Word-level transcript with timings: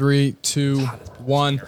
Three, 0.00 0.34
two, 0.40 0.80
one. 1.18 1.60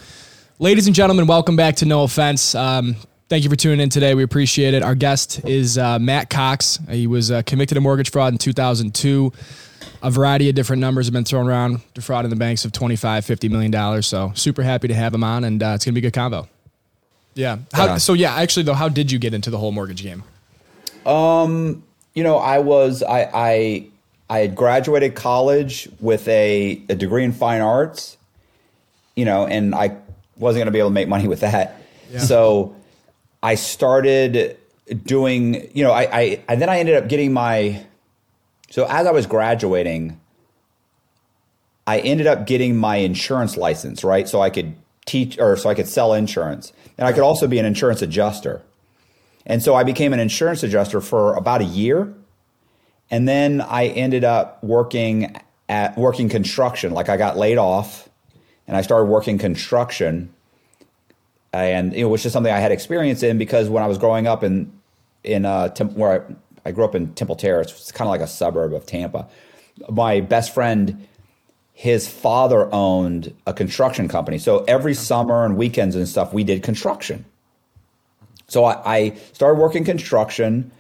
Ladies 0.58 0.86
and 0.86 0.96
gentlemen, 0.96 1.26
welcome 1.26 1.54
back 1.54 1.76
to 1.76 1.84
No 1.84 2.04
Offense. 2.04 2.54
Um, 2.54 2.96
thank 3.28 3.44
you 3.44 3.50
for 3.50 3.56
tuning 3.56 3.78
in 3.80 3.90
today. 3.90 4.14
We 4.14 4.22
appreciate 4.22 4.72
it. 4.72 4.82
Our 4.82 4.94
guest 4.94 5.44
is 5.44 5.76
uh, 5.76 5.98
Matt 5.98 6.30
Cox. 6.30 6.78
He 6.88 7.06
was 7.06 7.30
uh, 7.30 7.42
convicted 7.42 7.76
of 7.76 7.82
mortgage 7.82 8.10
fraud 8.10 8.32
in 8.32 8.38
2002. 8.38 9.34
A 10.02 10.10
variety 10.10 10.48
of 10.48 10.54
different 10.54 10.80
numbers 10.80 11.04
have 11.04 11.12
been 11.12 11.26
thrown 11.26 11.46
around, 11.46 11.82
defrauding 11.92 12.30
the 12.30 12.36
banks 12.36 12.64
of 12.64 12.72
25, 12.72 13.22
50 13.22 13.50
million 13.50 13.70
dollars. 13.70 14.06
So 14.06 14.32
super 14.34 14.62
happy 14.62 14.88
to 14.88 14.94
have 14.94 15.12
him 15.12 15.24
on, 15.24 15.44
and 15.44 15.62
uh, 15.62 15.72
it's 15.74 15.84
gonna 15.84 15.92
be 15.92 16.00
a 16.00 16.04
good 16.04 16.14
combo. 16.14 16.48
Yeah. 17.34 17.58
How, 17.74 17.84
Yeah. 17.84 17.96
So 17.98 18.14
yeah, 18.14 18.34
actually 18.34 18.62
though, 18.62 18.72
how 18.72 18.88
did 18.88 19.12
you 19.12 19.18
get 19.18 19.34
into 19.34 19.50
the 19.50 19.58
whole 19.58 19.72
mortgage 19.72 20.02
game? 20.02 20.24
Um, 21.04 21.82
You 22.14 22.24
know, 22.24 22.38
I 22.38 22.60
was 22.60 23.02
I 23.02 23.28
I 23.34 23.86
I 24.30 24.38
had 24.38 24.54
graduated 24.54 25.16
college 25.16 25.90
with 26.00 26.26
a, 26.28 26.80
a 26.88 26.94
degree 26.94 27.24
in 27.24 27.32
fine 27.32 27.60
arts, 27.60 28.16
you 29.16 29.24
know, 29.24 29.46
and 29.46 29.74
I 29.74 29.96
wasn't 30.36 30.60
going 30.60 30.66
to 30.66 30.72
be 30.72 30.78
able 30.78 30.90
to 30.90 30.94
make 30.94 31.08
money 31.08 31.28
with 31.28 31.40
that. 31.40 31.80
So 32.18 32.74
I 33.42 33.54
started 33.54 34.58
doing, 35.04 35.70
you 35.74 35.84
know, 35.84 35.92
I, 35.92 36.02
I 36.02 36.44
and 36.48 36.60
then 36.60 36.68
I 36.68 36.78
ended 36.78 36.96
up 36.96 37.08
getting 37.08 37.32
my 37.32 37.84
so 38.70 38.86
as 38.88 39.06
I 39.06 39.10
was 39.10 39.26
graduating, 39.26 40.18
I 41.86 41.98
ended 41.98 42.26
up 42.26 42.46
getting 42.46 42.76
my 42.76 42.96
insurance 42.96 43.56
license, 43.56 44.04
right? 44.04 44.28
So 44.28 44.40
I 44.40 44.50
could 44.50 44.74
teach 45.04 45.38
or 45.38 45.56
so 45.56 45.68
I 45.68 45.74
could 45.74 45.88
sell 45.88 46.14
insurance. 46.14 46.72
And 46.96 47.06
I 47.06 47.12
could 47.12 47.22
also 47.22 47.46
be 47.46 47.58
an 47.58 47.66
insurance 47.66 48.02
adjuster. 48.02 48.62
And 49.44 49.62
so 49.62 49.74
I 49.74 49.82
became 49.82 50.12
an 50.12 50.20
insurance 50.20 50.62
adjuster 50.62 51.00
for 51.00 51.34
about 51.34 51.60
a 51.60 51.64
year. 51.64 52.14
And 53.10 53.28
then 53.28 53.60
I 53.60 53.88
ended 53.88 54.24
up 54.24 54.62
working 54.62 55.36
at 55.68 55.98
working 55.98 56.28
construction. 56.28 56.92
Like 56.92 57.08
I 57.08 57.16
got 57.16 57.36
laid 57.36 57.58
off 57.58 58.08
and 58.66 58.76
I 58.76 58.82
started 58.82 59.06
working 59.06 59.38
construction. 59.38 60.32
And 61.52 61.92
you 61.92 62.02
know, 62.02 62.08
which 62.08 62.24
is 62.24 62.32
something 62.32 62.52
I 62.52 62.60
had 62.60 62.72
experience 62.72 63.22
in 63.22 63.36
because 63.36 63.68
when 63.68 63.82
I 63.82 63.86
was 63.86 63.98
growing 63.98 64.26
up 64.26 64.42
in 64.42 64.72
in 65.22 65.44
uh, 65.44 65.68
Tem- 65.68 65.94
where 65.94 66.26
I, 66.64 66.68
I 66.68 66.72
grew 66.72 66.84
up 66.84 66.94
in 66.94 67.12
Temple 67.14 67.36
Terrace, 67.36 67.70
it's 67.72 67.92
kind 67.92 68.06
of 68.08 68.10
like 68.10 68.20
a 68.20 68.26
suburb 68.26 68.72
of 68.72 68.86
Tampa. 68.86 69.28
My 69.90 70.20
best 70.20 70.54
friend, 70.54 71.06
his 71.74 72.08
father 72.08 72.72
owned 72.72 73.34
a 73.46 73.52
construction 73.52 74.08
company. 74.08 74.38
So 74.38 74.64
every 74.64 74.94
summer 74.94 75.44
and 75.44 75.56
weekends 75.56 75.94
and 75.96 76.08
stuff, 76.08 76.32
we 76.32 76.44
did 76.44 76.62
construction. 76.62 77.24
So 78.48 78.64
I, 78.64 78.96
I 78.96 79.16
started 79.32 79.58
working 79.60 79.84
construction, 79.84 80.70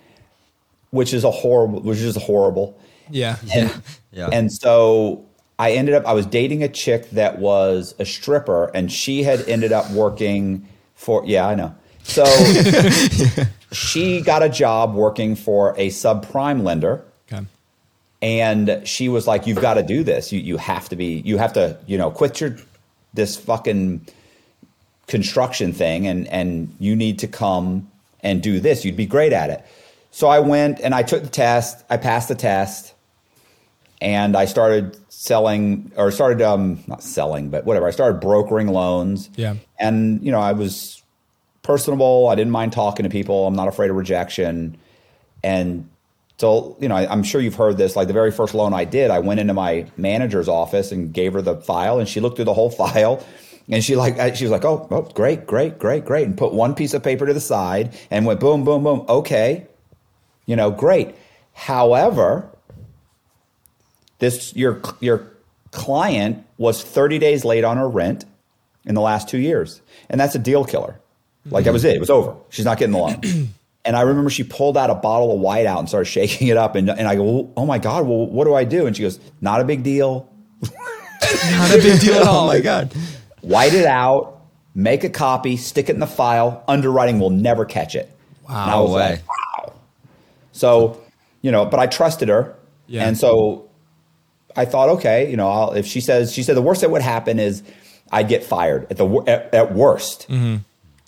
which 0.90 1.12
is 1.14 1.24
a 1.24 1.30
horrible, 1.30 1.80
which 1.80 1.98
is 1.98 2.16
horrible. 2.16 2.78
Yeah. 3.10 3.36
And, 3.54 3.82
Yeah. 4.12 4.28
and 4.30 4.52
so 4.52 5.24
I 5.62 5.74
ended 5.74 5.94
up, 5.94 6.04
I 6.06 6.12
was 6.12 6.26
dating 6.26 6.64
a 6.64 6.68
chick 6.68 7.08
that 7.10 7.38
was 7.38 7.94
a 8.00 8.04
stripper, 8.04 8.72
and 8.74 8.90
she 8.90 9.22
had 9.22 9.48
ended 9.48 9.70
up 9.70 9.88
working 9.92 10.66
for, 10.96 11.22
yeah, 11.24 11.46
I 11.46 11.54
know. 11.54 11.72
So 12.02 12.24
she 13.72 14.22
got 14.22 14.42
a 14.42 14.48
job 14.48 14.96
working 14.96 15.36
for 15.36 15.70
a 15.78 15.90
subprime 15.90 16.64
lender. 16.64 17.04
Okay. 17.32 17.46
and 18.20 18.82
she 18.84 19.08
was 19.08 19.28
like 19.28 19.46
you've 19.46 19.60
got 19.60 19.74
to 19.74 19.84
do 19.84 20.02
this. 20.02 20.32
You 20.32 20.40
you 20.40 20.56
have 20.56 20.88
to 20.88 20.96
be 20.96 21.22
you 21.24 21.38
have 21.38 21.52
to 21.52 21.78
you 21.86 21.96
know 21.96 22.10
quit 22.10 22.40
your 22.40 22.56
this 23.14 23.36
fucking 23.36 24.04
construction 25.06 25.72
thing 25.72 26.08
and 26.08 26.26
and 26.26 26.74
you 26.80 26.96
need 26.96 27.20
to 27.20 27.28
come 27.28 27.88
and 28.20 28.42
do 28.42 28.58
this. 28.58 28.84
You'd 28.84 28.96
be 28.96 29.06
great 29.06 29.32
at 29.32 29.48
it. 29.48 29.64
So 30.10 30.26
i 30.26 30.40
went 30.40 30.80
and 30.80 30.92
i 30.92 31.02
took 31.02 31.22
the 31.22 31.30
test 31.30 31.84
i 31.88 31.96
passed 31.96 32.28
the 32.28 32.34
test 32.34 32.94
and 34.02 34.36
i 34.36 34.44
started 34.44 34.96
selling 35.10 35.90
or 35.96 36.10
started 36.10 36.42
um 36.42 36.82
not 36.88 37.02
selling 37.02 37.48
but 37.48 37.64
whatever 37.64 37.86
i 37.86 37.90
started 37.90 38.20
brokering 38.20 38.66
loans 38.68 39.30
Yeah. 39.36 39.54
and 39.78 40.22
you 40.22 40.32
know 40.32 40.40
i 40.40 40.52
was 40.52 41.02
personable 41.62 42.28
i 42.28 42.34
didn't 42.34 42.50
mind 42.50 42.72
talking 42.72 43.04
to 43.04 43.10
people 43.10 43.46
i'm 43.46 43.54
not 43.54 43.68
afraid 43.68 43.88
of 43.90 43.96
rejection 43.96 44.76
and 45.44 45.88
so, 46.38 46.76
you 46.80 46.88
know, 46.88 46.96
I, 46.96 47.08
I'm 47.08 47.22
sure 47.22 47.40
you've 47.40 47.54
heard 47.54 47.76
this. 47.76 47.94
Like 47.94 48.08
the 48.08 48.12
very 48.14 48.32
first 48.32 48.52
loan 48.52 48.74
I 48.74 48.84
did, 48.84 49.12
I 49.12 49.20
went 49.20 49.38
into 49.38 49.54
my 49.54 49.86
manager's 49.96 50.48
office 50.48 50.90
and 50.90 51.12
gave 51.12 51.34
her 51.34 51.42
the 51.42 51.56
file, 51.60 52.00
and 52.00 52.08
she 52.08 52.18
looked 52.18 52.34
through 52.34 52.46
the 52.46 52.54
whole 52.54 52.70
file, 52.82 53.24
and 53.68 53.84
she 53.84 53.94
like 53.94 54.34
she 54.34 54.44
was 54.44 54.50
like, 54.50 54.64
"Oh, 54.64 54.88
oh, 54.90 55.02
great, 55.02 55.46
great, 55.46 55.78
great, 55.78 56.04
great," 56.04 56.26
and 56.26 56.36
put 56.36 56.52
one 56.52 56.74
piece 56.74 56.94
of 56.94 57.02
paper 57.04 57.26
to 57.26 57.34
the 57.34 57.40
side 57.40 57.96
and 58.10 58.26
went 58.26 58.40
boom, 58.40 58.64
boom, 58.64 58.82
boom. 58.82 59.04
Okay, 59.08 59.68
you 60.46 60.56
know, 60.56 60.72
great. 60.72 61.14
However, 61.52 62.48
this 64.22 64.54
your 64.54 64.80
your 65.00 65.26
client 65.72 66.46
was 66.56 66.82
30 66.82 67.18
days 67.18 67.44
late 67.44 67.64
on 67.64 67.76
her 67.76 67.88
rent 67.88 68.24
in 68.84 68.94
the 68.94 69.00
last 69.00 69.28
two 69.28 69.38
years, 69.38 69.82
and 70.08 70.20
that's 70.20 70.34
a 70.34 70.38
deal 70.38 70.64
killer. 70.64 70.98
Like 71.50 71.64
that 71.64 71.72
was 71.72 71.84
it. 71.84 71.96
It 71.96 72.00
was 72.00 72.08
over. 72.08 72.36
She's 72.48 72.64
not 72.64 72.78
getting 72.78 72.92
the 72.92 72.98
loan. 72.98 73.48
And 73.84 73.96
I 73.96 74.02
remember 74.02 74.30
she 74.30 74.44
pulled 74.44 74.78
out 74.78 74.90
a 74.90 74.94
bottle 74.94 75.34
of 75.34 75.40
white 75.40 75.66
out 75.66 75.80
and 75.80 75.88
started 75.88 76.04
shaking 76.04 76.46
it 76.46 76.56
up. 76.56 76.76
And, 76.76 76.88
and 76.88 77.08
I 77.08 77.16
go, 77.16 77.52
oh 77.56 77.66
my 77.66 77.78
God, 77.78 78.06
well, 78.06 78.28
what 78.28 78.44
do 78.44 78.54
I 78.54 78.62
do? 78.62 78.86
And 78.86 78.96
she 78.96 79.02
goes, 79.02 79.18
not 79.40 79.60
a 79.60 79.64
big 79.64 79.82
deal. 79.82 80.32
Not 81.50 81.74
a 81.74 81.78
big 81.78 82.00
deal 82.00 82.14
at 82.14 82.22
all. 82.28 82.44
oh 82.44 82.46
my 82.46 82.60
god. 82.60 82.94
White 83.40 83.74
it 83.74 83.86
out, 83.86 84.40
make 84.76 85.02
a 85.02 85.08
copy, 85.08 85.56
stick 85.56 85.88
it 85.88 85.94
in 85.94 85.98
the 85.98 86.06
file. 86.06 86.62
Underwriting 86.68 87.18
will 87.18 87.30
never 87.30 87.64
catch 87.64 87.96
it. 87.96 88.08
Wow. 88.48 88.62
And 88.62 88.70
I 88.70 88.80
was 88.80 88.90
way. 88.92 89.10
like, 89.10 89.22
wow. 89.28 89.72
So, 90.52 91.02
you 91.40 91.50
know, 91.50 91.66
but 91.66 91.80
I 91.80 91.88
trusted 91.88 92.28
her. 92.28 92.54
Yeah. 92.86 93.08
And 93.08 93.18
so 93.18 93.68
I 94.56 94.64
thought, 94.64 94.88
okay, 94.90 95.30
you 95.30 95.36
know, 95.36 95.48
I'll, 95.48 95.72
if 95.72 95.86
she 95.86 96.00
says, 96.00 96.32
she 96.32 96.42
said 96.42 96.56
the 96.56 96.62
worst 96.62 96.80
that 96.82 96.90
would 96.90 97.02
happen 97.02 97.38
is 97.38 97.62
I'd 98.10 98.28
get 98.28 98.44
fired 98.44 98.86
at 98.90 98.96
the 98.98 99.06
at, 99.26 99.52
at 99.54 99.74
worst. 99.74 100.28
Mm-hmm. 100.28 100.56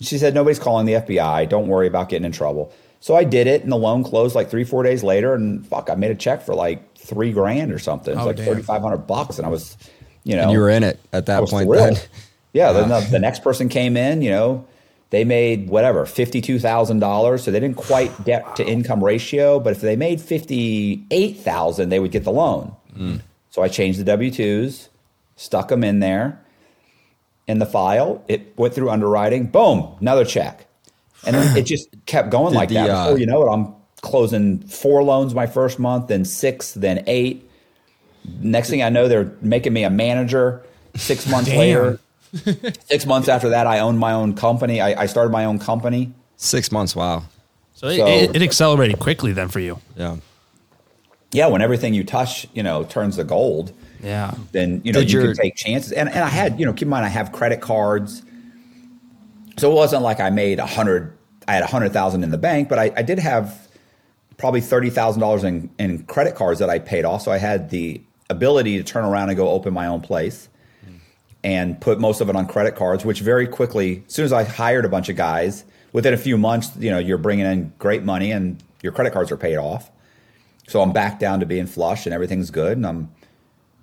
She 0.01 0.17
said, 0.17 0.33
nobody's 0.33 0.59
calling 0.59 0.85
the 0.85 0.93
FBI. 0.93 1.47
Don't 1.47 1.67
worry 1.67 1.87
about 1.87 2.09
getting 2.09 2.25
in 2.25 2.31
trouble. 2.31 2.73
So 2.99 3.15
I 3.15 3.23
did 3.23 3.45
it, 3.47 3.61
and 3.61 3.71
the 3.71 3.77
loan 3.77 4.03
closed 4.03 4.35
like 4.35 4.49
three, 4.49 4.63
four 4.63 4.81
days 4.83 5.03
later. 5.03 5.33
And 5.35 5.65
fuck, 5.67 5.89
I 5.89 5.95
made 5.95 6.11
a 6.11 6.15
check 6.15 6.41
for 6.41 6.55
like 6.55 6.97
three 6.97 7.31
grand 7.31 7.71
or 7.71 7.77
something. 7.79 8.11
It 8.13 8.17
was 8.17 8.23
Oh, 8.25 8.27
like 8.29 8.37
3,500 8.37 8.97
bucks. 9.05 9.37
And 9.37 9.45
I 9.45 9.49
was, 9.49 9.77
you 10.23 10.35
know, 10.35 10.43
And 10.43 10.51
you 10.51 10.59
were 10.59 10.69
in 10.69 10.83
it 10.83 10.99
at 11.13 11.27
that 11.27 11.47
point 11.47 11.67
thrilled. 11.67 11.95
then. 11.97 12.03
Yeah. 12.53 12.71
Then 12.71 12.87
the, 12.87 12.95
ah. 12.95 12.99
the 13.01 13.19
next 13.19 13.43
person 13.43 13.67
came 13.67 13.97
in, 13.97 14.21
you 14.21 14.29
know, 14.31 14.65
they 15.09 15.25
made 15.25 15.69
whatever, 15.69 16.05
$52,000. 16.05 17.39
So 17.41 17.51
they 17.51 17.59
didn't 17.59 17.75
quite 17.75 18.23
debt 18.23 18.55
to 18.55 18.65
income 18.65 19.03
ratio, 19.03 19.59
but 19.59 19.73
if 19.73 19.81
they 19.81 19.97
made 19.97 20.21
58,000, 20.21 21.89
they 21.89 21.99
would 21.99 22.11
get 22.11 22.23
the 22.23 22.31
loan. 22.31 22.73
Mm. 22.97 23.21
So 23.55 23.61
I 23.63 23.69
changed 23.69 23.97
the 23.99 24.03
W 24.03 24.29
2s, 24.31 24.89
stuck 25.37 25.69
them 25.69 25.81
in 25.85 26.01
there 26.01 26.41
in 27.47 27.59
the 27.59 27.65
file. 27.65 28.21
It 28.27 28.51
went 28.57 28.73
through 28.73 28.89
underwriting. 28.89 29.45
Boom, 29.45 29.95
another 30.01 30.25
check. 30.25 30.67
And 31.25 31.33
then 31.37 31.55
it 31.55 31.61
just 31.65 31.87
kept 32.05 32.31
going 32.31 32.51
Did 32.51 32.57
like 32.57 32.67
the, 32.67 32.75
that. 32.75 32.89
uh, 32.89 33.05
Before 33.05 33.17
you 33.19 33.25
know 33.27 33.47
it, 33.47 33.49
I'm 33.53 33.73
closing 34.01 34.59
four 34.67 35.03
loans 35.03 35.33
my 35.33 35.47
first 35.47 35.79
month, 35.79 36.07
then 36.09 36.25
six, 36.25 36.73
then 36.73 37.05
eight. 37.07 37.49
Next 38.41 38.69
thing 38.69 38.83
I 38.83 38.89
know, 38.89 39.07
they're 39.07 39.31
making 39.39 39.71
me 39.71 39.85
a 39.85 39.89
manager. 39.89 40.61
Six 40.95 41.25
months 41.31 41.49
Damn. 41.49 41.57
later, 41.57 41.99
six 42.87 43.05
months 43.05 43.29
after 43.29 43.47
that, 43.51 43.67
I 43.67 43.79
owned 43.79 43.99
my 43.99 44.11
own 44.11 44.35
company. 44.35 44.81
I, 44.81 45.03
I 45.03 45.05
started 45.05 45.29
my 45.31 45.45
own 45.45 45.59
company. 45.59 46.11
Six 46.35 46.73
months. 46.73 46.93
Wow. 46.93 47.23
So, 47.73 47.87
it, 47.87 47.95
So- 47.99 48.05
it, 48.07 48.35
it 48.35 48.41
accelerated 48.41 48.99
quickly 48.99 49.31
then 49.31 49.47
for 49.47 49.61
you. 49.61 49.79
Yeah. 49.95 50.17
Yeah, 51.31 51.47
when 51.47 51.61
everything 51.61 51.93
you 51.93 52.03
touch, 52.03 52.47
you 52.53 52.63
know, 52.63 52.83
turns 52.83 53.17
to 53.17 53.23
gold. 53.23 53.73
Yeah. 54.01 54.33
then 54.51 54.81
you 54.83 54.93
know 54.93 54.99
Did 54.99 55.11
you 55.11 55.19
your- 55.21 55.33
can 55.33 55.43
take 55.43 55.55
chances. 55.55 55.91
And 55.91 56.07
and 56.09 56.19
I 56.23 56.27
had 56.29 56.59
you 56.59 56.65
know 56.65 56.73
keep 56.73 56.83
in 56.83 56.89
mind 56.89 57.05
I 57.05 57.09
have 57.09 57.31
credit 57.31 57.59
cards, 57.61 58.21
so 59.57 59.71
it 59.71 59.75
wasn't 59.75 60.03
like 60.03 60.19
I 60.19 60.29
made 60.29 60.59
a 60.59 60.65
hundred. 60.65 61.17
I 61.47 61.53
had 61.53 61.63
a 61.63 61.67
hundred 61.67 61.91
thousand 61.93 62.23
in 62.23 62.31
the 62.31 62.37
bank, 62.37 62.69
but 62.69 62.79
I, 62.79 62.91
I 62.97 63.01
did 63.01 63.19
have 63.19 63.67
probably 64.37 64.61
thirty 64.61 64.89
thousand 64.89 65.21
dollars 65.21 65.43
in 65.43 65.69
in 65.79 66.03
credit 66.05 66.35
cards 66.35 66.59
that 66.59 66.69
I 66.69 66.79
paid 66.79 67.05
off. 67.05 67.21
So 67.23 67.31
I 67.31 67.37
had 67.37 67.69
the 67.69 68.01
ability 68.29 68.77
to 68.77 68.83
turn 68.83 69.05
around 69.05 69.29
and 69.29 69.37
go 69.37 69.49
open 69.49 69.73
my 69.73 69.87
own 69.87 70.01
place. 70.01 70.49
And 71.43 71.79
put 71.79 71.99
most 71.99 72.21
of 72.21 72.29
it 72.29 72.35
on 72.35 72.47
credit 72.47 72.75
cards, 72.75 73.05
which 73.05 73.19
very 73.19 73.45
quickly, 73.47 74.03
as 74.07 74.13
soon 74.15 74.25
as 74.25 74.33
I 74.33 74.43
hired 74.43 74.83
a 74.83 74.89
bunch 74.89 75.09
of 75.09 75.15
guys, 75.15 75.63
within 75.93 76.11
a 76.11 76.17
few 76.17 76.39
months, 76.39 76.71
you 76.79 76.89
know, 76.89 76.97
you're 76.97 77.19
bringing 77.19 77.45
in 77.45 77.71
great 77.77 78.01
money 78.01 78.31
and 78.31 78.63
your 78.81 78.91
credit 78.91 79.13
cards 79.13 79.31
are 79.31 79.37
paid 79.37 79.57
off. 79.57 79.91
So 80.67 80.81
I'm 80.81 80.91
back 80.91 81.19
down 81.19 81.39
to 81.41 81.45
being 81.45 81.67
flush 81.67 82.05
and 82.05 82.13
everything's 82.13 82.51
good, 82.51 82.77
and 82.77 82.85
I'm 82.85 83.09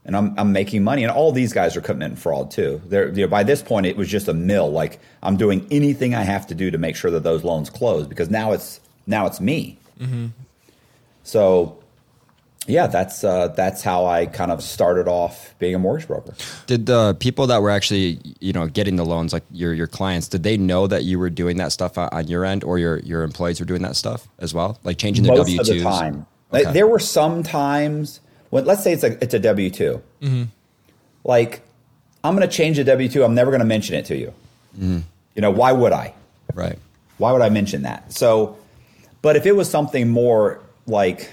and 0.05 0.17
I'm 0.17 0.39
I'm 0.39 0.53
making 0.53 0.83
money. 0.83 1.03
And 1.03 1.13
all 1.13 1.33
these 1.33 1.53
guys 1.53 1.77
are 1.77 1.81
committing 1.81 2.17
fraud 2.17 2.51
too. 2.51 2.83
They're 2.87 3.09
you 3.09 3.23
know, 3.23 3.29
by 3.29 3.43
this 3.45 3.63
point 3.63 3.87
it 3.87 3.97
was 3.97 4.09
just 4.09 4.29
a 4.29 4.35
mill. 4.35 4.71
Like 4.71 5.01
I'm 5.23 5.37
doing 5.37 5.67
anything 5.71 6.15
I 6.15 6.23
have 6.23 6.47
to 6.49 6.55
do 6.55 6.71
to 6.71 6.79
make 6.79 6.97
sure 6.97 7.11
that 7.11 7.23
those 7.23 7.45
loans 7.45 7.71
close 7.71 8.07
because 8.07 8.31
now 8.31 8.53
it's 8.53 8.81
now 9.07 9.27
it's 9.27 9.41
me. 9.41 9.79
So 11.23 11.79
yeah, 12.67 12.87
that's 12.87 13.25
uh, 13.25 13.49
that's 13.49 13.83
how 13.83 14.07
I 14.07 14.27
kind 14.27 14.53
of 14.53 14.63
started 14.63 15.09
off 15.09 15.55
being 15.59 15.75
a 15.75 15.79
mortgage 15.79 16.07
broker. 16.07 16.35
Did 16.67 16.87
the 16.87 17.17
people 17.19 17.47
that 17.49 17.61
were 17.61 17.71
actually, 17.71 18.21
you 18.41 18.53
know, 18.53 18.69
getting 18.69 18.97
the 18.97 19.05
loans, 19.05 19.33
like 19.33 19.43
your 19.51 19.75
your 19.75 19.89
clients, 19.89 20.29
did 20.29 20.43
they 20.45 20.57
know 20.57 20.87
that 20.87 21.05
you 21.05 21.19
were 21.19 21.31
doing 21.31 21.57
that 21.57 21.73
stuff 21.73 21.99
on 21.99 22.29
your 22.29 22.45
end, 22.45 22.63
or 22.63 22.79
your 22.79 22.99
your 23.01 23.23
employees 23.25 23.59
were 23.59 23.67
doing 23.67 23.83
that 23.83 23.97
stuff 23.97 24.29
as 24.39 24.55
well, 24.55 24.79
like 24.85 24.97
changing 24.97 25.25
their 25.25 25.37
Most 25.37 25.47
W 25.47 25.61
of 25.61 25.67
the 25.67 25.73
twos? 25.73 26.25
Time, 26.53 26.65
Like, 26.65 26.75
there 26.75 26.87
were 26.87 26.99
some 26.99 27.43
times 27.43 28.21
when 28.51 28.65
let's 28.65 28.83
say 28.83 28.93
it's 28.93 29.05
a 29.05 29.23
it's 29.23 29.35
a 29.35 29.39
W 29.39 29.71
2 29.71 30.03
mm-hmm. 30.21 30.43
like 31.25 31.63
I'm 32.25 32.37
going 32.37 32.49
to 32.49 32.55
change 32.55 32.77
the 32.77 32.85
W 32.85 33.09
two. 33.09 33.25
I'm 33.25 33.35
never 33.35 33.51
going 33.51 33.61
to 33.61 33.67
mention 33.67 33.97
it 33.97 34.07
to 34.07 34.17
you. 34.17 34.33
Mm-hmm. 34.77 35.01
You 35.35 35.43
know, 35.43 35.51
why 35.51 35.73
would 35.73 35.93
I? 35.93 36.15
Right. 36.55 36.79
Why 37.19 37.33
would 37.33 37.43
I 37.43 37.49
mention 37.49 37.83
that? 37.83 38.13
So, 38.13 38.59
but 39.23 39.37
if 39.37 39.47
it 39.47 39.53
was 39.53 39.69
something 39.69 40.09
more 40.09 40.61
like 40.87 41.31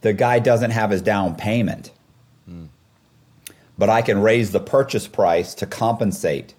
the 0.00 0.12
guy 0.12 0.38
doesn't 0.38 0.70
have 0.70 0.90
his 0.90 1.02
down 1.02 1.34
payment, 1.34 1.90
mm. 2.48 2.68
but 3.76 3.88
I 3.88 4.02
can 4.02 4.20
raise 4.20 4.52
the 4.52 4.60
purchase 4.60 5.06
price 5.06 5.54
to 5.54 5.66
compensate. 5.66 6.54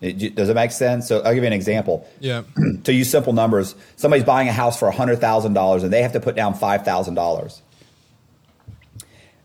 It- 0.00 0.34
does 0.34 0.48
it 0.48 0.54
make 0.54 0.70
sense? 0.70 1.08
So 1.08 1.20
I'll 1.20 1.34
give 1.34 1.42
you 1.42 1.48
an 1.48 1.52
example. 1.52 2.08
Yeah. 2.20 2.42
to 2.84 2.92
use 2.92 3.10
simple 3.10 3.32
numbers, 3.32 3.74
somebody's 3.96 4.24
buying 4.24 4.48
a 4.48 4.52
house 4.52 4.78
for 4.78 4.90
$100,000 4.90 5.82
and 5.82 5.92
they 5.92 6.02
have 6.02 6.12
to 6.12 6.20
put 6.20 6.36
down 6.36 6.54
$5,000. 6.54 7.60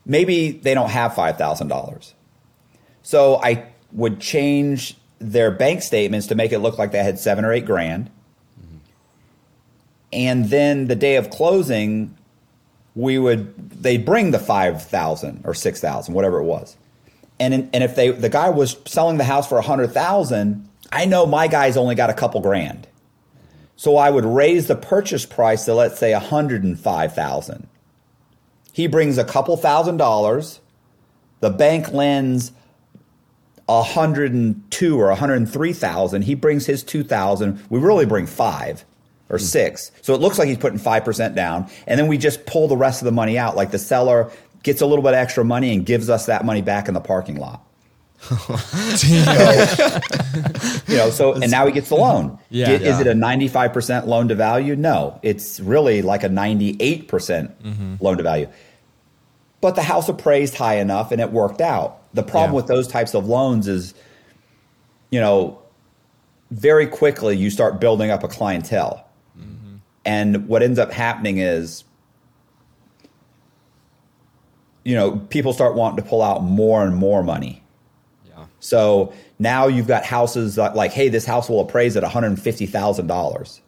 Maybe 0.05 0.51
they 0.51 0.73
don't 0.73 0.89
have 0.89 1.13
$5,000. 1.13 2.13
So 3.03 3.41
I 3.41 3.67
would 3.91 4.19
change 4.19 4.97
their 5.19 5.51
bank 5.51 5.81
statements 5.81 6.27
to 6.27 6.35
make 6.35 6.51
it 6.51 6.59
look 6.59 6.77
like 6.77 6.91
they 6.91 7.03
had 7.03 7.19
seven 7.19 7.45
or 7.45 7.53
eight 7.53 7.65
grand. 7.65 8.09
Mm-hmm. 8.59 8.77
And 10.11 10.49
then 10.49 10.87
the 10.87 10.95
day 10.95 11.15
of 11.15 11.29
closing, 11.29 12.15
we 12.95 13.17
would 13.17 13.81
they'd 13.81 14.05
bring 14.05 14.31
the 14.31 14.39
five 14.39 14.83
thousand 14.83 15.41
or 15.45 15.53
six 15.53 15.79
thousand, 15.79 16.13
whatever 16.13 16.39
it 16.39 16.43
was. 16.43 16.75
And 17.39 17.53
in, 17.53 17.69
and 17.73 17.83
if 17.83 17.95
they 17.95 18.11
the 18.11 18.29
guy 18.29 18.49
was 18.49 18.77
selling 18.85 19.17
the 19.17 19.23
house 19.23 19.47
for 19.47 19.57
a 19.57 19.61
hundred 19.61 19.91
thousand, 19.91 20.69
I 20.91 21.05
know 21.05 21.25
my 21.25 21.47
guy's 21.47 21.77
only 21.77 21.95
got 21.95 22.09
a 22.09 22.13
couple 22.13 22.41
grand. 22.41 22.87
So 23.75 23.97
I 23.97 24.09
would 24.09 24.25
raise 24.25 24.67
the 24.67 24.75
purchase 24.75 25.25
price 25.25 25.65
to 25.65 25.73
let's 25.73 25.99
say 25.99 26.13
a 26.13 26.19
hundred 26.19 26.63
and 26.63 26.79
five 26.79 27.13
thousand. 27.15 27.67
He 28.71 28.87
brings 28.87 29.17
a 29.17 29.23
couple 29.23 29.57
thousand 29.57 29.97
dollars. 29.97 30.59
The 31.39 31.49
bank 31.49 31.91
lends 31.91 32.53
a 33.67 33.83
hundred 33.83 34.33
and 34.33 34.69
two 34.71 34.99
or 34.99 35.09
a 35.09 35.15
hundred 35.15 35.35
and 35.35 35.51
three 35.51 35.73
thousand. 35.73 36.23
He 36.23 36.35
brings 36.35 36.65
his 36.65 36.83
two 36.83 37.03
thousand. 37.03 37.63
We 37.69 37.79
really 37.79 38.05
bring 38.05 38.25
five 38.25 38.85
or 39.29 39.37
hmm. 39.37 39.43
six. 39.43 39.91
So 40.01 40.13
it 40.13 40.21
looks 40.21 40.37
like 40.37 40.47
he's 40.47 40.57
putting 40.57 40.79
five 40.79 41.03
percent 41.05 41.35
down, 41.35 41.69
and 41.87 41.99
then 41.99 42.07
we 42.07 42.17
just 42.17 42.45
pull 42.45 42.67
the 42.67 42.77
rest 42.77 43.01
of 43.01 43.05
the 43.05 43.11
money 43.11 43.37
out. 43.37 43.55
Like 43.55 43.71
the 43.71 43.79
seller 43.79 44.31
gets 44.63 44.81
a 44.81 44.85
little 44.85 45.03
bit 45.03 45.13
extra 45.13 45.45
money 45.45 45.73
and 45.73 45.85
gives 45.85 46.09
us 46.09 46.25
that 46.25 46.45
money 46.45 46.61
back 46.61 46.87
in 46.87 46.93
the 46.93 47.01
parking 47.01 47.37
lot. 47.37 47.61
You 50.87 50.97
know, 50.97 51.09
so 51.11 51.33
and 51.33 51.51
now 51.51 51.65
he 51.65 51.71
gets 51.71 51.89
the 51.89 51.95
loan. 51.95 52.37
Yeah. 52.49 52.71
Is 52.71 52.81
Yeah. 52.81 53.01
it 53.01 53.07
a 53.07 53.15
ninety-five 53.15 53.73
percent 53.73 54.07
loan 54.07 54.27
to 54.29 54.35
value? 54.35 54.75
No, 54.75 55.19
it's 55.21 55.59
really 55.59 56.01
like 56.01 56.23
a 56.23 56.29
ninety-eight 56.29 57.07
percent 57.07 57.61
mm-hmm. 57.63 57.95
loan 57.99 58.17
to 58.17 58.23
value. 58.23 58.47
But 59.61 59.75
the 59.75 59.83
house 59.83 60.09
appraised 60.09 60.55
high 60.55 60.77
enough, 60.77 61.11
and 61.11 61.21
it 61.21 61.31
worked 61.31 61.61
out. 61.61 61.99
The 62.13 62.23
problem 62.23 62.51
Yeah. 62.51 62.55
with 62.57 62.67
those 62.67 62.87
types 62.87 63.13
of 63.13 63.27
loans 63.27 63.67
is, 63.67 63.93
you 65.09 65.19
know, 65.19 65.59
very 66.51 66.87
quickly 66.87 67.35
you 67.37 67.49
start 67.49 67.79
building 67.79 68.11
up 68.11 68.23
a 68.23 68.27
clientele, 68.27 69.05
mm-hmm. 69.39 69.77
and 70.05 70.47
what 70.47 70.61
ends 70.63 70.79
up 70.79 70.91
happening 70.91 71.37
is 71.37 71.83
you 74.83 74.95
know, 74.95 75.17
people 75.29 75.53
start 75.53 75.75
wanting 75.75 76.03
to 76.03 76.09
pull 76.09 76.21
out 76.21 76.43
more 76.43 76.83
and 76.83 76.95
more 76.95 77.23
money. 77.23 77.63
Yeah. 78.27 78.45
So 78.59 79.13
now 79.39 79.67
you've 79.67 79.87
got 79.87 80.05
houses 80.05 80.55
that, 80.55 80.75
like, 80.75 80.91
hey, 80.91 81.09
this 81.09 81.25
house 81.25 81.49
will 81.49 81.61
appraise 81.61 81.95
at 81.95 82.03
$150,000. 82.03 83.59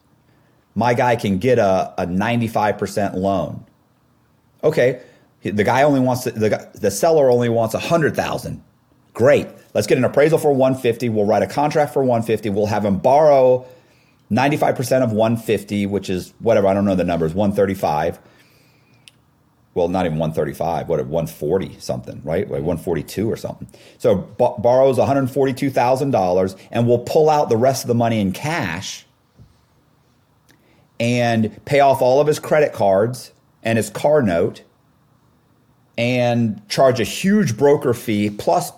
My 0.75 0.93
guy 0.93 1.15
can 1.15 1.37
get 1.37 1.57
a, 1.57 1.93
a 1.97 2.05
95% 2.05 3.15
loan. 3.15 3.65
Okay, 4.63 5.01
the 5.43 5.63
guy 5.63 5.83
only 5.83 5.99
wants, 5.99 6.23
the, 6.23 6.69
the 6.73 6.91
seller 6.91 7.29
only 7.29 7.49
wants 7.49 7.73
100,000. 7.73 8.63
Great. 9.13 9.47
Let's 9.73 9.87
get 9.87 9.97
an 9.97 10.03
appraisal 10.03 10.37
for 10.37 10.51
150. 10.51 11.07
We'll 11.09 11.25
write 11.25 11.43
a 11.43 11.47
contract 11.47 11.93
for 11.93 12.03
150. 12.03 12.49
We'll 12.49 12.65
have 12.65 12.83
him 12.83 12.97
borrow 12.97 13.65
95% 14.31 15.03
of 15.03 15.11
150, 15.13 15.85
which 15.85 16.09
is 16.09 16.33
whatever, 16.39 16.67
I 16.67 16.73
don't 16.73 16.83
know 16.83 16.95
the 16.95 17.03
numbers, 17.03 17.33
135 17.33 18.19
well, 19.75 19.89
not 19.89 20.05
even 20.05 20.17
135, 20.17 20.87
what, 20.87 20.99
140 20.99 21.77
something, 21.79 22.21
right? 22.23 22.49
Like 22.49 22.63
142 22.63 23.29
or 23.29 23.35
something. 23.35 23.67
So 23.97 24.15
b- 24.15 24.53
borrows 24.57 24.97
$142,000 24.97 26.57
and 26.71 26.87
will 26.87 26.99
pull 26.99 27.29
out 27.29 27.49
the 27.49 27.57
rest 27.57 27.83
of 27.83 27.89
the 27.89 27.95
money 27.95 28.21
in 28.21 28.31
cash 28.31 29.05
and 30.97 31.63
pay 31.65 31.81
off 31.81 32.01
all 32.01 32.21
of 32.21 32.27
his 32.27 32.39
credit 32.39 32.71
cards 32.71 33.33
and 33.63 33.77
his 33.77 33.89
car 33.89 34.21
note 34.21 34.63
and 35.97 36.67
charge 36.69 37.01
a 37.01 37.03
huge 37.03 37.57
broker 37.57 37.93
fee 37.93 38.29
plus 38.29 38.71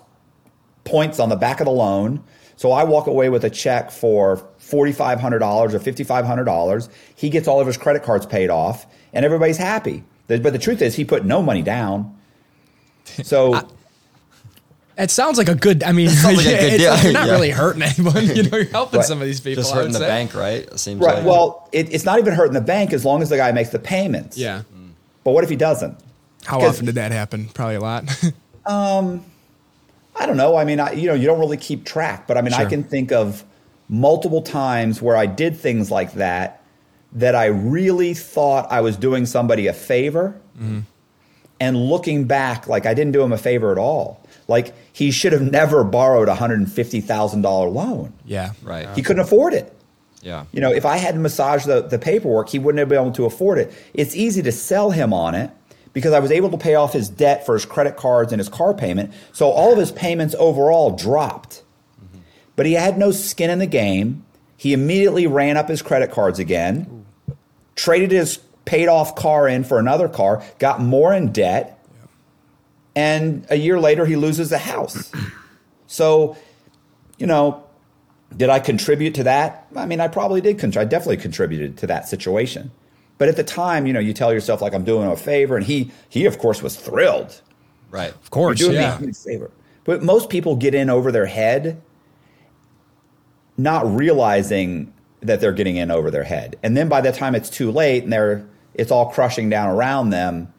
points 0.82 1.20
on 1.20 1.28
the 1.28 1.36
back 1.36 1.60
of 1.60 1.66
the 1.66 1.72
loan. 1.72 2.24
So 2.56 2.72
I 2.72 2.82
walk 2.82 3.06
away 3.06 3.28
with 3.28 3.44
a 3.44 3.50
check 3.50 3.92
for 3.92 4.38
$4,500 4.60 5.74
or 5.74 5.78
$5,500. 5.78 6.88
He 7.14 7.30
gets 7.30 7.46
all 7.46 7.60
of 7.60 7.68
his 7.68 7.76
credit 7.76 8.02
cards 8.02 8.26
paid 8.26 8.50
off 8.50 8.84
and 9.12 9.24
everybody's 9.24 9.58
happy. 9.58 10.02
But 10.28 10.52
the 10.52 10.58
truth 10.58 10.80
is, 10.82 10.94
he 10.94 11.04
put 11.04 11.24
no 11.24 11.42
money 11.42 11.62
down. 11.62 12.16
So 13.22 13.60
It 14.98 15.12
sounds 15.12 15.38
like 15.38 15.48
a 15.48 15.54
good. 15.54 15.84
I 15.84 15.92
mean, 15.92 16.08
like 16.24 16.36
yeah, 16.38 16.42
good 16.60 16.72
it's 16.72 16.76
deal. 16.82 16.90
like 16.92 17.02
you're 17.04 17.12
not 17.12 17.26
Yeah. 17.28 17.32
really 17.32 17.50
hurting 17.50 17.82
anyone. 17.82 18.26
You 18.26 18.42
know, 18.42 18.56
you're 18.58 18.64
helping 18.66 18.98
Right. 18.98 19.06
some 19.06 19.20
of 19.20 19.26
these 19.26 19.40
people. 19.40 19.62
Just 19.62 19.72
hurting 19.72 19.92
the 19.92 20.00
say. 20.00 20.08
bank, 20.08 20.34
right? 20.34 20.62
It 20.64 20.78
seems 20.80 21.00
right, 21.00 21.18
like. 21.18 21.24
well, 21.24 21.68
it, 21.72 21.92
it's 21.94 22.04
not 22.04 22.18
even 22.18 22.34
hurting 22.34 22.54
the 22.54 22.60
bank 22.60 22.92
as 22.92 23.04
long 23.04 23.22
as 23.22 23.28
the 23.28 23.36
guy 23.36 23.52
makes 23.52 23.70
the 23.70 23.78
payments. 23.78 24.36
Yeah. 24.36 24.62
But 25.22 25.32
what 25.32 25.44
if 25.44 25.50
he 25.50 25.56
doesn't? 25.56 25.96
How 26.44 26.60
often 26.60 26.84
did 26.86 26.96
that 26.96 27.12
happen? 27.12 27.46
Probably 27.54 27.76
a 27.76 27.80
lot. 27.80 28.04
um, 28.66 29.24
I 30.16 30.26
don't 30.26 30.36
know. 30.36 30.56
I 30.56 30.64
mean, 30.64 30.80
I, 30.80 30.92
you 30.92 31.06
know, 31.06 31.14
you 31.14 31.26
don't 31.26 31.38
really 31.38 31.56
keep 31.58 31.84
track, 31.84 32.26
but 32.26 32.36
I 32.36 32.40
mean, 32.42 32.52
I 32.54 32.64
can 32.64 32.82
think 32.82 33.12
of 33.12 33.44
multiple 33.88 34.42
times 34.42 35.00
where 35.00 35.16
I 35.16 35.26
did 35.26 35.56
things 35.56 35.90
like 35.92 36.14
that 36.14 36.57
that 37.12 37.34
I 37.34 37.46
really 37.46 38.14
thought 38.14 38.70
I 38.70 38.80
was 38.80 38.96
doing 38.96 39.26
somebody 39.26 39.66
a 39.66 39.72
favor. 39.72 40.38
Mm-hmm. 40.56 40.80
And 41.60 41.76
looking 41.76 42.26
back, 42.26 42.68
like 42.68 42.86
I 42.86 42.94
didn't 42.94 43.12
do 43.12 43.22
him 43.22 43.32
a 43.32 43.38
favor 43.38 43.72
at 43.72 43.78
all. 43.78 44.24
Like 44.46 44.74
he 44.92 45.10
should 45.10 45.32
have 45.32 45.42
never 45.42 45.82
borrowed 45.82 46.28
a 46.28 46.34
$150,000 46.36 47.72
loan. 47.72 48.12
yeah. 48.24 48.52
Right. 48.62 48.88
He 48.94 49.02
couldn't 49.02 49.22
afford 49.22 49.54
it. 49.54 49.72
yeah. 50.22 50.44
You 50.52 50.60
know, 50.60 50.72
if 50.72 50.86
I 50.86 50.98
hadn't 50.98 51.22
massaged 51.22 51.66
the, 51.66 51.80
the 51.82 51.98
paperwork, 51.98 52.48
he 52.48 52.58
wouldn't 52.60 52.78
have 52.78 52.88
been 52.88 53.00
able 53.00 53.12
to 53.12 53.24
afford 53.24 53.58
it. 53.58 53.72
It's 53.92 54.14
easy 54.14 54.40
to 54.42 54.52
sell 54.52 54.90
him 54.92 55.12
on 55.12 55.34
it 55.34 55.50
because 55.92 56.12
I 56.12 56.20
was 56.20 56.30
able 56.30 56.50
to 56.50 56.58
pay 56.58 56.76
off 56.76 56.92
his 56.92 57.08
debt 57.08 57.44
for 57.44 57.54
his 57.54 57.64
credit 57.64 57.96
cards 57.96 58.32
and 58.32 58.38
his 58.38 58.48
car 58.48 58.72
payment. 58.72 59.12
So 59.32 59.50
all 59.50 59.72
of 59.72 59.78
his 59.78 59.90
payments 59.90 60.36
overall 60.38 60.94
dropped. 60.96 61.64
Mm-hmm. 62.04 62.18
But 62.54 62.66
he 62.66 62.74
had 62.74 62.98
no 62.98 63.10
skin 63.10 63.50
in 63.50 63.58
the 63.58 63.66
game. 63.66 64.24
He 64.56 64.72
immediately 64.72 65.26
ran 65.26 65.56
up 65.56 65.68
his 65.68 65.82
credit 65.82 66.10
cards 66.12 66.38
again, 66.38 66.97
traded 67.78 68.10
his 68.10 68.38
paid 68.64 68.88
off 68.88 69.14
car 69.14 69.48
in 69.48 69.62
for 69.64 69.78
another 69.78 70.08
car, 70.08 70.42
got 70.58 70.80
more 70.82 71.14
in 71.14 71.32
debt. 71.32 71.78
And 72.96 73.46
a 73.48 73.56
year 73.56 73.78
later, 73.80 74.04
he 74.04 74.16
loses 74.16 74.50
the 74.50 74.58
house. 74.58 75.10
So, 75.90 76.36
you 77.16 77.26
know, 77.26 77.64
did 78.36 78.50
I 78.50 78.58
contribute 78.60 79.14
to 79.14 79.22
that? 79.22 79.66
I 79.74 79.86
mean, 79.86 80.00
I 80.00 80.08
probably 80.08 80.42
did. 80.42 80.62
I 80.76 80.84
definitely 80.84 81.16
contributed 81.16 81.78
to 81.78 81.86
that 81.86 82.06
situation. 82.06 82.70
But 83.16 83.30
at 83.30 83.36
the 83.36 83.42
time, 83.42 83.86
you 83.86 83.94
know, 83.94 83.98
you 83.98 84.12
tell 84.12 84.30
yourself 84.30 84.60
like 84.60 84.74
I'm 84.74 84.84
doing 84.84 85.04
him 85.06 85.12
a 85.12 85.16
favor, 85.16 85.56
and 85.56 85.64
he 85.64 85.90
he 86.10 86.26
of 86.26 86.38
course 86.38 86.62
was 86.62 86.76
thrilled. 86.76 87.40
Right. 87.90 88.10
Of 88.10 88.28
course. 88.28 88.60
You're 88.60 88.72
doing 88.72 88.82
Yeah. 88.82 88.98
me 88.98 89.08
a 89.08 89.14
favor. 89.14 89.50
But 89.84 90.02
most 90.02 90.28
people 90.28 90.56
get 90.56 90.74
in 90.74 90.90
over 90.90 91.10
their 91.10 91.24
head, 91.24 91.80
not 93.56 93.90
realizing 93.90 94.92
that 95.22 95.40
they're 95.40 95.52
getting 95.52 95.76
in 95.76 95.90
over 95.90 96.10
their 96.10 96.24
head, 96.24 96.56
and 96.62 96.76
then 96.76 96.88
by 96.88 97.00
the 97.00 97.12
time 97.12 97.34
it's 97.34 97.50
too 97.50 97.70
late 97.70 98.04
and 98.04 98.12
they're 98.12 98.44
it's 98.74 98.90
all 98.92 99.10
crushing 99.10 99.50
down 99.50 99.68
around 99.74 100.10
them. 100.10 100.52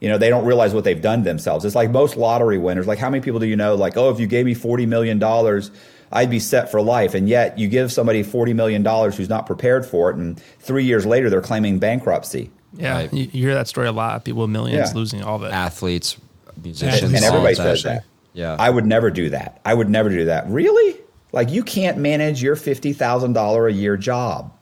You 0.00 0.10
know, 0.10 0.18
they 0.18 0.28
don't 0.28 0.44
realize 0.44 0.74
what 0.74 0.84
they've 0.84 1.00
done 1.00 1.20
to 1.20 1.24
themselves. 1.24 1.64
It's 1.64 1.74
like 1.74 1.90
most 1.90 2.16
lottery 2.18 2.58
winners. 2.58 2.86
Like, 2.86 2.98
how 2.98 3.08
many 3.08 3.22
people 3.22 3.40
do 3.40 3.46
you 3.46 3.56
know? 3.56 3.74
Like, 3.74 3.96
oh, 3.96 4.10
if 4.10 4.20
you 4.20 4.26
gave 4.26 4.44
me 4.44 4.52
forty 4.52 4.84
million 4.84 5.18
dollars, 5.18 5.70
I'd 6.12 6.28
be 6.28 6.40
set 6.40 6.70
for 6.70 6.82
life. 6.82 7.14
And 7.14 7.26
yet, 7.26 7.58
you 7.58 7.68
give 7.68 7.90
somebody 7.90 8.22
forty 8.22 8.52
million 8.52 8.82
dollars 8.82 9.16
who's 9.16 9.30
not 9.30 9.46
prepared 9.46 9.86
for 9.86 10.10
it, 10.10 10.16
and 10.16 10.38
three 10.58 10.84
years 10.84 11.06
later, 11.06 11.30
they're 11.30 11.40
claiming 11.40 11.78
bankruptcy. 11.78 12.50
Yeah, 12.76 12.96
Right. 12.96 13.12
you, 13.14 13.22
you 13.32 13.46
hear 13.46 13.54
that 13.54 13.68
story 13.68 13.86
a 13.86 13.92
lot. 13.92 14.24
People 14.24 14.42
with 14.42 14.50
millions 14.50 14.90
Yeah. 14.90 14.94
losing 14.94 15.22
all 15.22 15.36
of 15.36 15.44
it. 15.44 15.52
Athletes, 15.52 16.18
musicians, 16.62 17.02
And 17.04 17.14
and 17.16 17.24
everybody 17.24 17.52
of 17.52 17.56
says 17.58 17.82
that. 17.84 18.04
Yeah. 18.34 18.56
I 18.58 18.68
would 18.68 18.84
never 18.84 19.10
do 19.10 19.30
that. 19.30 19.60
I 19.64 19.72
would 19.72 19.88
never 19.88 20.10
do 20.10 20.24
that. 20.26 20.50
Really? 20.50 20.96
Like 21.34 21.50
you 21.50 21.64
can't 21.64 21.98
manage 21.98 22.40
your 22.40 22.54
fifty 22.54 22.92
thousand 22.92 23.32
dollar 23.32 23.66
a 23.66 23.72
year 23.72 23.96
job. 23.96 24.52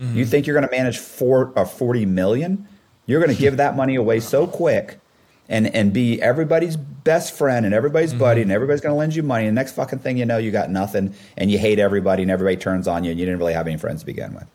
Mm-hmm. 0.00 0.16
You 0.16 0.24
think 0.24 0.46
you're 0.46 0.54
going 0.54 0.68
to 0.68 0.74
manage 0.74 0.98
four 0.98 1.52
or 1.56 1.66
forty 1.66 2.06
million? 2.06 2.68
You're 3.06 3.20
going 3.20 3.34
to 3.34 3.40
give 3.40 3.56
that 3.56 3.76
money 3.76 3.96
away 3.96 4.20
so 4.20 4.46
quick, 4.46 5.00
and 5.48 5.66
and 5.74 5.92
be 5.92 6.22
everybody's 6.22 6.76
best 6.76 7.36
friend 7.36 7.66
and 7.66 7.74
everybody's 7.74 8.10
mm-hmm. 8.10 8.20
buddy, 8.20 8.42
and 8.42 8.52
everybody's 8.52 8.80
going 8.80 8.92
to 8.92 8.96
lend 8.96 9.16
you 9.16 9.24
money. 9.24 9.46
And 9.46 9.56
the 9.56 9.60
next 9.60 9.72
fucking 9.72 9.98
thing 9.98 10.18
you 10.18 10.24
know, 10.24 10.38
you 10.38 10.52
got 10.52 10.70
nothing, 10.70 11.14
and 11.36 11.50
you 11.50 11.58
hate 11.58 11.80
everybody, 11.80 12.22
and 12.22 12.30
everybody 12.30 12.56
turns 12.56 12.86
on 12.86 13.02
you, 13.02 13.10
and 13.10 13.18
you 13.18 13.26
didn't 13.26 13.40
really 13.40 13.54
have 13.54 13.66
any 13.66 13.76
friends 13.76 14.00
to 14.00 14.06
begin 14.06 14.32
with. 14.32 14.46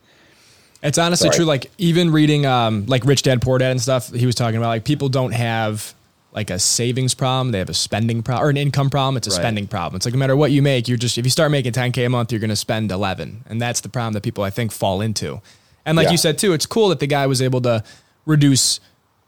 It's 0.82 0.98
honestly 0.98 1.28
Sorry. 1.28 1.38
true. 1.38 1.46
Like 1.46 1.72
even 1.78 2.12
reading 2.12 2.46
um, 2.46 2.86
like 2.86 3.04
Rich 3.04 3.24
Dad 3.24 3.42
Poor 3.42 3.58
Dad 3.58 3.72
and 3.72 3.82
stuff, 3.82 4.14
he 4.14 4.26
was 4.26 4.36
talking 4.36 4.56
about 4.56 4.70
like 4.70 4.86
people 4.86 5.10
don't 5.10 5.34
have 5.34 5.94
like 6.36 6.50
a 6.50 6.60
savings 6.60 7.14
problem. 7.14 7.52
They 7.52 7.60
have 7.60 7.70
a 7.70 7.74
spending 7.74 8.22
problem 8.22 8.46
or 8.46 8.50
an 8.50 8.58
income 8.58 8.90
problem. 8.90 9.16
It's 9.18 9.28
a 9.28 9.32
Right. 9.32 9.38
spending 9.38 9.68
problem. 9.68 9.96
It's 9.96 10.06
like 10.06 10.14
no 10.14 10.20
matter 10.20 10.36
what 10.36 10.52
you 10.52 10.62
make, 10.62 10.88
you're 10.88 10.98
just 10.98 11.18
if 11.18 11.26
you 11.26 11.32
start 11.32 11.50
making 11.50 11.72
10k 11.72 12.06
a 12.06 12.10
month, 12.10 12.32
you're 12.32 12.40
going 12.42 12.50
to 12.50 12.56
spend 12.56 12.92
11, 12.92 13.46
and 13.48 13.62
that's 13.62 13.80
the 13.82 13.90
problem 13.90 14.14
that 14.14 14.22
people 14.24 14.44
I 14.44 14.50
think 14.50 14.72
fall 14.72 15.02
into. 15.02 15.42
And 15.86 15.96
like 15.96 16.06
Yeah. 16.06 16.12
you 16.12 16.18
said 16.18 16.38
too, 16.38 16.52
it's 16.54 16.66
cool 16.66 16.90
that 16.90 17.00
the 17.00 17.08
guy 17.08 17.26
was 17.26 17.42
able 17.42 17.62
to 17.62 17.84
reduce, 18.26 18.80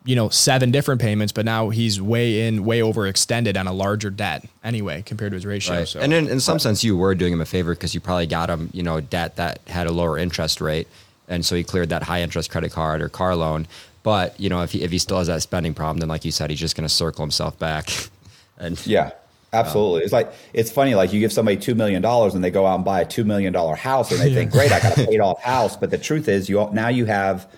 you 0.03 0.15
know, 0.15 0.27
seven 0.29 0.69
different 0.71 0.99
payments, 0.99 1.31
but 1.31 1.45
now 1.45 1.69
he's 1.69 2.01
way 2.01 2.45
in, 2.47 2.65
way 2.65 2.79
overextended 2.81 3.57
on 3.57 3.67
a 3.67 3.73
larger 3.73 4.09
debt 4.09 4.43
anyway 4.63 5.01
compared 5.05 5.31
to 5.31 5.35
his 5.35 5.45
ratio. 5.45 5.75
Right. 5.77 5.87
So 5.87 5.99
And 6.01 6.11
in, 6.13 6.27
in 6.27 6.39
some 6.39 6.59
sense, 6.59 6.83
you 6.83 6.97
were 6.97 7.15
doing 7.15 7.31
him 7.33 7.41
a 7.41 7.45
favor 7.45 7.73
because 7.73 7.93
you 7.93 8.01
probably 8.01 8.27
got 8.27 8.49
him, 8.49 8.69
you 8.73 8.83
know, 8.83 8.99
debt 9.01 9.35
that 9.37 9.59
had 9.67 9.87
a 9.87 9.91
lower 9.91 10.17
interest 10.17 10.59
rate, 10.61 10.87
and 11.29 11.45
so 11.45 11.55
he 11.55 11.63
cleared 11.63 11.89
that 11.89 12.03
high 12.03 12.21
interest 12.21 12.49
credit 12.49 12.71
card 12.73 13.01
or 13.01 13.07
car 13.09 13.35
loan. 13.35 13.67
But 14.03 14.39
you 14.39 14.49
know, 14.49 14.61
if 14.63 14.71
he 14.71 14.83
if 14.83 14.91
he 14.91 14.97
still 14.97 15.17
has 15.17 15.27
that 15.27 15.41
spending 15.41 15.73
problem, 15.73 15.99
then 15.99 16.09
like 16.09 16.25
you 16.25 16.31
said, 16.31 16.49
he's 16.49 16.59
just 16.59 16.75
going 16.75 16.87
to 16.87 16.93
circle 16.93 17.23
himself 17.23 17.57
back. 17.59 17.89
and 18.57 18.83
Yeah, 18.85 19.11
absolutely. 19.53 20.03
It's 20.03 20.13
like 20.13 20.31
it's 20.53 20.71
funny. 20.71 20.95
Like 20.95 21.13
you 21.13 21.19
give 21.19 21.33
somebody 21.33 21.57
two 21.57 21.75
million 21.75 22.01
dollars 22.01 22.35
and 22.35 22.43
they 22.43 22.51
go 22.51 22.65
out 22.65 22.75
and 22.75 22.85
buy 22.85 23.01
a 23.01 23.05
two 23.05 23.23
million 23.23 23.53
dollar 23.53 23.75
house 23.75 24.11
and 24.11 24.19
they 24.19 24.33
think, 24.33 24.51
"Great, 24.51 24.71
I 24.71 24.79
got 24.79 24.97
a 24.97 25.05
paid 25.05 25.19
off 25.19 25.41
house." 25.41 25.75
But 25.75 25.91
the 25.91 25.97
truth 25.97 26.27
is, 26.27 26.49
you 26.49 26.69
now 26.71 26.87
you 26.87 27.05
have 27.05 27.51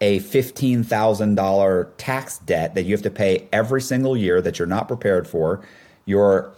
a 0.00 0.20
fifteen 0.20 0.82
thousand 0.82 1.34
dollar 1.34 1.90
tax 1.98 2.38
debt 2.38 2.74
that 2.74 2.84
you 2.84 2.92
have 2.92 3.02
to 3.02 3.10
pay 3.10 3.48
every 3.52 3.80
single 3.80 4.16
year 4.16 4.40
that 4.40 4.58
you're 4.58 4.66
not 4.66 4.88
prepared 4.88 5.28
for. 5.28 5.62
Your 6.04 6.52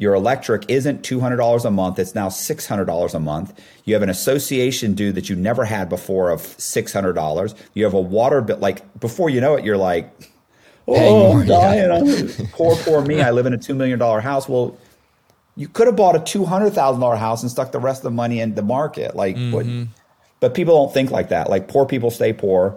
your 0.00 0.14
electric 0.14 0.64
isn't 0.70 1.04
two 1.04 1.20
hundred 1.20 1.36
dollars 1.36 1.66
a 1.66 1.70
month; 1.70 1.98
it's 1.98 2.14
now 2.14 2.30
six 2.30 2.66
hundred 2.66 2.86
dollars 2.86 3.12
a 3.12 3.20
month. 3.20 3.52
You 3.84 3.92
have 3.92 4.02
an 4.02 4.08
association 4.08 4.94
due 4.94 5.12
that 5.12 5.28
you 5.28 5.36
never 5.36 5.66
had 5.66 5.90
before 5.90 6.30
of 6.30 6.40
six 6.40 6.90
hundred 6.90 7.12
dollars. 7.12 7.54
You 7.74 7.84
have 7.84 7.92
a 7.92 8.00
water 8.00 8.40
bill. 8.40 8.56
Like 8.56 8.98
before 8.98 9.28
you 9.28 9.42
know 9.42 9.56
it, 9.56 9.64
you're 9.64 9.76
like, 9.76 10.10
"Oh, 10.88 11.38
I'm 11.38 11.46
dying. 11.46 11.90
I'm- 11.90 12.48
poor, 12.52 12.76
poor 12.76 13.02
me. 13.02 13.20
I 13.20 13.30
live 13.30 13.44
in 13.44 13.52
a 13.52 13.58
two 13.58 13.74
million 13.74 13.98
dollar 13.98 14.20
house." 14.20 14.48
Well, 14.48 14.78
you 15.54 15.68
could 15.68 15.86
have 15.86 15.96
bought 15.96 16.16
a 16.16 16.20
two 16.20 16.46
hundred 16.46 16.70
thousand 16.70 17.02
dollar 17.02 17.16
house 17.16 17.42
and 17.42 17.50
stuck 17.50 17.70
the 17.70 17.78
rest 17.78 18.00
of 18.00 18.04
the 18.04 18.10
money 18.10 18.40
in 18.40 18.54
the 18.54 18.62
market. 18.62 19.14
Like, 19.14 19.36
what, 19.36 19.66
mm-hmm. 19.66 19.92
but 20.40 20.54
people 20.54 20.76
don't 20.76 20.94
think 20.94 21.10
like 21.10 21.28
that. 21.28 21.50
Like, 21.50 21.68
poor 21.68 21.84
people 21.84 22.10
stay 22.10 22.32
poor. 22.32 22.74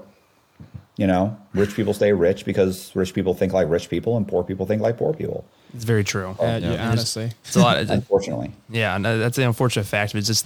You 0.97 1.07
know, 1.07 1.37
rich 1.53 1.73
people 1.73 1.93
stay 1.93 2.11
rich 2.11 2.43
because 2.43 2.93
rich 2.97 3.13
people 3.13 3.33
think 3.33 3.53
like 3.53 3.69
rich 3.69 3.89
people, 3.89 4.17
and 4.17 4.27
poor 4.27 4.43
people 4.43 4.65
think 4.65 4.81
like 4.81 4.97
poor 4.97 5.13
people. 5.13 5.45
It's 5.73 5.83
very 5.85 6.03
true. 6.03 6.35
Uh, 6.39 6.59
yeah, 6.61 6.89
honestly, 6.89 7.31
It's 7.45 7.55
a 7.55 7.59
lot. 7.61 7.77
Of, 7.77 7.89
Unfortunately, 7.89 8.51
yeah, 8.69 8.97
no, 8.97 9.17
that's 9.17 9.35
the 9.37 9.45
unfortunate 9.47 9.85
fact. 9.85 10.13
But 10.13 10.19
it's 10.19 10.27
just 10.27 10.45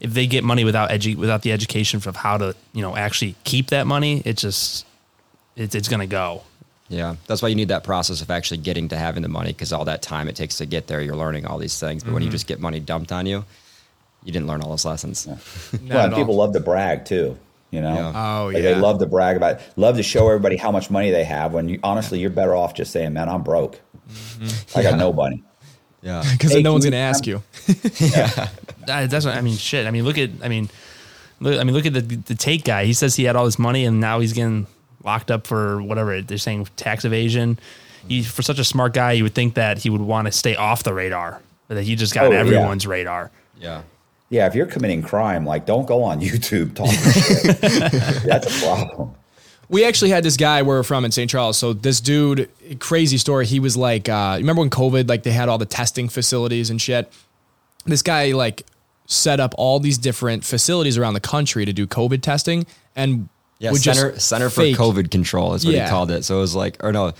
if 0.00 0.12
they 0.14 0.26
get 0.26 0.42
money 0.42 0.64
without 0.64 0.90
edu- 0.90 1.16
without 1.16 1.42
the 1.42 1.52
education 1.52 2.00
of 2.06 2.16
how 2.16 2.38
to 2.38 2.54
you 2.72 2.82
know 2.82 2.96
actually 2.96 3.36
keep 3.44 3.68
that 3.68 3.86
money, 3.86 4.20
it 4.24 4.36
just 4.36 4.84
it's 5.56 5.74
it's 5.74 5.88
gonna 5.88 6.06
go. 6.08 6.42
yeah, 6.88 7.14
that's 7.28 7.40
why 7.40 7.48
you 7.48 7.54
need 7.54 7.68
that 7.68 7.84
process 7.84 8.20
of 8.20 8.30
actually 8.30 8.58
getting 8.58 8.88
to 8.88 8.96
having 8.96 9.22
the 9.22 9.28
money 9.28 9.52
because 9.52 9.72
all 9.72 9.84
that 9.84 10.02
time 10.02 10.28
it 10.28 10.34
takes 10.36 10.56
to 10.58 10.66
get 10.66 10.88
there, 10.88 11.00
you're 11.00 11.16
learning 11.16 11.46
all 11.46 11.58
these 11.58 11.78
things. 11.78 12.02
But 12.02 12.12
when 12.12 12.22
you 12.22 12.28
just 12.30 12.46
get 12.48 12.58
money 12.60 12.80
dumped 12.80 13.12
on 13.12 13.26
you, 13.26 13.44
you 14.24 14.32
didn't 14.32 14.48
learn 14.48 14.60
all 14.62 14.70
those 14.70 14.84
lessons. 14.84 15.26
Not 15.26 15.38
well, 15.88 15.98
at 15.98 16.04
and 16.06 16.14
all. 16.14 16.20
people 16.20 16.34
love 16.36 16.52
to 16.54 16.60
brag 16.60 17.04
too. 17.04 17.38
You 17.70 17.80
know, 17.80 17.94
Yeah. 17.94 18.12
Oh, 18.40 18.46
Like, 18.46 18.56
yeah. 18.56 18.62
they 18.62 18.74
love 18.74 18.98
to 18.98 19.06
brag 19.06 19.36
about, 19.38 19.60
love 19.76 19.96
to 19.96 20.02
show 20.02 20.26
everybody 20.28 20.56
how 20.56 20.70
much 20.70 20.90
money 20.90 21.10
they 21.10 21.24
have. 21.24 21.54
When 21.54 21.70
you 21.70 21.78
honestly, 21.82 22.18
you're 22.18 22.28
better 22.28 22.54
off 22.54 22.74
just 22.74 22.90
saying, 22.92 23.14
"Man, 23.14 23.30
I'm 23.30 23.42
broke. 23.42 23.80
Mm-hmm. 24.10 24.78
I 24.78 24.82
got 24.82 24.98
no 24.98 25.12
money." 25.12 25.42
Yeah. 26.02 26.24
because 26.32 26.52
Hey, 26.54 26.62
no 26.62 26.72
one's 26.72 26.84
going 26.84 26.92
to 26.92 26.98
you- 26.98 27.02
ask 27.04 27.26
you. 27.26 27.42
I, 28.92 29.06
that's 29.06 29.24
what 29.24 29.34
I 29.36 29.40
mean. 29.40 29.56
Shit. 29.56 29.86
I 29.86 29.90
mean, 29.90 30.04
look 30.04 30.18
at. 30.18 30.30
I 30.42 30.48
mean, 30.48 30.68
look. 31.40 31.58
I 31.60 31.64
mean, 31.64 31.74
look 31.74 31.86
at 31.86 31.94
the 31.94 32.00
the 32.00 32.34
Tate 32.34 32.64
guy. 32.64 32.84
He 32.84 32.92
says 32.92 33.14
he 33.16 33.24
had 33.24 33.36
all 33.36 33.44
this 33.44 33.58
money 33.58 33.84
and 33.84 34.00
now 34.00 34.20
he's 34.20 34.32
getting 34.32 34.66
locked 35.04 35.30
up 35.30 35.46
for 35.46 35.82
whatever 35.82 36.20
they're 36.22 36.38
saying 36.38 36.66
tax 36.76 37.04
evasion. 37.04 37.58
He 38.08 38.22
for 38.22 38.42
such 38.42 38.58
a 38.58 38.64
smart 38.64 38.94
guy, 38.94 39.12
you 39.12 39.22
would 39.22 39.34
think 39.34 39.54
that 39.54 39.78
he 39.78 39.90
would 39.90 40.00
want 40.00 40.26
to 40.26 40.32
stay 40.32 40.56
off 40.56 40.82
the 40.82 40.92
radar, 40.94 41.40
but 41.68 41.74
that 41.76 41.84
he 41.84 41.94
just 41.96 42.14
got 42.14 42.24
Oh, 42.24 42.26
on 42.26 42.32
yeah. 42.32 42.38
everyone's 42.40 42.86
radar. 42.86 43.30
Yeah. 43.60 43.82
Yeah, 44.28 44.46
if 44.46 44.54
you're 44.54 44.66
committing 44.66 45.02
crime, 45.02 45.44
like 45.46 45.66
don't 45.66 45.86
go 45.86 46.02
on 46.02 46.20
YouTube 46.20 46.74
talking 46.74 46.94
shit. 46.94 47.60
That's 48.24 48.46
a 48.46 48.64
problem. 48.66 49.14
We 49.72 49.84
actually 49.86 50.10
had 50.10 50.22
this 50.22 50.36
guy 50.36 50.60
where 50.62 50.76
we're 50.78 50.82
from 50.82 51.04
in 51.04 51.10
St. 51.12 51.30
Charles. 51.30 51.56
So 51.58 51.72
this 51.72 52.00
dude, 52.00 52.48
crazy 52.78 53.16
story. 53.16 53.46
He 53.46 53.58
was 53.58 53.76
like, 53.76 54.08
uh, 54.08 54.34
you 54.36 54.42
remember 54.42 54.60
when 54.60 54.70
COVID, 54.70 55.08
like 55.08 55.22
they 55.22 55.32
had 55.32 55.48
all 55.48 55.56
the 55.58 55.64
testing 55.66 56.08
facilities 56.10 56.68
and 56.70 56.80
shit. 56.80 57.10
This 57.86 58.02
guy 58.02 58.32
like 58.32 58.66
set 59.06 59.40
up 59.40 59.54
all 59.56 59.80
these 59.80 59.96
different 59.98 60.44
facilities 60.44 60.98
around 60.98 61.14
the 61.14 61.20
country 61.20 61.64
to 61.64 61.72
do 61.72 61.86
COVID 61.86 62.20
testing 62.22 62.66
and 62.94 63.28
Yeah, 63.58 63.72
center 63.72 64.18
center 64.18 64.50
for 64.50 64.60
fake- 64.60 64.76
COVID 64.76 65.10
control 65.10 65.54
is 65.54 65.64
what 65.64 65.74
Yeah. 65.74 65.84
he 65.86 65.90
called 65.90 66.10
it. 66.10 66.24
So 66.26 66.36
it 66.36 66.40
was 66.40 66.54
like, 66.54 66.76
or 66.84 66.92
no, 66.92 67.06
it 67.08 67.16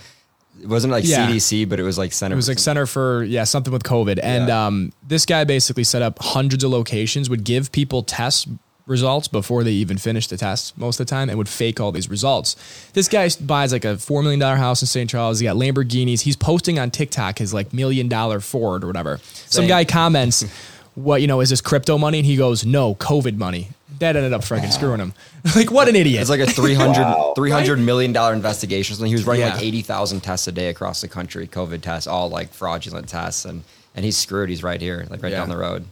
wasn't 0.67 0.91
like 0.93 1.05
Yeah. 1.05 1.27
CDC, 1.27 1.65
but 1.67 1.79
it 1.79 1.83
was 1.83 1.97
like 1.97 2.13
center. 2.13 2.33
It 2.33 2.37
was 2.37 2.47
like 2.47 2.59
Center 2.59 2.85
for 2.85 3.23
yeah 3.23 3.43
something 3.45 3.73
with 3.73 3.83
COVID, 3.83 4.19
and 4.21 4.47
Yeah. 4.47 4.65
um, 4.67 4.93
this 5.07 5.25
guy 5.25 5.43
basically 5.43 5.83
set 5.83 6.01
up 6.03 6.19
hundreds 6.21 6.63
of 6.63 6.69
locations, 6.71 7.29
would 7.29 7.43
give 7.43 7.71
people 7.71 8.03
test 8.03 8.47
results 8.85 9.27
before 9.27 9.63
they 9.63 9.71
even 9.71 9.97
finished 9.97 10.29
the 10.29 10.37
test 10.37 10.77
most 10.77 10.99
of 10.99 11.05
the 11.05 11.09
time, 11.09 11.29
and 11.29 11.37
would 11.37 11.49
fake 11.49 11.79
all 11.79 11.91
these 11.91 12.09
results. 12.09 12.55
This 12.93 13.07
guy 13.07 13.29
buys 13.41 13.71
like 13.71 13.85
a 13.85 13.97
four 13.97 14.21
million 14.21 14.39
dollar 14.39 14.57
house 14.57 14.81
in 14.81 14.87
St. 14.87 15.09
Charles. 15.09 15.39
He 15.39 15.45
got 15.45 15.55
Lamborghinis. 15.55 16.21
He's 16.21 16.35
posting 16.35 16.79
on 16.79 16.91
TikTok 16.91 17.39
his 17.39 17.53
like 17.53 17.71
million 17.73 18.07
dollar 18.09 18.39
Ford 18.39 18.83
or 18.83 18.87
whatever. 18.87 19.19
Some 19.33 19.67
guy 19.67 19.85
comments, 19.85 20.43
"What 20.95 21.21
you 21.21 21.27
know 21.27 21.39
is 21.41 21.49
this 21.49 21.61
crypto 21.61 21.97
money?" 21.97 22.19
And 22.19 22.25
he 22.25 22.35
goes, 22.35 22.65
"No, 22.65 22.95
COVID 22.95 23.37
money." 23.37 23.69
That 23.99 24.15
ended 24.17 24.33
up 24.33 24.41
freaking 24.41 24.71
screwing 24.71 24.99
him. 24.99 25.13
like 25.55 25.71
what 25.71 25.87
an 25.87 25.95
idiot! 25.95 26.19
It's 26.19 26.29
like 26.29 26.39
a 26.41 26.47
300, 26.47 26.99
Wow. 26.99 27.33
300 27.35 27.77
million 27.79 28.11
dollar 28.11 28.33
investigation. 28.33 28.95
So 28.95 29.05
he 29.05 29.13
was 29.13 29.23
running 29.25 29.41
Yeah. 29.45 29.53
like 29.53 29.63
80,000 29.63 30.21
tests 30.21 30.47
a 30.47 30.51
day 30.51 30.67
across 30.69 30.99
the 31.01 31.07
country, 31.07 31.47
COVID 31.47 31.81
tests, 31.81 32.07
all 32.07 32.27
like 32.27 32.51
fraudulent 32.53 33.07
tests. 33.07 33.45
And, 33.45 33.63
and 33.95 34.03
he's 34.03 34.17
screwed. 34.17 34.49
He's 34.49 34.63
right 34.63 34.81
here, 34.81 35.05
like 35.09 35.21
right 35.21 35.31
Yeah. 35.31 35.37
down 35.37 35.49
the 35.49 35.57
road. 35.57 35.85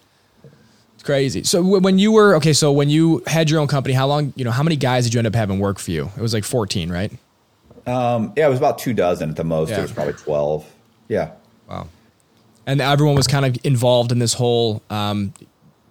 It's 1.01 1.07
crazy. 1.07 1.43
So 1.45 1.63
when 1.63 1.97
you 1.97 2.11
were 2.11 2.35
okay, 2.35 2.53
so 2.53 2.71
when 2.71 2.91
you 2.91 3.23
had 3.25 3.49
your 3.49 3.59
own 3.59 3.65
company, 3.65 3.95
how 3.95 4.05
long? 4.05 4.33
You 4.35 4.45
know, 4.45 4.51
how 4.51 4.61
many 4.61 4.75
guys 4.75 5.03
did 5.03 5.15
you 5.15 5.17
end 5.17 5.25
up 5.25 5.33
having 5.33 5.57
work 5.57 5.79
for 5.79 5.89
you? 5.89 6.11
It 6.15 6.21
was 6.21 6.31
like 6.31 6.43
fourteen, 6.43 6.91
right? 6.91 7.11
Um, 7.87 8.33
yeah, 8.37 8.45
it 8.45 8.49
was 8.51 8.59
about 8.59 8.77
two 8.77 8.93
dozen 8.93 9.31
at 9.31 9.35
the 9.35 9.43
most. 9.43 9.71
Yeah. 9.71 9.79
It 9.79 9.81
was 9.81 9.91
probably 9.91 10.13
twelve. 10.13 10.71
Yeah. 11.07 11.31
Wow. 11.67 11.87
and 12.67 12.81
everyone 12.81 13.15
was 13.15 13.25
kind 13.25 13.47
of 13.47 13.57
involved 13.65 14.11
in 14.11 14.19
this 14.19 14.35
whole 14.35 14.83
um, 14.91 15.33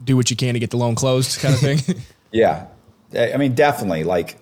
do 0.05 0.17
what 0.17 0.31
you 0.31 0.37
can 0.37 0.55
to 0.55 0.61
get 0.61 0.71
the 0.71 0.76
loan 0.76 0.95
closed 0.95 1.40
kind 1.40 1.55
of 1.55 1.61
thing. 1.61 1.81
Yeah. 2.31 2.67
I 3.12 3.33
I 3.33 3.37
mean, 3.37 3.57
definitely. 3.57 4.05
Like, 4.05 4.38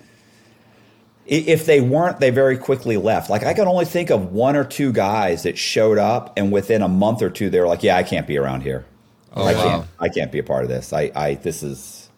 if 1.25 1.65
they 1.65 1.81
weren't, 1.81 2.21
they 2.21 2.29
very 2.29 2.59
quickly 2.59 2.99
left. 2.99 3.31
Like, 3.31 3.43
I 3.43 3.55
can 3.55 3.67
only 3.67 3.87
think 3.87 4.11
of 4.11 4.33
one 4.33 4.55
or 4.55 4.65
two 4.65 4.93
guys 4.93 5.45
that 5.45 5.57
showed 5.57 5.97
up, 5.97 6.35
and 6.37 6.53
within 6.53 6.83
a 6.83 6.89
month 6.89 7.23
or 7.23 7.31
two, 7.31 7.49
they 7.49 7.59
were 7.59 7.67
like, 7.67 7.83
"Yeah, 7.83 7.97
I 7.97 8.03
can't 8.03 8.27
be 8.27 8.37
around 8.37 8.61
here. 8.65 8.85
Oh, 9.35 9.45
I 9.45 9.55
wow. 9.55 9.63
can't. 9.63 9.87
I 10.01 10.09
can't 10.09 10.33
be 10.33 10.39
a 10.39 10.43
part 10.43 10.63
of 10.63 10.69
this. 10.69 10.93
I, 10.93 11.11
I, 11.15 11.35
this 11.35 11.63
is 11.63 12.09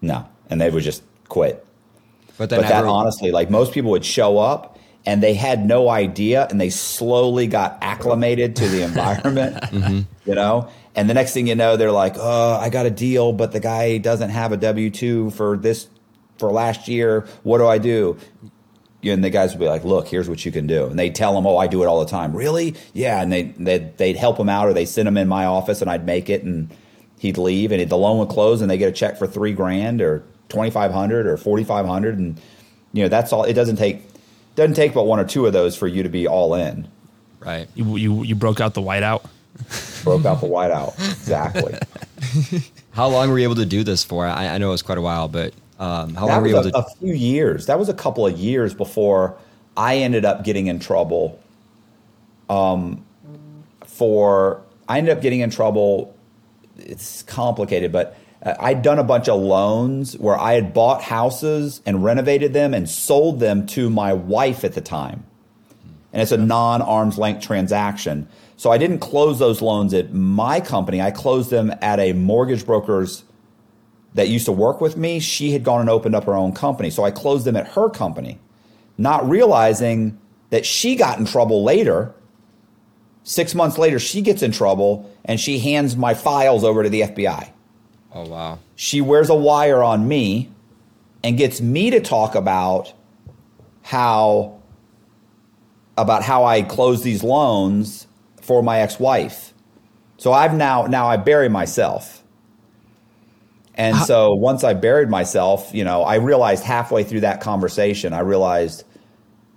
no." 0.00 0.26
And 0.48 0.60
they 0.60 0.70
would 0.70 0.84
just 0.84 1.02
quit. 1.28 1.66
But 2.38 2.50
but 2.50 2.62
that 2.62 2.84
honestly, 2.84 3.30
like 3.30 3.50
most 3.50 3.72
people 3.72 3.90
would 3.90 4.04
show 4.04 4.38
up 4.38 4.78
and 5.04 5.22
they 5.22 5.34
had 5.34 5.66
no 5.66 5.88
idea, 5.88 6.46
and 6.48 6.60
they 6.60 6.70
slowly 6.70 7.46
got 7.46 7.78
acclimated 7.82 8.56
to 8.56 8.68
the 8.68 8.82
environment. 8.82 9.56
Mm-hmm. 9.56 10.00
You 10.24 10.36
know, 10.36 10.68
and 10.94 11.10
the 11.10 11.14
next 11.14 11.34
thing 11.34 11.48
you 11.48 11.56
know, 11.56 11.76
they're 11.76 11.90
like, 11.90 12.14
"Oh, 12.16 12.52
I 12.54 12.68
got 12.68 12.86
a 12.86 12.90
deal, 12.90 13.32
but 13.32 13.50
the 13.50 13.58
guy 13.58 13.98
doesn't 13.98 14.30
have 14.30 14.52
a 14.52 14.56
W 14.56 14.88
two 14.88 15.30
for 15.30 15.56
this 15.56 15.88
for 16.38 16.52
last 16.52 16.86
year. 16.86 17.26
What 17.42 17.58
do 17.58 17.66
I 17.66 17.78
do?" 17.78 18.16
And 19.04 19.22
the 19.24 19.30
guys 19.30 19.52
would 19.52 19.60
be 19.60 19.66
like, 19.66 19.84
"Look, 19.84 20.06
here's 20.08 20.28
what 20.28 20.44
you 20.44 20.52
can 20.52 20.66
do." 20.66 20.86
And 20.86 20.98
they'd 20.98 21.14
tell 21.14 21.34
them, 21.34 21.46
"Oh, 21.46 21.56
I 21.56 21.66
do 21.66 21.82
it 21.82 21.86
all 21.86 22.00
the 22.00 22.10
time." 22.10 22.36
Really? 22.36 22.74
Yeah. 22.92 23.20
And 23.20 23.32
they 23.32 23.42
they'd, 23.42 23.96
they'd 23.98 24.16
help 24.16 24.38
him 24.38 24.48
out, 24.48 24.68
or 24.68 24.72
they 24.72 24.84
send 24.84 25.08
him 25.08 25.16
in 25.16 25.26
my 25.28 25.44
office, 25.44 25.80
and 25.80 25.90
I'd 25.90 26.06
make 26.06 26.30
it, 26.30 26.44
and 26.44 26.70
he'd 27.18 27.38
leave, 27.38 27.72
and 27.72 27.88
the 27.88 27.96
loan 27.96 28.18
would 28.18 28.28
close, 28.28 28.60
and 28.60 28.70
they 28.70 28.78
get 28.78 28.88
a 28.88 28.92
check 28.92 29.18
for 29.18 29.26
three 29.26 29.52
grand, 29.52 30.00
or 30.00 30.22
twenty 30.48 30.70
five 30.70 30.92
hundred, 30.92 31.26
or 31.26 31.36
forty 31.36 31.64
five 31.64 31.84
hundred, 31.86 32.18
and 32.18 32.40
you 32.92 33.02
know 33.02 33.08
that's 33.08 33.32
all. 33.32 33.42
It 33.44 33.54
doesn't 33.54 33.76
take 33.76 34.02
doesn't 34.54 34.74
take 34.74 34.94
but 34.94 35.04
one 35.04 35.18
or 35.18 35.24
two 35.24 35.46
of 35.46 35.52
those 35.52 35.74
for 35.76 35.88
you 35.88 36.02
to 36.02 36.08
be 36.08 36.28
all 36.28 36.54
in. 36.54 36.86
right. 37.40 37.66
You 37.74 37.96
you, 37.96 38.22
you 38.22 38.34
broke 38.36 38.60
out 38.60 38.74
the 38.74 38.82
whiteout. 38.82 39.24
Broke 40.04 40.24
out 40.24 40.40
the 40.40 40.46
whiteout. 40.46 40.94
Exactly. 40.98 41.74
How 42.92 43.08
long 43.08 43.30
were 43.30 43.38
you 43.38 43.44
able 43.44 43.56
to 43.56 43.66
do 43.66 43.84
this 43.84 44.02
for? 44.02 44.26
I, 44.26 44.48
I 44.48 44.58
know 44.58 44.68
it 44.68 44.72
was 44.72 44.82
quite 44.82 44.96
a 44.98 45.02
while, 45.02 45.28
but 45.28 45.52
um, 45.82 46.14
how 46.14 46.28
long 46.28 46.44
that 46.44 46.52
were 46.52 46.56
was 46.58 46.66
you 46.66 46.70
a, 46.70 46.72
to? 46.72 46.78
a 46.78 46.90
few 47.00 47.12
years. 47.12 47.66
That 47.66 47.76
was 47.76 47.88
a 47.88 47.94
couple 47.94 48.24
of 48.24 48.38
years 48.38 48.72
before 48.72 49.36
I 49.76 49.96
ended 49.96 50.24
up 50.24 50.44
getting 50.44 50.68
in 50.68 50.78
trouble. 50.78 51.40
Um, 52.48 53.04
for 53.84 54.62
I 54.88 54.98
ended 54.98 55.16
up 55.16 55.22
getting 55.22 55.40
in 55.40 55.50
trouble. 55.50 56.16
It's 56.78 57.24
complicated, 57.24 57.90
but 57.90 58.16
uh, 58.44 58.54
I'd 58.60 58.82
done 58.82 59.00
a 59.00 59.04
bunch 59.04 59.28
of 59.28 59.40
loans 59.40 60.16
where 60.18 60.38
I 60.38 60.52
had 60.52 60.72
bought 60.72 61.02
houses 61.02 61.82
and 61.84 62.04
renovated 62.04 62.52
them 62.52 62.74
and 62.74 62.88
sold 62.88 63.40
them 63.40 63.66
to 63.68 63.90
my 63.90 64.12
wife 64.12 64.62
at 64.62 64.74
the 64.74 64.80
time, 64.80 65.24
and 66.12 66.22
it's 66.22 66.30
a 66.30 66.36
non 66.36 66.80
arm's 66.80 67.18
length 67.18 67.44
transaction. 67.44 68.28
So 68.56 68.70
I 68.70 68.78
didn't 68.78 69.00
close 69.00 69.40
those 69.40 69.60
loans 69.60 69.92
at 69.94 70.12
my 70.12 70.60
company. 70.60 71.00
I 71.00 71.10
closed 71.10 71.50
them 71.50 71.74
at 71.82 71.98
a 71.98 72.12
mortgage 72.12 72.64
broker's 72.64 73.24
that 74.14 74.28
used 74.28 74.46
to 74.46 74.52
work 74.52 74.80
with 74.80 74.96
me, 74.96 75.20
she 75.20 75.52
had 75.52 75.64
gone 75.64 75.80
and 75.80 75.90
opened 75.90 76.14
up 76.14 76.24
her 76.24 76.34
own 76.34 76.52
company. 76.52 76.90
So 76.90 77.04
I 77.04 77.10
closed 77.10 77.44
them 77.44 77.56
at 77.56 77.68
her 77.68 77.88
company, 77.88 78.38
not 78.98 79.28
realizing 79.28 80.18
that 80.50 80.66
she 80.66 80.96
got 80.96 81.18
in 81.18 81.24
trouble 81.24 81.64
later. 81.64 82.14
Six 83.24 83.54
months 83.54 83.78
later, 83.78 83.98
she 83.98 84.20
gets 84.20 84.42
in 84.42 84.52
trouble 84.52 85.10
and 85.24 85.40
she 85.40 85.58
hands 85.58 85.96
my 85.96 86.14
files 86.14 86.64
over 86.64 86.82
to 86.82 86.88
the 86.88 87.02
FBI. 87.02 87.50
Oh 88.14 88.28
wow. 88.28 88.58
She 88.76 89.00
wears 89.00 89.30
a 89.30 89.34
wire 89.34 89.82
on 89.82 90.06
me 90.06 90.50
and 91.24 91.38
gets 91.38 91.60
me 91.60 91.90
to 91.90 92.00
talk 92.00 92.34
about 92.34 92.92
how 93.82 94.60
about 95.96 96.22
how 96.22 96.44
I 96.44 96.62
closed 96.62 97.04
these 97.04 97.22
loans 97.22 98.06
for 98.40 98.62
my 98.62 98.80
ex-wife. 98.80 99.52
So 100.18 100.32
I've 100.32 100.54
now 100.54 100.86
now 100.86 101.06
I 101.06 101.16
bury 101.16 101.48
myself. 101.48 102.21
And 103.74 103.96
so 103.96 104.34
once 104.34 104.64
I 104.64 104.74
buried 104.74 105.08
myself, 105.08 105.70
you 105.72 105.84
know, 105.84 106.02
I 106.02 106.16
realized 106.16 106.62
halfway 106.64 107.04
through 107.04 107.20
that 107.20 107.40
conversation, 107.40 108.12
I 108.12 108.20
realized 108.20 108.84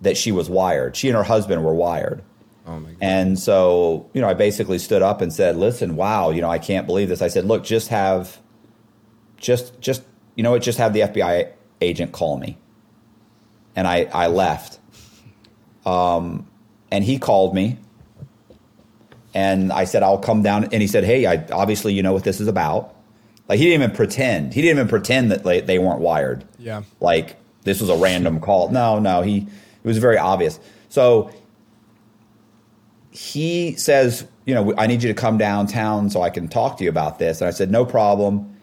that 0.01 0.17
she 0.17 0.31
was 0.31 0.49
wired. 0.49 0.95
She 0.95 1.09
and 1.09 1.17
her 1.17 1.23
husband 1.23 1.63
were 1.63 1.73
wired. 1.73 2.23
Oh 2.67 2.79
my 2.79 2.91
god. 2.91 2.97
And 3.01 3.39
so, 3.39 4.09
you 4.13 4.21
know, 4.21 4.29
I 4.29 4.33
basically 4.33 4.79
stood 4.79 5.01
up 5.01 5.21
and 5.21 5.31
said, 5.33 5.57
"Listen, 5.57 5.95
wow, 5.95 6.31
you 6.31 6.41
know, 6.41 6.49
I 6.49 6.59
can't 6.59 6.87
believe 6.87 7.09
this." 7.09 7.21
I 7.21 7.27
said, 7.27 7.45
"Look, 7.45 7.63
just 7.63 7.89
have 7.89 8.39
just 9.37 9.79
just 9.81 10.03
you 10.35 10.43
know 10.43 10.51
what, 10.51 10.61
just 10.61 10.77
have 10.77 10.93
the 10.93 11.01
FBI 11.01 11.51
agent 11.81 12.11
call 12.11 12.37
me." 12.37 12.57
And 13.75 13.87
I 13.87 14.05
I 14.13 14.27
left. 14.27 14.79
Um 15.85 16.47
and 16.91 17.03
he 17.03 17.19
called 17.19 17.53
me 17.53 17.77
and 19.33 19.71
I 19.71 19.83
said, 19.83 20.01
"I'll 20.01 20.17
come 20.17 20.41
down." 20.41 20.63
And 20.65 20.81
he 20.81 20.87
said, 20.87 21.03
"Hey, 21.03 21.25
I 21.25 21.45
obviously 21.51 21.93
you 21.93 22.01
know 22.01 22.13
what 22.13 22.23
this 22.23 22.39
is 22.39 22.47
about." 22.47 22.94
Like 23.47 23.59
he 23.59 23.65
didn't 23.65 23.83
even 23.83 23.95
pretend. 23.95 24.53
He 24.53 24.61
didn't 24.61 24.77
even 24.77 24.87
pretend 24.87 25.31
that 25.31 25.45
like, 25.45 25.65
they 25.65 25.79
weren't 25.79 25.99
wired. 25.99 26.45
Yeah. 26.57 26.83
Like 26.99 27.37
this 27.63 27.79
was 27.79 27.89
a 27.89 27.97
random 27.97 28.39
call. 28.39 28.69
No, 28.69 28.99
no, 28.99 29.21
he 29.21 29.37
it 29.37 29.87
was 29.87 29.97
very 29.97 30.17
obvious. 30.17 30.59
So 30.89 31.31
he 33.11 33.75
says, 33.75 34.25
you 34.45 34.55
know, 34.55 34.73
I 34.77 34.87
need 34.87 35.03
you 35.03 35.09
to 35.09 35.13
come 35.13 35.37
downtown 35.37 36.09
so 36.09 36.21
I 36.21 36.29
can 36.29 36.47
talk 36.47 36.77
to 36.77 36.83
you 36.83 36.89
about 36.89 37.19
this. 37.19 37.41
And 37.41 37.47
I 37.47 37.51
said, 37.51 37.71
no 37.71 37.85
problem. 37.85 38.57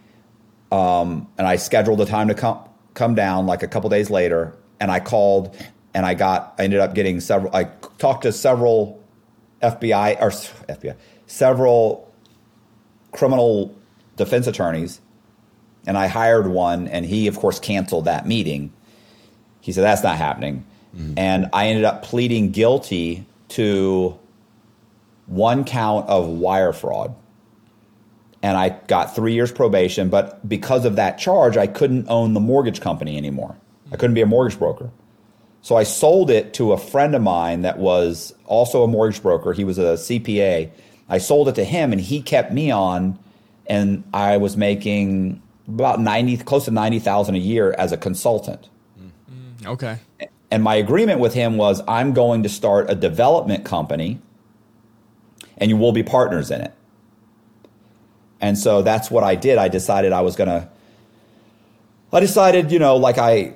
Um, 0.71 1.29
and 1.39 1.47
I 1.47 1.57
scheduled 1.57 2.01
a 2.01 2.07
time 2.07 2.29
to 2.29 2.35
come 2.35 2.59
come 2.95 3.15
down 3.15 3.47
like 3.47 3.63
a 3.63 3.69
couple 3.69 3.89
days 3.91 4.11
later. 4.11 4.57
And 4.81 4.91
I 4.91 5.01
called 5.01 5.57
and 5.95 6.05
I 6.05 6.15
got 6.15 6.55
I 6.59 6.65
ended 6.65 6.81
up 6.81 6.95
getting 6.95 7.21
several. 7.21 7.55
I 7.55 7.65
talked 7.99 8.23
to 8.23 8.33
several 8.33 9.03
FBI 9.63 10.21
or 10.21 10.31
FBI 10.31 10.97
several 11.27 12.13
criminal 13.13 13.75
defense 14.17 14.47
attorneys, 14.47 15.01
and 15.87 15.99
I 15.99 16.07
hired 16.07 16.47
one. 16.47 16.89
And 16.89 17.05
he, 17.05 17.27
of 17.27 17.39
course, 17.39 17.59
canceled 17.59 18.05
that 18.05 18.27
meeting. 18.27 18.73
He 19.61 19.73
said 19.73 19.83
that's 19.83 20.03
not 20.03 20.17
happening. 20.17 20.65
Mm-hmm. 20.97 21.15
And 21.17 21.49
I 21.53 21.69
ended 21.69 21.85
up 21.85 22.03
pleading 22.03 22.51
guilty 22.51 23.27
to 23.49 24.19
one 25.27 25.65
count 25.65 26.09
of 26.09 26.29
wire 26.29 26.73
fraud. 26.73 27.15
And 28.43 28.57
I 28.57 28.71
got 28.89 29.15
three 29.15 29.35
years 29.35 29.53
probation, 29.53 30.09
but 30.09 30.47
because 30.49 30.85
of 30.85 30.97
that 30.97 31.17
charge, 31.19 31.57
I 31.57 31.69
couldn't 31.69 32.09
own 32.09 32.35
the 32.35 32.41
mortgage 32.41 32.81
company 32.81 33.17
anymore. 33.17 33.57
I 33.93 33.97
couldn't 33.97 34.15
be 34.15 34.21
a 34.21 34.27
mortgage 34.27 34.59
broker. 34.59 34.91
So 35.61 35.77
I 35.77 35.85
sold 35.85 36.29
it 36.29 36.55
to 36.55 36.73
a 36.73 36.79
friend 36.79 37.15
of 37.15 37.23
mine 37.23 37.63
that 37.63 37.79
was 37.79 38.35
also 38.47 38.83
a 38.83 38.89
mortgage 38.89 39.23
broker. 39.23 39.53
He 39.53 39.63
was 39.63 39.79
a 39.79 39.95
CPA. 39.95 40.71
I 41.09 41.19
sold 41.19 41.49
it 41.49 41.55
to 41.55 41.65
him 41.65 41.93
and 41.93 42.01
he 42.01 42.21
kept 42.21 42.53
me 42.53 42.73
on 42.73 43.17
and 43.67 44.05
I 44.13 44.37
was 44.37 44.57
making 44.57 45.43
about 45.69 46.01
90 46.01 46.39
close 46.39 46.65
to 46.67 46.71
90,000 46.71 47.35
a 47.35 47.39
year 47.39 47.73
as 47.73 47.93
a 47.93 47.97
consultant. 47.97 48.69
Mm. 49.01 49.67
Okay. 49.67 49.99
And 50.51 50.63
my 50.63 50.75
agreement 50.75 51.21
with 51.21 51.35
him 51.35 51.57
was 51.57 51.83
I'm 51.89 52.13
going 52.13 52.43
to 52.43 52.49
start 52.49 52.91
a 52.91 52.95
development 52.95 53.65
company 53.65 54.21
and 55.57 55.71
you 55.71 55.77
will 55.77 55.93
be 55.93 56.03
partners 56.03 56.51
in 56.51 56.61
it. 56.61 56.75
And 58.41 58.59
so 58.59 58.83
that's 58.83 59.11
what 59.11 59.23
I 59.23 59.37
did. 59.37 59.57
I 59.57 59.69
decided 59.69 60.13
I 60.13 60.21
was 60.23 60.35
going 60.35 60.49
to, 60.49 60.69
I 62.13 62.21
decided, 62.21 62.73
you 62.73 62.81
know, 62.81 62.97
like 62.97 63.17
I, 63.17 63.55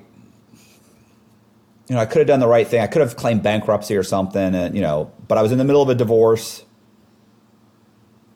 you 1.89 1.95
know, 1.95 1.99
I 1.99 2.07
could 2.07 2.19
have 2.19 2.29
done 2.29 2.41
the 2.41 2.47
right 2.47 2.67
thing. 2.67 2.81
I 2.81 2.87
could 2.87 3.03
have 3.03 3.17
claimed 3.17 3.43
bankruptcy 3.43 3.97
or 3.97 4.03
something, 4.03 4.55
and, 4.55 4.75
you 4.75 4.83
know, 4.83 5.13
but 5.29 5.39
I 5.39 5.43
was 5.43 5.53
in 5.53 5.59
the 5.59 5.65
middle 5.65 5.83
of 5.83 5.89
a 5.89 5.95
divorce 5.95 6.65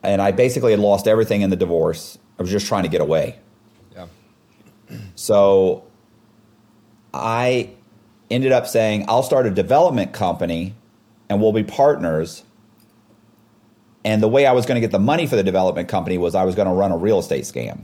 and 0.03 0.21
I 0.21 0.31
basically 0.31 0.71
had 0.71 0.79
lost 0.79 1.07
everything 1.07 1.41
in 1.41 1.49
the 1.49 1.55
divorce. 1.55 2.17
I 2.39 2.41
was 2.41 2.51
just 2.51 2.67
trying 2.67 2.83
to 2.83 2.89
get 2.89 3.01
away. 3.01 3.39
Yeah. 3.93 4.07
So 5.15 5.85
I 7.13 7.69
ended 8.29 8.51
up 8.51 8.67
saying, 8.67 9.05
I'll 9.07 9.23
start 9.23 9.45
a 9.45 9.51
development 9.51 10.13
company 10.13 10.75
and 11.29 11.41
we'll 11.41 11.53
be 11.53 11.63
partners. 11.63 12.43
And 14.03 14.23
the 14.23 14.27
way 14.27 14.45
I 14.45 14.53
was 14.53 14.65
going 14.65 14.75
to 14.75 14.81
get 14.81 14.91
the 14.91 14.99
money 14.99 15.27
for 15.27 15.35
the 15.35 15.43
development 15.43 15.87
company 15.87 16.17
was 16.17 16.33
I 16.33 16.43
was 16.43 16.55
going 16.55 16.67
to 16.67 16.73
run 16.73 16.91
a 16.91 16.97
real 16.97 17.19
estate 17.19 17.43
scam, 17.43 17.83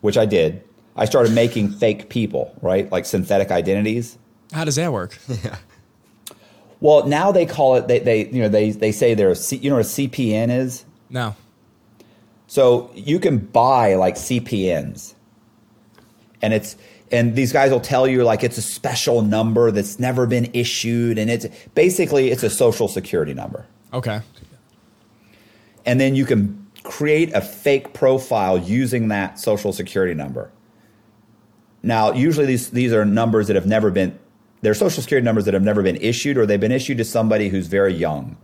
which 0.00 0.16
I 0.16 0.26
did. 0.26 0.62
I 0.96 1.06
started 1.06 1.32
making 1.32 1.70
fake 1.70 2.08
people, 2.08 2.56
right? 2.62 2.90
Like 2.92 3.04
synthetic 3.04 3.50
identities. 3.50 4.16
How 4.52 4.64
does 4.64 4.76
that 4.76 4.92
work? 4.92 5.18
Well, 6.80 7.06
now 7.06 7.32
they 7.32 7.46
call 7.46 7.76
it, 7.76 7.88
they, 7.88 7.98
they 8.00 8.26
you 8.26 8.42
know, 8.42 8.48
they, 8.48 8.70
they 8.70 8.92
say 8.92 9.14
they're 9.14 9.30
a 9.30 9.36
C, 9.36 9.56
you 9.56 9.70
know 9.70 9.76
what 9.76 9.86
a 9.86 9.88
CPN 9.88 10.50
is? 10.50 10.84
No. 11.08 11.34
So 12.46 12.90
you 12.94 13.18
can 13.18 13.38
buy 13.38 13.94
like 13.94 14.16
CPNs, 14.16 15.14
and 16.42 16.52
it's 16.52 16.76
and 17.10 17.34
these 17.34 17.52
guys 17.52 17.70
will 17.70 17.80
tell 17.80 18.06
you 18.06 18.22
like 18.24 18.44
it's 18.44 18.58
a 18.58 18.62
special 18.62 19.22
number 19.22 19.70
that's 19.70 19.98
never 19.98 20.26
been 20.26 20.50
issued, 20.52 21.18
and 21.18 21.30
it's 21.30 21.46
basically 21.74 22.30
it's 22.30 22.42
a 22.42 22.50
social 22.50 22.86
security 22.86 23.34
number, 23.34 23.66
Okay. 23.92 24.20
and 25.86 25.98
then 26.00 26.14
you 26.14 26.24
can 26.26 26.66
create 26.82 27.32
a 27.32 27.40
fake 27.40 27.94
profile 27.94 28.58
using 28.58 29.08
that 29.08 29.38
social 29.38 29.72
security 29.72 30.14
number. 30.14 30.50
Now, 31.82 32.12
usually 32.12 32.46
these 32.46 32.70
these 32.70 32.92
are 32.92 33.04
numbers 33.04 33.46
that 33.48 33.56
have 33.56 33.66
never 33.66 33.90
been 33.90 34.18
they're 34.64 34.72
social 34.72 35.02
security 35.02 35.24
numbers 35.24 35.44
that 35.44 35.52
have 35.52 35.62
never 35.62 35.82
been 35.82 35.96
issued, 35.96 36.38
or 36.38 36.46
they've 36.46 36.58
been 36.58 36.72
issued 36.72 36.96
to 36.96 37.04
somebody 37.04 37.50
who's 37.50 37.66
very 37.66 37.92
young. 37.92 38.36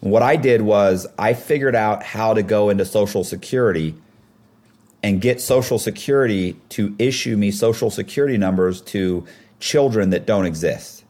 What 0.00 0.22
I 0.22 0.36
did 0.36 0.60
was 0.60 1.06
I 1.18 1.32
figured 1.32 1.74
out 1.74 2.02
how 2.02 2.34
to 2.34 2.42
go 2.42 2.68
into 2.68 2.84
Social 2.84 3.24
Security 3.24 3.94
and 5.02 5.22
get 5.22 5.40
Social 5.40 5.78
Security 5.78 6.52
to 6.70 6.94
issue 6.98 7.36
me 7.38 7.50
Social 7.50 7.90
Security 7.90 8.36
numbers 8.36 8.82
to 8.82 9.24
children 9.58 10.10
that 10.10 10.26
don't 10.26 10.44
exist. 10.44 11.04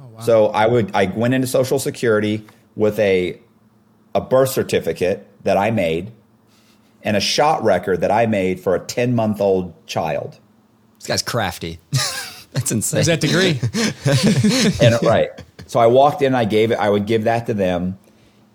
Oh, 0.00 0.20
so 0.20 0.46
I 0.46 0.66
would 0.66 0.90
I 0.94 1.06
went 1.06 1.34
into 1.34 1.46
Social 1.46 1.78
Security 1.78 2.46
with 2.74 2.98
a 2.98 3.38
a 4.14 4.22
birth 4.22 4.48
certificate 4.48 5.28
that 5.44 5.58
I 5.58 5.70
made 5.70 6.10
and 7.02 7.18
a 7.18 7.20
shot 7.20 7.62
record 7.62 8.00
that 8.00 8.10
I 8.10 8.24
made 8.24 8.60
for 8.60 8.74
a 8.74 8.80
10 8.80 9.14
month 9.14 9.42
old 9.42 9.86
child. 9.86 10.38
This 10.98 11.06
guy's 11.06 11.22
crafty. 11.22 11.78
That's 12.52 12.72
insane. 12.72 13.00
Is 13.00 13.06
that 13.06 13.20
degree? 13.20 13.60
and 14.84 15.00
right. 15.06 15.30
So 15.66 15.78
I 15.78 15.86
walked 15.86 16.20
in, 16.20 16.34
I 16.34 16.44
gave 16.44 16.72
it, 16.72 16.80
I 16.80 16.90
would 16.90 17.06
give 17.06 17.24
that 17.24 17.46
to 17.46 17.54
them, 17.54 17.96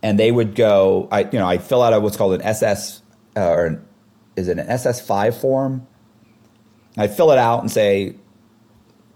and 0.03 0.19
they 0.19 0.31
would 0.31 0.53
go. 0.53 1.07
I 1.11 1.21
you 1.21 1.39
know 1.39 1.47
I 1.47 1.59
fill 1.59 1.81
out 1.81 1.93
a, 1.93 1.99
what's 2.01 2.17
called 2.17 2.33
an 2.33 2.41
SS 2.41 3.01
uh, 3.37 3.47
or 3.47 3.65
an, 3.67 3.85
is 4.35 4.49
it 4.49 4.59
an 4.59 4.67
SS 4.67 4.99
five 4.99 5.39
form? 5.39 5.87
I 6.97 7.07
fill 7.07 7.31
it 7.31 7.37
out 7.37 7.61
and 7.61 7.71
say, 7.71 8.15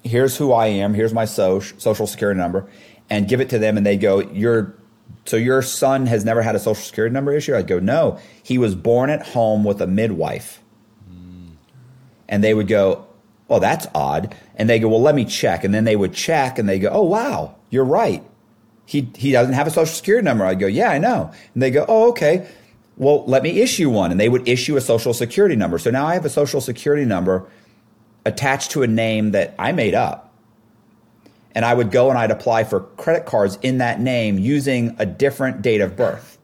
"Here's 0.01 0.37
who 0.37 0.53
I 0.53 0.67
am. 0.67 0.93
Here's 0.93 1.13
my 1.13 1.25
social 1.25 1.77
social 1.77 2.07
security 2.07 2.39
number," 2.39 2.69
and 3.09 3.27
give 3.27 3.41
it 3.41 3.49
to 3.49 3.59
them, 3.59 3.75
and 3.75 3.85
they 3.85 3.97
go, 3.97 4.21
"Your 4.21 4.77
so 5.25 5.35
your 5.35 5.61
son 5.61 6.05
has 6.05 6.23
never 6.23 6.41
had 6.41 6.55
a 6.55 6.59
social 6.59 6.81
security 6.81 7.13
number 7.13 7.33
issue?" 7.33 7.53
I'd 7.53 7.67
go, 7.67 7.79
"No, 7.79 8.17
he 8.41 8.57
was 8.57 8.75
born 8.75 9.09
at 9.09 9.27
home 9.27 9.65
with 9.65 9.81
a 9.81 9.87
midwife," 9.87 10.63
and 12.29 12.41
they 12.41 12.53
would 12.53 12.69
go, 12.69 13.08
"Oh, 13.49 13.59
that's 13.59 13.87
odd." 13.95 14.35
And 14.55 14.69
they 14.69 14.79
go, 14.79 14.87
"Well, 14.89 15.01
let 15.01 15.15
me 15.15 15.25
check." 15.25 15.63
And 15.63 15.73
then 15.73 15.83
they 15.83 15.95
would 15.95 16.13
check, 16.13 16.59
and 16.59 16.67
they 16.67 16.79
go, 16.79 16.89
"Oh, 16.89 17.03
wow, 17.03 17.55
you're 17.69 17.85
right. 17.85 18.23
He 18.85 19.09
he 19.15 19.31
doesn't 19.31 19.53
have 19.53 19.67
a 19.67 19.71
social 19.71 19.93
security 19.93 20.25
number." 20.25 20.45
I'd 20.45 20.59
go, 20.59 20.67
"Yeah, 20.67 20.89
I 20.89 20.97
know." 20.97 21.31
And 21.53 21.63
they 21.63 21.71
go, 21.71 21.85
"Oh, 21.87 22.09
okay. 22.09 22.47
Well, 22.97 23.23
let 23.25 23.43
me 23.43 23.61
issue 23.61 23.89
one." 23.89 24.11
And 24.11 24.19
they 24.19 24.29
would 24.29 24.47
issue 24.47 24.77
a 24.77 24.81
social 24.81 25.13
security 25.13 25.55
number. 25.55 25.77
So 25.77 25.89
now 25.91 26.05
I 26.05 26.13
have 26.13 26.25
a 26.25 26.29
social 26.29 26.61
security 26.61 27.05
number 27.05 27.47
attached 28.25 28.71
to 28.71 28.83
a 28.83 28.87
name 28.87 29.31
that 29.31 29.55
I 29.57 29.71
made 29.71 29.95
up. 29.95 30.33
And 31.55 31.65
I 31.65 31.73
would 31.73 31.91
go 31.91 32.09
and 32.09 32.17
I'd 32.17 32.31
apply 32.31 32.63
for 32.63 32.81
credit 32.97 33.25
cards 33.25 33.57
in 33.61 33.79
that 33.79 33.99
name 33.99 34.37
using 34.37 34.95
a 34.99 35.05
different 35.05 35.61
date 35.61 35.81
of 35.81 35.95
birth. 35.95 36.37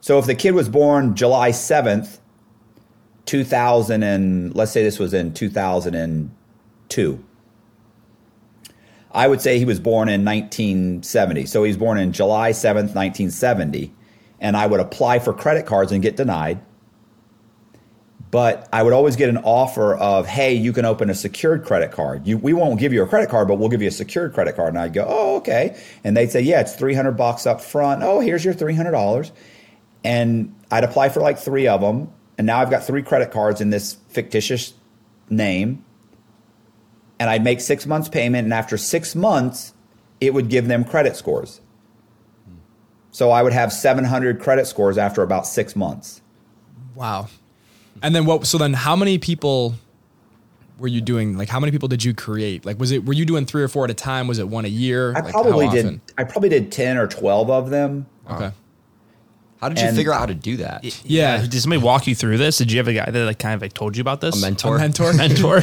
So 0.00 0.18
if 0.18 0.26
the 0.26 0.34
kid 0.34 0.52
was 0.52 0.68
born 0.68 1.14
July 1.14 1.50
7th, 1.50 2.18
2000 3.28 4.02
and 4.02 4.54
let's 4.56 4.72
say 4.72 4.82
this 4.82 4.98
was 4.98 5.14
in 5.14 5.32
2002. 5.34 7.24
I 9.12 9.28
would 9.28 9.40
say 9.40 9.58
he 9.58 9.64
was 9.64 9.80
born 9.80 10.08
in 10.08 10.24
1970. 10.24 11.46
So 11.46 11.62
he 11.64 11.68
was 11.68 11.76
born 11.76 11.98
in 11.98 12.12
July 12.12 12.50
7th, 12.50 12.94
1970, 12.94 13.94
and 14.40 14.56
I 14.56 14.66
would 14.66 14.80
apply 14.80 15.18
for 15.20 15.32
credit 15.32 15.66
cards 15.66 15.92
and 15.92 16.02
get 16.02 16.16
denied. 16.16 16.60
but 18.30 18.68
I 18.72 18.82
would 18.82 18.92
always 18.92 19.16
get 19.16 19.28
an 19.30 19.38
offer 19.38 19.96
of, 19.96 20.26
hey, 20.26 20.52
you 20.54 20.72
can 20.72 20.84
open 20.84 21.08
a 21.08 21.14
secured 21.14 21.64
credit 21.64 21.92
card. 21.92 22.26
You, 22.26 22.36
we 22.36 22.52
won't 22.52 22.78
give 22.78 22.92
you 22.92 23.02
a 23.02 23.06
credit 23.06 23.30
card, 23.30 23.48
but 23.48 23.58
we'll 23.58 23.70
give 23.70 23.80
you 23.80 23.88
a 23.88 23.92
secured 23.92 24.34
credit 24.34 24.54
card. 24.54 24.70
And 24.70 24.78
I'd 24.78 24.92
go, 24.92 25.06
oh, 25.08 25.36
okay. 25.36 25.80
And 26.04 26.16
they'd 26.16 26.30
say, 26.30 26.42
yeah, 26.42 26.60
it's 26.60 26.74
300 26.74 27.12
bucks 27.12 27.46
up 27.46 27.60
front. 27.60 28.02
Oh, 28.02 28.20
here's 28.20 28.44
your 28.44 28.54
$300. 28.54 29.30
And 30.04 30.54
I'd 30.70 30.84
apply 30.84 31.08
for 31.08 31.20
like 31.20 31.38
three 31.38 31.66
of 31.66 31.80
them. 31.80 32.12
And 32.38 32.46
now 32.46 32.60
I've 32.60 32.70
got 32.70 32.84
three 32.84 33.02
credit 33.02 33.30
cards 33.32 33.60
in 33.60 33.70
this 33.70 33.96
fictitious 34.08 34.72
name. 35.28 35.84
And 37.18 37.28
I'd 37.28 37.42
make 37.42 37.60
six 37.60 37.84
months 37.84 38.08
payment. 38.08 38.44
And 38.44 38.54
after 38.54 38.78
six 38.78 39.14
months, 39.16 39.74
it 40.20 40.32
would 40.32 40.48
give 40.48 40.68
them 40.68 40.84
credit 40.84 41.16
scores. 41.16 41.60
So 43.10 43.30
I 43.30 43.42
would 43.42 43.52
have 43.52 43.72
700 43.72 44.38
credit 44.40 44.66
scores 44.68 44.96
after 44.96 45.22
about 45.22 45.46
six 45.46 45.74
months. 45.74 46.22
Wow. 46.94 47.28
And 48.02 48.14
then 48.14 48.26
what? 48.26 48.46
So 48.46 48.58
then, 48.58 48.74
how 48.74 48.94
many 48.94 49.18
people 49.18 49.74
were 50.78 50.86
you 50.86 51.00
doing? 51.00 51.36
Like, 51.36 51.48
how 51.48 51.58
many 51.58 51.72
people 51.72 51.88
did 51.88 52.04
you 52.04 52.14
create? 52.14 52.64
Like, 52.64 52.78
was 52.78 52.92
it 52.92 53.04
were 53.04 53.12
you 53.12 53.24
doing 53.24 53.44
three 53.44 53.62
or 53.62 53.68
four 53.68 53.82
at 53.84 53.90
a 53.90 53.94
time? 53.94 54.28
Was 54.28 54.38
it 54.38 54.48
one 54.48 54.64
a 54.64 54.68
year? 54.68 55.14
I 55.16 55.20
Like, 55.20 55.32
probably 55.32 55.68
did. 55.68 55.84
often? 55.86 56.00
I 56.16 56.22
probably 56.24 56.48
did 56.48 56.70
ten 56.70 56.96
or 56.96 57.08
twelve 57.08 57.50
of 57.50 57.70
them. 57.70 58.06
Okay. 58.30 58.52
How 59.60 59.68
did 59.68 59.78
you 59.80 59.86
And- 59.86 59.96
figure 59.96 60.12
out 60.12 60.20
how 60.20 60.26
to 60.26 60.34
do 60.34 60.58
that? 60.58 60.84
Yeah. 61.04 61.38
Did 61.46 61.60
somebody 61.60 61.82
walk 61.82 62.06
you 62.06 62.14
through 62.14 62.38
this? 62.38 62.58
Did 62.58 62.70
you 62.70 62.78
have 62.78 62.88
a 62.88 62.92
guy 62.94 63.10
that 63.10 63.24
like 63.24 63.38
kind 63.38 63.54
of 63.54 63.60
like 63.62 63.72
told 63.74 63.96
you 63.96 64.00
about 64.00 64.20
this? 64.20 64.36
A 64.36 64.40
mentor. 64.40 64.76
A 64.76 64.78
mentor. 64.78 65.12
Mentor. 65.14 65.62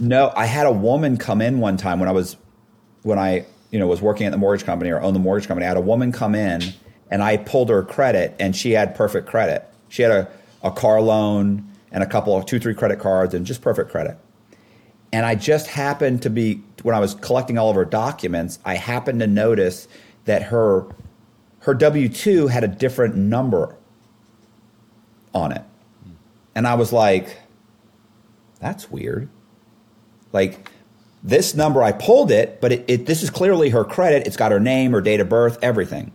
No, 0.00 0.32
I 0.36 0.46
had 0.46 0.66
a 0.66 0.72
woman 0.72 1.16
come 1.16 1.40
in 1.40 1.60
one 1.60 1.76
time 1.76 2.00
when 2.00 2.08
I 2.08 2.12
was 2.12 2.36
when 3.02 3.18
I 3.18 3.44
you 3.70 3.78
know 3.78 3.86
was 3.86 4.00
working 4.02 4.26
at 4.26 4.32
the 4.32 4.38
mortgage 4.38 4.66
company 4.66 4.90
or 4.90 5.00
owned 5.00 5.14
the 5.14 5.20
mortgage 5.20 5.46
company. 5.46 5.64
I 5.64 5.68
had 5.68 5.76
a 5.76 5.80
woman 5.82 6.10
come 6.12 6.34
in 6.34 6.62
and 7.10 7.22
I 7.22 7.36
pulled 7.36 7.68
her 7.70 7.82
credit 7.84 8.34
and 8.40 8.54
she 8.56 8.72
had 8.72 8.94
perfect 8.94 9.28
credit. 9.28 9.64
She 9.88 10.02
had 10.02 10.10
a, 10.12 10.28
a 10.62 10.70
car 10.72 11.00
loan 11.00 11.66
and 11.92 12.02
a 12.02 12.06
couple 12.06 12.36
of 12.36 12.46
two 12.46 12.58
three 12.58 12.74
credit 12.74 12.98
cards 12.98 13.32
and 13.34 13.46
just 13.46 13.62
perfect 13.62 13.90
credit. 13.90 14.16
And 15.12 15.24
I 15.26 15.34
just 15.34 15.66
happened 15.68 16.22
to 16.22 16.30
be 16.30 16.62
when 16.82 16.94
I 16.94 17.00
was 17.00 17.14
collecting 17.14 17.58
all 17.58 17.68
of 17.70 17.76
her 17.76 17.84
documents, 17.84 18.58
I 18.64 18.74
happened 18.76 19.20
to 19.20 19.26
notice 19.26 19.88
that 20.24 20.44
her 20.44 20.86
her 21.60 21.74
W 21.74 22.08
two 22.08 22.48
had 22.48 22.64
a 22.64 22.68
different 22.68 23.16
number 23.16 23.76
on 25.34 25.52
it. 25.52 25.62
And 26.54 26.66
I 26.66 26.74
was 26.74 26.92
like, 26.92 27.36
that's 28.60 28.90
weird. 28.90 29.28
Like 30.32 30.70
this 31.22 31.54
number, 31.54 31.82
I 31.82 31.92
pulled 31.92 32.30
it, 32.30 32.60
but 32.60 32.72
it, 32.72 32.84
it, 32.88 33.06
this 33.06 33.22
is 33.22 33.30
clearly 33.30 33.70
her 33.70 33.84
credit. 33.84 34.26
It's 34.26 34.36
got 34.36 34.52
her 34.52 34.60
name, 34.60 34.92
her 34.92 35.00
date 35.00 35.20
of 35.20 35.28
birth, 35.28 35.58
everything. 35.62 36.12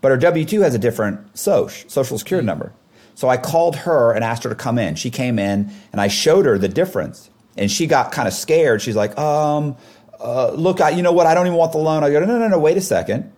But 0.00 0.10
her 0.10 0.16
W 0.16 0.44
2 0.44 0.60
has 0.60 0.74
a 0.74 0.78
different 0.78 1.36
SOC, 1.36 1.70
social 1.88 2.18
security 2.18 2.46
number. 2.46 2.72
So 3.14 3.28
I 3.28 3.38
called 3.38 3.76
her 3.76 4.12
and 4.12 4.22
asked 4.22 4.44
her 4.44 4.50
to 4.50 4.54
come 4.54 4.78
in. 4.78 4.94
She 4.94 5.10
came 5.10 5.38
in 5.38 5.72
and 5.90 6.00
I 6.00 6.08
showed 6.08 6.44
her 6.44 6.58
the 6.58 6.68
difference. 6.68 7.30
And 7.56 7.70
she 7.70 7.86
got 7.86 8.12
kind 8.12 8.28
of 8.28 8.34
scared. 8.34 8.82
She's 8.82 8.96
like, 8.96 9.16
um, 9.18 9.76
uh, 10.20 10.52
look, 10.52 10.80
I, 10.80 10.90
you 10.90 11.02
know 11.02 11.12
what? 11.12 11.26
I 11.26 11.34
don't 11.34 11.46
even 11.46 11.58
want 11.58 11.72
the 11.72 11.78
loan. 11.78 12.04
I 12.04 12.10
go, 12.10 12.20
no, 12.20 12.38
no, 12.38 12.48
no, 12.48 12.58
wait 12.58 12.76
a 12.76 12.82
second. 12.82 13.32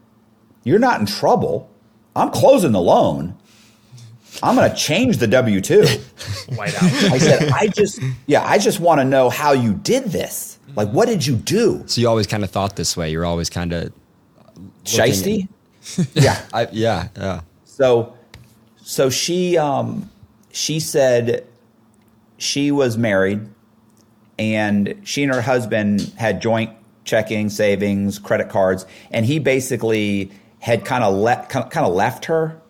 You're 0.68 0.78
not 0.78 1.00
in 1.00 1.06
trouble. 1.06 1.70
I'm 2.14 2.30
closing 2.30 2.72
the 2.72 2.80
loan. 2.80 3.34
I'm 4.42 4.54
going 4.54 4.70
to 4.70 4.76
change 4.76 5.16
the 5.16 5.26
W 5.26 5.60
2. 5.60 5.80
White 6.54 6.74
out. 6.74 6.82
I 6.82 7.18
said, 7.18 7.50
I 7.50 7.68
just, 7.68 8.00
yeah, 8.26 8.44
I 8.44 8.58
just 8.58 8.78
want 8.78 9.00
to 9.00 9.04
know 9.04 9.30
how 9.30 9.52
you 9.52 9.74
did 9.74 10.04
this. 10.04 10.58
Like, 10.76 10.90
what 10.90 11.08
did 11.08 11.26
you 11.26 11.36
do? 11.36 11.82
So 11.86 12.00
you 12.00 12.08
always 12.08 12.26
kind 12.26 12.44
of 12.44 12.50
thought 12.50 12.76
this 12.76 12.96
way. 12.96 13.10
You're 13.10 13.24
always 13.24 13.48
kind 13.48 13.72
of 13.72 13.92
Shiesty? 14.84 15.48
yeah. 16.14 16.40
I, 16.52 16.68
yeah, 16.70 17.08
yeah. 17.16 17.40
So, 17.64 18.14
so 18.76 19.08
she, 19.10 19.56
um, 19.56 20.10
she 20.52 20.80
said 20.80 21.46
she 22.36 22.70
was 22.70 22.98
married 22.98 23.40
and 24.38 25.00
she 25.02 25.22
and 25.22 25.32
her 25.32 25.40
husband 25.40 26.12
had 26.16 26.42
joint 26.42 26.70
checking, 27.04 27.48
savings, 27.48 28.18
credit 28.18 28.50
cards, 28.50 28.84
and 29.10 29.24
he 29.24 29.38
basically 29.38 30.30
had 30.60 30.84
kind 30.84 31.04
of 31.04 31.14
let, 31.14 31.48
kind 31.48 31.86
of 31.86 31.94
left 31.94 32.26
her 32.26 32.60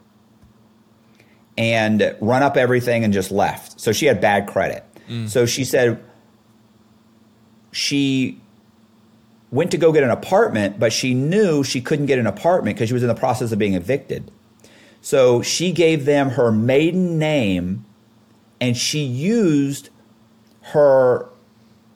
and 1.57 2.16
run 2.20 2.42
up 2.42 2.57
everything 2.57 3.05
and 3.05 3.12
just 3.12 3.31
left. 3.31 3.81
So 3.81 3.92
she 3.92 4.07
had 4.07 4.20
bad 4.20 4.46
credit. 4.46 4.85
Mm. 5.09 5.29
So 5.29 5.46
she 5.46 5.64
said 5.64 6.03
she 7.72 8.40
went 9.51 9.70
to 9.70 9.79
go 9.79 9.92
get 9.92 10.03
an 10.03 10.11
apartment, 10.11 10.79
but 10.79 10.92
she 10.92 11.14
knew 11.14 11.64
she 11.64 11.81
couldn't 11.81 12.07
get 12.07 12.18
an 12.18 12.27
apartment 12.27 12.77
because 12.77 12.88
she 12.88 12.94
was 12.94 13.03
in 13.03 13.09
the 13.09 13.14
process 13.14 13.51
of 13.51 13.59
being 13.59 13.74
evicted. 13.74 14.31
So 15.01 15.42
she 15.42 15.72
gave 15.72 16.05
them 16.05 16.31
her 16.31 16.53
maiden 16.53 17.18
name 17.18 17.85
and 18.61 18.77
she 18.77 19.01
used 19.01 19.90
her 20.61 21.29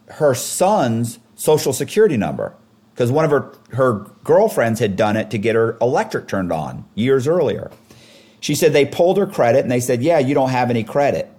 her 0.09 0.35
son's 0.35 1.18
social 1.35 1.72
security 1.72 2.16
number 2.16 2.55
because 2.94 3.11
one 3.11 3.24
of 3.24 3.31
her 3.31 3.52
her 3.72 4.07
girlfriends 4.24 4.81
had 4.81 4.96
done 4.96 5.16
it 5.16 5.31
to 5.31 5.38
get 5.38 5.55
her 5.55 5.76
electric 5.81 6.28
turned 6.28 6.52
on 6.52 6.85
years 6.94 7.26
earlier. 7.26 7.70
She 8.40 8.55
said 8.55 8.72
they 8.72 8.87
pulled 8.87 9.18
her 9.18 9.26
credit 9.26 9.61
and 9.61 9.70
they 9.70 9.81
said, 9.81 10.02
"Yeah, 10.02 10.18
you 10.18 10.35
don't 10.35 10.50
have 10.50 10.70
any 10.70 10.85
credit." 10.85 11.33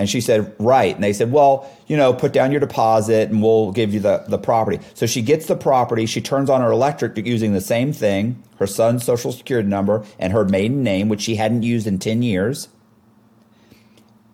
And 0.00 0.08
she 0.08 0.22
said, 0.22 0.54
right. 0.58 0.94
And 0.94 1.04
they 1.04 1.12
said, 1.12 1.30
well, 1.30 1.70
you 1.86 1.94
know, 1.94 2.14
put 2.14 2.32
down 2.32 2.52
your 2.52 2.60
deposit 2.60 3.28
and 3.28 3.42
we'll 3.42 3.70
give 3.70 3.92
you 3.92 4.00
the, 4.00 4.24
the 4.28 4.38
property. 4.38 4.78
So 4.94 5.04
she 5.04 5.20
gets 5.20 5.44
the 5.44 5.56
property. 5.56 6.06
She 6.06 6.22
turns 6.22 6.48
on 6.48 6.62
her 6.62 6.70
electric 6.70 7.18
using 7.18 7.52
the 7.52 7.60
same 7.60 7.92
thing, 7.92 8.42
her 8.58 8.66
son's 8.66 9.04
social 9.04 9.30
security 9.30 9.68
number 9.68 10.02
and 10.18 10.32
her 10.32 10.46
maiden 10.46 10.82
name, 10.82 11.10
which 11.10 11.20
she 11.20 11.36
hadn't 11.36 11.64
used 11.64 11.86
in 11.86 11.98
10 11.98 12.22
years, 12.22 12.68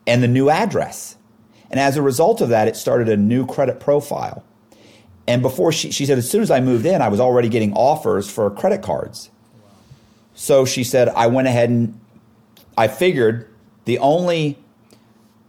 and 0.07 0.23
the 0.23 0.29
new 0.29 0.51
address. 0.51 1.17
And 1.69 1.81
as 1.81 1.97
a 1.97 2.03
result 2.03 2.41
of 2.41 2.51
that, 2.51 2.69
it 2.69 2.77
started 2.77 3.09
a 3.09 3.17
new 3.17 3.45
credit 3.45 3.81
profile. 3.81 4.45
And 5.29 5.43
before 5.43 5.73
she, 5.73 5.91
she 5.91 6.07
said, 6.07 6.19
as 6.19 6.31
soon 6.31 6.43
as 6.43 6.51
I 6.51 6.61
moved 6.61 6.87
in, 6.87 7.03
I 7.03 7.09
was 7.09 7.21
already 7.21 7.49
getting 7.49 7.73
offers 7.73 8.31
for 8.31 8.51
credit 8.51 8.83
cards. 8.83 9.31
So 10.35 10.65
she 10.65 10.85
said, 10.85 11.09
I 11.09 11.27
went 11.27 11.49
ahead 11.49 11.71
and 11.71 11.99
I 12.77 12.89
figured 12.89 13.49
the 13.87 13.99
only 13.99 14.59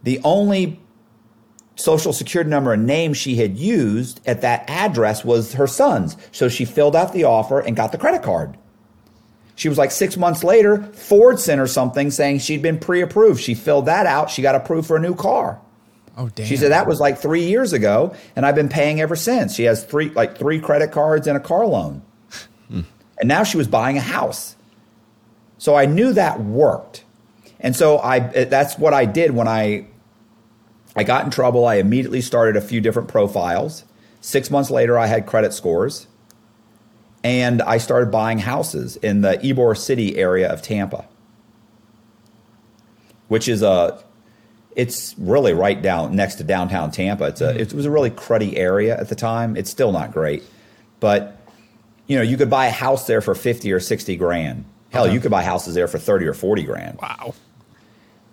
the 0.04 0.20
only 0.24 0.80
social 1.76 2.14
security 2.14 2.50
number 2.50 2.74
and 2.74 2.88
name 2.88 3.14
she 3.14 3.36
had 3.36 3.58
used 3.58 4.22
at 4.26 4.42
that 4.42 4.68
address 4.70 5.24
was 5.24 5.54
her 5.54 5.68
son's. 5.68 6.18
So 6.32 6.50
she 6.50 6.66
filled 6.66 6.96
out 6.96 7.14
the 7.14 7.26
offer 7.26 7.60
and 7.60 7.76
got 7.76 7.92
the 7.92 7.98
credit 7.98 8.24
card. 8.24 8.58
She 9.56 9.70
was 9.70 9.78
like 9.78 9.92
six 9.92 10.18
months 10.18 10.44
later, 10.44 10.84
Ford 10.94 11.40
sent 11.40 11.60
her 11.60 11.68
something 11.68 12.12
saying 12.12 12.40
she'd 12.40 12.62
been 12.62 12.80
pre 12.80 13.02
approved. 13.02 13.42
She 13.42 13.56
filled 13.56 13.88
that 13.88 14.06
out. 14.06 14.30
She 14.30 14.42
got 14.42 14.56
approved 14.56 14.88
for 14.88 14.98
a 14.98 15.02
new 15.02 15.16
car. 15.16 15.60
Oh 16.18 16.30
damn. 16.30 16.48
She 16.48 16.58
said 16.58 16.72
that 16.72 16.88
was 16.88 17.00
like 17.00 17.20
three 17.20 17.46
years 17.46 17.74
ago, 17.74 18.16
and 18.36 18.46
I've 18.46 18.56
been 18.56 18.70
paying 18.70 19.00
ever 19.00 19.16
since. 19.16 19.54
She 19.54 19.64
has 19.64 19.84
three 19.84 20.10
like 20.10 20.38
three 20.38 20.60
credit 20.60 20.92
cards 20.92 21.28
and 21.28 21.38
a 21.38 21.40
car 21.40 21.66
loan. 21.68 22.02
Hmm. 22.70 22.82
And 23.20 23.28
now 23.28 23.44
she 23.44 23.56
was 23.56 23.68
buying 23.68 23.98
a 23.98 24.02
house. 24.02 24.56
So 25.60 25.76
I 25.76 25.86
knew 25.86 26.14
that 26.14 26.42
worked. 26.42 27.04
And 27.60 27.76
so 27.76 27.98
I 27.98 28.18
eh, 28.18 28.46
that's 28.46 28.80
what 28.80 28.96
I 28.96 29.06
did 29.06 29.32
when 29.32 29.48
I 29.48 29.86
I 30.96 31.04
got 31.04 31.24
in 31.24 31.30
trouble. 31.32 31.68
I 31.68 31.76
immediately 31.76 32.22
started 32.22 32.56
a 32.56 32.62
few 32.62 32.82
different 32.82 33.08
profiles. 33.08 33.84
6 34.22 34.50
months 34.50 34.72
later 34.72 34.98
I 34.98 35.06
had 35.06 35.28
credit 35.28 35.54
scores. 35.54 36.08
And 37.24 37.62
I 37.62 37.78
started 37.78 38.10
buying 38.10 38.40
houses 38.40 38.96
in 38.98 39.22
the 39.22 39.38
Ybor 39.38 39.78
City 39.78 40.18
area 40.18 40.52
of 40.52 40.64
Tampa. 40.64 41.08
Which 43.28 43.48
is 43.48 43.62
a 43.62 44.02
it's 44.78 45.16
really 45.18 45.54
right 45.54 45.82
down 45.82 46.16
next 46.16 46.36
to 46.36 46.44
downtown 46.44 46.92
Tampa. 46.92 47.26
It's 47.26 47.42
a 47.42 47.48
mm-hmm. 47.50 47.60
it 47.60 47.74
was 47.74 47.86
a 47.86 47.92
really 47.92 48.12
cruddy 48.12 48.56
area 48.56 48.98
at 48.98 49.10
the 49.10 49.16
time. 49.16 49.58
It's 49.58 49.72
still 49.72 49.92
not 49.92 50.14
great. 50.14 50.44
But 51.00 51.42
you 52.06 52.16
know, 52.16 52.22
you 52.22 52.38
could 52.38 52.50
buy 52.50 52.68
a 52.68 52.72
house 52.72 53.08
there 53.08 53.20
for 53.20 53.36
50 53.36 53.74
or 53.74 53.80
60 53.82 54.16
grand. 54.16 54.64
Hell, 54.92 55.06
Okay. 55.06 55.14
you 55.14 55.20
could 55.20 55.32
buy 55.32 55.44
houses 55.44 55.74
there 55.74 55.88
for 55.88 55.98
30 55.98 56.28
or 56.28 56.34
40 56.34 56.64
grand. 56.64 57.00
Wow. 57.02 57.34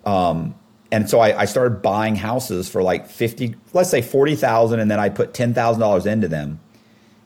Um, 0.05 0.55
and 0.91 1.09
so 1.09 1.19
I, 1.19 1.41
I 1.41 1.45
started 1.45 1.81
buying 1.81 2.15
houses 2.15 2.69
for 2.69 2.81
like 2.81 3.07
50, 3.09 3.55
let's 3.73 3.89
say 3.89 4.01
40,000, 4.01 4.79
and 4.79 4.89
then 4.89 4.99
I 4.99 5.09
put 5.09 5.33
$10,000 5.33 6.05
into 6.05 6.27
them. 6.29 6.59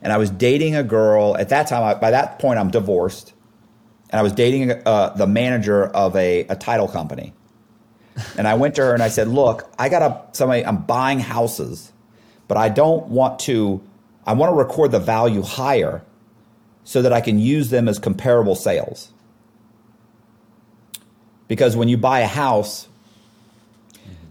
And 0.02 0.12
I 0.12 0.18
was 0.18 0.32
dating 0.32 0.76
a 0.76 0.82
girl 0.82 1.38
at 1.38 1.50
that 1.50 1.68
time. 1.68 1.84
I, 1.84 1.94
by 1.94 2.10
that 2.10 2.40
point, 2.40 2.58
I'm 2.58 2.72
divorced. 2.72 3.34
And 4.10 4.20
I 4.20 4.24
was 4.24 4.32
dating 4.32 4.72
uh, 4.72 5.10
the 5.10 5.28
manager 5.28 5.86
of 5.86 6.16
a, 6.16 6.48
a 6.48 6.56
title 6.56 6.88
company. 6.88 7.34
And 8.38 8.48
I 8.48 8.56
went 8.56 8.76
to 8.76 8.82
her 8.82 8.94
and 8.94 9.04
I 9.04 9.10
said, 9.10 9.28
Look, 9.28 9.70
I 9.78 9.90
got 9.90 10.02
a, 10.02 10.36
somebody, 10.36 10.66
I'm 10.66 10.84
buying 10.84 11.20
houses, 11.20 11.92
but 12.48 12.58
I 12.58 12.70
don't 12.70 13.08
want 13.08 13.40
to, 13.42 13.82
I 14.26 14.34
want 14.34 14.52
to 14.52 14.56
record 14.56 14.92
the 14.92 15.00
value 15.00 15.42
higher 15.42 16.04
so 16.84 17.02
that 17.02 17.14
I 17.14 17.22
can 17.22 17.40
use 17.40 17.70
them 17.70 17.88
as 17.88 18.00
comparable 18.00 18.56
sales. 18.56 19.12
Because 21.48 21.76
when 21.76 21.90
you 21.90 21.98
buy 21.98 22.20
a 22.20 22.28
house, 22.28 22.88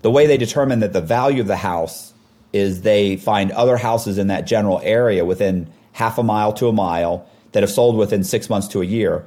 the 0.02 0.10
way 0.10 0.26
they 0.26 0.36
determine 0.36 0.80
that 0.80 0.92
the 0.92 1.00
value 1.00 1.40
of 1.40 1.46
the 1.46 1.56
house 1.56 2.12
is 2.52 2.82
they 2.82 3.16
find 3.16 3.50
other 3.52 3.76
houses 3.76 4.18
in 4.18 4.28
that 4.28 4.46
general 4.46 4.80
area 4.82 5.24
within 5.24 5.70
half 5.92 6.18
a 6.18 6.22
mile 6.22 6.52
to 6.54 6.68
a 6.68 6.72
mile 6.72 7.28
that 7.52 7.62
have 7.62 7.70
sold 7.70 7.96
within 7.96 8.22
six 8.24 8.48
months 8.48 8.68
to 8.68 8.80
a 8.80 8.84
year. 8.84 9.26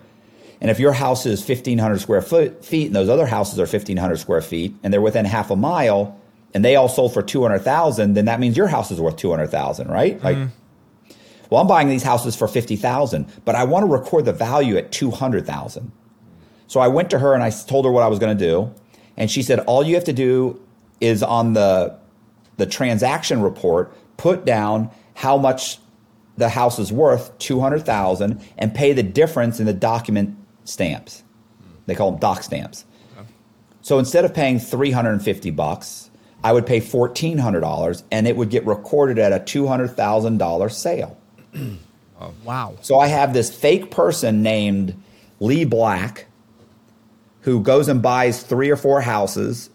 And 0.61 0.69
if 0.69 0.79
your 0.79 0.93
house 0.93 1.25
is 1.25 1.45
1,500 1.47 1.99
square 1.99 2.21
foot, 2.21 2.63
feet 2.63 2.85
and 2.85 2.95
those 2.95 3.09
other 3.09 3.25
houses 3.25 3.59
are 3.59 3.63
1,500 3.63 4.17
square 4.17 4.41
feet 4.41 4.75
and 4.83 4.93
they're 4.93 5.01
within 5.01 5.25
half 5.25 5.49
a 5.49 5.55
mile 5.55 6.19
and 6.53 6.63
they 6.63 6.75
all 6.75 6.87
sold 6.87 7.13
for 7.13 7.23
200,000, 7.23 8.13
then 8.13 8.25
that 8.25 8.39
means 8.39 8.55
your 8.55 8.67
house 8.67 8.91
is 8.91 9.01
worth 9.01 9.15
200,000, 9.17 9.87
right? 9.87 10.23
Like, 10.23 10.37
mm-hmm. 10.37 11.13
well, 11.49 11.61
I'm 11.61 11.67
buying 11.67 11.89
these 11.89 12.03
houses 12.03 12.35
for 12.35 12.47
50,000, 12.47 13.25
but 13.43 13.55
I 13.55 13.63
want 13.63 13.83
to 13.83 13.91
record 13.91 14.25
the 14.25 14.33
value 14.33 14.77
at 14.77 14.91
200,000. 14.91 15.91
So 16.67 16.79
I 16.79 16.87
went 16.89 17.09
to 17.09 17.19
her 17.19 17.33
and 17.33 17.41
I 17.41 17.49
told 17.49 17.85
her 17.85 17.91
what 17.91 18.03
I 18.03 18.07
was 18.07 18.19
going 18.19 18.37
to 18.37 18.45
do. 18.45 18.73
And 19.17 19.31
she 19.31 19.41
said, 19.41 19.59
all 19.61 19.83
you 19.83 19.95
have 19.95 20.03
to 20.05 20.13
do 20.13 20.61
is 20.99 21.23
on 21.23 21.53
the, 21.53 21.97
the 22.57 22.67
transaction 22.67 23.41
report, 23.41 23.93
put 24.17 24.45
down 24.45 24.91
how 25.15 25.37
much 25.37 25.79
the 26.37 26.49
house 26.49 26.79
is 26.79 26.91
worth, 26.91 27.37
200,000 27.39 28.41
and 28.57 28.73
pay 28.75 28.93
the 28.93 29.03
difference 29.03 29.59
in 29.59 29.65
the 29.65 29.73
document 29.73 30.37
stamps. 30.63 31.23
They 31.85 31.95
call 31.95 32.11
them 32.11 32.19
doc 32.19 32.43
stamps. 32.43 32.85
So 33.81 33.97
instead 33.97 34.25
of 34.25 34.33
paying 34.33 34.59
350 34.59 35.49
bucks, 35.51 36.11
I 36.43 36.53
would 36.53 36.65
pay 36.65 36.79
$1,400 36.79 38.03
and 38.11 38.27
it 38.27 38.35
would 38.35 38.49
get 38.49 38.65
recorded 38.65 39.17
at 39.17 39.33
a 39.33 39.39
$200,000 39.39 40.71
sale. 40.71 41.17
Wow. 42.43 42.75
So 42.81 42.99
I 42.99 43.07
have 43.07 43.33
this 43.33 43.51
fake 43.51 43.89
person 43.89 44.43
named 44.43 44.95
Lee 45.39 45.65
Black 45.65 46.27
who 47.41 47.61
goes 47.61 47.87
and 47.87 48.01
buys 48.01 48.43
three 48.43 48.69
or 48.69 48.75
four 48.75 49.01
houses 49.01 49.69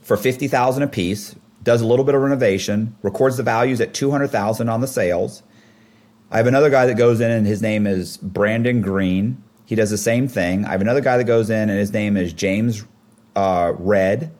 for 0.00 0.16
50,000 0.16 0.82
apiece, 0.82 1.36
does 1.62 1.82
a 1.82 1.86
little 1.86 2.04
bit 2.04 2.14
of 2.14 2.22
renovation, 2.22 2.96
records 3.02 3.36
the 3.36 3.42
values 3.42 3.80
at 3.80 3.94
200,000 3.94 4.68
on 4.68 4.80
the 4.80 4.86
sales. 4.86 5.42
I 6.30 6.36
have 6.36 6.46
another 6.46 6.70
guy 6.70 6.86
that 6.86 6.96
goes 6.96 7.20
in 7.20 7.30
and 7.30 7.46
his 7.46 7.60
name 7.60 7.86
is 7.86 8.16
Brandon 8.18 8.80
Green. 8.80 9.42
He 9.66 9.74
does 9.74 9.90
the 9.90 9.98
same 9.98 10.28
thing. 10.28 10.64
I 10.64 10.70
have 10.70 10.80
another 10.80 11.00
guy 11.00 11.16
that 11.16 11.24
goes 11.24 11.50
in 11.50 11.68
and 11.68 11.78
his 11.78 11.92
name 11.92 12.16
is 12.16 12.32
James 12.32 12.84
uh, 13.34 13.72
Red. 13.78 14.32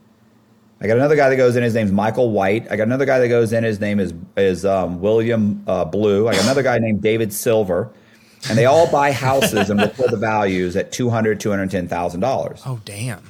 I 0.81 0.87
got 0.87 0.97
another 0.97 1.17
guy 1.17 1.29
that 1.29 1.37
goes 1.37 1.57
in. 1.57 1.63
His 1.63 1.75
name's 1.75 1.93
Michael 1.93 2.31
White. 2.31 2.71
I 2.71 2.77
got 2.77 2.85
another 2.85 3.05
guy 3.05 3.19
that 3.19 3.29
goes 3.29 3.53
in. 3.53 3.65
His 3.65 3.81
name 3.81 4.01
is 4.01 4.15
is 4.37 4.65
um, 4.65 5.01
William 5.01 5.63
uh, 5.67 5.85
Blue. 5.85 6.27
I 6.27 6.33
got 6.33 6.45
another 6.45 6.63
guy 6.63 6.79
named 6.79 7.03
David 7.03 7.35
Silver, 7.35 7.93
and 8.49 8.57
they 8.57 8.65
all 8.65 8.91
buy 8.91 9.13
houses 9.13 9.69
and 9.69 9.79
record 9.79 10.11
the 10.11 10.17
values 10.17 10.77
at 10.77 10.91
two 10.91 11.11
hundred, 11.11 11.39
two 11.39 11.51
hundred 11.51 11.71
ten 11.71 11.87
thousand 11.87 12.21
dollars. 12.21 12.63
Oh, 12.65 12.81
damn. 12.87 13.23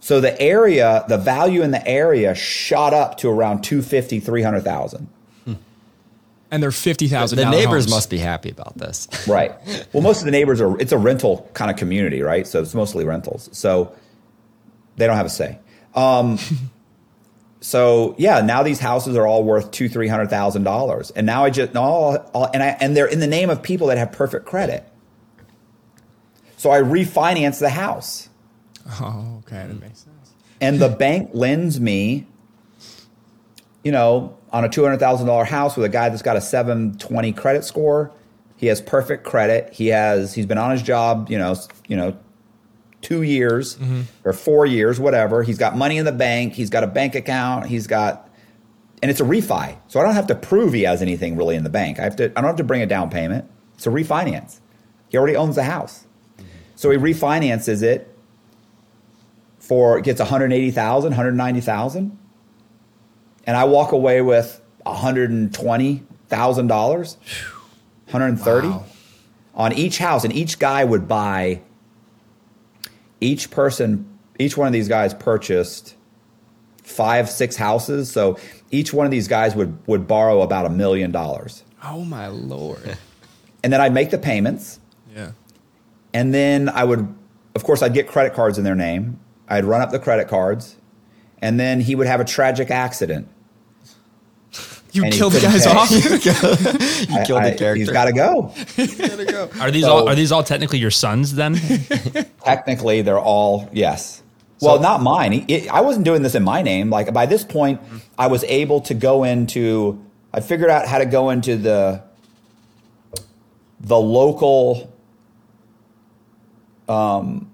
So 0.00 0.18
the 0.18 0.40
area, 0.40 1.04
the 1.08 1.18
value 1.18 1.62
in 1.62 1.72
the 1.72 1.86
area 1.86 2.34
shot 2.34 2.94
up 2.94 3.18
to 3.18 3.28
around 3.28 3.60
250, 3.62 4.18
300,000. 4.18 5.08
And 6.50 6.62
they're 6.62 6.72
fifty 6.72 7.06
thousand. 7.08 7.36
The 7.38 7.48
neighbors 7.50 7.88
must 7.88 8.10
be 8.10 8.18
happy 8.18 8.50
about 8.50 8.76
this. 8.76 9.06
Right. 9.28 9.52
Well, 9.92 10.02
most 10.02 10.18
of 10.20 10.24
the 10.24 10.30
neighbors 10.32 10.60
are, 10.60 10.78
it's 10.80 10.92
a 10.92 10.98
rental 10.98 11.48
kind 11.54 11.70
of 11.70 11.76
community, 11.76 12.22
right? 12.22 12.46
So 12.46 12.60
it's 12.60 12.74
mostly 12.74 13.04
rentals. 13.04 13.48
So 13.52 13.94
they 14.96 15.06
don't 15.06 15.16
have 15.16 15.26
a 15.26 15.30
say. 15.30 15.58
Um, 15.94 16.38
so 17.60 18.14
yeah, 18.18 18.40
now 18.40 18.62
these 18.62 18.80
houses 18.80 19.16
are 19.16 19.26
all 19.26 19.44
worth 19.44 19.70
two, 19.70 19.88
three 19.88 20.08
hundred 20.08 20.30
thousand 20.30 20.64
dollars, 20.64 21.10
and 21.10 21.24
now 21.26 21.44
I 21.44 21.50
just 21.50 21.76
all, 21.76 22.16
all 22.34 22.50
and 22.52 22.62
I 22.62 22.68
and 22.80 22.96
they're 22.96 23.06
in 23.06 23.20
the 23.20 23.26
name 23.26 23.50
of 23.50 23.62
people 23.62 23.86
that 23.88 23.98
have 23.98 24.10
perfect 24.12 24.46
credit. 24.46 24.84
So 26.56 26.70
I 26.70 26.80
refinance 26.80 27.58
the 27.60 27.70
house, 27.70 28.28
Oh, 29.00 29.42
okay, 29.46 29.66
that 29.66 29.80
makes 29.80 30.00
sense. 30.00 30.32
and 30.60 30.78
the 30.78 30.88
bank 30.90 31.30
lends 31.32 31.80
me, 31.80 32.26
you 33.82 33.92
know, 33.92 34.36
on 34.52 34.64
a 34.64 34.68
two 34.68 34.82
hundred 34.82 34.98
thousand 34.98 35.26
dollar 35.26 35.44
house 35.44 35.76
with 35.76 35.84
a 35.84 35.88
guy 35.88 36.08
that's 36.08 36.22
got 36.22 36.36
a 36.36 36.40
seven 36.40 36.96
twenty 36.98 37.32
credit 37.32 37.64
score. 37.64 38.12
He 38.56 38.66
has 38.66 38.80
perfect 38.80 39.24
credit. 39.24 39.72
He 39.72 39.88
has 39.88 40.34
he's 40.34 40.46
been 40.46 40.58
on 40.58 40.70
his 40.70 40.82
job, 40.82 41.30
you 41.30 41.38
know, 41.38 41.56
you 41.88 41.96
know, 41.96 42.16
two 43.02 43.22
years 43.22 43.76
mm-hmm. 43.76 44.02
or 44.24 44.32
four 44.32 44.66
years, 44.66 45.00
whatever. 45.00 45.42
He's 45.42 45.58
got 45.58 45.76
money 45.76 45.96
in 45.96 46.04
the 46.04 46.12
bank. 46.12 46.54
He's 46.54 46.70
got 46.70 46.84
a 46.84 46.86
bank 46.86 47.14
account. 47.14 47.66
He's 47.66 47.86
got, 47.86 48.28
and 49.02 49.10
it's 49.10 49.20
a 49.20 49.24
refi. 49.24 49.76
So 49.88 50.00
I 50.00 50.02
don't 50.02 50.14
have 50.14 50.26
to 50.28 50.34
prove 50.34 50.72
he 50.72 50.82
has 50.82 51.02
anything 51.02 51.36
really 51.36 51.56
in 51.56 51.64
the 51.64 51.70
bank. 51.70 51.98
I 51.98 52.02
have 52.04 52.16
to. 52.16 52.24
I 52.36 52.40
don't 52.40 52.44
have 52.44 52.56
to 52.56 52.64
bring 52.64 52.82
a 52.82 52.86
down 52.86 53.10
payment. 53.10 53.50
It's 53.74 53.86
a 53.86 53.90
refinance. 53.90 54.60
He 55.08 55.16
already 55.16 55.36
owns 55.36 55.56
the 55.56 55.64
house, 55.64 56.06
so 56.76 56.90
he 56.90 56.98
refinances 56.98 57.82
it 57.82 58.14
for 59.58 60.00
gets 60.00 60.20
180,000, 60.20 61.10
190,000, 61.10 62.18
and 63.46 63.56
I 63.56 63.64
walk 63.64 63.92
away 63.92 64.20
with 64.22 64.60
120,000 64.84 66.66
dollars, 66.66 67.16
130 68.10 68.68
Wow. 68.68 68.84
on 69.54 69.72
each 69.72 69.98
house, 69.98 70.24
and 70.24 70.32
each 70.32 70.58
guy 70.58 70.84
would 70.84 71.06
buy. 71.08 71.60
Each 73.20 73.50
person, 73.50 74.06
each 74.38 74.56
one 74.56 74.66
of 74.66 74.72
these 74.72 74.88
guys 74.88 75.12
purchased 75.12 75.94
five, 76.82 77.28
six 77.28 77.56
houses. 77.56 78.10
So 78.10 78.38
each 78.70 78.94
one 78.94 79.04
of 79.06 79.10
these 79.10 79.28
guys 79.28 79.54
would 79.54 79.76
would 79.86 80.06
borrow 80.08 80.40
about 80.42 80.64
a 80.66 80.70
million 80.70 81.10
dollars, 81.10 81.62
Oh 81.84 82.04
my 82.04 82.28
lord. 82.28 82.96
and 83.64 83.72
then 83.72 83.80
I'd 83.80 83.92
make 83.92 84.10
the 84.10 84.18
payments. 84.18 84.80
yeah. 85.14 85.32
And 86.14 86.34
then 86.34 86.68
I 86.70 86.82
would, 86.82 87.14
of 87.54 87.62
course, 87.62 87.82
I'd 87.82 87.94
get 87.94 88.08
credit 88.08 88.34
cards 88.34 88.58
in 88.58 88.64
their 88.64 88.74
name. 88.74 89.20
I'd 89.48 89.64
run 89.64 89.80
up 89.82 89.90
the 89.92 89.98
credit 90.00 90.26
cards, 90.28 90.74
and 91.42 91.58
then 91.58 91.80
he 91.80 91.94
would 91.94 92.06
have 92.06 92.20
a 92.20 92.24
tragic 92.24 92.70
accident. 92.70 93.28
You 94.92 95.04
And 95.04 95.12
killed 95.14 95.34
the 95.34 95.40
guys 95.40 95.64
pay. 95.66 95.72
off. 95.72 95.90
You 97.10 97.24
killed 97.24 97.42
I- 97.42 97.50
the 97.50 97.56
character. 97.56 97.74
He's 97.76 97.90
got 97.90 98.06
to 98.06 98.12
go. 98.12 98.52
go. 99.30 99.50
Are 99.60 99.70
these 99.70 99.84
So- 99.84 99.92
all 99.92 100.08
are 100.08 100.14
these 100.16 100.32
all 100.32 100.42
technically 100.42 100.78
your 100.78 100.90
sons 100.90 101.34
then? 101.34 101.54
Technically, 102.44 103.02
they're 103.02 103.18
all 103.20 103.68
yes. 103.72 104.22
Well, 104.60 104.78
not 104.80 105.00
mine. 105.02 105.44
It, 105.48 105.70
I 105.70 105.80
wasn't 105.80 106.04
doing 106.04 106.22
this 106.22 106.34
in 106.34 106.42
my 106.42 106.60
name. 106.60 106.90
Like 106.90 107.12
by 107.14 107.24
this 107.26 107.44
point, 107.44 107.80
I 108.18 108.26
was 108.26 108.42
able 108.44 108.80
to 108.82 108.94
go 108.94 109.24
into. 109.24 110.04
I 110.34 110.40
figured 110.40 110.70
out 110.70 110.86
how 110.86 110.98
to 110.98 111.06
go 111.06 111.30
into 111.30 111.56
the 111.56 112.02
the 113.80 113.96
local, 113.98 114.92
um, 116.88 117.50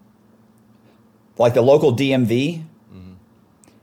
like 1.38 1.54
the 1.54 1.62
local 1.62 1.94
DMV, 1.94 2.64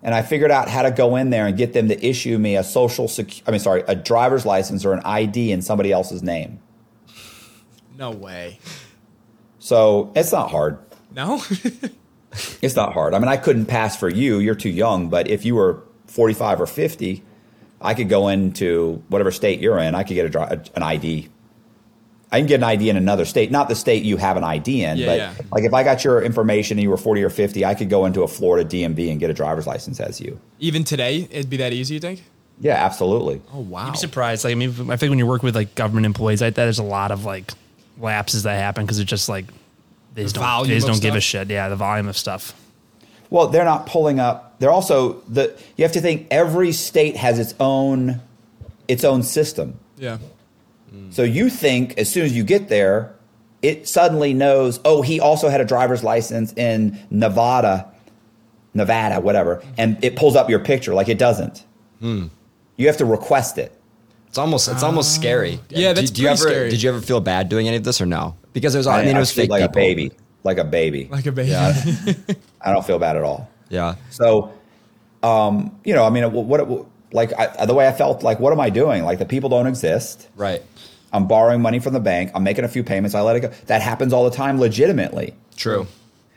and 0.03 0.13
I 0.13 0.21
figured 0.21 0.51
out 0.51 0.67
how 0.69 0.83
to 0.83 0.91
go 0.91 1.15
in 1.15 1.29
there 1.31 1.47
and 1.47 1.57
get 1.57 1.73
them 1.73 1.87
to 1.87 2.05
issue 2.05 2.37
me 2.37 2.55
a 2.55 2.63
social 2.63 3.07
sec- 3.07 3.41
I 3.47 3.51
mean, 3.51 3.59
sorry, 3.59 3.83
a 3.87 3.95
driver's 3.95 4.45
license 4.45 4.85
or 4.85 4.93
an 4.93 5.01
ID 5.03 5.51
in 5.51 5.61
somebody 5.61 5.91
else's 5.91 6.21
name. 6.21 6.59
no 7.97 8.11
way. 8.11 8.59
So 9.59 10.11
it's 10.15 10.31
not 10.31 10.51
hard. 10.51 10.77
No. 11.15 11.41
It's 12.63 12.75
not 12.75 12.93
hard. 12.93 13.13
I 13.13 13.19
mean, 13.19 13.27
I 13.27 13.37
couldn't 13.37 13.67
pass 13.67 13.95
for 13.95 14.09
you. 14.09 14.39
You're 14.39 14.55
too 14.55 14.69
young. 14.69 15.07
But 15.09 15.27
if 15.27 15.45
you 15.45 15.53
were 15.53 15.83
45 16.07 16.61
or 16.61 16.65
50, 16.65 17.23
I 17.79 17.93
could 17.93 18.09
go 18.09 18.27
into 18.27 19.03
whatever 19.09 19.31
state 19.31 19.59
you're 19.59 19.77
in. 19.77 19.93
I 19.93 20.01
could 20.01 20.15
get 20.15 20.25
a, 20.25 20.29
dri- 20.29 20.71
an 20.75 20.81
ID. 20.81 21.29
I 22.33 22.39
can 22.39 22.47
get 22.47 22.55
an 22.55 22.63
ID 22.63 22.89
in 22.89 22.97
another 22.97 23.25
state, 23.25 23.51
not 23.51 23.69
the 23.69 23.75
state 23.75 24.03
you 24.03 24.17
have 24.17 24.37
an 24.37 24.43
ID 24.43 24.83
in. 24.83 24.97
Yeah, 24.97 25.05
but 25.05 25.17
yeah. 25.17 25.33
like 25.51 25.65
if 25.65 25.73
I 25.73 25.83
got 25.83 26.03
your 26.03 26.19
information 26.19 26.79
and 26.79 26.83
you 26.83 26.89
were 26.89 26.97
40 26.97 27.21
or 27.23 27.29
50, 27.29 27.63
I 27.63 27.75
could 27.75 27.91
go 27.91 28.05
into 28.05 28.23
a 28.23 28.27
Florida 28.27 28.67
DMV 28.67 29.11
and 29.11 29.19
get 29.19 29.29
a 29.29 29.35
driver's 29.35 29.67
license 29.67 29.99
as 29.99 30.19
you. 30.19 30.39
Even 30.57 30.83
today, 30.83 31.27
it'd 31.29 31.51
be 31.51 31.57
that 31.57 31.73
easy. 31.73 31.93
You 31.93 31.99
think? 31.99 32.23
Yeah, 32.59 32.73
absolutely. 32.73 33.39
Oh 33.53 33.59
wow. 33.59 33.85
You'd 33.85 33.91
be 33.91 33.97
surprised. 33.99 34.43
Like 34.45 34.53
I 34.53 34.55
mean, 34.55 34.71
I 34.89 34.97
think 34.97 35.11
when 35.11 35.19
you 35.19 35.27
work 35.27 35.43
with 35.43 35.55
like 35.55 35.75
government 35.75 36.07
employees 36.07 36.41
like 36.41 36.55
that, 36.55 36.63
there's 36.63 36.79
a 36.79 36.83
lot 36.83 37.11
of 37.11 37.23
like 37.23 37.51
lapses 37.99 38.43
that 38.43 38.55
happen 38.55 38.83
because 38.83 38.97
it's 38.97 39.09
just 39.09 39.29
like 39.29 39.45
they 40.15 40.23
just 40.23 40.33
The 40.33 40.41
don't, 40.41 40.67
they 40.67 40.73
just 40.73 40.87
don't 40.87 41.01
give 41.01 41.13
a 41.13 41.21
shit. 41.21 41.51
Yeah, 41.51 41.69
the 41.69 41.75
volume 41.75 42.07
of 42.07 42.17
stuff. 42.17 42.59
Well, 43.29 43.47
they're 43.47 43.65
not 43.65 43.85
pulling 43.85 44.19
up. 44.19 44.59
They're 44.59 44.71
also 44.71 45.21
the. 45.29 45.55
You 45.77 45.83
have 45.83 45.91
to 45.93 46.01
think 46.01 46.27
every 46.31 46.71
state 46.71 47.15
has 47.15 47.37
its 47.37 47.53
own, 47.59 48.21
its 48.87 49.03
own 49.03 49.21
system. 49.21 49.79
Yeah. 49.97 50.17
So 51.09 51.23
you 51.23 51.49
think 51.49 51.97
as 51.97 52.11
soon 52.11 52.25
as 52.25 52.35
you 52.35 52.43
get 52.43 52.69
there, 52.69 53.15
it 53.61 53.87
suddenly 53.87 54.33
knows, 54.33 54.79
oh, 54.85 55.01
he 55.01 55.19
also 55.19 55.49
had 55.49 55.61
a 55.61 55.65
driver's 55.65 56.03
license 56.03 56.53
in 56.53 56.99
Nevada, 57.09 57.91
Nevada, 58.73 59.19
whatever, 59.21 59.63
and 59.77 60.03
it 60.03 60.15
pulls 60.15 60.35
up 60.35 60.49
your 60.49 60.59
picture. 60.59 60.93
Like 60.93 61.09
it 61.09 61.17
doesn't. 61.17 61.65
Hmm. 61.99 62.27
You 62.77 62.87
have 62.87 62.97
to 62.97 63.05
request 63.05 63.57
it. 63.57 63.79
It's 64.27 64.37
almost 64.37 64.67
it's 64.67 64.81
almost 64.83 65.13
scary. 65.15 65.59
Yeah, 65.69 65.93
Do- 65.93 66.01
that's 66.01 66.11
do, 66.11 66.23
you 66.23 66.27
ever 66.27 66.37
scary. 66.37 66.69
did 66.69 66.81
you 66.81 66.89
ever 66.89 67.01
feel 67.01 67.21
bad 67.21 67.49
doing 67.49 67.67
any 67.67 67.77
of 67.77 67.83
this 67.83 68.01
or 68.01 68.05
no? 68.07 68.35
Because 68.51 68.73
it 68.73 68.79
was 68.79 68.87
I, 68.87 69.05
mean 69.05 69.15
it 69.15 69.19
was 69.19 69.31
feel 69.31 69.43
fake 69.43 69.51
like 69.51 69.61
people. 69.61 69.81
a 69.81 69.85
baby, 69.85 70.11
like 70.43 70.57
a 70.57 70.63
baby. 70.63 71.07
Like 71.11 71.25
a 71.27 71.31
baby. 71.31 71.51
Yeah. 71.51 71.73
I 72.61 72.71
don't 72.73 72.85
feel 72.85 72.97
bad 72.99 73.15
at 73.15 73.23
all. 73.23 73.49
Yeah. 73.69 73.95
So, 74.09 74.51
um, 75.21 75.79
you 75.83 75.93
know, 75.93 76.03
I 76.03 76.09
mean, 76.09 76.31
what, 76.31 76.45
what 76.67 76.87
like 77.13 77.31
I, 77.37 77.65
the 77.65 77.73
way 77.73 77.87
I 77.87 77.93
felt, 77.93 78.23
like, 78.23 78.39
what 78.39 78.51
am 78.51 78.59
I 78.59 78.69
doing? 78.69 79.05
Like 79.05 79.19
the 79.19 79.25
people 79.25 79.49
don't 79.49 79.67
exist. 79.67 80.27
Right. 80.35 80.61
I'm 81.13 81.27
borrowing 81.27 81.61
money 81.61 81.79
from 81.79 81.93
the 81.93 81.99
bank. 81.99 82.31
I'm 82.33 82.43
making 82.43 82.65
a 82.65 82.67
few 82.67 82.83
payments. 82.83 83.15
I 83.15 83.21
let 83.21 83.35
it 83.35 83.39
go. 83.41 83.47
That 83.67 83.81
happens 83.81 84.11
all 84.13 84.27
the 84.27 84.35
time, 84.35 84.59
legitimately. 84.59 85.35
True. 85.55 85.87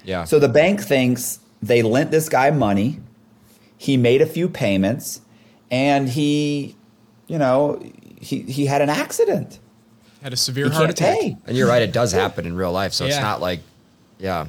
Yeah. 0.05 0.25
So 0.25 0.39
the 0.39 0.49
bank 0.49 0.83
thinks 0.83 1.41
they 1.63 1.83
lent 1.83 2.11
this 2.11 2.29
guy 2.29 2.51
money. 2.51 3.01
He 3.79 3.97
made 3.97 4.21
a 4.21 4.27
few 4.27 4.49
payments, 4.49 5.21
and 5.71 6.09
he, 6.09 6.77
you 7.27 7.39
know, 7.39 7.83
he 8.21 8.43
he 8.43 8.67
had 8.67 8.83
an 8.83 8.91
accident. 8.91 9.59
Had 10.23 10.33
a 10.33 10.37
severe 10.37 10.69
he 10.69 10.75
heart 10.75 10.91
attack. 10.91 11.19
pay. 11.19 11.37
And 11.47 11.57
you're 11.57 11.69
right, 11.69 11.83
it 11.83 11.93
does 11.93 12.13
happen 12.13 12.47
in 12.47 12.55
real 12.55 12.73
life. 12.73 12.93
So 12.93 13.07
it's 13.07 13.19
not 13.19 13.41
like, 13.41 13.61
yeah. 14.19 14.47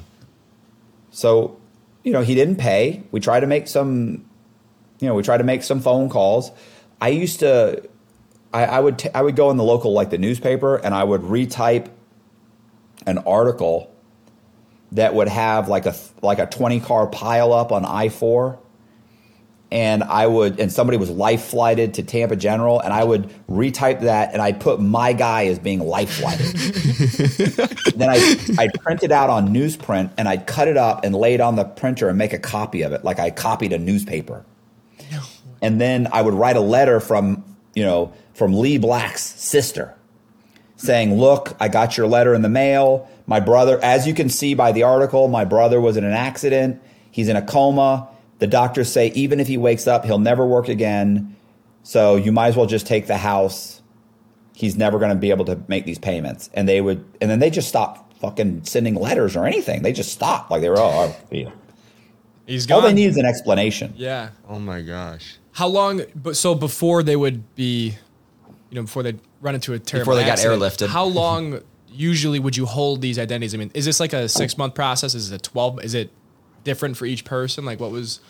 So, 1.10 1.58
you 2.04 2.12
know, 2.12 2.22
he 2.22 2.34
didn't 2.34 2.56
pay. 2.56 3.02
We 3.12 3.20
tried 3.20 3.40
to 3.40 3.46
make 3.46 3.68
some, 3.68 4.27
you 5.00 5.08
know, 5.08 5.14
we 5.14 5.22
tried 5.22 5.38
to 5.38 5.44
make 5.44 5.62
some 5.62 5.80
phone 5.80 6.08
calls. 6.08 6.50
I 7.00 7.08
used 7.08 7.40
to, 7.40 7.88
I, 8.52 8.64
I 8.64 8.80
would, 8.80 8.98
t- 8.98 9.10
I 9.14 9.22
would 9.22 9.36
go 9.36 9.50
in 9.50 9.56
the 9.56 9.64
local, 9.64 9.92
like 9.92 10.10
the 10.10 10.18
newspaper, 10.18 10.76
and 10.76 10.94
I 10.94 11.04
would 11.04 11.22
retype 11.22 11.88
an 13.06 13.18
article 13.18 13.94
that 14.92 15.14
would 15.14 15.28
have 15.28 15.68
like 15.68 15.86
a 15.86 15.94
like 16.22 16.38
a 16.38 16.46
twenty 16.46 16.80
car 16.80 17.06
pile 17.06 17.52
up 17.52 17.72
on 17.72 17.84
I 17.84 18.08
four, 18.08 18.58
and 19.70 20.02
I 20.02 20.26
would, 20.26 20.58
and 20.60 20.72
somebody 20.72 20.96
was 20.96 21.10
life 21.10 21.44
flighted 21.44 21.94
to 21.94 22.02
Tampa 22.02 22.36
General, 22.36 22.80
and 22.80 22.92
I 22.92 23.04
would 23.04 23.30
retype 23.48 24.00
that, 24.00 24.32
and 24.32 24.40
I'd 24.40 24.60
put 24.60 24.80
my 24.80 25.12
guy 25.12 25.46
as 25.46 25.58
being 25.58 25.80
life 25.80 26.18
flighted. 26.18 26.46
then 27.96 28.08
I 28.08 28.36
I'd 28.58 28.74
print 28.80 29.02
it 29.02 29.12
out 29.12 29.30
on 29.30 29.48
newsprint, 29.48 30.10
and 30.16 30.28
I'd 30.28 30.46
cut 30.46 30.68
it 30.68 30.76
up 30.76 31.04
and 31.04 31.14
lay 31.14 31.34
it 31.34 31.40
on 31.40 31.56
the 31.56 31.64
printer 31.64 32.08
and 32.08 32.16
make 32.16 32.32
a 32.32 32.38
copy 32.38 32.82
of 32.82 32.92
it, 32.92 33.04
like 33.04 33.18
I 33.18 33.30
copied 33.30 33.72
a 33.72 33.78
newspaper. 33.78 34.44
And 35.60 35.80
then 35.80 36.08
I 36.12 36.22
would 36.22 36.34
write 36.34 36.56
a 36.56 36.60
letter 36.60 37.00
from 37.00 37.44
you 37.74 37.84
know 37.84 38.12
from 38.34 38.54
Lee 38.58 38.78
Black's 38.78 39.22
sister, 39.22 39.94
saying, 40.76 41.18
"Look, 41.18 41.56
I 41.60 41.68
got 41.68 41.96
your 41.96 42.06
letter 42.06 42.34
in 42.34 42.42
the 42.42 42.48
mail. 42.48 43.08
My 43.26 43.40
brother, 43.40 43.78
as 43.82 44.06
you 44.06 44.14
can 44.14 44.28
see 44.28 44.54
by 44.54 44.72
the 44.72 44.82
article, 44.84 45.28
my 45.28 45.44
brother 45.44 45.80
was 45.80 45.96
in 45.96 46.04
an 46.04 46.12
accident. 46.12 46.80
He's 47.10 47.28
in 47.28 47.36
a 47.36 47.42
coma." 47.42 48.08
The 48.38 48.46
doctors 48.46 48.90
say 48.90 49.08
even 49.08 49.40
if 49.40 49.48
he 49.48 49.56
wakes 49.56 49.86
up, 49.86 50.04
he'll 50.04 50.18
never 50.18 50.46
work 50.46 50.68
again. 50.68 51.36
So 51.82 52.16
you 52.16 52.32
might 52.32 52.48
as 52.48 52.56
well 52.56 52.66
just 52.66 52.86
take 52.86 53.06
the 53.06 53.16
house. 53.16 53.82
He's 54.54 54.76
never 54.76 54.98
going 54.98 55.10
to 55.10 55.16
be 55.16 55.30
able 55.30 55.44
to 55.46 55.60
make 55.68 55.84
these 55.84 55.98
payments. 55.98 56.50
And 56.54 56.68
they 56.68 56.80
would, 56.80 57.04
and 57.20 57.30
then 57.30 57.38
they 57.38 57.50
just 57.50 57.68
stopped 57.68 58.20
fucking 58.20 58.64
sending 58.64 58.94
letters 58.94 59.36
or 59.36 59.46
anything. 59.46 59.82
They 59.82 59.92
just 59.92 60.12
stopped. 60.12 60.50
Like 60.50 60.60
they 60.60 60.68
were, 60.68 60.78
oh, 60.78 61.14
yeah. 61.30 61.50
He's 62.46 62.66
gone. 62.66 62.76
all 62.76 62.82
they 62.82 62.92
need 62.94 63.06
is 63.06 63.16
an 63.16 63.26
explanation. 63.26 63.94
Yeah. 63.96 64.30
Oh 64.48 64.58
my 64.58 64.82
gosh. 64.82 65.36
How 65.58 65.66
long? 65.66 66.02
But 66.14 66.36
so 66.36 66.54
before 66.54 67.02
they 67.02 67.16
would 67.16 67.56
be, 67.56 67.96
you 68.70 68.76
know, 68.76 68.82
before 68.82 69.02
they 69.02 69.16
run 69.40 69.56
into 69.56 69.72
a 69.72 69.78
terrible 69.80 70.12
Before 70.12 70.14
they 70.14 70.24
got 70.24 70.38
airlifted. 70.38 70.86
How 70.86 71.04
long 71.04 71.60
usually 71.90 72.38
would 72.38 72.56
you 72.56 72.64
hold 72.64 73.00
these 73.00 73.18
identities? 73.18 73.56
I 73.56 73.58
mean, 73.58 73.72
is 73.74 73.84
this 73.84 73.98
like 73.98 74.12
a 74.12 74.28
six 74.28 74.56
month 74.56 74.74
process? 74.76 75.16
Is 75.16 75.32
it 75.32 75.34
a 75.34 75.50
twelve? 75.50 75.82
Is 75.82 75.94
it 75.94 76.12
different 76.62 76.96
for 76.96 77.06
each 77.06 77.24
person? 77.24 77.64
Like, 77.64 77.80
what 77.80 77.90
was? 77.90 78.20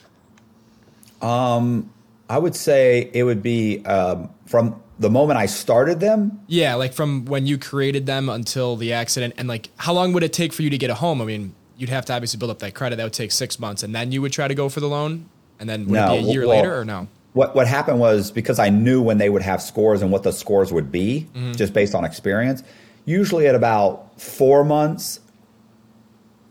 I 1.21 2.39
would 2.39 2.57
say 2.57 3.11
it 3.13 3.25
would 3.25 3.43
be 3.43 3.85
um, 3.85 4.31
from 4.47 4.83
the 4.99 5.11
moment 5.11 5.39
I 5.39 5.45
started 5.45 6.01
them. 6.01 6.41
Yeah, 6.47 6.77
like 6.77 6.95
from 6.95 7.27
when 7.27 7.47
you 7.47 7.59
created 7.59 8.07
them 8.07 8.31
until 8.31 8.77
the 8.77 8.95
accident, 8.95 9.35
and 9.37 9.49
like 9.49 9.69
how 9.77 9.93
long 9.93 10.15
would 10.15 10.23
it 10.23 10.33
take 10.33 10.55
for 10.55 10.63
you 10.63 10.71
to 10.71 10.79
get 10.79 10.89
a 10.89 10.95
home? 10.95 11.21
I 11.21 11.27
mean, 11.27 11.55
you'd 11.77 11.91
have 11.91 12.07
to 12.07 12.15
obviously 12.15 12.39
build 12.39 12.51
up 12.53 12.61
that 12.61 12.75
credit. 12.75 12.97
That 12.97 13.05
would 13.05 13.13
take 13.13 13.33
six 13.33 13.59
months, 13.59 13.83
and 13.83 13.95
then 13.95 14.13
you 14.13 14.23
would 14.23 14.33
try 14.33 14.49
to 14.49 14.55
go 14.55 14.71
for 14.71 14.81
the 14.81 14.89
loan, 14.89 15.29
and 15.61 15.69
then 15.69 15.85
would 15.89 15.93
No, 15.93 16.15
it 16.15 16.23
be 16.23 16.29
a 16.29 16.33
year 16.33 16.47
well- 16.47 16.57
later 16.57 16.79
or 16.81 16.87
no? 16.87 17.09
What 17.35 17.55
what 17.55 17.67
happened 17.67 18.01
was 18.01 18.31
because 18.31 18.59
I 18.59 18.71
knew 18.71 19.03
when 19.03 19.19
they 19.19 19.29
would 19.31 19.43
have 19.43 19.63
scores 19.63 20.03
and 20.03 20.11
what 20.11 20.23
the 20.23 20.33
scores 20.33 20.73
would 20.73 20.91
be, 20.91 21.27
Mm-hmm. 21.35 21.53
just 21.53 21.73
based 21.73 21.95
on 21.95 22.05
experience. 22.05 22.63
Usually 23.05 23.47
at 23.47 23.55
about 23.55 24.21
four 24.21 24.65
months, 24.65 25.21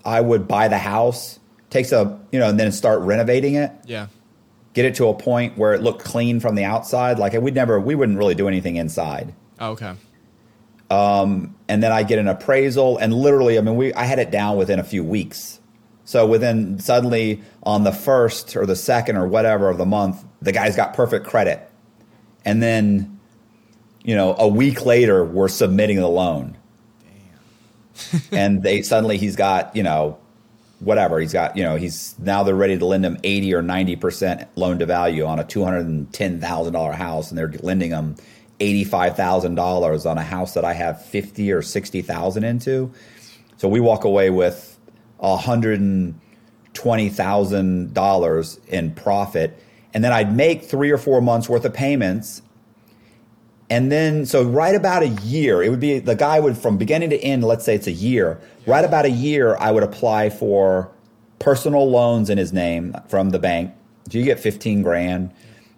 I 0.06 0.22
would 0.22 0.48
buy 0.48 0.68
the 0.70 0.78
house, 0.78 1.40
takes 1.70 1.92
a 1.92 2.20
you 2.32 2.40
know, 2.40 2.48
and 2.50 2.60
then 2.60 2.72
start 2.72 3.02
renovating 3.02 3.56
it, 3.56 3.72
Yeah. 3.86 4.08
get 4.74 4.86
it 4.86 4.96
to 4.96 5.08
a 5.10 5.13
point 5.13 5.58
where 5.58 5.74
it 5.74 5.82
looked 5.82 6.04
clean 6.04 6.40
from 6.40 6.56
the 6.56 6.63
outside. 6.63 7.20
Like 7.20 7.34
we'd 7.34 7.56
never, 7.56 7.80
we 7.80 7.94
wouldn't 7.96 8.18
really 8.18 8.36
do 8.36 8.48
anything 8.48 8.76
inside. 8.78 9.34
Oh, 9.60 9.72
okay. 9.72 9.94
and 10.90 11.84
then 11.84 11.92
I 11.92 12.04
get 12.04 12.20
an 12.20 12.28
appraisal, 12.28 12.98
and 12.98 13.13
literally, 13.13 13.58
I 13.58 13.62
mean, 13.62 13.76
we 13.76 13.94
I 13.94 14.04
had 14.06 14.20
it 14.20 14.32
down 14.32 14.58
within 14.58 14.80
a 14.80 14.84
few 14.84 15.04
weeks. 15.04 15.57
So 16.08 16.26
within 16.26 16.80
suddenly 16.80 17.41
on 17.63 17.84
the 17.84 17.91
first 17.91 18.56
or 18.56 18.65
the 18.65 18.78
second 18.78 19.17
or 19.17 19.28
whatever 19.28 19.67
of 19.67 19.78
the 19.78 19.86
month, 19.86 20.24
the 20.41 20.54
guy's 20.54 20.74
got 20.74 20.93
perfect 20.93 21.28
credit, 21.28 21.70
and 22.46 22.63
then, 22.63 23.20
you 24.06 24.15
know, 24.15 24.34
a 24.39 24.48
week 24.48 24.86
later, 24.86 25.26
we're 25.26 25.50
submitting 25.50 25.98
the 25.98 26.08
loan, 26.08 26.56
and 28.32 28.63
they 28.63 28.84
suddenly 28.84 29.17
he's 29.17 29.36
got 29.36 29.76
you 29.76 29.84
know, 29.84 30.17
whatever. 30.80 31.20
He's 31.20 31.34
got 31.34 31.58
you 31.58 31.63
know 31.63 31.76
he's 31.76 32.17
now 32.17 32.41
they're 32.43 32.56
ready 32.56 32.78
to 32.78 32.86
lend 32.86 33.06
him 33.06 33.17
eighty 33.26 33.54
or 33.54 33.62
ninety 33.62 33.98
percent 33.98 34.48
loan 34.56 34.80
to 34.80 34.86
value 34.86 35.26
on 35.26 35.39
a 35.39 35.43
two 35.43 35.65
hundred 35.65 35.88
and 35.88 36.13
ten 36.13 36.39
thousand 36.39 36.72
dollar 36.72 36.93
house, 36.93 37.32
and 37.32 37.38
they're 37.38 37.52
lending 37.62 37.91
him 37.91 38.15
eighty 38.62 38.86
five 38.86 39.17
thousand 39.17 39.56
dollars 39.56 40.06
on 40.06 40.17
a 40.17 40.24
house 40.24 40.54
that 40.54 40.63
I 40.63 40.72
have 40.72 41.06
fifty 41.06 41.52
or 41.52 41.62
sixty 41.62 42.02
thousand 42.02 42.46
into. 42.46 42.93
So 43.58 43.67
we 43.67 43.82
walk 43.82 44.06
away 44.06 44.30
with 44.30 44.77
hundred 45.21 45.80
and 45.80 46.19
twenty 46.73 47.10
thousand 47.10 47.93
dollars 47.93 48.60
in 48.67 48.91
profit, 48.91 49.62
and 49.93 50.03
then 50.03 50.12
I'd 50.12 50.36
make 50.36 50.63
three 50.63 50.91
or 50.91 50.97
four 50.97 51.21
months 51.21 51.49
worth 51.49 51.65
of 51.65 51.73
payments. 51.73 52.41
And 53.69 53.91
then, 53.91 54.25
so 54.25 54.43
right 54.43 54.75
about 54.75 55.03
a 55.03 55.10
year, 55.10 55.62
it 55.62 55.69
would 55.69 55.82
be 55.82 55.99
the 55.99 56.15
guy 56.15 56.39
would 56.39 56.58
from 56.58 56.77
beginning 56.77 57.10
to 57.10 57.17
end, 57.17 57.43
let's 57.43 57.65
say 57.65 57.75
it's 57.75 57.88
a 57.88 57.91
year, 57.91 58.39
right 58.65 58.86
about 58.86 59.06
a 59.06 59.10
year, 59.10 59.58
I 59.60 59.71
would 59.71 59.84
apply 59.84 60.30
for 60.30 60.89
personal 61.39 61.89
loans 61.89 62.30
in 62.30 62.38
his 62.38 62.53
name 62.53 62.95
from 63.08 63.32
the 63.32 63.39
bank. 63.39 63.73
So 64.10 64.17
you 64.17 64.23
get 64.23 64.39
15 64.39 64.82
grand. 64.84 65.32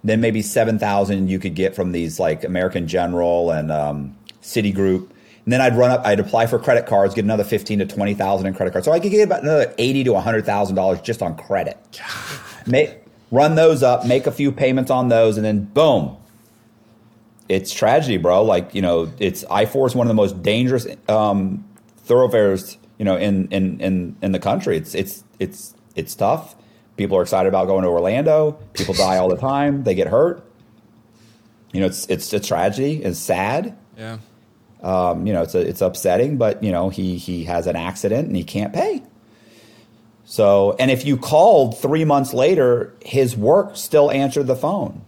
Then 0.03 0.21
maybe 0.21 0.41
7,000 0.41 1.29
you 1.29 1.39
could 1.39 1.55
get 1.55 1.75
from 1.75 1.91
these 1.91 2.19
like 2.19 2.43
American 2.43 2.87
General 2.87 3.51
and 3.51 3.71
um, 3.71 4.17
Citigroup. 4.41 5.09
And 5.49 5.53
then 5.53 5.61
I'd 5.61 5.75
run 5.75 5.89
up, 5.89 6.05
I'd 6.05 6.19
apply 6.19 6.45
for 6.45 6.59
credit 6.59 6.85
cards, 6.85 7.15
get 7.15 7.25
another 7.25 7.43
15 7.43 7.79
to 7.79 7.87
20,000 7.87 8.45
in 8.45 8.53
credit 8.53 8.69
cards. 8.69 8.85
So 8.85 8.91
I 8.91 8.99
could 8.99 9.09
get 9.09 9.23
about 9.23 9.41
another 9.41 9.73
80 9.79 10.03
to 10.03 10.11
$100,000 10.11 11.03
just 11.03 11.23
on 11.23 11.35
credit. 11.35 11.75
Make, 12.67 12.99
run 13.31 13.55
those 13.55 13.81
up, 13.81 14.05
make 14.05 14.27
a 14.27 14.31
few 14.31 14.51
payments 14.51 14.91
on 14.91 15.09
those, 15.09 15.37
and 15.37 15.43
then 15.43 15.65
boom, 15.65 16.17
it's 17.47 17.73
tragedy, 17.73 18.17
bro. 18.17 18.43
Like 18.43 18.75
you 18.75 18.83
know, 18.83 19.11
it's 19.17 19.43
I 19.45 19.65
four 19.65 19.87
is 19.87 19.95
one 19.95 20.05
of 20.05 20.09
the 20.09 20.13
most 20.13 20.43
dangerous 20.43 20.85
um, 21.07 21.67
thoroughfares 21.97 22.77
you 22.99 23.05
know 23.05 23.17
in, 23.17 23.47
in 23.47 23.81
in 23.81 24.17
in 24.21 24.31
the 24.33 24.39
country. 24.39 24.77
It's 24.77 24.93
it's 24.93 25.23
it's 25.39 25.73
it's 25.95 26.13
tough. 26.13 26.55
People 26.95 27.17
are 27.17 27.23
excited 27.23 27.49
about 27.49 27.65
going 27.65 27.81
to 27.81 27.89
Orlando. 27.89 28.51
People 28.73 28.93
die 28.93 29.17
all 29.17 29.29
the 29.29 29.37
time. 29.37 29.83
They 29.83 29.95
get 29.95 30.09
hurt. 30.09 30.45
You 31.71 31.79
know, 31.79 31.87
it's 31.87 32.05
it's 32.05 32.31
a 32.33 32.39
tragedy. 32.39 33.03
It's 33.03 33.17
sad. 33.17 33.75
Yeah. 33.97 34.19
Um, 34.81 35.27
you 35.27 35.33
know, 35.33 35.41
it's 35.41 35.55
a, 35.55 35.59
it's 35.59 35.81
upsetting, 35.81 36.37
but 36.37 36.63
you 36.63 36.71
know, 36.71 36.89
he 36.89 37.17
he 37.17 37.43
has 37.45 37.67
an 37.67 37.75
accident 37.75 38.27
and 38.27 38.35
he 38.35 38.43
can't 38.43 38.73
pay. 38.73 39.03
So, 40.25 40.75
and 40.79 40.91
if 40.91 41.05
you 41.05 41.17
called 41.17 41.79
three 41.79 42.05
months 42.05 42.33
later, 42.33 42.93
his 43.03 43.35
work 43.35 43.75
still 43.75 44.11
answered 44.11 44.45
the 44.45 44.55
phone 44.55 45.01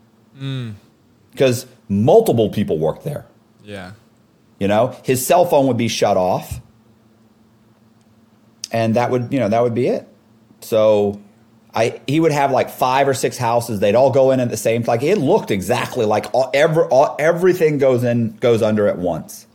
because 1.32 1.68
multiple 1.88 2.50
people 2.50 2.80
worked 2.80 3.04
there. 3.04 3.26
Yeah. 3.64 3.92
You 4.60 4.68
know, 4.68 4.96
his 5.04 5.26
cell 5.26 5.46
phone 5.46 5.68
would 5.68 5.78
be 5.78 5.88
shut 5.88 6.18
off, 6.18 6.60
and 8.72 8.96
that 8.96 9.12
would 9.12 9.32
you 9.32 9.40
know 9.40 9.50
that 9.50 9.62
would 9.64 9.74
be 9.74 9.88
it. 9.88 10.08
So, 10.62 11.20
I 11.74 12.02
he 12.08 12.20
would 12.20 12.32
have 12.32 12.52
like 12.52 12.70
five 12.70 13.08
or 13.08 13.14
six 13.14 13.38
houses. 13.38 13.80
They'd 13.80 13.96
all 13.96 14.12
go 14.12 14.32
in 14.32 14.40
at 14.40 14.50
the 14.50 14.58
same. 14.58 14.84
Like 14.84 15.04
it 15.04 15.18
looked 15.18 15.52
exactly 15.52 16.06
like 16.06 16.28
all, 16.34 16.52
every 16.54 16.84
all, 16.84 17.16
everything 17.18 17.78
goes 17.78 18.04
in 18.04 18.36
goes 18.38 18.62
under 18.62 18.88
at 18.88 18.98
once. 18.98 19.48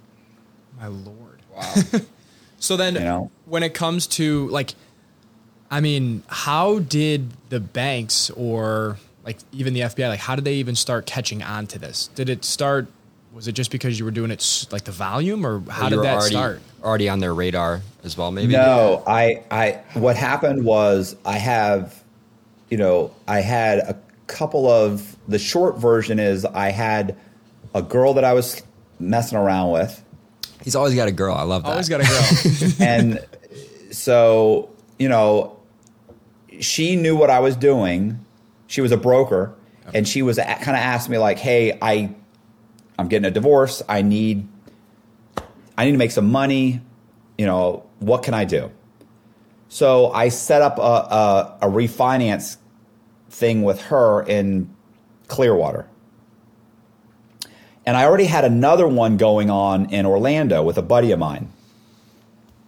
My 0.79 0.89
lord. 0.89 1.43
Wow. 1.55 1.75
so 2.59 2.77
then, 2.77 2.95
You 2.95 3.01
know? 3.01 3.31
when 3.47 3.63
it 3.63 3.75
comes 3.75 4.07
to 4.09 4.49
like, 4.49 4.75
I 5.71 5.81
mean, 5.81 6.23
how 6.29 6.81
did 6.81 7.31
the 7.49 7.61
banks 7.61 8.31
or 8.31 8.99
like 9.25 9.39
even 9.53 9.75
the 9.75 9.81
FBI, 9.81 10.09
like, 10.09 10.21
how 10.21 10.37
did 10.37 10.45
they 10.45 10.55
even 10.55 10.77
start 10.77 11.07
catching 11.07 11.43
on 11.43 11.67
to 11.69 11.79
this? 11.79 12.09
Did 12.15 12.29
it 12.29 12.45
start? 12.45 12.87
Was 13.35 13.49
it 13.49 13.53
just 13.53 13.71
because 13.71 13.99
you 13.99 14.05
were 14.07 14.11
doing 14.11 14.31
it 14.31 14.67
like 14.71 14.85
the 14.85 14.93
volume, 14.93 15.45
or 15.45 15.61
how 15.69 15.85
You 15.85 15.97
did 15.97 16.05
that 16.05 16.15
already, 16.15 16.31
start? 16.31 16.61
Already 16.83 17.09
on 17.11 17.19
their 17.19 17.35
radar 17.35 17.83
as 18.03 18.17
well, 18.17 18.33
maybe. 18.33 18.53
No, 18.53 19.03
I, 19.07 19.43
I, 19.51 19.83
what 19.93 20.17
happened 20.17 20.65
was 20.65 21.17
I 21.27 21.37
have, 21.37 22.03
you 22.71 22.79
know, 22.79 23.15
I 23.29 23.41
had 23.41 23.81
a 23.81 23.99
couple 24.27 24.71
of, 24.71 25.17
the 25.29 25.39
short 25.39 25.77
version 25.77 26.19
is 26.19 26.47
I 26.47 26.71
had 26.71 27.15
a 27.75 27.83
girl 27.83 28.15
that 28.15 28.25
I 28.25 28.33
was 28.33 28.63
messing 28.99 29.37
around 29.37 29.73
with. 29.73 30.03
He's 30.67 30.75
always 30.75 30.97
got 30.97 31.07
a 31.07 31.13
girl. 31.13 31.33
I 31.33 31.45
love 31.45 31.63
that. 31.63 31.71
Always 31.71 31.89
got 31.89 32.01
a 32.01 32.05
girl. 32.05 32.73
And 32.81 33.25
so, 33.93 34.69
you 34.99 35.09
know, 35.09 35.61
she 36.59 36.97
knew 36.97 37.15
what 37.15 37.31
I 37.31 37.39
was 37.39 37.55
doing. 37.55 38.19
She 38.67 38.81
was 38.81 38.91
a 38.91 38.97
broker 38.97 39.55
and 39.95 40.09
she 40.09 40.23
was 40.23 40.39
kind 40.39 40.71
of 40.71 40.75
asked 40.75 41.09
me 41.09 41.19
like, 41.19 41.39
Hey, 41.39 41.79
I, 41.81 42.13
I'm 42.99 43.07
getting 43.07 43.27
a 43.27 43.31
divorce. 43.31 43.81
I 43.89 44.03
need, 44.03 44.49
I 45.79 45.85
need 45.85 45.93
to 45.93 45.99
make 45.99 46.11
some 46.11 46.33
money. 46.33 46.81
You 47.39 47.47
know, 47.47 47.87
what 48.01 48.25
can 48.25 48.35
I 48.35 48.45
do? 48.45 48.73
So 49.69 50.11
I 50.11 50.31
set 50.31 50.63
up 50.63 50.79
a, 50.79 50.81
a, 50.81 51.59
a 51.63 51.71
refinance 51.71 52.57
thing 53.31 53.63
with 53.63 53.81
her 53.83 54.25
in 54.25 54.75
Clearwater. 55.29 55.89
And 57.87 57.97
I 57.97 58.05
already 58.05 58.25
had 58.25 58.45
another 58.45 58.89
one 58.89 59.17
going 59.17 59.49
on 59.49 59.91
in 59.91 60.07
Orlando 60.07 60.63
with 60.63 60.77
a 60.77 60.83
buddy 60.83 61.13
of 61.13 61.21
mine. 61.21 61.53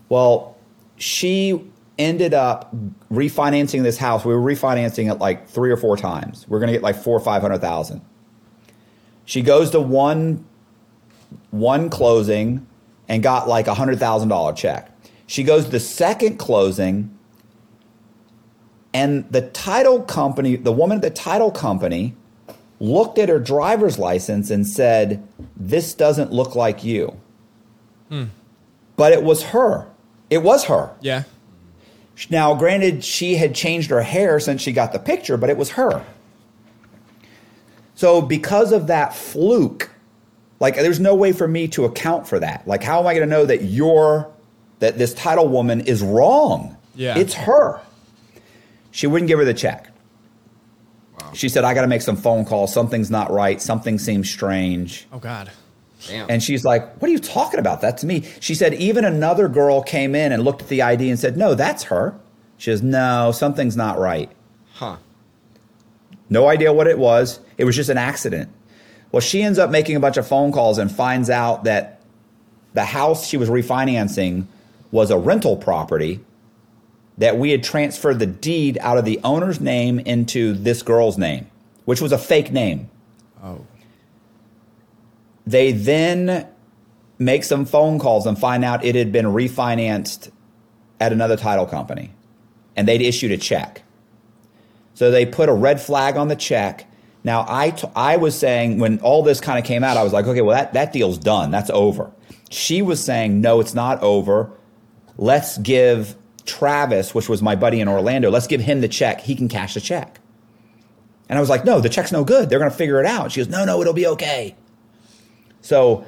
Well, 0.08 0.56
she 0.96 1.68
ended 1.98 2.32
up 2.32 2.72
refinancing 3.10 3.82
this 3.82 3.98
house. 3.98 4.24
We 4.24 4.32
were 4.32 4.40
refinancing 4.40 5.10
it 5.10 5.18
like 5.18 5.48
three 5.48 5.70
or 5.70 5.76
four 5.76 5.96
times. 5.96 6.46
We're 6.48 6.60
going 6.60 6.68
to 6.68 6.72
get 6.72 6.82
like 6.82 6.96
four 6.96 7.16
or 7.16 7.20
five 7.20 7.42
hundred 7.42 7.58
thousand. 7.58 8.00
She 9.24 9.42
goes 9.42 9.70
to 9.70 9.80
one 9.80 10.46
one 11.50 11.90
closing 11.90 12.66
and 13.08 13.22
got 13.22 13.48
like 13.48 13.66
a 13.66 13.74
hundred 13.74 13.98
thousand 13.98 14.28
dollar 14.28 14.52
check. 14.52 14.90
She 15.26 15.42
goes 15.42 15.64
to 15.66 15.70
the 15.70 15.80
second 15.80 16.38
closing, 16.38 17.18
and 18.94 19.30
the 19.30 19.42
title 19.42 20.02
company, 20.02 20.56
the 20.56 20.72
woman 20.72 20.96
at 20.96 21.02
the 21.02 21.10
title 21.10 21.50
company, 21.50 22.14
looked 22.80 23.18
at 23.18 23.28
her 23.28 23.38
driver's 23.38 23.98
license 23.98 24.50
and 24.50 24.66
said, 24.66 25.22
"This 25.56 25.94
doesn't 25.94 26.32
look 26.32 26.54
like 26.54 26.84
you." 26.84 27.16
Hmm. 28.08 28.24
But 28.96 29.12
it 29.12 29.22
was 29.22 29.44
her. 29.44 29.86
It 30.30 30.42
was 30.42 30.64
her. 30.64 30.90
Yeah. 31.00 31.24
Now, 32.30 32.54
granted, 32.54 33.04
she 33.04 33.36
had 33.36 33.54
changed 33.54 33.90
her 33.90 34.02
hair 34.02 34.40
since 34.40 34.60
she 34.60 34.72
got 34.72 34.92
the 34.92 34.98
picture, 34.98 35.36
but 35.36 35.50
it 35.50 35.56
was 35.56 35.70
her. 35.72 36.04
So, 37.94 38.20
because 38.20 38.72
of 38.72 38.88
that 38.88 39.14
fluke, 39.14 39.90
like 40.60 40.74
there's 40.76 41.00
no 41.00 41.14
way 41.14 41.32
for 41.32 41.46
me 41.46 41.68
to 41.68 41.84
account 41.84 42.26
for 42.26 42.40
that. 42.40 42.66
Like, 42.66 42.82
how 42.82 43.00
am 43.00 43.06
I 43.06 43.14
going 43.14 43.28
to 43.28 43.30
know 43.30 43.46
that 43.46 43.62
you're 43.64 44.28
that 44.80 44.98
this 44.98 45.14
title 45.14 45.48
woman 45.48 45.80
is 45.80 46.02
wrong? 46.02 46.76
Yeah. 46.94 47.16
it's 47.16 47.34
her. 47.34 47.80
She 48.90 49.06
wouldn't 49.06 49.28
give 49.28 49.38
her 49.38 49.44
the 49.44 49.54
check. 49.54 49.88
She 51.34 51.48
said, 51.48 51.64
"I 51.64 51.74
got 51.74 51.82
to 51.82 51.86
make 51.88 52.02
some 52.02 52.16
phone 52.16 52.44
calls. 52.44 52.72
Something's 52.72 53.10
not 53.10 53.30
right. 53.30 53.60
Something 53.60 53.98
seems 53.98 54.30
strange." 54.30 55.06
Oh 55.12 55.18
God. 55.18 55.50
Damn. 56.06 56.30
And 56.30 56.40
she's 56.40 56.64
like, 56.64 56.96
What 57.02 57.08
are 57.08 57.12
you 57.12 57.18
talking 57.18 57.58
about? 57.58 57.80
That's 57.80 58.04
me. 58.04 58.24
She 58.38 58.54
said, 58.54 58.72
Even 58.74 59.04
another 59.04 59.48
girl 59.48 59.82
came 59.82 60.14
in 60.14 60.30
and 60.30 60.44
looked 60.44 60.62
at 60.62 60.68
the 60.68 60.80
ID 60.80 61.10
and 61.10 61.18
said, 61.18 61.36
No, 61.36 61.54
that's 61.54 61.82
her. 61.84 62.14
She 62.56 62.70
says, 62.70 62.82
No, 62.84 63.32
something's 63.32 63.76
not 63.76 63.98
right. 63.98 64.30
huh. 64.74 64.98
No 66.30 66.46
idea 66.46 66.72
what 66.72 66.86
it 66.86 66.98
was. 67.00 67.40
It 67.56 67.64
was 67.64 67.74
just 67.74 67.90
an 67.90 67.98
accident. 67.98 68.48
Well, 69.10 69.20
she 69.20 69.42
ends 69.42 69.58
up 69.58 69.70
making 69.70 69.96
a 69.96 70.00
bunch 70.00 70.16
of 70.16 70.26
phone 70.28 70.52
calls 70.52 70.78
and 70.78 70.90
finds 70.90 71.30
out 71.30 71.64
that 71.64 72.00
the 72.74 72.84
house 72.84 73.26
she 73.26 73.36
was 73.36 73.48
refinancing 73.48 74.44
was 74.92 75.10
a 75.10 75.18
rental 75.18 75.56
property 75.56 76.20
that 77.18 77.36
we 77.36 77.50
had 77.50 77.62
transferred 77.62 78.18
the 78.18 78.26
deed 78.26 78.78
out 78.80 78.96
of 78.96 79.04
the 79.04 79.20
owner's 79.24 79.60
name 79.60 79.98
into 80.00 80.54
this 80.54 80.82
girl's 80.82 81.18
name, 81.18 81.46
which 81.84 82.00
was 82.00 82.12
a 82.12 82.18
fake 82.18 82.52
name. 82.52 82.88
Oh. 83.42 83.66
They 85.46 85.72
then 85.72 86.48
make 87.18 87.42
some 87.42 87.64
phone 87.64 87.98
calls 87.98 88.26
and 88.26 88.38
find 88.38 88.64
out 88.64 88.84
it 88.84 88.94
had 88.94 89.10
been 89.10 89.26
refinanced 89.26 90.30
at 91.00 91.12
another 91.12 91.36
title 91.36 91.66
company 91.66 92.12
and 92.76 92.86
they'd 92.86 93.02
issued 93.02 93.32
a 93.32 93.36
check. 93.36 93.82
So 94.94 95.10
they 95.10 95.26
put 95.26 95.48
a 95.48 95.54
red 95.54 95.80
flag 95.80 96.16
on 96.16 96.28
the 96.28 96.36
check. 96.36 96.86
Now, 97.24 97.44
I, 97.48 97.70
t- 97.70 97.88
I 97.96 98.16
was 98.16 98.38
saying 98.38 98.78
when 98.78 99.00
all 99.00 99.22
this 99.22 99.40
kind 99.40 99.58
of 99.58 99.64
came 99.64 99.82
out, 99.82 99.96
I 99.96 100.04
was 100.04 100.12
like, 100.12 100.26
okay, 100.26 100.40
well, 100.40 100.56
that, 100.56 100.72
that 100.74 100.92
deal's 100.92 101.18
done. 101.18 101.50
That's 101.50 101.70
over. 101.70 102.12
She 102.50 102.82
was 102.82 103.02
saying, 103.02 103.40
no, 103.40 103.60
it's 103.60 103.74
not 103.74 104.00
over. 104.02 104.52
Let's 105.16 105.58
give 105.58 106.16
Travis, 106.48 107.14
which 107.14 107.28
was 107.28 107.42
my 107.42 107.54
buddy 107.54 107.80
in 107.80 107.88
Orlando, 107.88 108.30
let's 108.30 108.46
give 108.46 108.60
him 108.60 108.80
the 108.80 108.88
check. 108.88 109.20
He 109.20 109.36
can 109.36 109.48
cash 109.48 109.74
the 109.74 109.80
check. 109.80 110.18
And 111.28 111.36
I 111.36 111.40
was 111.40 111.50
like, 111.50 111.64
no, 111.64 111.80
the 111.80 111.88
check's 111.88 112.10
no 112.10 112.24
good. 112.24 112.48
They're 112.48 112.58
going 112.58 112.70
to 112.70 112.76
figure 112.76 112.98
it 113.00 113.06
out. 113.06 113.32
She 113.32 113.40
goes, 113.40 113.48
no, 113.48 113.64
no, 113.64 113.80
it'll 113.80 113.92
be 113.92 114.06
okay. 114.06 114.56
So 115.60 116.06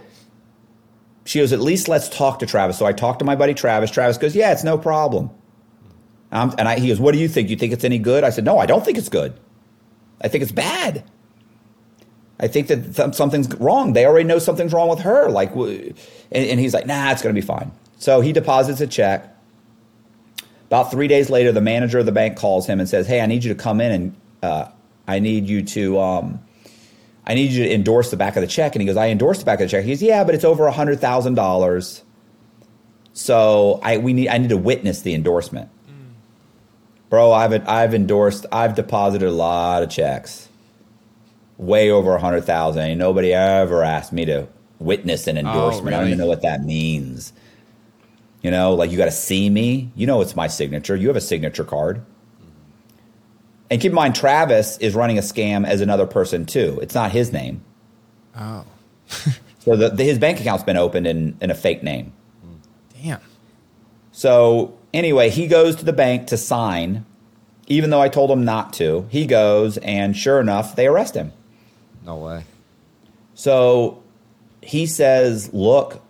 she 1.25 1.39
goes, 1.39 1.53
at 1.53 1.61
least 1.61 1.89
let's 1.89 2.09
talk 2.09 2.39
to 2.39 2.47
Travis. 2.47 2.79
So 2.79 2.87
I 2.87 2.93
talked 2.93 3.19
to 3.19 3.25
my 3.25 3.37
buddy 3.37 3.55
Travis. 3.55 3.91
Travis 3.91 4.17
goes, 4.17 4.35
yeah, 4.35 4.53
it's 4.53 4.65
no 4.65 4.79
problem. 4.79 5.31
Um, 6.33 6.55
and 6.59 6.67
I, 6.67 6.79
he 6.79 6.89
goes, 6.89 6.99
what 6.99 7.13
do 7.13 7.19
you 7.19 7.29
think? 7.29 7.51
You 7.51 7.57
think 7.57 7.73
it's 7.73 7.85
any 7.85 7.99
good? 7.99 8.25
I 8.25 8.31
said, 8.31 8.45
no, 8.45 8.59
I 8.59 8.67
don't 8.67 8.85
think 8.85 8.97
it's 8.97 9.09
good. 9.09 9.39
I 10.21 10.29
think 10.29 10.43
it's 10.43 10.53
bad. 10.53 11.05
I 12.39 12.49
think 12.49 12.69
that 12.69 12.95
th- 12.97 13.15
something's 13.15 13.55
wrong. 13.57 13.93
They 13.93 14.07
already 14.07 14.25
know 14.25 14.39
something's 14.39 14.73
wrong 14.73 14.89
with 14.89 15.01
her. 15.01 15.29
Like, 15.29 15.55
and, 15.55 15.95
and 16.33 16.59
he's 16.59 16.73
like, 16.73 16.87
nah, 16.87 17.11
it's 17.13 17.21
going 17.21 17.35
to 17.35 17.41
be 17.41 17.47
fine. 17.47 17.73
So 17.99 18.23
he 18.23 18.33
deposits 18.33 18.81
a 18.81 18.87
check. 18.87 19.30
About 20.71 20.93
three 20.93 21.09
days 21.09 21.29
later, 21.31 21.51
the 21.51 21.61
manager 21.61 21.99
of 21.99 22.07
the 22.07 22.13
bank 22.13 22.37
calls 22.37 22.65
him 22.65 22.79
and 22.79 22.89
says, 22.89 23.09
hey, 23.09 23.21
I 23.21 23.27
need 23.27 23.43
you 23.43 23.53
to 23.53 23.61
come 23.61 23.81
in 23.81 23.91
and 23.91 24.17
uh, 24.41 24.69
I 25.09 25.19
need 25.19 25.49
you 25.49 25.63
to, 25.65 25.99
um, 25.99 26.41
I 27.27 27.35
need 27.35 27.51
you 27.51 27.65
to 27.65 27.75
endorse 27.75 28.13
the 28.13 28.17
back 28.17 28.37
of 28.37 28.41
the 28.41 28.47
check. 28.47 28.77
And 28.77 28.83
he 28.83 28.87
goes, 28.87 28.97
I 28.97 29.09
endorsed 29.09 29.41
the 29.41 29.47
back 29.47 29.61
of 29.61 29.67
the 29.67 29.71
check. 29.71 29.85
He 29.85 29.91
goes, 29.91 30.01
yeah, 30.01 30.23
but 30.23 30.37
it's 30.37 30.45
over 30.45 30.67
a 30.67 30.73
hundred 30.73 31.01
thousand 31.01 31.35
dollars. 31.35 32.05
So 33.13 33.81
I 33.83 33.99
we 33.99 34.13
need 34.13 34.29
I 34.29 34.39
need 34.39 34.51
to 34.51 34.57
witness 34.57 35.03
the 35.03 35.13
endorsement. 35.13 35.69
Bro, 37.09 37.33
I've 37.33 37.69
I've 37.69 37.93
endorsed, 37.93 38.47
I've 38.53 38.77
deposited 38.77 39.27
a 39.27 39.33
lot 39.33 39.83
of 39.83 39.91
checks, 39.91 40.49
way 41.59 41.91
over 41.91 42.15
a 42.15 42.21
hundred 42.21 42.43
thousand. 42.43 42.83
Ain't 42.85 43.01
nobody 43.01 43.35
ever 43.35 43.83
asked 43.83 44.13
me 44.13 44.25
to 44.27 44.47
witness 44.79 45.27
an 45.27 45.37
endorsement. 45.37 45.97
I 45.97 45.99
don't 45.99 46.07
even 46.07 46.19
know 46.19 46.27
what 46.27 46.43
that 46.43 46.63
means. 46.63 47.33
You 48.43 48.51
know, 48.51 48.75
like 48.75 48.91
you 48.91 48.97
got 48.97 49.05
to 49.07 49.11
see 49.11 49.51
me. 49.51 49.91
You 49.95 50.07
know, 50.07 50.21
it's 50.21 50.35
my 50.35 50.47
signature. 50.47 50.97
You 50.97 51.09
have 51.09 51.17
a 51.17 51.21
signature 51.21 51.65
card. 51.65 52.05
And 53.71 53.81
keep 53.81 53.91
in 53.91 53.97
mind, 53.97 54.15
Travis 54.15 54.79
is 54.79 54.95
running 54.95 55.19
a 55.19 55.23
scam 55.23 55.67
as 55.67 55.81
another 55.81 56.07
person 56.07 56.45
too. 56.47 56.79
It's 56.83 56.95
not 56.95 57.13
his 57.13 57.33
name. 57.33 57.63
Oh. 58.37 58.65
So 59.61 59.77
the, 59.77 59.91
the, 59.91 60.05
his 60.05 60.19
bank 60.19 60.41
account's 60.41 60.65
been 60.65 60.79
opened 60.79 61.07
in, 61.07 61.37
in 61.41 61.51
a 61.51 61.55
fake 61.55 61.83
name. 61.83 62.13
Damn. 63.03 63.21
So 64.11 64.77
anyway, 64.93 65.29
he 65.29 65.47
goes 65.47 65.77
to 65.77 65.85
the 65.85 65.93
bank 65.93 66.29
to 66.29 66.37
sign, 66.37 67.05
even 67.67 67.91
though 67.91 68.01
I 68.01 68.09
told 68.09 68.31
him 68.31 68.45
not 68.45 68.73
to. 68.75 69.07
He 69.11 69.27
goes, 69.27 69.77
and 69.79 70.17
sure 70.17 70.41
enough, 70.41 70.77
they 70.77 70.87
arrest 70.87 71.15
him. 71.15 71.33
No 72.07 72.17
way. 72.17 72.45
So 73.35 74.03
he 74.63 74.87
says, 74.87 75.53
"Look, 75.53 76.03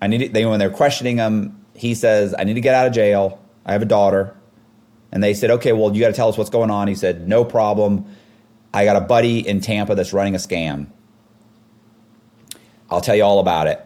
I 0.00 0.06
need." 0.06 0.18
To, 0.18 0.28
they 0.28 0.46
when 0.46 0.58
they're 0.58 0.70
questioning 0.70 1.18
him, 1.18 1.64
he 1.74 1.94
says, 1.94 2.34
"I 2.38 2.44
need 2.44 2.54
to 2.54 2.60
get 2.60 2.74
out 2.74 2.86
of 2.86 2.92
jail. 2.92 3.40
I 3.64 3.72
have 3.72 3.82
a 3.82 3.86
daughter." 3.86 4.34
And 5.12 5.22
they 5.22 5.34
said, 5.34 5.50
"Okay, 5.50 5.72
well, 5.72 5.94
you 5.94 6.00
got 6.00 6.08
to 6.08 6.14
tell 6.14 6.28
us 6.28 6.38
what's 6.38 6.50
going 6.50 6.70
on." 6.70 6.88
He 6.88 6.94
said, 6.94 7.28
"No 7.28 7.44
problem. 7.44 8.06
I 8.72 8.84
got 8.84 8.96
a 8.96 9.00
buddy 9.00 9.46
in 9.46 9.60
Tampa 9.60 9.94
that's 9.94 10.12
running 10.12 10.34
a 10.34 10.38
scam. 10.38 10.86
I'll 12.88 13.00
tell 13.00 13.16
you 13.16 13.24
all 13.24 13.40
about 13.40 13.66
it." 13.66 13.84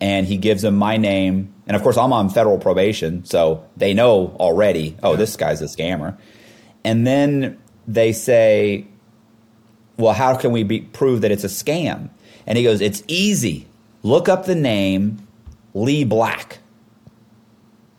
And 0.00 0.26
he 0.26 0.36
gives 0.36 0.62
them 0.62 0.76
my 0.76 0.96
name, 0.96 1.54
and 1.66 1.76
of 1.76 1.82
course, 1.82 1.96
I'm 1.96 2.12
on 2.12 2.28
federal 2.28 2.58
probation, 2.58 3.24
so 3.24 3.64
they 3.76 3.94
know 3.94 4.36
already. 4.38 4.96
Oh, 5.02 5.16
this 5.16 5.36
guy's 5.36 5.62
a 5.62 5.66
scammer. 5.66 6.18
And 6.84 7.06
then 7.06 7.58
they 7.88 8.12
say, 8.12 8.86
well, 9.96 10.12
how 10.12 10.36
can 10.36 10.52
we 10.52 10.62
be, 10.62 10.80
prove 10.80 11.22
that 11.22 11.30
it's 11.30 11.44
a 11.44 11.48
scam? 11.48 12.10
And 12.46 12.58
he 12.58 12.64
goes, 12.64 12.80
it's 12.80 13.02
easy. 13.08 13.66
Look 14.02 14.28
up 14.28 14.44
the 14.44 14.54
name 14.54 15.23
Lee 15.74 16.04
Black. 16.04 16.58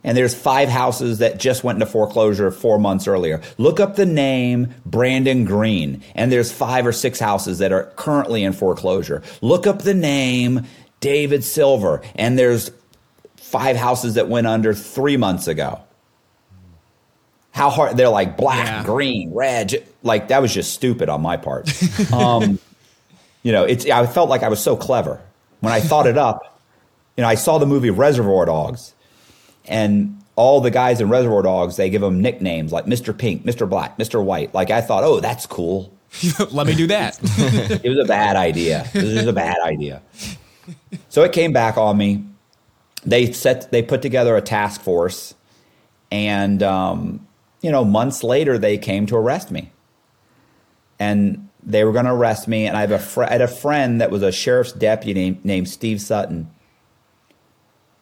And 0.03 0.15
there's 0.15 0.36
five 0.36 0.69
houses 0.69 1.17
that 1.17 1.39
just 1.39 1.63
went 1.63 1.78
into 1.78 1.88
foreclosure 1.91 2.51
four 2.51 2.78
months 2.78 3.07
earlier. 3.07 3.41
Look 3.57 3.80
up 3.80 3.95
the 3.95 4.05
name 4.05 4.73
Brandon 4.86 5.45
Green, 5.45 6.03
and 6.13 6.32
there's 6.32 6.51
five 6.51 6.86
or 6.86 6.91
six 6.91 7.19
houses 7.19 7.57
that 7.57 7.71
are 7.71 7.86
currently 7.95 8.43
in 8.43 8.53
foreclosure. 8.53 9.23
Look 9.41 9.65
up 9.65 9.82
the 9.82 9.95
name 9.95 10.65
David 10.99 11.43
Silver, 11.43 12.01
and 12.15 12.38
there's 12.38 12.69
five 13.36 13.76
houses 13.78 14.13
that 14.13 14.30
went 14.30 14.45
under 14.45 14.76
three 14.76 15.17
months 15.17 15.47
ago. 15.47 15.82
How 17.49 17.71
hard 17.71 17.97
they're 17.97 18.09
like 18.09 18.38
black, 18.38 18.67
Yeah. 18.67 18.84
green, 18.84 19.34
red, 19.34 19.84
like 20.03 20.28
that 20.28 20.39
was 20.41 20.53
just 20.53 20.73
stupid 20.73 21.09
on 21.09 21.21
my 21.21 21.38
part. 21.38 21.67
um, 22.13 22.59
you 23.41 23.51
know, 23.51 23.63
it's 23.63 23.89
I 23.89 24.05
felt 24.05 24.30
like 24.30 24.43
I 24.43 24.49
was 24.49 24.59
so 24.59 24.76
clever 24.76 25.19
when 25.61 25.73
I 25.73 25.80
thought 25.80 26.05
it 26.05 26.17
up. 26.17 26.55
You 27.18 27.22
know, 27.22 27.28
I 27.28 27.36
saw 27.36 27.57
the 27.57 27.66
movie 27.66 27.89
Reservoir 27.89 28.45
Dogs, 28.45 28.93
and 29.66 30.22
all 30.36 30.59
the 30.61 30.72
guys 30.72 30.99
in 30.99 31.09
Reservoir 31.09 31.41
Dogs 31.41 31.78
they 31.78 31.89
give 31.89 32.01
them 32.01 32.22
nicknames 32.22 32.72
like 32.72 32.86
Mr. 32.86 33.18
Pink, 33.18 33.45
Mr. 33.45 33.70
Black, 33.70 33.97
Mr. 33.97 34.24
White. 34.24 34.53
Like 34.53 34.70
I 34.70 34.82
thought, 34.82 35.03
oh, 35.03 35.20
that's 35.20 35.45
cool. 35.45 35.93
Let 36.51 36.68
me 36.68 36.76
do 36.76 36.88
that. 36.88 37.20
It 37.84 37.89
was 37.89 37.99
a 37.99 38.05
bad 38.05 38.36
idea. 38.36 38.89
Was 38.93 39.13
just 39.13 39.28
a 39.28 39.34
bad 39.34 39.57
idea. 39.63 40.01
So 41.09 41.24
it 41.24 41.32
came 41.32 41.53
back 41.53 41.78
on 41.78 41.97
me. 41.97 42.26
They 43.05 43.32
set 43.32 43.72
they 43.72 43.82
put 43.82 44.01
together 44.01 44.36
a 44.36 44.41
task 44.41 44.82
force, 44.82 45.36
and 46.11 46.63
um, 46.63 47.28
you 47.61 47.72
know, 47.72 47.86
months 47.86 48.24
later 48.24 48.57
they 48.57 48.78
came 48.78 49.05
to 49.07 49.16
arrest 49.16 49.51
me. 49.51 49.72
And 50.97 51.49
they 51.61 51.84
were 51.84 51.91
going 51.91 52.05
to 52.05 52.13
arrest 52.13 52.47
me, 52.47 52.66
and 52.68 52.78
I 52.78 52.82
have 52.82 52.91
a 52.91 52.99
fr- 52.99 53.24
I 53.24 53.32
had 53.32 53.41
a 53.41 53.47
friend 53.47 53.99
that 54.01 54.11
was 54.11 54.22
a 54.22 54.32
sheriff's 54.32 54.72
deputy 54.72 55.39
named 55.43 55.68
Steve 55.68 55.99
Sutton, 55.99 56.49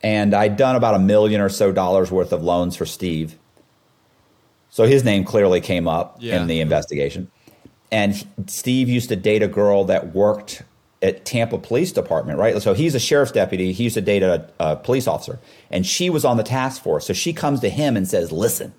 and 0.03 0.33
I'd 0.33 0.57
done 0.57 0.75
about 0.75 0.95
a 0.95 0.99
million 0.99 1.39
or 1.41 1.49
so 1.49 1.71
dollars 1.71 2.11
worth 2.11 2.31
of 2.33 2.43
loans 2.43 2.75
for 2.75 2.85
Steve. 2.85 3.37
So 4.69 4.83
his 4.85 5.03
name 5.03 5.23
clearly 5.23 5.61
came 5.61 5.87
up 5.87 6.17
Yeah. 6.19 6.41
in 6.41 6.47
the 6.47 6.59
investigation. 6.59 7.31
And 7.91 8.25
Steve 8.47 8.89
used 8.89 9.09
to 9.09 9.15
date 9.15 9.43
a 9.43 9.47
girl 9.47 9.85
that 9.85 10.13
worked 10.15 10.63
at 11.01 11.25
Tampa 11.25 11.57
Police 11.59 11.91
Department, 11.91 12.39
right? 12.39 12.59
So 12.61 12.73
he's 12.73 12.95
a 12.95 12.99
sheriff's 12.99 13.31
deputy. 13.31 13.71
He 13.71 13.83
used 13.83 13.93
to 13.95 14.01
date 14.01 14.23
a, 14.23 14.49
a 14.59 14.75
police 14.75 15.07
officer, 15.07 15.37
and 15.69 15.85
she 15.85 16.09
was 16.09 16.25
on 16.25 16.37
the 16.37 16.43
task 16.43 16.81
force. 16.81 17.05
So 17.05 17.13
she 17.13 17.33
comes 17.33 17.59
to 17.59 17.69
him 17.69 17.95
and 17.95 18.07
says, 18.07 18.31
"Listen, 18.31 18.73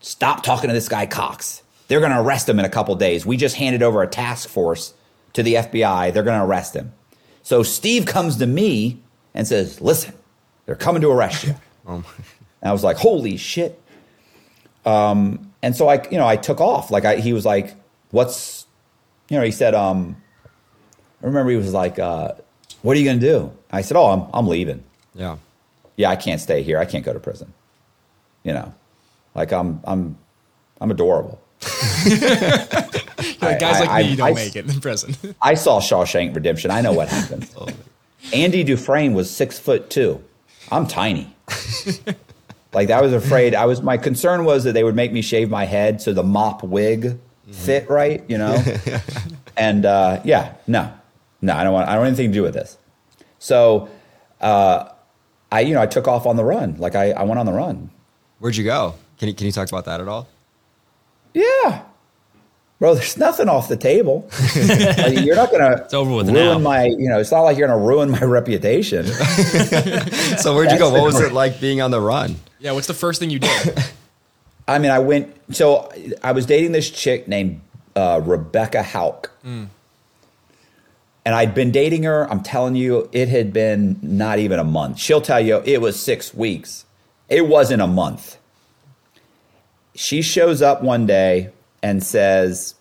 stop 0.00 0.42
talking 0.42 0.68
to 0.68 0.74
this 0.74 0.88
guy 0.88 1.06
Cox. 1.06 1.62
They're 1.88 2.00
going 2.00 2.12
to 2.12 2.20
arrest 2.20 2.48
him 2.48 2.58
in 2.58 2.64
a 2.64 2.68
couple 2.70 2.94
days. 2.96 3.24
We 3.24 3.36
just 3.36 3.56
handed 3.56 3.82
over 3.82 4.02
a 4.02 4.06
task 4.06 4.48
force 4.48 4.92
to 5.32 5.42
the 5.42 5.54
FBI. 5.54 6.12
They're 6.12 6.22
going 6.22 6.38
to 6.38 6.44
arrest 6.44 6.74
him." 6.74 6.92
So 7.42 7.62
Steve 7.62 8.04
comes 8.06 8.36
to 8.36 8.46
me 8.46 9.00
and 9.34 9.46
says, 9.46 9.80
"Listen, 9.80 10.14
they're 10.66 10.74
coming 10.74 11.02
to 11.02 11.10
arrest 11.10 11.44
you." 11.44 11.54
and 11.88 12.04
I 12.62 12.72
was 12.72 12.84
like, 12.84 12.96
"Holy 12.96 13.36
shit!" 13.36 13.80
Um, 14.86 15.52
and 15.62 15.74
so 15.76 15.88
I, 15.88 16.06
you 16.10 16.18
know, 16.18 16.26
I 16.26 16.36
took 16.36 16.60
off. 16.60 16.90
Like 16.90 17.04
I, 17.04 17.16
he 17.16 17.32
was 17.32 17.44
like, 17.44 17.74
"What's," 18.10 18.66
you 19.28 19.36
know, 19.38 19.44
he 19.44 19.50
said, 19.50 19.74
um, 19.74 20.16
I 21.22 21.26
remember 21.26 21.50
he 21.50 21.56
was 21.56 21.72
like, 21.72 21.98
uh, 21.98 22.32
"What 22.82 22.96
are 22.96 23.00
you 23.00 23.04
going 23.04 23.20
to 23.20 23.26
do?" 23.26 23.52
I 23.70 23.82
said, 23.82 23.96
"Oh, 23.96 24.06
I'm 24.06 24.26
I'm 24.32 24.46
leaving." 24.46 24.82
Yeah. 25.14 25.36
Yeah, 25.96 26.10
I 26.10 26.16
can't 26.16 26.40
stay 26.40 26.62
here. 26.62 26.78
I 26.78 26.84
can't 26.84 27.04
go 27.04 27.12
to 27.12 27.18
prison. 27.20 27.52
You 28.44 28.52
know, 28.54 28.74
like 29.34 29.52
I'm 29.52 29.80
I'm 29.84 30.16
I'm 30.80 30.90
adorable. 30.90 31.40
Like, 33.40 33.60
guys 33.60 33.76
I- 33.76 33.80
like 33.80 33.88
I- 33.90 34.02
me, 34.02 34.08
you 34.10 34.16
don't 34.16 34.28
I- 34.28 34.32
make 34.34 34.56
it 34.56 34.68
in 34.72 34.80
prison. 34.80 35.16
I 35.42 35.54
saw 35.54 35.80
Shawshank 35.80 36.34
Redemption. 36.34 36.70
I 36.70 36.80
know 36.80 36.92
what 36.92 37.08
happened. 37.08 37.48
Andy 38.32 38.64
Dufresne 38.64 39.14
was 39.14 39.30
six 39.30 39.58
foot 39.58 39.90
two. 39.90 40.22
I'm 40.70 40.86
tiny. 40.86 41.34
like 42.72 42.90
I 42.90 43.00
was 43.00 43.12
afraid. 43.12 43.54
I 43.54 43.66
was 43.66 43.82
my 43.82 43.96
concern 43.96 44.44
was 44.44 44.64
that 44.64 44.72
they 44.72 44.84
would 44.84 44.96
make 44.96 45.12
me 45.12 45.22
shave 45.22 45.50
my 45.50 45.64
head 45.64 46.02
so 46.02 46.12
the 46.12 46.22
mop 46.22 46.62
wig 46.62 47.18
fit 47.50 47.88
right. 47.88 48.24
You 48.28 48.38
know. 48.38 48.62
and 49.56 49.86
uh, 49.86 50.20
yeah, 50.24 50.54
no, 50.66 50.92
no, 51.40 51.54
I 51.54 51.64
don't 51.64 51.72
want. 51.72 51.88
I 51.88 51.92
don't 51.92 52.02
want 52.02 52.08
anything 52.08 52.30
to 52.30 52.34
do 52.34 52.42
with 52.42 52.54
this. 52.54 52.76
So, 53.38 53.88
uh, 54.40 54.90
I 55.50 55.60
you 55.60 55.74
know 55.74 55.82
I 55.82 55.86
took 55.86 56.08
off 56.08 56.26
on 56.26 56.36
the 56.36 56.44
run. 56.44 56.76
Like 56.78 56.94
I, 56.94 57.12
I 57.12 57.22
went 57.22 57.38
on 57.38 57.46
the 57.46 57.52
run. 57.52 57.90
Where'd 58.38 58.56
you 58.56 58.64
go? 58.64 58.94
Can 59.18 59.28
you 59.28 59.34
can 59.34 59.46
you 59.46 59.52
talk 59.52 59.68
about 59.68 59.84
that 59.86 60.00
at 60.00 60.08
all? 60.08 60.28
Yeah. 61.34 61.82
Bro, 62.78 62.94
there's 62.94 63.16
nothing 63.16 63.48
off 63.48 63.68
the 63.68 63.76
table. 63.76 64.28
Like, 64.56 65.24
you're 65.24 65.34
not 65.36 65.50
gonna 65.50 65.82
It's 65.84 65.94
over 65.94 66.12
with 66.12 66.28
ruin 66.28 66.34
now. 66.34 66.58
my, 66.58 66.84
you 66.84 67.08
know, 67.08 67.18
it's 67.18 67.32
not 67.32 67.40
like 67.42 67.56
you're 67.58 67.66
gonna 67.68 67.80
ruin 67.84 68.10
my 68.10 68.20
reputation. 68.22 69.04
So 70.38 70.54
where'd 70.54 70.70
you 70.70 70.78
go? 70.78 70.90
What 70.90 71.02
was 71.02 71.20
it 71.20 71.32
like 71.32 71.60
being 71.60 71.80
on 71.80 71.90
the 71.90 72.00
run? 72.00 72.36
yeah, 72.60 72.72
what's 72.72 72.86
the 72.86 72.94
first 72.94 73.18
thing 73.20 73.30
you 73.30 73.40
did? 73.40 73.78
I 74.68 74.78
mean, 74.78 74.90
I 74.92 74.98
went. 75.00 75.34
So 75.54 75.90
I 76.22 76.32
was 76.32 76.46
dating 76.46 76.72
this 76.72 76.90
chick 76.90 77.26
named 77.26 77.60
uh, 77.96 78.20
Rebecca 78.24 78.82
Hauck, 78.82 79.30
and 79.42 79.68
I'd 81.24 81.54
been 81.54 81.70
dating 81.72 82.04
her. 82.04 82.30
I'm 82.30 82.42
telling 82.42 82.76
you, 82.76 83.08
it 83.12 83.28
had 83.28 83.52
been 83.52 83.98
not 84.02 84.38
even 84.38 84.58
a 84.58 84.64
month. 84.64 84.98
She'll 84.98 85.20
tell 85.20 85.40
you 85.40 85.62
it 85.64 85.80
was 85.80 86.00
six 86.00 86.32
weeks. 86.34 86.84
It 87.28 87.48
wasn't 87.48 87.82
a 87.82 87.86
month. 87.86 88.36
She 89.94 90.22
shows 90.22 90.62
up 90.62 90.82
one 90.82 91.06
day 91.06 91.50
and 91.82 92.02
says, 92.02 92.74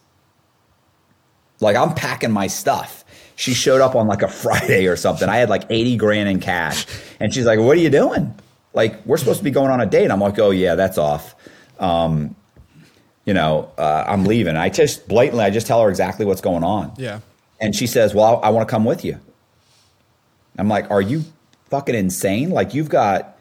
"Like 1.60 1.76
I'm 1.76 1.94
packing 1.94 2.32
my 2.32 2.48
stuff." 2.48 3.04
She 3.36 3.54
showed 3.54 3.82
up 3.82 3.96
on 3.96 4.08
like 4.08 4.24
a 4.24 4.28
Friday 4.28 4.88
or 4.88 4.96
something. 4.96 5.30
I 5.30 5.38
had 5.38 5.50
like 5.50 5.64
80 5.70 5.98
grand 5.98 6.30
in 6.30 6.40
cash, 6.40 6.86
and 7.20 7.34
she's 7.34 7.46
like, 7.46 7.60
"What 7.60 7.78
are 7.78 7.82
you 7.82 7.90
doing?" 7.90 8.34
Like 8.74 9.06
we're 9.06 9.18
supposed 9.18 9.40
to 9.40 9.44
be 9.44 9.52
going 9.52 9.72
on 9.72 9.82
a 9.82 9.86
date. 9.86 10.12
I'm 10.12 10.20
like, 10.20 10.40
"Oh 10.40 10.52
yeah, 10.52 10.76
that's 10.76 10.98
off." 10.98 11.36
um, 11.80 12.36
you 13.26 13.34
know, 13.34 13.72
uh, 13.78 14.06
I'm 14.08 14.26
leaving. 14.26 14.56
I 14.56 14.70
just 14.70 15.08
blatantly, 15.08 15.44
I 15.44 15.50
just 15.50 15.68
tell 15.68 15.82
her 15.82 15.90
exactly 15.90 16.26
what's 16.26 16.42
going 16.42 16.64
on. 16.64 16.94
Yeah. 16.98 17.20
And 17.60 17.76
she 17.76 17.88
says, 17.88 18.14
well, 18.14 18.40
I, 18.44 18.48
I 18.48 18.50
want 18.52 18.68
to 18.68 18.72
come 18.72 18.86
with 18.86 19.04
you. 19.04 19.20
I'm 20.58 20.70
like, 20.70 20.90
are 20.90 21.02
you 21.02 21.24
fucking 21.70 21.96
insane? 21.96 22.50
Like 22.52 22.74
you've 22.74 22.90
got, 22.90 23.37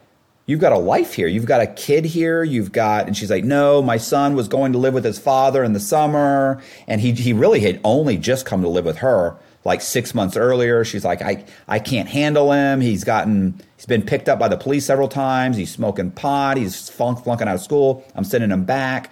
you've 0.47 0.61
got 0.61 0.73
a 0.73 0.79
life 0.79 1.15
here. 1.15 1.27
You've 1.27 1.45
got 1.45 1.61
a 1.61 1.67
kid 1.67 2.05
here. 2.05 2.43
You've 2.43 2.73
got, 2.73 3.07
and 3.07 3.17
she's 3.17 3.31
like, 3.31 3.45
no, 3.45 3.83
my 3.83 3.97
son 3.99 4.35
was 4.35 4.49
going 4.49 4.73
to 4.73 4.79
live 4.79 4.95
with 4.95 5.05
his 5.05 5.19
father 5.19 5.63
in 5.63 5.73
the 5.73 5.81
summer. 5.81 6.63
And 6.87 7.01
he, 7.01 7.13
he 7.13 7.33
really 7.33 7.61
had 7.61 7.81
only 7.85 8.17
just 8.17 8.47
come 8.47 8.63
to 8.63 8.69
live 8.69 8.85
with 8.85 8.99
her 8.99 9.37
like 9.65 9.81
six 9.81 10.15
months 10.15 10.37
earlier. 10.37 10.85
She's 10.85 11.05
like, 11.05 11.21
I, 11.21 11.45
I 11.67 11.81
can't 11.81 12.09
handle 12.09 12.53
him. 12.53 12.81
He's 12.81 13.03
gotten, 13.03 13.61
he's 13.77 13.87
been 13.87 14.03
picked 14.03 14.29
up 14.29 14.39
by 14.39 14.47
the 14.47 14.57
police 14.57 14.87
several 14.87 15.09
times. 15.09 15.57
He's 15.57 15.73
smoking 15.73 16.13
pot. 16.13 16.57
He's 16.57 16.89
flunk, 16.89 17.25
flunking 17.25 17.49
out 17.49 17.57
of 17.57 17.61
school. 17.61 18.05
I'm 18.15 18.25
sending 18.25 18.51
him 18.51 18.65
back 18.65 19.11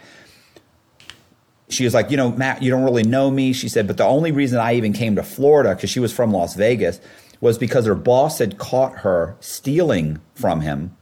she 1.71 1.83
was 1.85 1.95
like, 1.95 2.11
you 2.11 2.17
know, 2.17 2.31
Matt, 2.31 2.63
you 2.63 2.71
don't 2.71 2.85
really 2.85 3.03
know 3.03 3.31
me. 3.31 3.53
She 3.53 3.69
said, 3.69 3.87
but 3.87 3.97
the 3.97 4.05
only 4.05 4.31
reason 4.31 4.61
I 4.61 4.75
even 4.75 4.93
came 4.93 5.17
to 5.17 5.23
Florida, 5.23 5.75
because 5.75 5.91
she 5.91 5.99
was 5.99 6.13
from 6.13 6.31
Las 6.31 6.55
Vegas, 6.55 7.01
was 7.41 7.59
because 7.59 7.87
her 7.87 7.95
boss 7.95 8.39
had 8.39 8.59
caught 8.59 8.99
her 8.99 9.35
stealing 9.41 10.21
from 10.35 10.61
him 10.61 10.95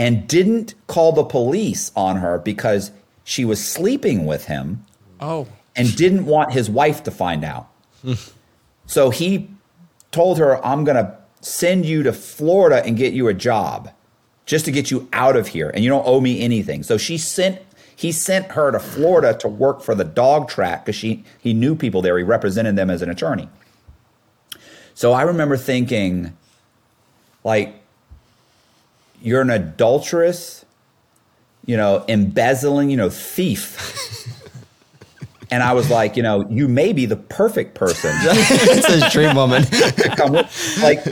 and 0.00 0.26
didn't 0.26 0.74
call 0.86 1.12
the 1.12 1.22
police 1.22 1.92
on 1.94 2.16
her 2.16 2.38
because 2.38 2.90
she 3.22 3.44
was 3.44 3.62
sleeping 3.62 4.24
with 4.24 4.46
him 4.46 4.86
Oh, 5.20 5.46
and 5.76 5.94
didn't 5.94 6.24
want 6.24 6.52
his 6.52 6.70
wife 6.70 7.02
to 7.02 7.10
find 7.10 7.44
out. 7.44 7.68
Hmm. 8.00 8.14
so 8.86 9.10
he 9.10 9.50
told 10.10 10.38
her, 10.38 10.64
I'm 10.64 10.84
going 10.84 10.96
to 10.96 11.18
send 11.42 11.84
you 11.84 12.02
to 12.02 12.14
Florida 12.14 12.82
and 12.82 12.96
get 12.96 13.12
you 13.12 13.28
a 13.28 13.34
job 13.34 13.90
just 14.46 14.64
to 14.64 14.72
get 14.72 14.90
you 14.90 15.06
out 15.12 15.36
of 15.36 15.48
here. 15.48 15.68
And 15.68 15.84
you 15.84 15.90
don't 15.90 16.06
owe 16.06 16.22
me 16.22 16.40
anything. 16.40 16.82
So 16.82 16.96
she 16.96 17.18
sent, 17.18 17.60
he 17.94 18.10
sent 18.10 18.52
her 18.52 18.72
to 18.72 18.78
Florida 18.78 19.34
to 19.40 19.48
work 19.48 19.82
for 19.82 19.94
the 19.94 20.04
dog 20.04 20.48
track 20.48 20.86
because 20.86 20.96
she, 20.96 21.24
he 21.38 21.52
knew 21.52 21.76
people 21.76 22.00
there. 22.00 22.16
He 22.16 22.24
represented 22.24 22.74
them 22.74 22.88
as 22.88 23.02
an 23.02 23.10
attorney. 23.10 23.50
So 24.94 25.12
I 25.12 25.22
remember 25.22 25.58
thinking, 25.58 26.34
like, 27.44 27.79
you're 29.20 29.40
an 29.40 29.50
adulteress, 29.50 30.64
you 31.66 31.76
know, 31.76 32.04
embezzling, 32.08 32.90
you 32.90 32.96
know, 32.96 33.10
thief. 33.10 34.26
and 35.50 35.62
I 35.62 35.72
was 35.72 35.90
like, 35.90 36.16
you 36.16 36.22
know, 36.22 36.46
you 36.48 36.68
may 36.68 36.92
be 36.92 37.06
the 37.06 37.16
perfect 37.16 37.74
person 37.74 38.12
it's 38.20 38.88
a 38.88 39.10
dream 39.10 39.36
woman. 39.36 39.62
to 39.64 40.14
come 40.16 40.32
with. 40.32 40.78
Like, 40.82 41.04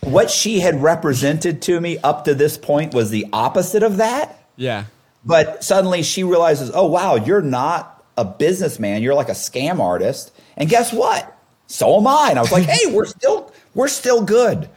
what 0.00 0.30
she 0.30 0.60
had 0.60 0.82
represented 0.82 1.62
to 1.62 1.80
me 1.80 1.98
up 1.98 2.24
to 2.24 2.34
this 2.34 2.58
point 2.58 2.94
was 2.94 3.10
the 3.10 3.26
opposite 3.32 3.82
of 3.82 3.98
that. 3.98 4.38
yeah. 4.56 4.84
But 5.26 5.64
suddenly 5.64 6.02
she 6.02 6.22
realizes, 6.22 6.70
oh, 6.74 6.86
wow, 6.86 7.14
you're 7.14 7.40
not 7.40 8.04
a 8.18 8.26
businessman. 8.26 9.02
You're 9.02 9.14
like 9.14 9.30
a 9.30 9.32
scam 9.32 9.80
artist. 9.80 10.32
And 10.58 10.68
guess 10.68 10.92
what? 10.92 11.34
So 11.66 11.96
am 11.96 12.06
I. 12.06 12.26
And 12.28 12.38
I 12.38 12.42
was 12.42 12.52
like, 12.52 12.64
hey, 12.64 12.92
we're 12.92 13.06
still, 13.06 13.50
we're 13.74 13.88
still 13.88 14.22
good. 14.22 14.68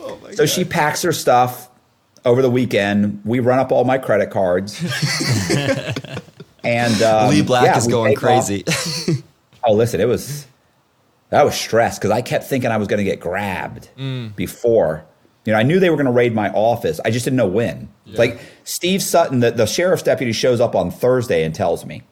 Oh 0.00 0.18
so 0.32 0.44
she 0.44 0.64
packs 0.64 1.00
her 1.02 1.12
stuff 1.12 1.70
over 2.26 2.42
the 2.42 2.50
weekend. 2.50 3.22
We 3.24 3.40
run 3.40 3.58
up 3.58 3.72
all 3.72 3.84
my 3.84 3.96
credit 3.96 4.30
cards. 4.30 4.78
and 6.64 7.02
um, 7.02 7.30
Lee 7.30 7.40
Black 7.40 7.64
yeah, 7.64 7.78
is 7.78 7.86
going 7.86 8.14
crazy. 8.16 8.64
Oh, 9.68 9.72
listen, 9.72 10.00
it 10.00 10.06
was 10.06 10.46
that 11.30 11.44
was 11.44 11.56
stress 11.56 11.98
because 11.98 12.12
I 12.12 12.22
kept 12.22 12.44
thinking 12.44 12.70
I 12.70 12.76
was 12.76 12.86
going 12.86 12.98
to 12.98 13.04
get 13.04 13.18
grabbed 13.18 13.90
before. 14.36 15.04
You 15.44 15.52
know, 15.52 15.58
I 15.58 15.64
knew 15.64 15.80
they 15.80 15.90
were 15.90 15.96
going 15.96 16.06
to 16.06 16.12
raid 16.12 16.36
my 16.36 16.50
office. 16.50 17.00
I 17.04 17.10
just 17.10 17.24
didn't 17.24 17.38
know 17.38 17.48
when. 17.48 17.88
Like 18.06 18.38
Steve 18.62 19.02
Sutton, 19.02 19.40
the, 19.40 19.50
the 19.50 19.66
sheriff's 19.66 20.04
deputy, 20.04 20.30
shows 20.30 20.60
up 20.60 20.76
on 20.76 20.92
Thursday 20.92 21.42
and 21.42 21.52
tells 21.52 21.84
me, 21.84 22.04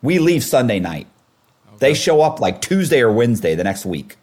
"We 0.00 0.18
leave 0.18 0.42
Sunday 0.42 0.80
night." 0.80 1.06
They 1.80 1.92
show 1.92 2.22
up 2.22 2.40
like 2.40 2.62
Tuesday 2.62 3.02
or 3.02 3.12
Wednesday 3.12 3.54
the 3.54 3.64
next 3.64 3.84
week. 3.84 4.16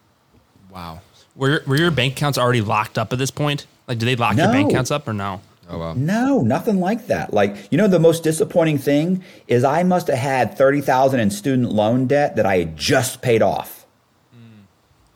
Wow. 0.72 1.02
Were 1.36 1.62
were 1.68 1.76
your 1.76 1.92
bank 1.92 2.14
accounts 2.14 2.40
already 2.40 2.62
locked 2.62 2.98
up 2.98 3.14
at 3.14 3.20
this 3.20 3.30
point? 3.30 3.68
Like, 3.88 3.98
did 3.98 4.06
they 4.06 4.16
lock 4.16 4.38
your 4.38 4.48
bank 4.48 4.72
accounts 4.72 4.92
up 4.92 5.08
or 5.08 5.14
no? 5.14 5.42
oh 5.70 5.78
wow. 5.78 5.94
No, 5.94 6.42
nothing 6.42 6.80
like 6.80 7.08
that. 7.08 7.34
Like, 7.34 7.72
you 7.72 7.78
know, 7.78 7.88
the 7.88 8.00
most 8.00 8.24
disappointing 8.24 8.78
thing 8.78 9.24
is 9.48 9.64
I 9.64 9.84
must 9.84 10.08
have 10.08 10.18
had 10.18 10.58
thirty 10.58 10.82
thousand 10.82 11.20
in 11.20 11.30
student 11.30 11.72
loan 11.72 12.08
debt 12.08 12.36
that 12.36 12.46
I 12.46 12.58
had 12.60 12.78
just 12.78 13.22
paid 13.22 13.42
off. 13.42 13.86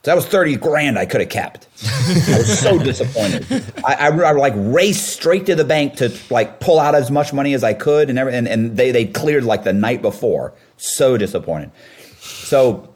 So 0.03 0.11
that 0.11 0.15
was 0.15 0.25
thirty 0.25 0.55
grand 0.55 0.97
I 0.97 1.05
could 1.05 1.21
have 1.21 1.29
kept. 1.29 1.67
I 1.83 2.37
was 2.37 2.59
so 2.59 2.77
disappointed. 2.83 3.45
I, 3.85 3.95
I, 3.95 4.07
I 4.07 4.31
like 4.31 4.53
raced 4.55 5.07
straight 5.07 5.45
to 5.47 5.55
the 5.55 5.65
bank 5.65 5.95
to 5.97 6.15
like 6.29 6.59
pull 6.59 6.79
out 6.79 6.95
as 6.95 7.11
much 7.11 7.33
money 7.33 7.53
as 7.53 7.63
I 7.63 7.73
could, 7.73 8.09
and 8.09 8.17
every, 8.17 8.33
and, 8.33 8.47
and 8.47 8.77
they 8.77 8.91
they 8.91 9.05
cleared 9.05 9.43
like 9.43 9.63
the 9.63 9.73
night 9.73 10.01
before. 10.01 10.53
So 10.77 11.17
disappointed. 11.17 11.71
So 12.19 12.93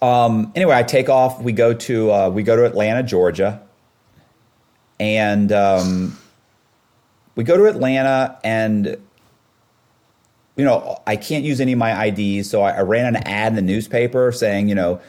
um, 0.00 0.52
anyway, 0.54 0.76
I 0.76 0.82
take 0.82 1.08
off. 1.08 1.40
We 1.42 1.52
go 1.52 1.74
to 1.74 2.12
uh, 2.12 2.28
we 2.30 2.42
go 2.42 2.56
to 2.56 2.64
Atlanta, 2.64 3.02
Georgia, 3.02 3.60
and 5.00 5.50
um, 5.50 6.16
we 7.34 7.42
go 7.42 7.56
to 7.56 7.64
Atlanta, 7.66 8.38
and 8.44 8.96
you 10.56 10.64
know 10.64 11.00
I 11.06 11.16
can't 11.16 11.44
use 11.44 11.60
any 11.60 11.72
of 11.72 11.78
my 11.78 12.06
IDs, 12.06 12.48
so 12.50 12.62
I, 12.62 12.72
I 12.72 12.80
ran 12.82 13.06
an 13.16 13.16
ad 13.26 13.48
in 13.52 13.56
the 13.56 13.62
newspaper 13.62 14.30
saying, 14.30 14.68
you 14.68 14.74
know, 14.76 15.00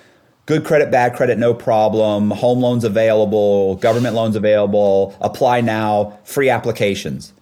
good 0.47 0.65
credit, 0.65 0.91
bad 0.91 1.13
credit, 1.15 1.37
no 1.37 1.53
problem, 1.53 2.31
home 2.31 2.61
loans 2.61 2.83
available, 2.85 3.75
government 3.75 4.15
loans 4.15 4.35
available, 4.35 5.15
apply 5.21 5.61
now, 5.61 6.17
free 6.23 6.49
applications. 6.49 7.33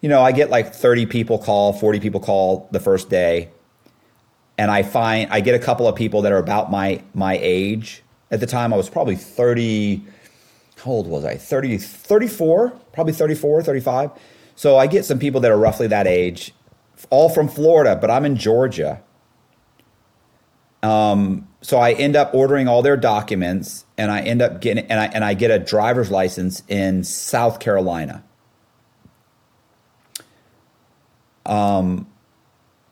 You 0.00 0.08
know, 0.08 0.22
I 0.22 0.32
get 0.32 0.50
like 0.50 0.74
30 0.74 1.06
people 1.06 1.38
call, 1.38 1.72
40 1.72 2.00
people 2.00 2.20
call 2.20 2.68
the 2.72 2.80
first 2.80 3.08
day. 3.10 3.48
and 4.58 4.70
I 4.70 4.82
find 4.82 5.30
I 5.30 5.40
get 5.40 5.54
a 5.54 5.58
couple 5.58 5.86
of 5.88 5.96
people 5.96 6.22
that 6.22 6.32
are 6.32 6.38
about 6.38 6.70
my 6.70 7.02
my 7.14 7.38
age. 7.40 8.02
At 8.30 8.40
the 8.40 8.46
time, 8.46 8.72
I 8.72 8.76
was 8.76 8.90
probably 8.90 9.16
30. 9.16 10.02
How 10.76 10.90
old 10.90 11.06
was 11.06 11.24
I? 11.24 11.36
30, 11.36 11.78
34, 11.78 12.70
probably 12.92 13.12
34, 13.12 13.62
35. 13.62 14.10
So 14.54 14.76
I 14.76 14.86
get 14.86 15.04
some 15.04 15.18
people 15.18 15.40
that 15.42 15.50
are 15.50 15.58
roughly 15.58 15.86
that 15.88 16.06
age, 16.06 16.54
all 17.10 17.28
from 17.28 17.48
Florida, 17.48 17.96
but 17.96 18.10
I'm 18.10 18.24
in 18.24 18.36
Georgia. 18.36 19.02
Um, 20.82 21.48
so 21.62 21.78
I 21.78 21.92
end 21.92 22.16
up 22.16 22.34
ordering 22.34 22.68
all 22.68 22.82
their 22.82 22.96
documents, 22.96 23.84
and 23.98 24.10
I 24.10 24.20
end 24.20 24.40
up 24.40 24.60
getting 24.60 24.86
and 24.86 25.00
I 25.00 25.06
and 25.06 25.24
I 25.24 25.34
get 25.34 25.50
a 25.50 25.58
driver's 25.58 26.10
license 26.10 26.62
in 26.68 27.02
South 27.02 27.58
Carolina. 27.58 28.22
Um, 31.44 32.06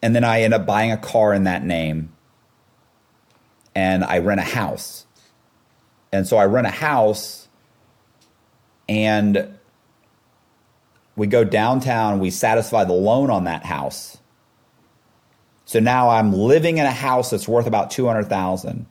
and 0.02 0.14
then 0.14 0.24
I 0.24 0.42
end 0.42 0.54
up 0.54 0.66
buying 0.66 0.92
a 0.92 0.96
car 0.96 1.32
in 1.32 1.44
that 1.44 1.64
name, 1.64 2.12
and 3.74 4.04
I 4.04 4.18
rent 4.18 4.40
a 4.40 4.44
house. 4.44 5.06
And 6.12 6.26
so 6.26 6.36
I 6.36 6.44
rent 6.46 6.66
a 6.66 6.70
house, 6.70 7.43
and 8.88 9.56
we 11.16 11.26
go 11.26 11.44
downtown. 11.44 12.18
We 12.18 12.30
satisfy 12.30 12.84
the 12.84 12.92
loan 12.92 13.30
on 13.30 13.44
that 13.44 13.64
house. 13.64 14.18
So 15.66 15.80
now 15.80 16.10
I'm 16.10 16.32
living 16.32 16.78
in 16.78 16.86
a 16.86 16.90
house 16.92 17.30
that's 17.30 17.48
worth 17.48 17.66
about 17.66 17.90
two 17.90 18.06
hundred 18.06 18.24
thousand, 18.24 18.86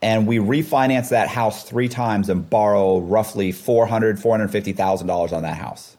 and 0.00 0.26
we 0.26 0.38
refinance 0.38 1.10
that 1.10 1.28
house 1.28 1.64
three 1.64 1.88
times 1.88 2.28
and 2.28 2.48
borrow 2.48 2.98
roughly 2.98 3.52
four 3.52 3.86
hundred, 3.86 4.18
four 4.18 4.32
hundred 4.36 4.48
fifty 4.48 4.72
thousand 4.72 5.06
dollars 5.06 5.32
on 5.32 5.42
that 5.42 5.56
house. 5.56 5.96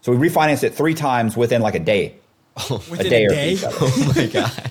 So 0.00 0.14
we 0.14 0.28
refinanced 0.28 0.64
it 0.64 0.74
three 0.74 0.94
times 0.94 1.36
within 1.36 1.60
like 1.60 1.74
a 1.74 1.80
day, 1.80 2.16
a 2.56 3.04
day 3.04 3.26
or 3.26 3.30
day? 3.30 3.56
two. 3.56 3.66
Oh 3.70 4.12
my 4.16 4.26
god. 4.26 4.70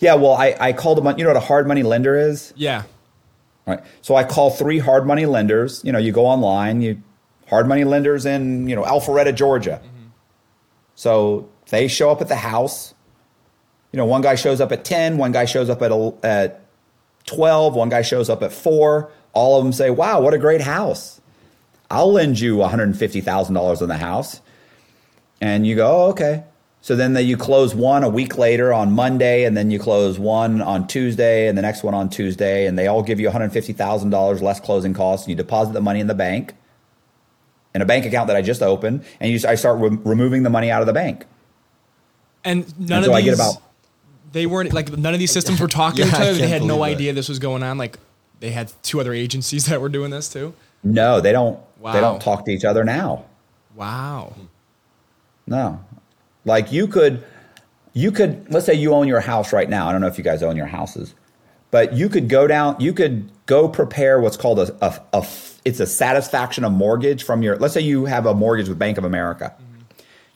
Yeah, 0.00 0.16
well, 0.16 0.34
I, 0.34 0.54
I 0.60 0.72
called 0.74 0.98
them. 0.98 1.06
You 1.16 1.24
know 1.24 1.30
what 1.30 1.36
a 1.36 1.40
hard 1.40 1.66
money 1.66 1.82
lender 1.82 2.16
is? 2.16 2.52
Yeah. 2.56 2.82
Right. 3.66 3.80
So 4.02 4.14
I 4.14 4.24
call 4.24 4.50
three 4.50 4.78
hard 4.78 5.06
money 5.06 5.24
lenders. 5.26 5.80
You 5.84 5.92
know, 5.92 5.98
you 5.98 6.12
go 6.12 6.26
online, 6.26 6.82
you 6.82 7.02
hard 7.48 7.66
money 7.66 7.84
lenders 7.84 8.26
in 8.26 8.68
you 8.68 8.76
know 8.76 8.82
Alpharetta, 8.82 9.34
Georgia. 9.34 9.80
Mm-hmm. 9.82 10.08
So 10.94 11.48
they 11.70 11.88
show 11.88 12.10
up 12.10 12.20
at 12.20 12.28
the 12.28 12.36
house. 12.36 12.94
You 13.92 13.96
know, 13.96 14.04
one 14.04 14.22
guy 14.22 14.34
shows 14.34 14.60
up 14.60 14.72
at 14.72 14.84
ten, 14.84 15.16
one 15.16 15.32
guy 15.32 15.44
shows 15.44 15.70
up 15.70 15.80
at 15.80 15.92
at 16.22 16.60
twelve, 17.26 17.74
one 17.74 17.88
guy 17.88 18.02
shows 18.02 18.28
up 18.28 18.42
at 18.42 18.52
four. 18.52 19.10
All 19.32 19.58
of 19.58 19.64
them 19.64 19.72
say, 19.72 19.90
"Wow, 19.90 20.20
what 20.20 20.34
a 20.34 20.38
great 20.38 20.60
house! 20.60 21.20
I'll 21.90 22.12
lend 22.12 22.40
you 22.40 22.56
one 22.56 22.70
hundred 22.70 22.84
and 22.88 22.98
fifty 22.98 23.20
thousand 23.20 23.54
dollars 23.54 23.80
on 23.80 23.88
the 23.88 23.96
house." 23.96 24.40
And 25.40 25.66
you 25.66 25.74
go, 25.76 25.86
oh, 25.86 26.10
"Okay." 26.10 26.44
So 26.84 26.94
then 26.94 27.14
they, 27.14 27.22
you 27.22 27.38
close 27.38 27.74
one 27.74 28.04
a 28.04 28.10
week 28.10 28.36
later 28.36 28.70
on 28.70 28.92
Monday, 28.92 29.44
and 29.44 29.56
then 29.56 29.70
you 29.70 29.78
close 29.78 30.18
one 30.18 30.60
on 30.60 30.86
Tuesday, 30.86 31.48
and 31.48 31.56
the 31.56 31.62
next 31.62 31.82
one 31.82 31.94
on 31.94 32.10
Tuesday, 32.10 32.66
and 32.66 32.78
they 32.78 32.88
all 32.88 33.02
give 33.02 33.18
you 33.18 33.24
one 33.28 33.32
hundred 33.32 33.52
fifty 33.54 33.72
thousand 33.72 34.10
dollars 34.10 34.42
less 34.42 34.60
closing 34.60 34.92
costs. 34.92 35.24
And 35.24 35.30
you 35.30 35.34
deposit 35.34 35.72
the 35.72 35.80
money 35.80 36.00
in 36.00 36.08
the 36.08 36.14
bank, 36.14 36.52
in 37.74 37.80
a 37.80 37.86
bank 37.86 38.04
account 38.04 38.26
that 38.26 38.36
I 38.36 38.42
just 38.42 38.60
opened, 38.60 39.02
and 39.18 39.32
you, 39.32 39.40
I 39.48 39.54
start 39.54 39.80
re- 39.80 39.96
removing 40.04 40.42
the 40.42 40.50
money 40.50 40.70
out 40.70 40.82
of 40.82 40.86
the 40.86 40.92
bank. 40.92 41.24
And 42.44 42.66
none 42.78 42.98
And 42.98 43.04
so 43.06 43.12
of 43.12 43.16
I 43.16 43.22
these, 43.22 43.30
get 43.30 43.34
about 43.36 43.62
they 44.32 44.44
weren't 44.44 44.74
like 44.74 44.90
none 44.94 45.14
of 45.14 45.18
these 45.20 45.32
systems 45.32 45.62
were 45.62 45.68
talking 45.68 46.00
Yeah, 46.00 46.10
to 46.10 46.10
each 46.10 46.20
other. 46.20 46.34
They 46.34 46.48
had 46.48 46.64
no 46.64 46.76
that. 46.76 46.82
idea 46.82 47.14
this 47.14 47.30
was 47.30 47.38
going 47.38 47.62
on. 47.62 47.78
Like 47.78 47.98
they 48.40 48.50
had 48.50 48.70
two 48.82 49.00
other 49.00 49.14
agencies 49.14 49.64
that 49.70 49.80
were 49.80 49.88
doing 49.88 50.10
this 50.10 50.28
too. 50.30 50.52
no, 50.82 51.22
they 51.22 51.32
don't. 51.32 51.58
Wow. 51.80 51.92
They 51.94 52.00
don't 52.00 52.20
talk 52.20 52.44
to 52.44 52.50
each 52.52 52.64
other 52.66 52.84
now. 52.84 53.24
Wow. 53.74 54.34
No, 55.46 55.82
like 56.44 56.72
you 56.72 56.86
could, 56.86 57.24
you 57.92 58.12
could. 58.12 58.52
Let's 58.52 58.66
say 58.66 58.74
you 58.74 58.94
own 58.94 59.08
your 59.08 59.20
house 59.20 59.52
right 59.52 59.68
now. 59.68 59.88
I 59.88 59.92
don't 59.92 60.00
know 60.00 60.06
if 60.06 60.18
you 60.18 60.24
guys 60.24 60.42
own 60.42 60.56
your 60.56 60.66
houses, 60.66 61.14
but 61.70 61.94
you 61.94 62.08
could 62.08 62.28
go 62.28 62.46
down. 62.46 62.76
You 62.80 62.92
could 62.92 63.30
go 63.46 63.68
prepare 63.68 64.20
what's 64.20 64.36
called 64.36 64.58
a, 64.58 64.84
a, 64.84 65.00
a 65.12 65.26
it's 65.64 65.80
a 65.80 65.86
satisfaction 65.86 66.64
of 66.64 66.72
mortgage 66.72 67.24
from 67.24 67.42
your. 67.42 67.56
Let's 67.56 67.74
say 67.74 67.80
you 67.80 68.04
have 68.04 68.26
a 68.26 68.34
mortgage 68.34 68.68
with 68.68 68.78
Bank 68.78 68.98
of 68.98 69.04
America. 69.04 69.54
Mm-hmm. 69.54 69.80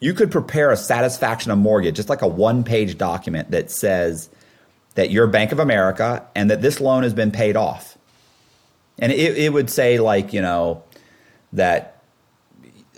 You 0.01 0.15
could 0.15 0.31
prepare 0.31 0.71
a 0.71 0.77
satisfaction 0.77 1.51
of 1.51 1.59
mortgage, 1.59 1.97
just 1.97 2.09
like 2.09 2.23
a 2.23 2.29
one 2.29 2.65
page 2.65 2.97
document 2.97 3.51
that 3.51 3.71
says 3.71 4.31
that 4.95 5.11
you're 5.11 5.27
Bank 5.27 5.53
of 5.53 5.59
America 5.59 6.27
and 6.35 6.51
that 6.51 6.63
this 6.63 6.81
loan 6.81 7.03
has 7.03 7.13
been 7.13 7.31
paid 7.31 7.57
off. 7.57 7.99
And 8.99 9.13
it, 9.13 9.37
it 9.39 9.53
would 9.53 9.71
say 9.71 9.99
like 9.99 10.33
you 10.33 10.41
know 10.41 10.83
that 11.53 11.98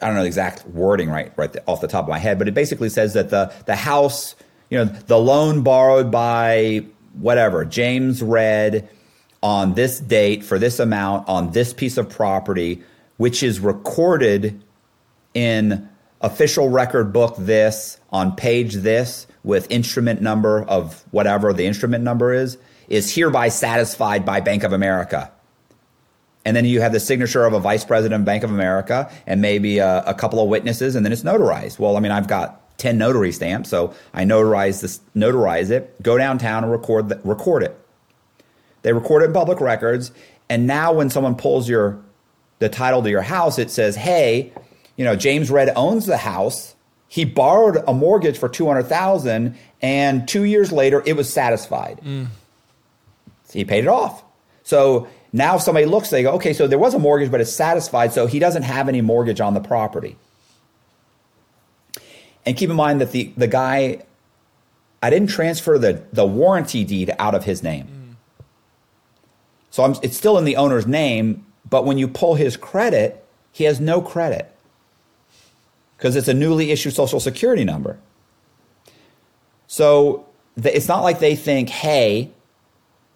I 0.03 0.07
don't 0.07 0.15
know 0.15 0.23
the 0.23 0.27
exact 0.27 0.67
wording 0.67 1.11
right 1.11 1.33
right 1.37 1.55
off 1.67 1.81
the 1.81 1.89
top 1.89 2.05
of 2.05 2.09
my 2.09 2.19
head, 2.19 2.39
but 2.39 2.49
it 2.49 2.55
basically 2.55 2.89
says 2.89 3.15
that 3.15 3.31
the 3.31 3.53
the 3.67 3.77
house, 3.77 4.35
you 4.71 4.79
know, 4.79 4.85
the 4.85 5.19
loan 5.19 5.63
borrowed 5.63 6.11
by 6.11 6.87
whatever 7.15 7.65
James 7.65 8.23
Red 8.23 8.89
on 9.43 9.75
this 9.75 10.01
date 10.01 10.45
for 10.45 10.59
this 10.59 10.79
amount 10.79 11.29
on 11.29 11.53
this 11.53 11.73
piece 11.73 11.97
of 11.97 12.09
property, 12.09 12.83
which 13.17 13.43
is 13.43 13.61
recorded 13.61 14.63
in 15.35 15.89
official 16.21 16.69
record 16.69 17.13
book 17.13 17.35
this 17.39 17.99
on 18.11 18.37
page 18.37 18.75
this 18.75 19.27
with 19.43 19.71
instrument 19.71 20.21
number 20.21 20.63
of 20.65 21.05
whatever 21.11 21.53
the 21.53 21.65
instrument 21.65 22.05
number 22.05 22.33
is, 22.33 22.59
is 22.89 23.15
hereby 23.15 23.49
satisfied 23.49 24.25
by 24.25 24.41
Bank 24.41 24.63
of 24.63 24.73
America. 24.73 25.33
And 26.45 26.57
then 26.57 26.65
you 26.65 26.81
have 26.81 26.93
the 26.93 27.01
signature 27.01 27.45
of 27.45 27.53
a 27.53 27.61
vice 27.61 27.85
president 27.85 28.21
of 28.21 28.25
Bank 28.25 28.45
of 28.45 28.51
America 28.51 29.13
and 29.27 29.43
maybe 29.43 29.79
a, 29.79 30.03
a 30.05 30.15
couple 30.15 30.43
of 30.43 30.49
witnesses, 30.49 30.95
and 30.95 31.05
then 31.05 31.13
it's 31.13 31.23
notarized. 31.23 31.79
Well, 31.79 31.97
I 31.97 32.01
mean, 32.01 32.13
I've 32.13 32.29
got 32.29 32.79
10 32.79 32.97
notary 32.97 33.31
stamps, 33.31 33.69
so 33.69 33.95
I 34.15 34.25
notarize 34.25 34.81
this, 34.81 35.01
notarize 35.15 35.71
it, 35.71 36.03
go 36.03 36.17
downtown 36.17 36.65
and 36.65 36.73
record, 36.73 37.11
the, 37.11 37.21
record 37.25 37.63
it. 37.63 37.79
They 38.83 38.93
record 38.95 39.23
it 39.23 39.27
in 39.27 39.33
public 39.35 39.61
records, 39.61 40.13
and 40.49 40.67
now 40.67 40.93
when 40.93 41.11
someone 41.11 41.37
pulls 41.37 41.69
your 41.69 42.01
the 42.59 42.69
title 42.69 43.03
to 43.03 43.11
your 43.11 43.23
house, 43.23 43.59
it 43.59 43.71
says, 43.71 43.97
"Hey, 43.97 44.53
you 44.97 45.05
know, 45.05 45.17
James 45.17 45.51
Red 45.51 45.71
owns 45.77 46.07
the 46.07 46.17
house. 46.17 46.75
He 47.09 47.25
borrowed 47.25 47.83
a 47.87 47.93
mortgage 47.93 48.39
for 48.39 48.49
two 48.49 48.67
hundred 48.67 48.85
thousand, 48.85 49.57
and 49.83 50.27
two 50.27 50.45
years 50.45 50.73
later, 50.73 51.03
it 51.05 51.15
was 51.15 51.31
satisfied. 51.31 52.01
Mm. 52.03 52.29
He 53.53 53.65
paid 53.65 53.85
it 53.85 53.89
off. 53.89 54.23
So 54.63 55.09
now, 55.33 55.57
if 55.57 55.63
somebody 55.63 55.87
looks, 55.87 56.11
they 56.11 56.23
go, 56.23 56.33
"Okay, 56.33 56.53
so 56.53 56.67
there 56.67 56.79
was 56.79 56.95
a 56.95 56.99
mortgage, 56.99 57.31
but 57.31 57.41
it's 57.41 57.53
satisfied, 57.53 58.13
so 58.13 58.27
he 58.27 58.39
doesn't 58.39 58.65
have 58.65 58.89
any 58.89 59.01
mortgage 59.01 59.41
on 59.41 59.55
the 59.55 59.61
property." 59.61 60.17
And 62.45 62.57
keep 62.57 62.71
in 62.71 62.77
mind 62.77 63.01
that 63.01 63.13
the 63.13 63.33
the 63.37 63.47
guy, 63.47 64.03
I 65.03 65.11
didn't 65.11 65.29
transfer 65.29 65.79
the 65.79 66.03
the 66.13 66.27
warranty 66.27 66.85
deed 66.85 67.15
out 67.19 67.35
of 67.35 67.45
his 67.45 67.63
name. 67.63 67.87
Mm. 67.87 68.01
So 69.71 69.85
I'm, 69.85 69.95
it's 70.03 70.17
still 70.17 70.37
in 70.37 70.45
the 70.45 70.57
owner's 70.57 70.87
name, 70.87 71.47
but 71.69 71.85
when 71.85 71.97
you 71.97 72.09
pull 72.09 72.35
his 72.35 72.57
credit, 72.57 73.25
he 73.53 73.65
has 73.65 73.81
no 73.81 74.01
credit 74.03 74.51
because 75.97 76.17
it's 76.17 76.29
a 76.29 76.35
newly 76.35 76.71
issued 76.71 76.95
social 76.95 77.21
security 77.21 77.65
number. 77.65 77.99
So 79.67 80.27
th- 80.61 80.75
it's 80.75 80.89
not 80.89 81.03
like 81.03 81.21
they 81.21 81.37
think, 81.37 81.69
hey, 81.69 82.31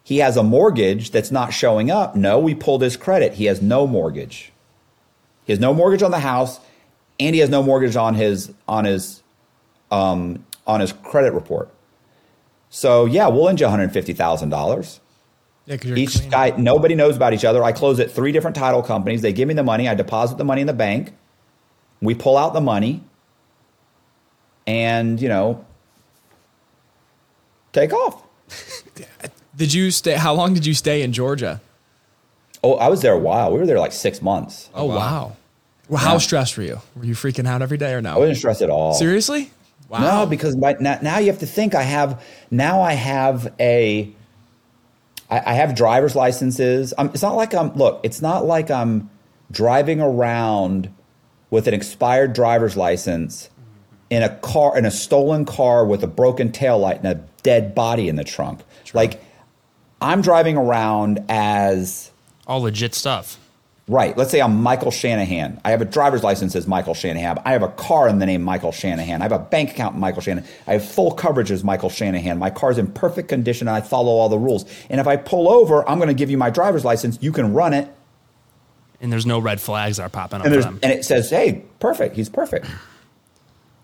he 0.05 0.19
has 0.19 0.37
a 0.37 0.43
mortgage 0.43 1.09
that's 1.09 1.31
not 1.31 1.51
showing 1.51 1.89
up. 1.89 2.15
No, 2.15 2.37
we 2.37 2.53
pulled 2.53 2.83
his 2.83 2.95
credit. 2.95 3.33
He 3.33 3.45
has 3.45 3.59
no 3.59 3.87
mortgage. 3.87 4.53
He 5.45 5.51
has 5.51 5.59
no 5.59 5.73
mortgage 5.73 6.03
on 6.03 6.11
the 6.11 6.19
house, 6.19 6.59
and 7.19 7.33
he 7.33 7.41
has 7.41 7.49
no 7.49 7.63
mortgage 7.63 7.95
on 7.95 8.13
his 8.13 8.53
on 8.67 8.85
his 8.85 9.23
um, 9.89 10.45
on 10.67 10.79
his 10.79 10.93
credit 10.93 11.33
report. 11.33 11.73
So 12.69 13.05
yeah, 13.05 13.27
we'll 13.29 13.45
lend 13.45 13.59
you 13.59 13.65
one 13.65 13.71
hundred 13.71 13.93
fifty 13.93 14.13
thousand 14.13 14.49
dollars. 14.49 14.99
Yeah, 15.65 15.77
Each 15.83 16.29
guy, 16.29 16.51
nobody 16.55 16.93
knows 16.93 17.15
about 17.15 17.33
each 17.33 17.43
other. 17.43 17.63
I 17.63 17.71
close 17.71 17.99
at 17.99 18.11
three 18.11 18.31
different 18.31 18.55
title 18.55 18.83
companies. 18.83 19.23
They 19.23 19.33
give 19.33 19.47
me 19.47 19.55
the 19.55 19.63
money. 19.63 19.89
I 19.89 19.95
deposit 19.95 20.37
the 20.37 20.45
money 20.45 20.61
in 20.61 20.67
the 20.67 20.73
bank. 20.73 21.13
We 21.99 22.13
pull 22.13 22.37
out 22.37 22.53
the 22.53 22.61
money, 22.61 23.03
and 24.67 25.19
you 25.19 25.29
know, 25.29 25.65
take 27.73 27.91
off. 27.91 28.21
Did 29.57 29.73
you 29.73 29.91
stay? 29.91 30.13
How 30.13 30.33
long 30.33 30.53
did 30.53 30.65
you 30.65 30.73
stay 30.73 31.01
in 31.01 31.13
Georgia? 31.13 31.61
Oh, 32.63 32.75
I 32.75 32.87
was 32.87 33.01
there 33.01 33.13
a 33.13 33.19
while. 33.19 33.51
We 33.51 33.59
were 33.59 33.65
there 33.65 33.79
like 33.79 33.91
six 33.91 34.21
months. 34.21 34.69
Oh, 34.73 34.83
oh 34.83 34.95
wow. 34.95 35.37
Well, 35.87 36.01
how 36.01 36.17
stressed 36.17 36.57
were 36.57 36.63
you? 36.63 36.81
Were 36.95 37.05
you 37.05 37.13
freaking 37.13 37.47
out 37.47 37.61
every 37.61 37.77
day 37.77 37.93
or 37.93 38.01
no? 38.01 38.15
I 38.15 38.17
wasn't 38.17 38.39
stressed 38.39 38.61
at 38.61 38.69
all. 38.69 38.95
Seriously? 38.95 39.51
Wow. 39.87 39.99
No, 39.99 40.25
because 40.25 40.55
by, 40.55 40.75
now, 40.79 40.97
now 41.01 41.19
you 41.19 41.27
have 41.27 41.39
to 41.39 41.45
think. 41.45 41.75
I 41.75 41.83
have 41.83 42.23
now. 42.49 42.81
I 42.81 42.93
have 42.93 43.53
a. 43.59 44.11
I, 45.29 45.51
I 45.51 45.53
have 45.53 45.75
driver's 45.75 46.15
licenses. 46.15 46.93
i 46.97 47.05
it's 47.05 47.21
not 47.21 47.35
like 47.35 47.53
I'm. 47.53 47.73
Look, 47.73 48.01
it's 48.03 48.21
not 48.21 48.45
like 48.45 48.71
I'm 48.71 49.09
driving 49.51 50.01
around 50.01 50.91
with 51.51 51.67
an 51.67 51.73
expired 51.73 52.33
driver's 52.33 52.75
license 52.75 53.49
in 54.09 54.23
a 54.23 54.29
car 54.37 54.77
in 54.77 54.85
a 54.85 54.91
stolen 54.91 55.45
car 55.45 55.85
with 55.85 56.03
a 56.03 56.07
broken 56.07 56.51
taillight 56.51 56.97
and 56.97 57.07
a 57.07 57.15
dead 57.43 57.75
body 57.75 58.09
in 58.09 58.15
the 58.15 58.23
trunk. 58.23 58.61
Like 58.93 59.21
I'm 60.05 60.21
driving 60.21 60.55
around 60.55 61.25
as 61.29 62.11
All 62.45 62.61
legit 62.61 62.93
stuff. 62.93 63.39
Right. 63.87 64.15
Let's 64.15 64.29
say 64.29 64.39
I'm 64.39 64.61
Michael 64.61 64.91
Shanahan. 64.91 65.59
I 65.65 65.71
have 65.71 65.81
a 65.81 65.85
driver's 65.85 66.23
license 66.23 66.55
as 66.55 66.67
Michael 66.67 66.93
Shanahan. 66.93 67.39
I 67.43 67.53
have 67.53 67.63
a 67.63 67.69
car 67.69 68.07
in 68.07 68.19
the 68.19 68.25
name 68.27 68.43
Michael 68.43 68.71
Shanahan. 68.71 69.21
I 69.21 69.25
have 69.25 69.31
a 69.31 69.39
bank 69.39 69.71
account 69.71 69.97
Michael 69.97 70.21
Shanahan. 70.21 70.47
I 70.67 70.73
have 70.73 70.85
full 70.85 71.11
coverage 71.11 71.49
as 71.49 71.63
Michael 71.63 71.89
Shanahan. 71.89 72.37
My 72.37 72.51
car's 72.51 72.77
in 72.77 72.85
perfect 72.87 73.29
condition 73.29 73.67
and 73.67 73.75
I 73.75 73.81
follow 73.81 74.11
all 74.11 74.29
the 74.29 74.37
rules. 74.37 74.65
And 74.91 74.99
if 74.99 75.07
I 75.07 75.17
pull 75.17 75.49
over, 75.49 75.87
I'm 75.89 75.97
going 75.97 76.07
to 76.09 76.15
give 76.15 76.29
you 76.29 76.37
my 76.37 76.51
driver's 76.51 76.85
license. 76.85 77.17
You 77.19 77.31
can 77.31 77.53
run 77.53 77.73
it. 77.73 77.91
And 79.01 79.11
there's 79.11 79.25
no 79.25 79.39
red 79.39 79.59
flags 79.59 79.97
that 79.97 80.03
are 80.03 80.09
popping 80.09 80.41
up 80.41 80.45
And, 80.45 80.83
and 80.83 80.91
it 80.91 81.03
says, 81.03 81.31
hey, 81.31 81.63
perfect. 81.79 82.15
He's 82.15 82.29
perfect. 82.29 82.67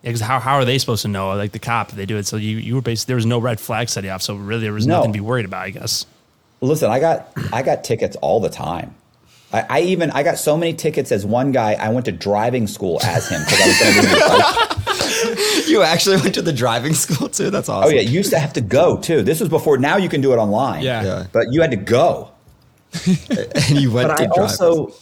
Because 0.03 0.21
how, 0.21 0.39
how 0.39 0.55
are 0.55 0.65
they 0.65 0.77
supposed 0.79 1.03
to 1.03 1.07
know? 1.07 1.29
Like 1.35 1.51
the 1.51 1.59
cop, 1.59 1.91
they 1.91 2.05
do 2.07 2.17
it. 2.17 2.25
So 2.25 2.37
you, 2.37 2.57
you 2.57 2.75
were 2.75 2.81
basically, 2.81 3.11
there 3.11 3.15
was 3.17 3.25
no 3.27 3.39
red 3.39 3.59
flag 3.59 3.87
setting 3.89 4.09
off. 4.09 4.21
So 4.21 4.35
really, 4.35 4.61
there 4.63 4.73
was 4.73 4.87
No. 4.87 4.97
nothing 4.97 5.13
to 5.13 5.17
be 5.17 5.21
worried 5.21 5.45
about, 5.45 5.63
I 5.63 5.69
guess. 5.71 6.05
Listen, 6.61 6.89
I 6.91 6.99
got 6.99 7.29
I 7.51 7.61
got 7.63 7.83
tickets 7.83 8.15
all 8.17 8.39
the 8.39 8.49
time. 8.49 8.93
I, 9.53 9.65
I 9.69 9.81
even 9.81 10.11
I 10.11 10.23
got 10.23 10.37
so 10.37 10.55
many 10.55 10.73
tickets 10.73 11.11
as 11.11 11.25
one 11.25 11.51
guy. 11.51 11.73
I 11.73 11.89
went 11.89 12.05
to 12.05 12.11
driving 12.11 12.67
school 12.67 12.99
as 13.03 13.27
him 13.29 13.41
because 13.43 13.59
I 13.61 13.67
was 13.67 13.79
going 13.79 14.05
to 14.05 15.51
lose. 15.55 15.69
You 15.69 15.81
actually 15.83 16.17
went 16.17 16.33
to 16.35 16.41
the 16.41 16.53
driving 16.53 16.93
school 16.93 17.29
too. 17.29 17.49
That's 17.49 17.69
oh, 17.69 17.73
awesome. 17.73 17.89
Oh 17.91 17.95
yeah, 17.95 18.01
you 18.01 18.11
used 18.11 18.31
to 18.31 18.39
have 18.39 18.53
to 18.53 18.61
go 18.61 18.97
too. 18.97 19.21
This 19.23 19.39
was 19.39 19.49
before. 19.49 19.77
Now 19.77 19.97
you 19.97 20.09
can 20.09 20.21
do 20.21 20.33
it 20.33 20.37
online. 20.37 20.83
Yeah. 20.83 21.03
Yeah. 21.03 21.25
but 21.31 21.45
you 21.51 21.61
had 21.61 21.71
to 21.71 21.77
go. 21.77 22.31
and 23.07 23.69
you 23.79 23.91
went 23.91 24.09
But 24.09 24.17
to 24.17 24.23
I 24.23 24.25
drive. 24.27 24.37
also, 24.39 24.93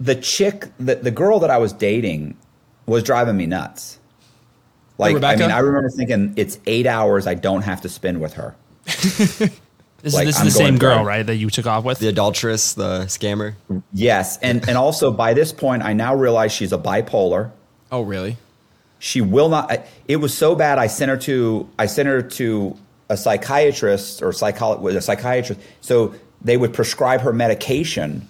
the 0.00 0.14
chick, 0.14 0.66
the, 0.78 0.94
the 0.96 1.10
girl 1.10 1.40
that 1.40 1.50
I 1.50 1.58
was 1.58 1.72
dating 1.72 2.36
was 2.86 3.02
driving 3.02 3.36
me 3.36 3.46
nuts. 3.46 3.98
Like, 5.02 5.22
I 5.22 5.36
mean, 5.36 5.50
I 5.50 5.58
remember 5.58 5.90
thinking 5.90 6.32
it's 6.36 6.58
eight 6.66 6.86
hours 6.86 7.26
I 7.26 7.34
don't 7.34 7.62
have 7.62 7.80
to 7.82 7.88
spend 7.88 8.20
with 8.20 8.34
her. 8.34 8.54
This, 10.02 10.14
Like, 10.14 10.26
is, 10.26 10.34
this 10.34 10.40
I'm 10.40 10.46
is 10.48 10.54
the 10.54 10.58
same 10.58 10.78
girl, 10.78 10.94
drive. 10.96 11.06
right? 11.06 11.22
That 11.24 11.36
you 11.36 11.48
took 11.48 11.64
off 11.64 11.84
with? 11.84 12.00
the 12.00 12.08
adulteress, 12.08 12.72
the 12.74 13.02
scammer. 13.04 13.54
Yes. 13.92 14.36
And, 14.38 14.68
and 14.68 14.76
also 14.76 15.12
by 15.12 15.32
this 15.32 15.52
point, 15.52 15.84
I 15.84 15.92
now 15.92 16.12
realize 16.12 16.50
she's 16.50 16.72
a 16.72 16.76
bipolar. 16.78 17.52
Oh, 17.92 18.02
really? 18.02 18.36
She 18.98 19.20
will 19.20 19.48
not, 19.48 19.70
I- 19.70 19.84
it 20.08 20.16
was 20.16 20.36
so 20.36 20.56
bad. 20.56 20.78
I 20.80 20.88
sent 20.88 21.08
her 21.08 21.16
to, 21.18 21.68
I 21.78 21.86
sent 21.86 22.08
her 22.08 22.20
to 22.20 22.76
a 23.10 23.16
psychiatrist 23.16 24.22
or 24.22 24.30
psycholo- 24.30 24.92
a 24.92 25.00
psychiatrist. 25.00 25.60
So 25.82 26.16
they 26.40 26.56
would 26.56 26.74
prescribe 26.74 27.20
her 27.20 27.32
medication 27.32 28.26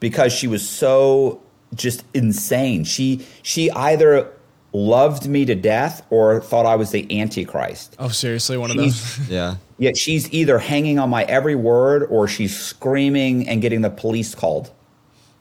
because 0.00 0.32
she 0.32 0.48
was 0.48 0.68
so 0.68 1.40
just 1.74 2.02
insane. 2.14 2.82
She 2.82 3.24
she 3.42 3.70
either 3.70 4.32
loved 4.76 5.26
me 5.26 5.44
to 5.46 5.54
death 5.54 6.04
or 6.10 6.40
thought 6.40 6.66
I 6.66 6.76
was 6.76 6.90
the 6.90 7.20
antichrist. 7.20 7.96
Oh, 7.98 8.08
seriously, 8.08 8.56
one 8.58 8.70
of 8.70 8.76
She's- 8.76 9.16
those. 9.16 9.28
Yeah. 9.30 9.54
Yet 9.78 9.96
she's 9.96 10.32
either 10.32 10.58
hanging 10.58 10.98
on 10.98 11.10
my 11.10 11.24
every 11.24 11.54
word 11.54 12.04
or 12.04 12.26
she's 12.28 12.58
screaming 12.58 13.48
and 13.48 13.60
getting 13.60 13.80
the 13.82 13.90
police 13.90 14.34
called. 14.34 14.70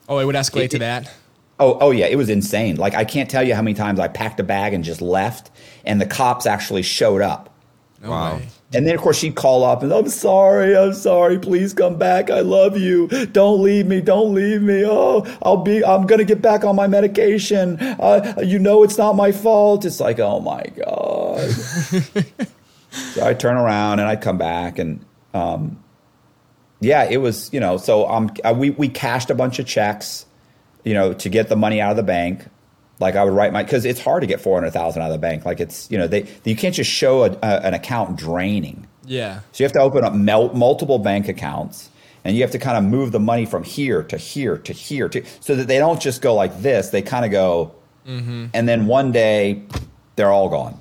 Oh, 0.09 0.19
it 0.19 0.25
would 0.25 0.35
escalate 0.35 0.65
It- 0.65 0.71
to 0.71 0.77
it- 0.77 0.79
that. 0.79 1.11
Oh, 1.57 1.77
oh 1.79 1.91
yeah, 1.91 2.07
it 2.07 2.17
was 2.17 2.29
insane. 2.29 2.75
Like 2.75 2.95
I 2.95 3.05
can't 3.05 3.29
tell 3.29 3.41
you 3.43 3.55
how 3.55 3.61
many 3.61 3.73
times 3.75 3.97
I 3.99 4.09
packed 4.09 4.39
a 4.41 4.43
bag 4.43 4.73
and 4.73 4.83
just 4.83 5.01
left, 5.01 5.51
and 5.85 6.01
the 6.01 6.05
cops 6.05 6.45
actually 6.45 6.81
showed 6.81 7.21
up. 7.21 7.49
No 8.03 8.09
Wow. 8.09 8.35
way. 8.37 8.47
And 8.73 8.85
then 8.85 8.95
of 8.95 9.01
course 9.01 9.19
she'd 9.19 9.35
call 9.35 9.63
up 9.63 9.83
and 9.83 9.93
I'm 9.93 10.09
sorry, 10.09 10.75
I'm 10.75 10.93
sorry, 10.93 11.39
please 11.39 11.73
come 11.73 11.97
back. 11.97 12.29
I 12.29 12.41
love 12.41 12.77
you. 12.77 13.07
Don't 13.27 13.61
leave 13.61 13.85
me, 13.85 14.01
don't 14.01 14.33
leave 14.33 14.61
me. 14.61 14.83
Oh, 14.85 15.25
I'll 15.43 15.57
be 15.57 15.83
I'm 15.85 16.07
gonna 16.07 16.25
get 16.25 16.41
back 16.41 16.63
on 16.63 16.75
my 16.75 16.87
medication. 16.87 17.77
Uh, 17.79 18.33
you 18.43 18.59
know 18.59 18.83
it's 18.83 18.97
not 18.97 19.15
my 19.15 19.31
fault. 19.31 19.85
It's 19.85 19.99
like, 19.99 20.19
oh 20.19 20.39
my 20.39 20.63
God. 20.83 21.49
so 22.91 23.25
I'd 23.25 23.39
turn 23.39 23.55
around 23.55 23.99
and 23.99 24.09
I'd 24.09 24.21
come 24.21 24.37
back 24.37 24.79
and 24.79 25.05
um, 25.33 25.83
yeah, 26.79 27.03
it 27.09 27.17
was, 27.17 27.51
you 27.53 27.59
know, 27.59 27.77
so 27.77 28.07
um, 28.07 28.31
uh, 28.43 28.53
we, 28.55 28.69
we 28.71 28.89
cashed 28.89 29.29
a 29.29 29.35
bunch 29.35 29.59
of 29.59 29.65
checks, 29.65 30.25
you 30.83 30.93
know, 30.93 31.13
to 31.13 31.29
get 31.29 31.49
the 31.49 31.55
money 31.55 31.81
out 31.81 31.91
of 31.91 31.97
the 31.97 32.03
bank. 32.03 32.45
Like 32.99 33.15
I 33.15 33.23
would 33.23 33.33
write 33.33 33.51
my, 33.51 33.63
because 33.63 33.85
it's 33.85 33.99
hard 33.99 34.21
to 34.21 34.27
get 34.27 34.39
400,000 34.39 35.01
out 35.01 35.07
of 35.07 35.11
the 35.11 35.19
bank. 35.19 35.45
Like 35.45 35.59
it's, 35.59 35.89
you 35.91 35.97
know, 35.97 36.07
they, 36.07 36.27
you 36.43 36.55
can't 36.55 36.73
just 36.73 36.89
show 36.89 37.23
a, 37.23 37.31
a, 37.31 37.65
an 37.65 37.73
account 37.73 38.17
draining. 38.17 38.87
Yeah. 39.05 39.39
So 39.51 39.63
you 39.63 39.65
have 39.65 39.73
to 39.73 39.81
open 39.81 40.03
up 40.03 40.13
mel- 40.13 40.53
multiple 40.53 40.99
bank 40.99 41.27
accounts 41.27 41.89
and 42.23 42.35
you 42.35 42.41
have 42.41 42.51
to 42.51 42.59
kind 42.59 42.77
of 42.77 42.83
move 42.83 43.11
the 43.11 43.19
money 43.19 43.45
from 43.45 43.63
here 43.63 44.03
to 44.03 44.17
here 44.17 44.57
to 44.57 44.73
here 44.73 45.07
to, 45.09 45.23
so 45.39 45.55
that 45.55 45.67
they 45.67 45.77
don't 45.77 46.01
just 46.01 46.21
go 46.21 46.33
like 46.33 46.59
this. 46.61 46.89
They 46.89 47.03
kind 47.03 47.23
of 47.23 47.31
go, 47.31 47.75
mm-hmm. 48.05 48.47
and 48.53 48.67
then 48.67 48.87
one 48.87 49.11
day 49.11 49.61
they're 50.15 50.31
all 50.31 50.49
gone. 50.49 50.79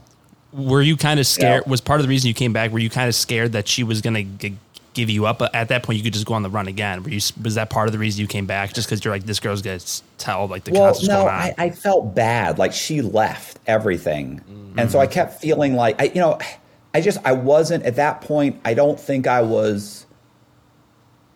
Were 0.53 0.83
you 0.83 0.97
kind 0.97 1.21
of 1.21 1.27
scared? 1.27 1.65
Yeah. 1.67 1.71
Was 1.71 1.81
part 1.81 2.01
of 2.01 2.07
the 2.07 2.09
reason 2.09 2.29
you 2.29 2.35
came 2.35 2.53
back? 2.53 2.71
Were 2.71 2.79
you 2.79 2.89
kind 2.89 3.09
of 3.09 3.15
scared 3.15 3.53
that 3.53 3.69
she 3.69 3.85
was 3.85 4.01
going 4.01 4.39
to 4.39 4.53
give 4.95 5.11
you 5.11 5.27
up? 5.27 5.43
At 5.53 5.69
that 5.69 5.83
point, 5.83 5.99
you 5.99 6.05
could 6.05 6.13
just 6.13 6.25
go 6.25 6.35
on 6.35 6.43
the 6.43 6.51
run 6.51 6.69
again. 6.69 7.03
Were 7.03 7.11
you? 7.11 7.21
Was 7.43 7.57
that 7.57 7.69
part 7.69 7.89
of 7.89 7.93
the 7.93 7.99
reason 7.99 8.21
you 8.21 8.27
came 8.27 8.47
back? 8.47 8.73
Just 8.73 8.89
because 8.89 9.05
you're 9.05 9.13
like, 9.13 9.25
this 9.25 9.41
girl's 9.41 9.61
going 9.61 9.79
to 9.79 10.03
tell 10.19 10.47
like 10.49 10.65
the 10.65 10.73
Well, 10.73 10.97
no. 11.03 11.27
I, 11.27 11.55
I 11.59 11.71
felt 11.71 12.15
bad. 12.15 12.59
Like 12.59 12.73
she 12.73 13.03
left 13.03 13.59
everything, 13.67 14.41
mm-hmm. 14.41 14.79
and 14.79 14.91
so 14.91 14.99
I 14.99 15.07
kept 15.07 15.41
feeling 15.41 15.75
like 15.75 16.01
I, 16.01 16.05
you 16.05 16.21
know, 16.21 16.39
I 16.95 17.01
just 17.01 17.19
I 17.25 17.33
wasn't 17.33 17.85
at 17.85 17.97
that 17.97 18.23
point. 18.23 18.61
I 18.65 18.75
don't 18.75 18.99
think 18.99 19.27
I 19.27 19.43
was. 19.43 20.07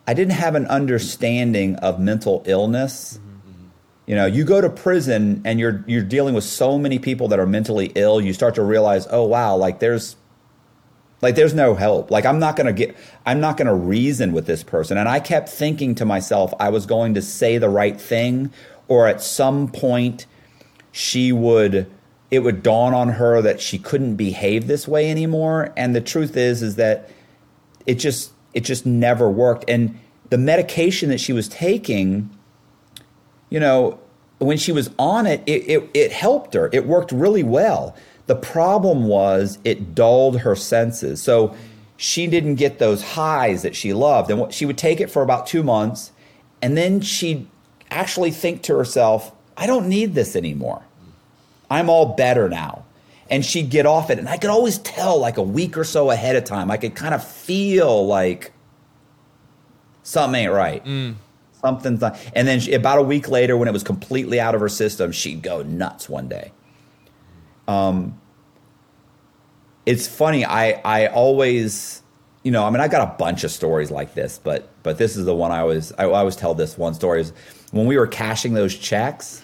I 0.07 0.15
didn't 0.15 0.33
have 0.33 0.55
an 0.55 0.65
understanding 0.65 1.75
of 1.75 1.99
mental 1.99 2.41
illness. 2.47 3.19
Mm-hmm, 3.19 3.51
mm-hmm. 3.51 3.65
You 4.07 4.15
know, 4.15 4.25
you 4.25 4.43
go 4.43 4.59
to 4.61 4.69
prison 4.69 5.41
and 5.45 5.59
you're 5.59 5.83
you're 5.85 6.03
dealing 6.03 6.33
with 6.33 6.45
so 6.45 6.77
many 6.79 6.97
people 6.97 7.27
that 7.27 7.39
are 7.39 7.45
mentally 7.45 7.91
ill. 7.95 8.19
You 8.19 8.33
start 8.33 8.55
to 8.55 8.63
realize, 8.63 9.07
oh 9.11 9.25
wow, 9.25 9.55
like 9.55 9.79
there's 9.79 10.15
like 11.21 11.35
there's 11.35 11.53
no 11.53 11.75
help. 11.75 12.11
Like 12.11 12.25
I'm 12.25 12.39
not 12.39 12.55
going 12.55 12.67
to 12.67 12.73
get 12.73 12.95
I'm 13.25 13.39
not 13.39 13.57
going 13.57 13.67
to 13.67 13.73
reason 13.73 14.33
with 14.33 14.45
this 14.45 14.63
person. 14.63 14.97
And 14.97 15.07
I 15.07 15.19
kept 15.19 15.49
thinking 15.49 15.95
to 15.95 16.05
myself 16.05 16.53
I 16.59 16.69
was 16.69 16.85
going 16.85 17.13
to 17.15 17.21
say 17.21 17.57
the 17.57 17.69
right 17.69 17.99
thing 17.99 18.51
or 18.87 19.07
at 19.07 19.21
some 19.21 19.67
point 19.67 20.25
she 20.91 21.31
would 21.31 21.89
it 22.31 22.39
would 22.39 22.61
dawn 22.61 22.93
on 22.93 23.09
her 23.09 23.41
that 23.41 23.59
she 23.59 23.79
couldn't 23.79 24.15
behave 24.15 24.67
this 24.67 24.87
way 24.87 25.09
anymore 25.09 25.73
and 25.75 25.95
the 25.95 26.01
truth 26.01 26.37
is 26.37 26.61
is 26.61 26.75
that 26.75 27.09
it 27.85 27.95
just 27.95 28.31
it 28.53 28.61
just 28.61 28.85
never 28.85 29.29
worked 29.29 29.65
and 29.67 29.99
the 30.29 30.37
medication 30.37 31.09
that 31.09 31.19
she 31.19 31.33
was 31.33 31.47
taking 31.47 32.29
you 33.49 33.59
know, 33.59 33.99
when 34.37 34.57
she 34.57 34.71
was 34.71 34.89
on 34.97 35.25
it, 35.27 35.41
it, 35.45 35.63
it, 35.67 35.89
it 35.93 36.11
helped 36.11 36.53
her. 36.53 36.69
It 36.71 36.85
worked 36.85 37.11
really 37.11 37.43
well. 37.43 37.95
The 38.29 38.35
problem 38.35 39.07
was 39.07 39.57
it 39.63 39.95
dulled 39.95 40.41
her 40.41 40.55
senses. 40.55 41.19
So 41.19 41.55
she 41.97 42.27
didn't 42.27 42.55
get 42.55 42.77
those 42.77 43.01
highs 43.01 43.63
that 43.63 43.75
she 43.75 43.91
loved. 43.91 44.29
And 44.29 44.39
what, 44.39 44.53
she 44.53 44.67
would 44.67 44.77
take 44.77 45.01
it 45.01 45.09
for 45.09 45.23
about 45.23 45.47
two 45.47 45.63
months, 45.63 46.11
and 46.61 46.77
then 46.77 47.01
she'd 47.01 47.47
actually 47.89 48.29
think 48.29 48.61
to 48.63 48.77
herself, 48.77 49.31
I 49.57 49.65
don't 49.65 49.89
need 49.89 50.13
this 50.13 50.35
anymore. 50.35 50.83
I'm 51.71 51.89
all 51.89 52.13
better 52.13 52.47
now. 52.47 52.85
And 53.31 53.43
she'd 53.43 53.71
get 53.71 53.87
off 53.87 54.11
it. 54.11 54.19
And 54.19 54.29
I 54.29 54.37
could 54.37 54.51
always 54.51 54.77
tell, 54.77 55.17
like 55.17 55.37
a 55.37 55.41
week 55.41 55.75
or 55.75 55.83
so 55.83 56.11
ahead 56.11 56.35
of 56.35 56.43
time, 56.43 56.69
I 56.69 56.77
could 56.77 56.93
kind 56.93 57.15
of 57.15 57.23
feel 57.27 58.05
like 58.05 58.51
something 60.03 60.39
ain't 60.39 60.53
right. 60.53 60.85
Mm. 60.85 61.15
Something's 61.61 62.01
not. 62.01 62.15
And 62.35 62.47
then 62.47 62.59
she, 62.59 62.73
about 62.73 62.99
a 62.99 63.03
week 63.03 63.27
later, 63.27 63.57
when 63.57 63.67
it 63.67 63.73
was 63.73 63.83
completely 63.83 64.39
out 64.39 64.53
of 64.53 64.61
her 64.61 64.69
system, 64.69 65.11
she'd 65.11 65.41
go 65.41 65.63
nuts 65.63 66.07
one 66.07 66.27
day. 66.27 66.51
Um, 67.69 68.19
it's 69.85 70.07
funny. 70.07 70.43
I 70.43 70.81
I 70.83 71.07
always, 71.07 72.01
you 72.43 72.51
know, 72.51 72.63
I 72.63 72.69
mean, 72.71 72.79
I 72.79 72.87
got 72.87 73.07
a 73.07 73.17
bunch 73.17 73.43
of 73.43 73.51
stories 73.51 73.91
like 73.91 74.15
this, 74.15 74.39
but 74.43 74.69
but 74.81 74.97
this 74.97 75.15
is 75.15 75.25
the 75.25 75.35
one 75.35 75.51
I 75.51 75.59
always 75.59 75.91
I 75.93 76.05
always 76.05 76.35
tell 76.35 76.55
this 76.55 76.77
one 76.77 76.95
story 76.95 77.21
is 77.21 77.31
when 77.71 77.85
we 77.85 77.97
were 77.97 78.07
cashing 78.07 78.53
those 78.53 78.75
checks. 78.75 79.43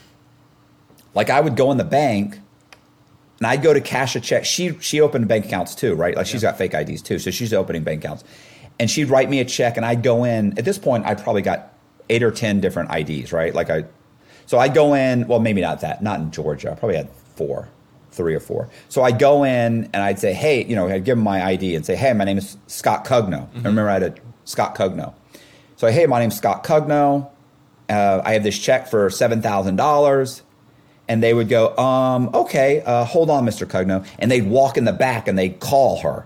Like 1.14 1.30
I 1.30 1.40
would 1.40 1.56
go 1.56 1.72
in 1.72 1.78
the 1.78 1.86
bank, 1.86 2.40
and 3.38 3.48
I'd 3.48 3.62
go 3.62 3.74
to 3.74 3.80
cash 3.80 4.16
a 4.16 4.20
check. 4.20 4.44
She 4.44 4.78
she 4.80 5.02
opened 5.02 5.28
bank 5.28 5.46
accounts 5.46 5.76
too, 5.76 5.94
right? 5.94 6.16
Like 6.16 6.26
she's 6.26 6.42
got 6.42 6.58
fake 6.58 6.74
IDs 6.74 7.04
too, 7.04 7.20
so 7.20 7.30
she's 7.32 7.54
opening 7.54 7.84
bank 7.84 8.04
accounts. 8.04 8.24
And 8.80 8.90
she'd 8.90 9.06
write 9.10 9.30
me 9.30 9.40
a 9.40 9.46
check, 9.46 9.78
and 9.78 9.86
I'd 9.86 10.04
go 10.04 10.26
in. 10.26 10.58
At 10.58 10.66
this 10.66 10.78
point, 10.78 11.06
I 11.06 11.16
probably 11.16 11.44
got 11.44 11.74
eight 12.10 12.24
or 12.24 12.32
ten 12.32 12.60
different 12.60 12.94
IDs, 12.94 13.32
right? 13.32 13.54
Like 13.54 13.70
I, 13.70 13.86
so 14.48 14.58
I'd 14.58 14.74
go 14.74 14.96
in. 14.96 15.28
Well, 15.28 15.40
maybe 15.40 15.62
not 15.62 15.82
that. 15.82 16.02
Not 16.02 16.20
in 16.20 16.32
Georgia. 16.32 16.72
I 16.72 16.76
probably 16.76 16.98
had 16.98 17.10
four, 17.36 17.70
three 18.16 18.34
or 18.34 18.40
four. 18.40 18.70
So 18.90 19.04
I'd 19.04 19.20
go 19.20 19.44
in 19.44 19.90
and 19.94 19.98
I'd 19.98 20.20
say, 20.20 20.34
hey, 20.34 20.64
you 20.66 20.76
know, 20.76 20.88
I'd 20.88 21.04
give 21.04 21.18
them 21.18 21.24
my 21.24 21.44
ID 21.44 21.76
and 21.76 21.86
say, 21.86 21.96
hey, 21.96 22.14
my 22.14 22.24
name 22.24 22.38
is 22.38 22.58
Scott 22.68 23.06
Cugno. 23.06 23.48
I 23.54 23.58
remember 23.58 23.90
I 23.90 23.94
had 23.94 24.04
a 24.04 24.16
Scott 24.46 24.76
Cugno. 24.76 25.14
So 25.76 25.88
hey, 25.92 26.06
my 26.06 26.20
name's 26.20 26.38
Scott 26.38 26.64
Cugno. 26.64 27.30
Uh, 27.90 28.22
I 28.24 28.34
have 28.34 28.44
this 28.44 28.58
check 28.58 28.88
for 28.88 29.10
seven 29.10 29.42
thousand 29.42 29.76
dollars 29.76 30.42
and 31.08 31.22
they 31.22 31.34
would 31.34 31.50
go, 31.50 31.76
um, 31.78 32.30
okay, 32.34 32.82
uh, 32.82 33.06
hold 33.06 33.30
on, 33.30 33.46
Mr. 33.46 33.68
Cugno. 33.68 34.06
And 34.18 34.32
they'd 34.32 34.48
walk 34.48 34.78
in 34.78 34.86
the 34.86 34.94
back 34.94 35.28
and 35.28 35.38
they'd 35.38 35.60
call 35.60 36.00
her 36.02 36.26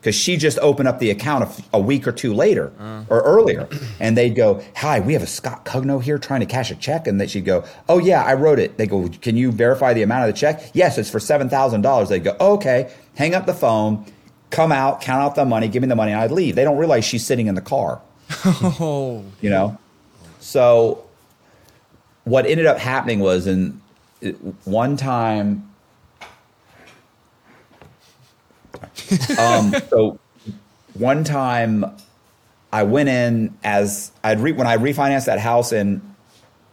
because 0.00 0.14
she 0.14 0.36
just 0.38 0.58
opened 0.60 0.88
up 0.88 0.98
the 0.98 1.10
account 1.10 1.44
a, 1.44 1.46
f- 1.46 1.68
a 1.74 1.80
week 1.80 2.08
or 2.08 2.12
two 2.12 2.32
later 2.32 2.72
or 3.10 3.20
earlier. 3.22 3.68
And 4.00 4.16
they'd 4.16 4.34
go, 4.34 4.62
hi, 4.74 5.00
we 5.00 5.12
have 5.12 5.22
a 5.22 5.26
Scott 5.26 5.64
Cugno 5.66 6.02
here 6.02 6.18
trying 6.18 6.40
to 6.40 6.46
cash 6.46 6.70
a 6.70 6.74
check. 6.74 7.06
And 7.06 7.30
she'd 7.30 7.44
go, 7.44 7.64
oh, 7.88 7.98
yeah, 7.98 8.22
I 8.24 8.32
wrote 8.34 8.58
it. 8.58 8.78
They 8.78 8.86
go, 8.86 9.08
can 9.20 9.36
you 9.36 9.52
verify 9.52 9.92
the 9.92 10.02
amount 10.02 10.28
of 10.28 10.34
the 10.34 10.38
check? 10.40 10.70
Yes, 10.72 10.96
it's 10.96 11.10
for 11.10 11.18
$7,000. 11.18 12.08
They'd 12.08 12.24
go, 12.24 12.34
okay, 12.40 12.90
hang 13.16 13.34
up 13.34 13.44
the 13.44 13.52
phone, 13.52 14.06
come 14.48 14.72
out, 14.72 15.02
count 15.02 15.22
out 15.22 15.34
the 15.34 15.44
money, 15.44 15.68
give 15.68 15.82
me 15.82 15.88
the 15.88 15.96
money, 15.96 16.12
and 16.12 16.20
I'd 16.20 16.30
leave. 16.32 16.54
They 16.56 16.64
don't 16.64 16.78
realize 16.78 17.04
she's 17.04 17.26
sitting 17.26 17.46
in 17.46 17.54
the 17.54 17.60
car 17.60 18.00
Oh, 18.44 19.22
you 19.42 19.50
know 19.50 19.76
So 20.40 21.04
what 22.24 22.46
ended 22.46 22.66
up 22.66 22.78
happening 22.78 23.20
was 23.20 23.46
in 23.46 23.80
one 24.64 24.96
time 24.96 25.69
um, 29.38 29.74
so 29.88 30.18
one 30.94 31.24
time 31.24 31.84
I 32.72 32.82
went 32.84 33.08
in 33.08 33.56
as 33.64 34.12
I'd 34.22 34.40
re, 34.40 34.52
when 34.52 34.66
I 34.66 34.76
refinanced 34.76 35.26
that 35.26 35.38
house 35.38 35.72
in 35.72 36.00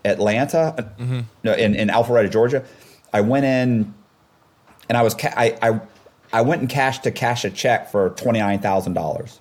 Atlanta, 0.06 0.92
no, 1.44 1.54
in, 1.54 1.76
in 1.76 1.88
Alpharetta, 1.90 2.32
Georgia. 2.32 2.64
I 3.14 3.22
went 3.22 3.46
in 3.46 3.94
and 4.90 4.98
I 4.98 5.02
was 5.02 5.14
ca- 5.14 5.34
I, 5.36 5.58
I 5.62 5.82
I 6.32 6.42
went 6.42 6.62
and 6.62 6.70
cashed 6.70 7.04
to 7.04 7.12
cash 7.12 7.46
a 7.46 7.50
check 7.50 7.90
for 7.90 8.10
twenty 8.12 8.40
nine 8.40 8.60
thousand 8.60 8.94
dollars 8.94 9.40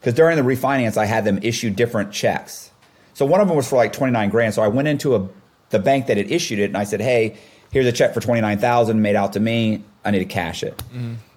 because 0.00 0.14
during 0.14 0.36
the 0.36 0.42
refinance 0.42 0.96
I 0.96 1.04
had 1.04 1.24
them 1.24 1.38
issue 1.42 1.70
different 1.70 2.12
checks. 2.12 2.70
So 3.14 3.26
one 3.26 3.40
of 3.40 3.48
them 3.48 3.56
was 3.56 3.68
for 3.68 3.76
like 3.76 3.92
twenty 3.92 4.12
nine 4.12 4.30
grand. 4.30 4.54
So 4.54 4.62
I 4.62 4.68
went 4.68 4.88
into 4.88 5.14
a 5.16 5.28
the 5.70 5.78
bank 5.78 6.06
that 6.06 6.16
had 6.16 6.30
issued 6.30 6.58
it 6.58 6.64
and 6.64 6.76
I 6.76 6.84
said, 6.84 7.00
"Hey, 7.00 7.36
here's 7.72 7.86
a 7.86 7.92
check 7.92 8.14
for 8.14 8.20
twenty 8.20 8.40
nine 8.40 8.58
thousand 8.58 9.02
made 9.02 9.16
out 9.16 9.34
to 9.34 9.40
me. 9.40 9.84
I 10.08 10.10
need 10.10 10.20
to 10.20 10.24
cash 10.24 10.62
it." 10.62 10.74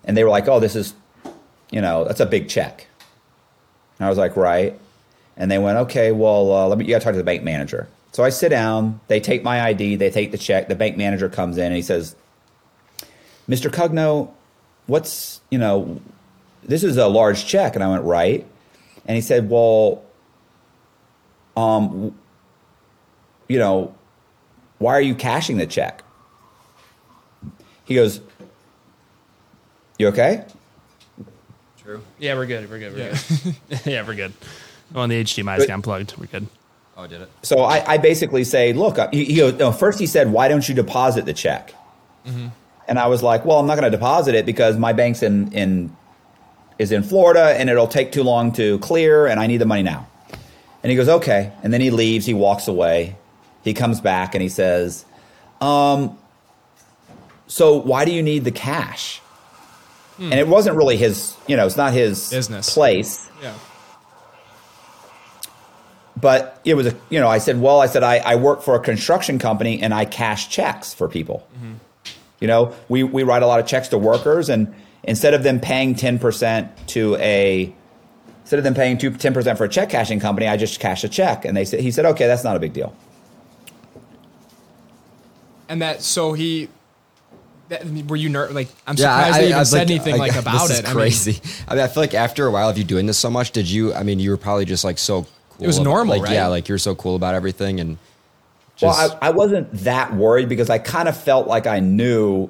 And 0.04 0.18
they 0.18 0.24
were 0.24 0.30
like, 0.30 0.48
"Oh, 0.48 0.60
this 0.60 0.76
is, 0.76 0.94
you 1.70 1.82
know, 1.82 2.06
that's 2.06 2.20
a 2.22 2.26
big 2.26 2.48
check." 2.50 2.88
And 4.00 4.06
I 4.06 4.10
was 4.10 4.18
like, 4.18 4.36
"Right." 4.36 4.80
And 5.38 5.52
they 5.52 5.58
went, 5.60 5.78
"Okay, 5.78 6.12
well, 6.12 6.52
uh, 6.52 6.68
let 6.68 6.78
me. 6.78 6.86
You 6.86 6.92
got 6.92 7.00
to 7.00 7.04
talk 7.04 7.14
to 7.14 7.18
the 7.18 7.24
bank 7.24 7.44
manager." 7.44 7.88
So 8.14 8.24
I 8.24 8.30
sit 8.30 8.50
down. 8.50 9.00
They 9.08 9.20
take 9.20 9.44
my 9.44 9.62
ID. 9.62 9.96
They 9.96 10.10
take 10.10 10.32
the 10.32 10.38
check. 10.38 10.68
The 10.68 10.76
bank 10.76 10.98
manager 10.98 11.30
comes 11.30 11.58
in 11.58 11.66
and 11.66 11.76
he 11.76 11.82
says, 11.82 12.16
"Mr. 13.48 13.70
Cugno, 13.70 14.30
what's 14.88 15.42
you 15.50 15.58
know, 15.58 16.02
this 16.64 16.84
is 16.84 16.98
a 16.98 17.08
large 17.08 17.46
check." 17.46 17.76
And 17.76 17.84
I 17.84 17.90
went, 17.90 18.04
"Right." 18.04 18.46
And 19.06 19.16
he 19.16 19.22
said, 19.22 19.50
"Well, 19.50 20.04
um, 21.56 22.16
you 23.48 23.60
know, 23.60 23.94
why 24.80 24.94
are 24.94 25.02
you 25.02 25.16
cashing 25.16 25.58
the 25.58 25.68
check?" 25.68 26.04
He 27.86 27.96
goes, 27.96 28.22
"You 30.02 30.08
okay?" 30.10 30.44
True. 31.82 32.02
Yeah, 32.20 32.36
we're 32.36 32.46
good. 32.46 32.70
We're 32.70 32.80
good. 32.80 32.94
We're 32.94 33.00
Yeah. 33.10 33.18
good. 33.70 33.86
yeah, 33.86 34.08
we're 34.08 34.16
good. 34.16 34.34
And 34.94 35.12
the 35.12 35.24
HDMI 35.24 35.60
is 35.60 35.70
unplugged. 35.70 36.16
We're 36.18 36.28
good. 36.28 36.48
Oh, 36.98 37.04
I 37.04 37.08
did 37.08 37.22
it? 37.22 37.30
So 37.42 37.60
I, 37.64 37.94
I 37.94 37.98
basically 37.98 38.44
say, 38.44 38.74
look, 38.74 39.00
uh, 39.00 39.08
he, 39.12 39.26
he 39.26 39.36
goes, 39.38 39.56
no, 39.56 39.72
first 39.72 39.98
he 40.00 40.06
said, 40.06 40.32
why 40.32 40.48
don't 40.48 40.68
you 40.68 40.76
deposit 40.76 41.26
the 41.26 41.34
check? 41.34 41.74
And 42.88 43.00
I 43.00 43.08
was 43.08 43.24
like, 43.24 43.46
well, 43.46 43.58
I'm 43.58 43.66
not 43.66 43.80
going 43.80 43.90
to 43.90 43.98
deposit 43.98 44.36
it 44.36 44.46
because 44.46 44.78
my 44.78 44.94
bank's 44.94 45.24
in, 45.24 45.52
in, 45.54 45.96
is 46.78 46.92
in 46.92 47.02
Florida 47.04 47.56
and 47.58 47.70
it'll 47.70 47.88
take 47.88 48.12
too 48.12 48.22
long 48.24 48.52
to 48.54 48.78
clear 48.80 49.26
and 49.28 49.40
I 49.40 49.48
need 49.48 49.58
the 49.58 49.66
money 49.66 49.82
now. 49.82 50.08
And 50.84 50.92
he 50.92 50.96
goes, 50.98 51.08
okay. 51.10 51.52
And 51.64 51.74
then 51.74 51.80
he 51.82 51.90
leaves, 51.90 52.26
he 52.26 52.34
walks 52.34 52.68
away. 52.68 53.16
He 53.64 53.74
comes 53.74 54.02
back 54.02 54.36
and 54.36 54.42
he 54.42 54.50
says, 54.50 55.06
um, 55.62 56.18
so 57.48 57.76
why 57.78 58.06
do 58.06 58.12
you 58.12 58.22
need 58.22 58.44
the 58.44 58.52
cash? 58.52 59.22
And 60.22 60.34
it 60.34 60.48
wasn't 60.48 60.78
really 60.78 60.98
his, 60.98 61.36
you 61.48 61.58
know, 61.58 61.66
it's 61.66 61.78
not 61.78 61.94
his 61.94 62.30
Business. 62.30 62.72
place 62.74 63.28
Yeah. 63.42 63.54
but 66.20 66.60
it 66.66 66.76
was 66.76 66.86
a 66.88 66.96
you 67.10 67.20
know 67.20 67.28
i 67.28 67.40
said 67.40 67.60
well 67.60 67.80
i 67.80 67.88
said 67.88 68.04
i, 68.04 68.18
I 68.18 68.36
work 68.36 68.62
for 68.62 68.76
a 68.76 68.80
construction 68.80 69.40
company 69.40 69.82
and 69.82 69.94
i 69.94 70.06
cash 70.06 70.50
checks 70.50 70.94
for 70.94 71.08
people 71.08 71.48
you 72.40 72.48
know 72.48 72.76
we, 72.90 73.02
we 73.04 73.24
write 73.24 73.42
a 73.44 73.48
lot 73.48 73.60
of 73.60 73.66
checks 73.66 73.88
to 73.90 73.98
workers 73.98 74.50
and 74.50 74.74
instead 75.04 75.34
of 75.34 75.42
them 75.44 75.60
paying 75.60 75.96
10% 75.96 76.70
to 76.88 77.16
a 77.16 77.74
instead 78.42 78.58
of 78.60 78.64
them 78.64 78.74
paying 78.76 78.98
two, 79.00 79.10
10% 79.12 79.58
for 79.58 79.64
a 79.64 79.70
check 79.70 79.90
cashing 79.90 80.20
company 80.20 80.48
i 80.48 80.56
just 80.58 80.80
cash 80.80 81.04
a 81.04 81.10
check 81.10 81.46
and 81.46 81.56
they 81.58 81.66
said 81.66 81.80
he 81.80 81.90
said 81.90 82.06
okay 82.06 82.28
that's 82.28 82.44
not 82.44 82.56
a 82.56 82.60
big 82.60 82.74
deal 82.74 82.94
And 85.70 85.82
that 85.82 86.02
so 86.04 86.34
he. 86.34 86.68
That, 87.72 87.86
were 88.10 88.18
you 88.18 88.28
ner- 88.30 88.50
like? 88.50 88.68
I'm 88.86 88.96
Yeah, 88.98 89.16
surprised 89.16 89.36
I, 89.36 89.38
they 89.40 89.46
I, 89.46 89.48
even 89.48 89.60
I, 89.60 89.64
said 89.64 89.78
like, 89.80 89.90
anything 89.90 90.18
like, 90.18 90.36
about 90.36 90.68
this 90.68 90.80
it. 90.80 90.86
Is 90.86 90.92
crazy. 90.92 91.42
I 91.68 91.76
mean, 91.76 91.84
I 91.84 91.88
feel 91.88 92.04
like 92.04 92.14
after 92.14 92.46
a 92.46 92.52
while 92.52 92.68
of 92.70 92.78
you 92.78 92.84
doing 92.84 93.06
this 93.06 93.18
so 93.18 93.30
much, 93.30 93.52
did 93.52 93.70
you? 93.70 93.94
I 93.94 94.04
mean, 94.04 94.20
you 94.20 94.30
were 94.30 94.38
probably 94.38 94.66
just 94.66 94.84
like 94.84 94.98
so. 94.98 95.22
cool. 95.24 95.30
It 95.64 95.68
was 95.68 95.78
about- 95.78 95.84
normal, 95.86 96.16
like, 96.16 96.24
right? 96.24 96.34
Yeah, 96.34 96.48
like 96.48 96.68
you're 96.68 96.78
so 96.78 96.96
cool 96.96 97.16
about 97.16 97.34
everything, 97.34 97.80
and 97.80 97.98
well 98.82 98.92
I, 99.22 99.28
I 99.28 99.30
wasn't 99.30 99.72
that 99.84 100.12
worried 100.16 100.50
because 100.50 100.72
i 100.72 100.80
kind 100.80 101.08
of 101.08 101.16
felt 101.16 101.46
like 101.46 101.68
i 101.68 101.80
knew 101.80 102.50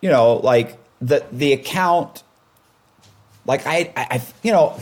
you 0.00 0.08
know 0.08 0.34
like 0.36 0.76
the 1.00 1.24
the 1.32 1.52
account 1.52 2.22
like 3.44 3.66
I, 3.66 3.92
I, 3.96 4.06
I 4.10 4.22
you 4.44 4.52
know 4.52 4.78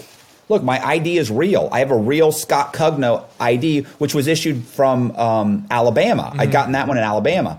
look 0.50 0.62
my 0.62 0.84
id 0.86 1.16
is 1.16 1.30
real 1.30 1.70
i 1.72 1.78
have 1.78 1.92
a 1.92 1.96
real 1.96 2.30
scott 2.30 2.74
cugno 2.74 3.24
id 3.40 3.82
which 4.00 4.14
was 4.14 4.26
issued 4.26 4.64
from 4.64 5.12
um, 5.16 5.66
alabama 5.70 6.34
i'd 6.38 6.50
gotten 6.52 6.72
that 6.72 6.88
one 6.88 6.98
in 6.98 7.04
alabama 7.04 7.58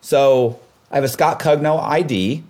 so 0.00 0.58
i 0.90 0.94
have 0.94 1.04
a 1.04 1.08
scott 1.08 1.40
cugno 1.40 1.82
id 1.82 2.42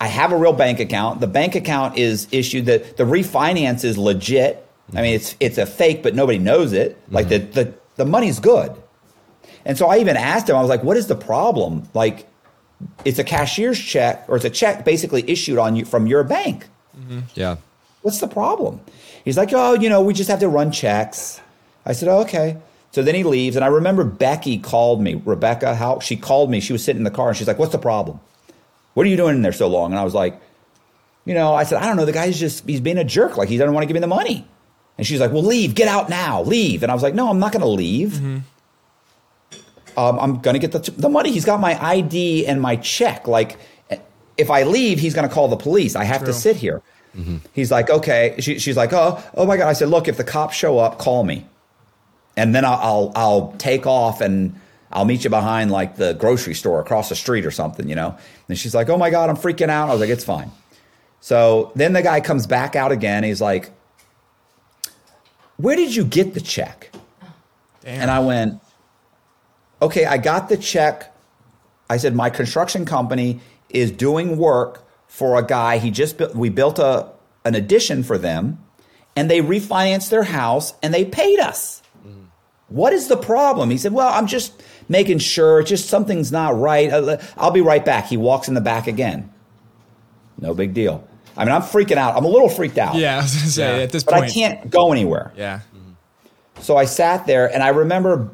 i 0.00 0.06
have 0.06 0.32
a 0.32 0.36
real 0.36 0.52
bank 0.52 0.80
account 0.80 1.20
the 1.20 1.26
bank 1.26 1.54
account 1.54 1.96
is 1.98 2.28
issued 2.32 2.66
the, 2.66 2.78
the 2.96 3.04
refinance 3.04 3.84
is 3.84 3.96
legit 3.98 4.66
i 4.94 5.02
mean 5.02 5.14
it's 5.14 5.36
it's 5.40 5.58
a 5.58 5.66
fake 5.66 6.02
but 6.02 6.14
nobody 6.14 6.38
knows 6.38 6.72
it 6.72 6.98
like 7.10 7.28
the, 7.28 7.38
the 7.38 7.74
the 7.96 8.04
money's 8.04 8.40
good 8.40 8.74
and 9.64 9.78
so 9.78 9.86
i 9.86 9.98
even 9.98 10.16
asked 10.16 10.48
him 10.48 10.56
i 10.56 10.60
was 10.60 10.68
like 10.68 10.82
what 10.82 10.96
is 10.96 11.06
the 11.06 11.16
problem 11.16 11.88
like 11.94 12.26
it's 13.04 13.18
a 13.18 13.24
cashier's 13.24 13.78
check 13.78 14.24
or 14.28 14.36
it's 14.36 14.44
a 14.44 14.50
check 14.50 14.84
basically 14.84 15.28
issued 15.28 15.58
on 15.58 15.76
you 15.76 15.84
from 15.84 16.06
your 16.06 16.24
bank 16.24 16.68
mm-hmm. 16.98 17.20
yeah. 17.34 17.56
what's 18.02 18.18
the 18.20 18.28
problem? 18.28 18.80
He's 19.24 19.38
like, 19.38 19.50
oh, 19.52 19.72
you 19.74 19.88
know, 19.88 20.02
we 20.02 20.12
just 20.12 20.28
have 20.28 20.40
to 20.40 20.48
run 20.48 20.70
checks. 20.70 21.40
I 21.86 21.92
said, 21.92 22.08
oh, 22.08 22.18
okay. 22.20 22.58
So 22.94 23.02
then 23.02 23.16
he 23.16 23.24
leaves, 23.24 23.56
and 23.56 23.64
I 23.64 23.68
remember 23.68 24.04
Becky 24.04 24.56
called 24.56 25.02
me, 25.02 25.20
Rebecca. 25.24 25.74
How 25.74 25.98
she 25.98 26.14
called 26.16 26.48
me? 26.48 26.60
She 26.60 26.72
was 26.72 26.84
sitting 26.84 27.00
in 27.00 27.04
the 27.04 27.10
car, 27.10 27.26
and 27.26 27.36
she's 27.36 27.48
like, 27.48 27.58
"What's 27.58 27.72
the 27.72 27.78
problem? 27.78 28.20
What 28.94 29.04
are 29.04 29.08
you 29.08 29.16
doing 29.16 29.34
in 29.34 29.42
there 29.42 29.50
so 29.52 29.66
long?" 29.66 29.90
And 29.90 29.98
I 29.98 30.04
was 30.04 30.14
like, 30.14 30.40
"You 31.24 31.34
know," 31.34 31.56
I 31.56 31.64
said, 31.64 31.82
"I 31.82 31.86
don't 31.86 31.96
know. 31.96 32.04
The 32.04 32.12
guy's 32.12 32.38
just 32.38 32.64
he's 32.68 32.80
being 32.80 32.96
a 32.96 33.02
jerk. 33.02 33.36
Like 33.36 33.48
he 33.48 33.56
doesn't 33.56 33.74
want 33.74 33.82
to 33.82 33.88
give 33.88 33.94
me 33.94 34.00
the 34.00 34.06
money." 34.06 34.46
And 34.96 35.04
she's 35.04 35.18
like, 35.18 35.32
"Well, 35.32 35.42
leave. 35.42 35.74
Get 35.74 35.88
out 35.88 36.08
now. 36.08 36.42
Leave." 36.42 36.84
And 36.84 36.92
I 36.92 36.94
was 36.94 37.02
like, 37.02 37.14
"No, 37.14 37.28
I'm 37.30 37.40
not 37.40 37.50
going 37.50 37.62
to 37.62 37.68
leave. 37.68 38.22
Um, 39.96 40.18
I'm 40.20 40.40
going 40.40 40.54
to 40.54 40.60
get 40.60 40.70
the 40.70 40.92
the 40.92 41.08
money. 41.08 41.32
He's 41.32 41.44
got 41.44 41.58
my 41.58 41.76
ID 41.84 42.46
and 42.46 42.60
my 42.60 42.76
check. 42.76 43.26
Like." 43.26 43.58
If 44.36 44.50
I 44.50 44.64
leave, 44.64 44.98
he's 44.98 45.14
going 45.14 45.28
to 45.28 45.32
call 45.32 45.46
the 45.46 45.56
police. 45.56 45.94
I 45.94 46.02
have 46.02 46.24
to 46.24 46.32
sit 46.32 46.56
here. 46.56 46.82
He's 47.52 47.70
like, 47.70 47.88
okay. 47.88 48.34
She, 48.40 48.58
she's 48.58 48.76
like, 48.76 48.92
oh, 48.92 49.22
oh 49.34 49.46
my 49.46 49.56
god. 49.56 49.68
I 49.68 49.74
said, 49.74 49.88
look, 49.90 50.08
if 50.08 50.16
the 50.16 50.24
cops 50.24 50.56
show 50.56 50.78
up, 50.80 50.98
call 50.98 51.22
me, 51.22 51.46
and 52.36 52.54
then 52.54 52.64
I'll, 52.64 52.80
I'll 52.80 53.12
I'll 53.14 53.52
take 53.58 53.86
off 53.86 54.20
and 54.20 54.58
I'll 54.90 55.04
meet 55.04 55.24
you 55.24 55.30
behind 55.30 55.70
like 55.70 55.96
the 55.96 56.14
grocery 56.14 56.54
store 56.54 56.80
across 56.80 57.08
the 57.08 57.16
street 57.16 57.44
or 57.44 57.50
something, 57.50 57.88
you 57.88 57.94
know. 57.94 58.16
And 58.48 58.58
she's 58.58 58.74
like, 58.74 58.88
oh 58.88 58.96
my 58.96 59.10
god, 59.10 59.28
I'm 59.28 59.36
freaking 59.36 59.68
out. 59.68 59.88
I 59.88 59.92
was 59.92 60.00
like, 60.00 60.10
it's 60.10 60.24
fine. 60.24 60.50
So 61.20 61.72
then 61.74 61.94
the 61.94 62.02
guy 62.02 62.20
comes 62.20 62.46
back 62.46 62.76
out 62.76 62.92
again. 62.92 63.24
He's 63.24 63.40
like, 63.40 63.70
where 65.56 65.76
did 65.76 65.94
you 65.94 66.04
get 66.04 66.34
the 66.34 66.40
check? 66.40 66.90
Damn. 67.80 68.02
And 68.02 68.10
I 68.10 68.20
went, 68.20 68.60
okay, 69.80 70.04
I 70.04 70.18
got 70.18 70.48
the 70.48 70.56
check. 70.56 71.14
I 71.88 71.96
said, 71.96 72.14
my 72.14 72.30
construction 72.30 72.84
company 72.84 73.40
is 73.68 73.90
doing 73.90 74.36
work 74.36 74.86
for 75.08 75.38
a 75.38 75.46
guy. 75.46 75.78
He 75.78 75.90
just 75.90 76.18
built, 76.18 76.34
we 76.34 76.48
built 76.48 76.78
a, 76.78 77.10
an 77.44 77.54
addition 77.54 78.02
for 78.02 78.18
them 78.18 78.58
and 79.16 79.30
they 79.30 79.40
refinanced 79.40 80.10
their 80.10 80.24
house 80.24 80.74
and 80.82 80.92
they 80.92 81.04
paid 81.04 81.38
us. 81.38 81.82
What 82.68 82.92
is 82.92 83.08
the 83.08 83.16
problem? 83.16 83.70
He 83.70 83.78
said, 83.78 83.92
well, 83.92 84.08
I'm 84.12 84.26
just 84.26 84.62
making 84.88 85.18
sure 85.18 85.62
just 85.62 85.88
something's 85.88 86.32
not 86.32 86.58
right. 86.58 86.92
I'll- 86.92 87.18
I'll 87.36 87.50
be 87.50 87.60
right 87.60 87.84
back. 87.84 88.06
He 88.06 88.16
walks 88.16 88.48
in 88.48 88.54
the 88.54 88.60
back 88.60 88.86
again. 88.86 89.30
No 90.40 90.54
big 90.54 90.74
deal. 90.74 91.06
I 91.36 91.44
mean, 91.44 91.54
I'm 91.54 91.62
freaking 91.62 91.96
out. 91.96 92.16
I'm 92.16 92.24
a 92.24 92.28
little 92.28 92.48
freaked 92.48 92.78
out, 92.78 92.94
yeah, 92.94 93.18
I 93.18 93.22
was 93.22 93.34
gonna 93.34 93.46
say 93.48 93.76
Yeah. 93.78 93.82
at 93.82 93.92
this 93.92 94.04
but 94.04 94.14
point. 94.14 94.24
I 94.26 94.28
can't 94.30 94.70
go 94.70 94.92
anywhere. 94.92 95.32
Yeah. 95.36 95.60
So 96.60 96.76
I 96.76 96.84
sat 96.84 97.26
there 97.26 97.52
and 97.52 97.62
I 97.62 97.68
remember 97.68 98.30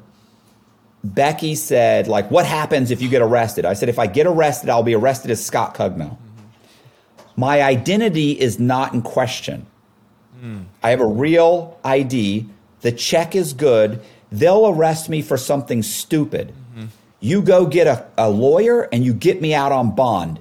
Becky 1.03 1.55
said, 1.55 2.09
like, 2.09 2.31
what 2.31 2.45
happens 2.45 2.91
if 2.91 3.01
you 3.01 3.09
get 3.09 3.23
arrested? 3.23 3.65
I 3.65 3.73
said, 3.73 3.89
if 3.89 3.99
I 3.99 4.07
get 4.07 4.27
arrested, 4.27 4.69
I'll 4.69 4.83
be 4.83 4.95
arrested 4.95 5.31
as 5.31 5.43
Scott 5.45 5.75
Cugno. 5.75 6.19
My 7.37 7.63
identity 7.63 8.33
is 8.33 8.61
not 8.61 8.93
in 8.93 9.01
question. 9.01 9.67
Hmm. 10.39 10.59
I 10.83 10.91
have 10.91 11.01
a 11.01 11.07
real 11.07 11.79
ID. 11.85 12.47
The 12.83 12.93
check 12.93 13.35
is 13.35 13.55
good. 13.55 14.01
They'll 14.33 14.69
arrest 14.69 15.09
me 15.09 15.23
for 15.23 15.37
something 15.37 15.83
stupid. 15.83 16.55
You 17.21 17.43
go 17.43 17.67
get 17.67 17.87
a, 17.87 18.07
a 18.17 18.31
lawyer 18.31 18.89
and 18.93 19.05
you 19.05 19.13
get 19.13 19.43
me 19.43 19.53
out 19.55 19.73
on 19.73 19.95
bond 19.95 20.41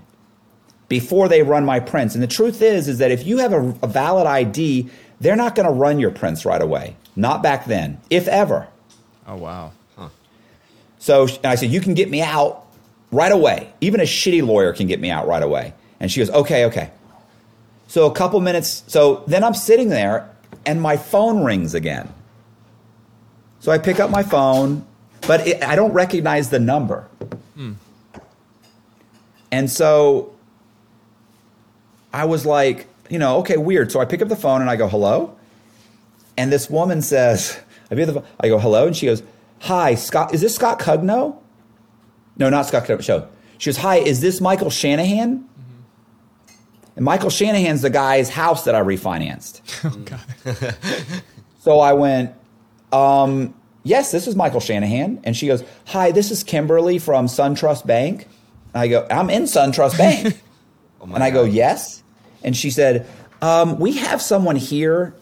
before 0.88 1.28
they 1.28 1.44
run 1.44 1.66
my 1.66 1.80
prints. 1.80 2.16
And 2.16 2.24
the 2.24 2.28
truth 2.28 2.62
is, 2.62 2.88
is 2.88 3.00
that 3.00 3.12
if 3.12 3.28
you 3.28 3.40
have 3.40 3.52
a, 3.52 3.76
a 3.84 3.88
valid 3.88 4.26
ID, 4.26 4.90
they're 5.20 5.36
not 5.36 5.56
going 5.56 5.68
to 5.68 5.74
run 5.74 6.00
your 6.00 6.12
prints 6.12 6.46
right 6.46 6.62
away. 6.62 6.96
Not 7.18 7.44
back 7.44 7.66
then, 7.66 8.00
if 8.10 8.30
ever. 8.30 8.68
Oh 9.28 9.36
wow. 9.36 9.74
Huh. 9.98 10.08
So 11.00 11.28
and 11.28 11.48
I 11.48 11.56
said, 11.56 11.70
you 11.70 11.82
can 11.82 11.94
get 11.94 12.10
me 12.10 12.22
out 12.22 12.66
right 13.12 13.32
away. 13.32 13.74
Even 13.82 14.00
a 14.00 14.04
shitty 14.04 14.46
lawyer 14.46 14.72
can 14.72 14.88
get 14.88 15.02
me 15.02 15.10
out 15.10 15.28
right 15.28 15.44
away. 15.44 15.74
And 16.00 16.10
she 16.10 16.22
goes, 16.22 16.30
okay, 16.30 16.66
okay. 16.66 16.92
So 17.88 18.06
a 18.06 18.14
couple 18.14 18.40
minutes. 18.40 18.84
So 18.88 19.24
then 19.28 19.44
I'm 19.44 19.54
sitting 19.54 19.90
there 19.90 20.34
and 20.66 20.82
my 20.82 20.96
phone 20.96 21.44
rings 21.44 21.74
again. 21.74 22.14
So 23.60 23.72
I 23.72 23.78
pick 23.78 24.00
up 24.00 24.10
my 24.10 24.24
phone, 24.24 24.86
but 25.28 25.46
it, 25.48 25.64
I 25.64 25.76
don't 25.76 25.92
recognize 25.94 26.50
the 26.50 26.60
number. 26.60 27.08
Hmm. 27.56 27.74
And 29.52 29.70
so 29.70 30.34
I 32.14 32.26
was 32.26 32.46
like, 32.46 32.88
you 33.10 33.20
know, 33.20 33.38
okay, 33.40 33.58
weird. 33.58 33.92
So 33.92 34.00
I 34.00 34.06
pick 34.06 34.22
up 34.22 34.30
the 34.30 34.36
phone 34.36 34.62
and 34.62 34.70
I 34.70 34.76
go, 34.76 34.88
hello. 34.88 35.36
And 36.38 36.52
this 36.52 36.70
woman 36.70 37.02
says, 37.02 37.60
I, 37.92 37.96
the 37.96 38.14
phone, 38.14 38.26
I 38.40 38.48
go, 38.48 38.60
hello. 38.60 38.88
And 38.88 38.96
she 38.96 39.08
goes, 39.08 39.24
hi, 39.60 39.96
Scott, 39.96 40.34
is 40.34 40.42
this 40.42 40.56
Scott 40.56 40.80
Cugno? 40.80 41.38
No, 42.38 42.50
not 42.50 42.66
Scott 42.66 42.86
Cugno. 42.86 43.04
Show. 43.04 43.28
She 43.58 43.70
goes, 43.70 43.78
hi, 43.78 43.98
is 43.98 44.22
this 44.22 44.40
Michael 44.40 44.70
Shanahan? 44.70 45.40
Mm-hmm. 45.40 46.54
And 46.96 47.06
Michael 47.06 47.30
Shanahan's 47.30 47.82
the 47.82 47.90
guy's 47.90 48.30
house 48.30 48.64
that 48.64 48.76
I 48.76 48.82
refinanced. 48.82 49.62
Oh 49.84 49.98
God. 50.06 50.76
So 51.60 51.80
I 51.80 51.94
went, 51.94 52.34
um, 52.92 53.54
yes, 53.84 54.12
this 54.12 54.28
is 54.28 54.36
Michael 54.36 54.60
Shanahan. 54.60 55.20
And 55.24 55.36
she 55.36 55.48
goes, 55.48 55.64
hi, 55.88 56.12
this 56.12 56.32
is 56.32 56.44
Kimberly 56.44 57.00
from 57.00 57.28
SunTrust 57.28 57.86
Bank. 57.86 58.28
And 58.74 58.82
I 58.82 58.88
go, 58.88 59.08
I'm 59.10 59.30
in 59.30 59.44
SunTrust 59.44 59.98
Bank. 59.98 60.42
Oh 61.02 61.06
and 61.14 61.24
I 61.24 61.30
go, 61.30 61.46
yes. 61.46 62.04
And 62.44 62.58
she 62.58 62.70
said, 62.70 63.08
um, 63.42 63.80
we 63.80 63.94
have 63.94 64.22
someone 64.22 64.58
here 64.58 65.16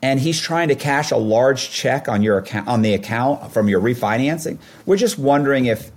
and 0.00 0.20
he's 0.20 0.40
trying 0.40 0.68
to 0.68 0.76
cash 0.76 1.10
a 1.10 1.16
large 1.16 1.70
check 1.70 2.08
on 2.08 2.22
your 2.22 2.38
account 2.38 2.68
on 2.68 2.82
the 2.82 2.94
account 2.94 3.50
from 3.50 3.68
your 3.68 3.80
refinancing. 3.80 4.58
We're 4.84 4.96
just 4.96 5.18
wondering 5.18 5.66
if 5.66 5.90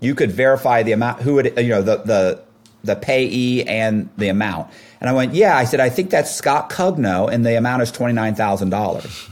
you 0.00 0.16
could 0.16 0.32
verify 0.32 0.82
the 0.82 0.90
amount 0.90 1.22
who 1.22 1.34
would 1.34 1.56
you 1.56 1.68
know 1.68 1.82
the 1.82 1.98
the 1.98 2.42
the 2.82 2.96
payee 2.96 3.62
and 3.64 4.08
the 4.16 4.28
amount. 4.28 4.70
And 5.00 5.10
I 5.10 5.12
went, 5.12 5.34
yeah. 5.34 5.56
I 5.56 5.64
said, 5.64 5.80
I 5.80 5.90
think 5.90 6.10
that's 6.10 6.34
Scott 6.34 6.70
Cugno, 6.70 7.30
and 7.30 7.44
the 7.44 7.56
amount 7.56 7.82
is 7.82 7.92
twenty 7.92 8.14
nine 8.14 8.34
thousand 8.34 8.70
dollars. 8.70 9.28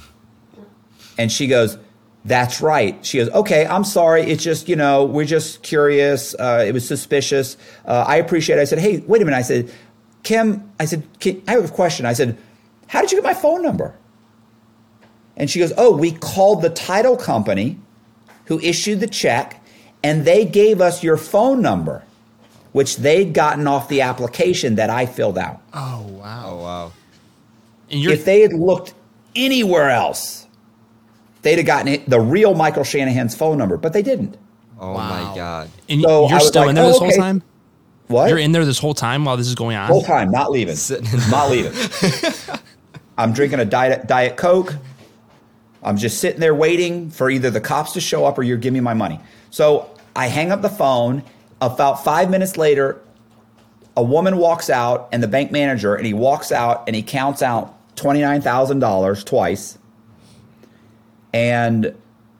And 1.18 1.30
she 1.30 1.46
goes, 1.46 1.78
that's 2.24 2.60
right. 2.60 3.04
She 3.04 3.18
goes, 3.18 3.28
okay, 3.30 3.66
I'm 3.66 3.84
sorry. 3.84 4.22
It's 4.22 4.42
just, 4.42 4.68
you 4.68 4.76
know, 4.76 5.04
we're 5.04 5.26
just 5.26 5.62
curious. 5.62 6.34
Uh, 6.34 6.64
it 6.66 6.72
was 6.72 6.86
suspicious. 6.86 7.56
Uh, 7.84 8.04
I 8.06 8.16
appreciate 8.16 8.58
it. 8.58 8.62
I 8.62 8.64
said, 8.64 8.78
hey, 8.78 8.98
wait 9.06 9.20
a 9.20 9.24
minute. 9.24 9.36
I 9.36 9.42
said, 9.42 9.70
Kim, 10.22 10.72
I 10.80 10.86
said, 10.86 11.06
Kim, 11.20 11.42
I 11.46 11.52
have 11.52 11.64
a 11.66 11.68
question. 11.68 12.06
I 12.06 12.14
said, 12.14 12.38
how 12.86 13.02
did 13.02 13.12
you 13.12 13.18
get 13.18 13.24
my 13.24 13.34
phone 13.34 13.62
number? 13.62 13.94
And 15.36 15.50
she 15.50 15.58
goes, 15.58 15.72
oh, 15.76 15.96
we 15.96 16.12
called 16.12 16.62
the 16.62 16.70
title 16.70 17.16
company 17.16 17.78
who 18.46 18.60
issued 18.60 19.00
the 19.00 19.06
check, 19.06 19.62
and 20.02 20.24
they 20.24 20.44
gave 20.44 20.80
us 20.80 21.02
your 21.02 21.16
phone 21.16 21.60
number, 21.60 22.04
which 22.72 22.98
they'd 22.98 23.32
gotten 23.32 23.66
off 23.66 23.88
the 23.88 24.02
application 24.02 24.76
that 24.76 24.90
I 24.90 25.06
filled 25.06 25.38
out. 25.38 25.60
Oh 25.72 26.02
wow. 26.02 26.44
Oh 26.46 26.56
wow. 26.56 26.92
And 27.90 28.00
you're 28.00 28.12
If 28.12 28.24
they 28.24 28.40
had 28.40 28.52
looked 28.52 28.94
anywhere 29.34 29.90
else, 29.90 30.43
they'd 31.44 31.56
have 31.58 31.66
gotten 31.66 31.88
it, 31.88 32.08
the 32.10 32.18
real 32.20 32.54
Michael 32.54 32.82
Shanahan's 32.84 33.34
phone 33.36 33.56
number, 33.56 33.76
but 33.76 33.92
they 33.92 34.02
didn't. 34.02 34.36
Oh 34.80 34.92
Wow. 34.92 35.08
my 35.28 35.34
god. 35.36 35.70
and 35.88 36.02
So 36.02 36.28
you're 36.28 36.40
still 36.40 36.62
like, 36.62 36.70
in 36.70 36.74
there 36.74 36.84
oh, 36.84 36.88
this 36.88 36.98
whole 36.98 37.08
okay. 37.08 37.16
time. 37.16 37.42
What? 38.08 38.28
You're 38.28 38.38
in 38.38 38.52
there 38.52 38.64
this 38.64 38.78
whole 38.78 38.92
time 38.94 39.24
while 39.24 39.36
this 39.36 39.46
is 39.46 39.54
going 39.54 39.76
on. 39.76 39.86
Whole 39.88 40.02
time, 40.02 40.30
not 40.30 40.50
leaving. 40.50 40.74
Sitting 40.76 41.06
not 41.30 41.50
leaving. 41.50 41.72
I'm 43.18 43.32
drinking 43.32 43.60
a 43.60 43.64
diet, 43.64 44.06
diet 44.08 44.36
Coke. 44.36 44.74
I'm 45.82 45.96
just 45.96 46.18
sitting 46.18 46.40
there 46.40 46.54
waiting 46.54 47.10
for 47.10 47.30
either 47.30 47.50
the 47.50 47.60
cops 47.60 47.92
to 47.92 48.00
show 48.00 48.24
up 48.24 48.36
or 48.38 48.42
you 48.42 48.56
give 48.56 48.74
me 48.74 48.80
my 48.80 48.94
money. 48.94 49.20
So 49.50 49.94
I 50.16 50.26
hang 50.26 50.50
up 50.50 50.62
the 50.62 50.68
phone. 50.68 51.22
About 51.60 52.02
five 52.04 52.28
minutes 52.30 52.56
later, 52.56 53.00
a 53.96 54.02
woman 54.02 54.36
walks 54.38 54.68
out 54.68 55.08
and 55.12 55.22
the 55.22 55.28
bank 55.28 55.52
manager, 55.52 55.94
and 55.94 56.04
he 56.04 56.12
walks 56.12 56.50
out 56.52 56.84
and 56.86 56.96
he 56.96 57.02
counts 57.02 57.42
out 57.42 57.74
$29,000 57.96 59.24
twice. 59.24 59.78
And 61.34 61.94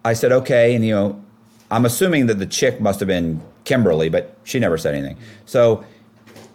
I 0.05 0.15
said, 0.15 0.33
okay. 0.33 0.75
And, 0.75 0.87
you 0.87 0.95
know, 0.95 1.23
I'm 1.71 1.85
assuming 1.85 2.27
that 2.27 2.39
the 2.39 2.47
chick 2.47 2.81
must 2.81 3.01
have 3.01 3.09
been 3.09 3.43
Kimberly, 3.65 4.09
but 4.09 4.37
she 4.45 4.61
never 4.61 4.79
said 4.79 4.95
anything. 4.95 5.19
So 5.47 5.85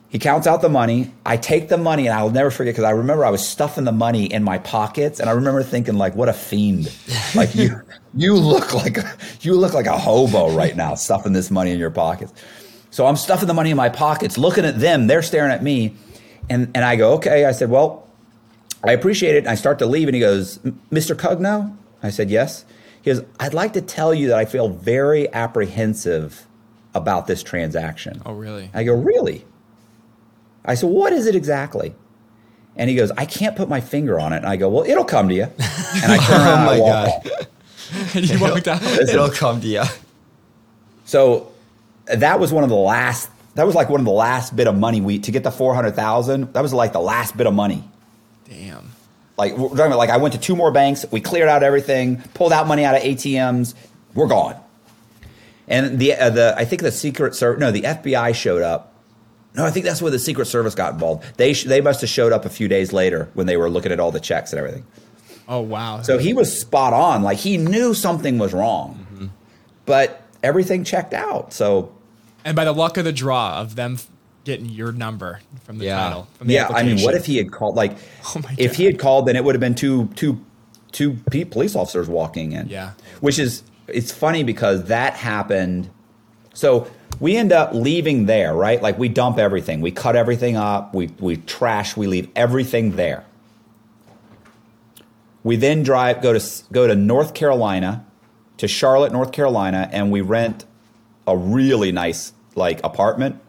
he 0.07 0.19
counts 0.19 0.47
out 0.47 0.61
the 0.61 0.69
money. 0.69 1.11
I 1.25 1.35
take 1.35 1.67
the 1.67 1.77
money, 1.77 2.07
and 2.07 2.17
I'll 2.17 2.29
never 2.29 2.49
forget 2.49 2.73
because 2.73 2.85
I 2.85 2.91
remember 2.91 3.25
I 3.25 3.29
was 3.29 3.45
stuffing 3.45 3.83
the 3.83 3.91
money 3.91 4.25
in 4.25 4.43
my 4.43 4.57
pockets, 4.57 5.19
and 5.19 5.29
I 5.29 5.33
remember 5.33 5.61
thinking, 5.63 5.95
like, 5.95 6.15
what 6.15 6.29
a 6.29 6.33
fiend! 6.33 6.91
Like 7.35 7.53
you, 7.53 7.79
you 8.15 8.33
look 8.33 8.73
like 8.73 8.97
a, 8.97 9.15
you 9.41 9.53
look 9.53 9.75
like 9.75 9.85
a 9.85 9.95
hobo 9.95 10.51
right 10.55 10.75
now, 10.75 10.95
stuffing 10.95 11.31
this 11.31 11.51
money 11.51 11.69
in 11.69 11.77
your 11.77 11.91
pockets. 11.91 12.33
So 12.89 13.05
I'm 13.05 13.15
stuffing 13.15 13.47
the 13.47 13.53
money 13.53 13.69
in 13.69 13.77
my 13.77 13.89
pockets, 13.89 14.35
looking 14.35 14.65
at 14.65 14.79
them. 14.79 15.05
They're 15.05 15.21
staring 15.21 15.51
at 15.51 15.61
me, 15.61 15.93
and 16.49 16.71
and 16.73 16.83
I 16.83 16.95
go, 16.95 17.13
okay. 17.13 17.45
I 17.45 17.51
said, 17.51 17.69
well, 17.69 18.07
I 18.83 18.93
appreciate 18.93 19.35
it. 19.35 19.39
And 19.39 19.49
I 19.49 19.53
start 19.53 19.77
to 19.79 19.85
leave, 19.85 20.07
and 20.07 20.15
he 20.15 20.21
goes, 20.21 20.57
Mr. 20.91 21.15
Cugno? 21.15 21.75
I 22.01 22.09
said, 22.09 22.29
yes. 22.29 22.65
He 23.01 23.11
goes, 23.13 23.23
I'd 23.39 23.53
like 23.53 23.73
to 23.73 23.81
tell 23.81 24.13
you 24.13 24.27
that 24.29 24.37
I 24.37 24.45
feel 24.45 24.69
very 24.69 25.31
apprehensive 25.33 26.45
about 26.93 27.27
this 27.27 27.43
transaction. 27.43 28.21
Oh 28.25 28.33
really? 28.33 28.69
I 28.73 28.83
go, 28.83 28.93
really? 28.93 29.45
I 30.65 30.75
said, 30.75 30.89
what 30.89 31.13
is 31.13 31.25
it 31.25 31.35
exactly? 31.35 31.93
And 32.75 32.89
he 32.89 32.95
goes, 32.95 33.11
I 33.11 33.25
can't 33.25 33.55
put 33.55 33.67
my 33.69 33.81
finger 33.81 34.19
on 34.19 34.33
it. 34.33 34.37
And 34.37 34.45
I 34.45 34.55
go, 34.55 34.69
well, 34.69 34.83
it'll 34.85 35.03
come 35.05 35.29
to 35.29 35.35
you. 35.35 35.43
And 35.43 36.11
I 36.11 36.17
turn 36.25 36.41
around 36.41 36.59
Oh 36.61 36.65
my 36.65 36.73
and 36.75 36.81
walk 36.81 37.23
God. 37.23 37.47
and 38.15 38.29
you 38.29 38.39
walked 38.39 38.67
out. 38.67 38.81
It'll 38.83 39.29
come 39.29 39.59
to 39.61 39.67
you. 39.67 39.83
So 41.05 41.51
that 42.05 42.39
was 42.39 42.53
one 42.53 42.63
of 42.63 42.69
the 42.69 42.75
last, 42.75 43.29
that 43.55 43.65
was 43.65 43.75
like 43.75 43.89
one 43.89 43.99
of 43.99 44.05
the 44.05 44.11
last 44.11 44.55
bit 44.55 44.67
of 44.67 44.77
money 44.77 45.01
we, 45.01 45.19
to 45.19 45.31
get 45.31 45.43
the 45.43 45.51
400,000, 45.51 46.53
that 46.53 46.61
was 46.61 46.73
like 46.73 46.93
the 46.93 46.99
last 47.01 47.35
bit 47.35 47.47
of 47.47 47.53
money. 47.53 47.83
Damn. 48.47 48.91
Like, 49.39 49.57
we're 49.57 49.69
talking 49.69 49.85
about, 49.85 49.97
like, 49.97 50.09
I 50.09 50.17
went 50.17 50.33
to 50.33 50.39
two 50.39 50.55
more 50.55 50.69
banks, 50.69 51.05
we 51.11 51.21
cleared 51.21 51.47
out 51.47 51.63
everything, 51.63 52.21
pulled 52.33 52.51
out 52.51 52.67
money 52.67 52.83
out 52.83 52.93
of 52.95 53.01
ATMs, 53.01 53.73
we're 54.13 54.27
gone. 54.27 54.59
And 55.67 55.97
the, 55.97 56.13
uh, 56.13 56.29
the 56.29 56.53
I 56.57 56.65
think 56.65 56.81
the 56.81 56.91
Secret 56.91 57.35
Service, 57.35 57.59
no, 57.59 57.71
the 57.71 57.83
FBI 57.83 58.35
showed 58.35 58.61
up. 58.61 58.93
No, 59.55 59.65
I 59.65 59.71
think 59.71 59.85
that's 59.85 60.01
where 60.01 60.11
the 60.11 60.19
Secret 60.19 60.45
Service 60.45 60.75
got 60.75 60.93
involved. 60.93 61.37
They, 61.37 61.53
sh- 61.53 61.63
they 61.63 61.79
must 61.79 62.01
have 62.01 62.09
showed 62.09 62.33
up 62.33 62.43
a 62.43 62.49
few 62.49 62.67
days 62.67 62.91
later 62.91 63.29
when 63.33 63.47
they 63.47 63.55
were 63.55 63.69
looking 63.69 63.93
at 63.93 63.99
all 63.99 64.11
the 64.11 64.19
checks 64.19 64.51
and 64.51 64.59
everything. 64.59 64.85
Oh 65.47 65.61
wow. 65.61 66.01
So 66.01 66.17
he 66.17 66.33
was 66.33 66.59
spot 66.59 66.91
on. 66.93 67.23
Like, 67.23 67.37
he 67.37 67.55
knew 67.57 67.93
something 67.93 68.37
was 68.39 68.53
wrong, 68.53 69.31
but 69.85 70.21
everything 70.43 70.83
checked 70.83 71.13
out. 71.13 71.53
So, 71.53 71.95
and 72.43 72.55
by 72.57 72.65
the 72.65 72.73
luck 72.73 72.97
of 72.97 73.05
the 73.05 73.13
draw 73.13 73.57
of 73.59 73.75
them 73.75 73.97
getting 74.43 74.67
your 74.67 74.91
number 74.91 75.39
from 75.63 75.77
the 75.77 75.85
Yeah. 75.85 75.97
title. 76.03 76.27
From 76.37 76.47
the 76.47 76.53
yeah, 76.53 76.67
I 76.69 76.83
mean, 76.83 76.99
what 77.01 77.13
if 77.15 77.25
he 77.25 77.37
had 77.37 77.51
called? 77.51 77.75
Like, 77.75 77.97
Oh 78.35 78.41
if 78.57 78.75
he 78.75 78.85
had 78.85 78.97
called, 78.99 79.27
then 79.27 79.35
it 79.35 79.43
would 79.43 79.55
have 79.55 79.59
been 79.59 79.75
two, 79.75 80.07
two, 80.15 80.39
two 80.91 81.17
police 81.45 81.75
officers 81.75 82.07
walking 82.07 82.51
in. 82.53 82.67
Yeah. 82.67 82.91
which 83.21 83.37
is 83.39 83.63
it's 83.87 84.11
funny 84.11 84.43
because 84.43 84.85
that 84.85 85.13
happened. 85.15 85.89
So 86.53 86.87
we 87.19 87.35
end 87.35 87.51
up 87.51 87.73
leaving 87.73 88.25
there, 88.27 88.53
right? 88.53 88.81
Like 88.81 88.97
we 88.99 89.09
dump 89.09 89.37
everything, 89.39 89.81
we 89.81 89.91
cut 89.91 90.15
everything 90.15 90.55
up, 90.57 90.93
we 90.93 91.07
we 91.19 91.37
trash, 91.37 91.95
we 91.97 92.07
leave 92.07 92.29
everything 92.35 92.95
there. 92.95 93.25
We 95.43 95.55
then 95.55 95.83
drive 95.83 96.21
go 96.21 96.37
to 96.37 96.63
go 96.71 96.87
to 96.87 96.95
North 96.95 97.33
Carolina, 97.33 98.05
to 98.57 98.67
Charlotte, 98.67 99.11
North 99.11 99.31
Carolina, 99.31 99.89
and 99.91 100.11
we 100.11 100.21
rent 100.21 100.65
a 101.27 101.35
really 101.37 101.91
nice 101.91 102.33
like 102.55 102.83
apartment 102.83 103.39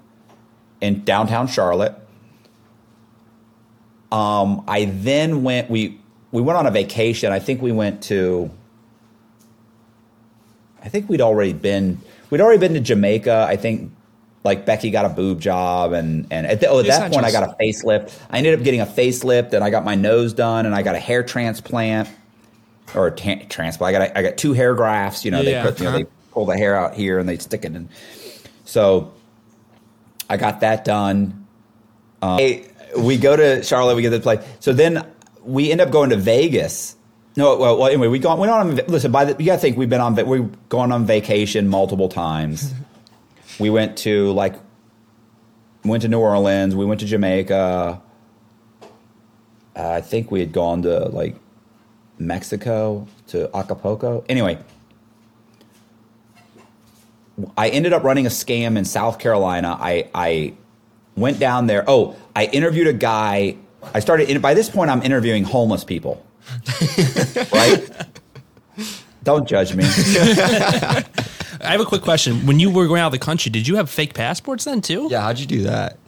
in 0.81 1.05
downtown 1.05 1.47
Charlotte. 1.47 1.95
Um, 4.12 4.64
I 4.66 4.87
then 4.87 5.43
went. 5.43 5.70
We 5.70 6.01
we 6.33 6.43
went 6.43 6.59
on 6.59 6.66
a 6.66 6.70
vacation. 6.70 7.33
I 7.33 7.39
think 7.39 7.62
we 7.62 7.72
went 7.72 8.03
to. 8.05 8.51
I 10.83 10.89
think 10.89 11.09
we'd 11.09 11.20
already 11.20 11.53
been. 11.53 12.01
We'd 12.31 12.41
already 12.41 12.59
been 12.59 12.74
to 12.74 12.81
Jamaica. 12.81 13.47
I 13.49 13.57
think, 13.57 13.93
like 14.45 14.66
Becky 14.66 14.91
got 14.91 15.05
a 15.05 15.09
boob 15.09 15.41
job, 15.41 15.93
and 15.93 16.26
and 16.31 16.47
at, 16.47 16.61
the, 16.61 16.68
oh, 16.68 16.81
at 16.81 16.87
that 16.87 17.12
point 17.12 17.24
I 17.24 17.31
got 17.31 17.45
a 17.45 17.55
facelift. 17.62 18.18
I 18.31 18.39
ended 18.39 18.59
up 18.59 18.64
getting 18.64 18.81
a 18.81 18.87
facelift, 18.87 19.53
and 19.53 19.62
I 19.62 19.70
got 19.70 19.85
my 19.85 19.95
nose 19.95 20.33
done, 20.33 20.66
and 20.66 20.74
I 20.74 20.83
got 20.83 20.97
a 20.97 21.01
hair 21.01 21.22
transplant 21.22 22.09
or 22.95 23.07
a 23.07 23.11
ta- 23.11 23.45
transplant. 23.49 23.95
I 23.95 23.99
got 23.99 24.11
a, 24.11 24.18
I 24.18 24.22
got 24.22 24.37
two 24.37 24.53
hair 24.53 24.74
grafts. 24.74 25.24
You 25.24 25.31
know, 25.31 25.41
Yeah, 25.41 25.62
they 25.62 25.70
put, 25.70 25.78
you 25.78 25.85
know, 25.85 25.91
uh-huh. 25.91 25.99
they 25.99 26.07
pull 26.33 26.47
the 26.47 26.57
hair 26.57 26.74
out 26.74 26.95
here 26.95 27.18
and 27.18 27.28
they 27.28 27.39
stick 27.39 27.64
it 27.64 27.74
in. 27.74 27.89
So 28.64 29.12
I 30.31 30.37
got 30.37 30.61
that 30.61 30.85
done. 30.85 31.47
Um, 32.22 32.39
Hey, 32.39 32.68
we 32.97 33.18
go 33.18 33.37
to 33.37 33.62
Charlotte. 33.62 33.97
We 33.97 34.03
get 34.03 34.11
the 34.11 34.20
play. 34.20 34.43
So 34.61 34.72
then 34.72 35.05
we 35.43 35.70
end 35.72 35.81
up 35.81 35.91
going 35.91 36.11
to 36.11 36.16
Vegas. 36.16 36.97
No, 37.37 37.57
well, 37.57 37.78
well 37.78 37.89
anyway, 37.89 38.07
we 38.07 38.20
gone. 38.20 38.39
We 38.39 38.49
on. 38.49 38.76
Listen, 38.87 39.11
by 39.11 39.24
the 39.24 39.43
you 39.43 39.47
got 39.47 39.57
to 39.57 39.61
think 39.61 39.76
we've 39.76 39.91
been 39.91 40.01
on. 40.01 40.14
We've 40.26 40.68
gone 40.68 40.93
on 40.93 41.05
vacation 41.05 41.68
multiple 41.68 42.09
times. 42.09 42.72
we 43.59 43.70
went 43.70 43.99
to 43.99 44.31
like 44.33 44.55
went 45.85 46.03
to 46.03 46.09
New 46.09 46.20
Orleans. 46.20 46.76
We 46.76 46.85
went 46.85 47.01
to 47.01 47.07
Jamaica. 47.07 48.01
I 49.74 50.01
think 50.01 50.31
we 50.31 50.41
had 50.41 50.53
gone 50.53 50.83
to 50.83 51.09
like 51.09 51.37
Mexico 52.18 53.09
to 53.28 53.55
Acapulco. 53.57 54.24
Anyway, 54.28 54.59
I 57.57 57.68
ended 57.68 57.93
up 57.93 58.03
running 58.03 58.26
a 58.26 58.30
scam 58.30 58.76
in 58.76 58.84
South 58.84 59.18
Carolina. 59.18 59.76
I 59.78 60.09
I 60.14 60.55
went 61.16 61.38
down 61.38 61.66
there. 61.66 61.84
Oh, 61.86 62.16
I 62.34 62.47
interviewed 62.47 62.86
a 62.86 62.93
guy. 62.93 63.57
I 63.95 64.01
started. 64.01 64.41
By 64.43 64.55
this 64.55 64.68
point, 64.68 64.91
I'm 64.91 65.03
interviewing 65.03 65.45
homeless 65.45 65.84
people. 65.84 66.24
right? 67.53 67.88
Don't 69.22 69.47
judge 69.47 69.74
me. 69.74 69.84
I 71.62 71.72
have 71.72 71.80
a 71.80 71.84
quick 71.84 72.03
question. 72.03 72.47
When 72.47 72.59
you 72.59 72.70
were 72.70 72.86
going 72.86 73.01
out 73.01 73.07
of 73.07 73.12
the 73.12 73.18
country, 73.18 73.51
did 73.51 73.68
you 73.68 73.76
have 73.76 73.91
fake 73.91 74.14
passports 74.14 74.64
then 74.64 74.80
too? 74.80 75.09
Yeah, 75.11 75.20
how'd 75.20 75.38
you 75.38 75.47
do 75.47 75.62
that? 75.64 75.99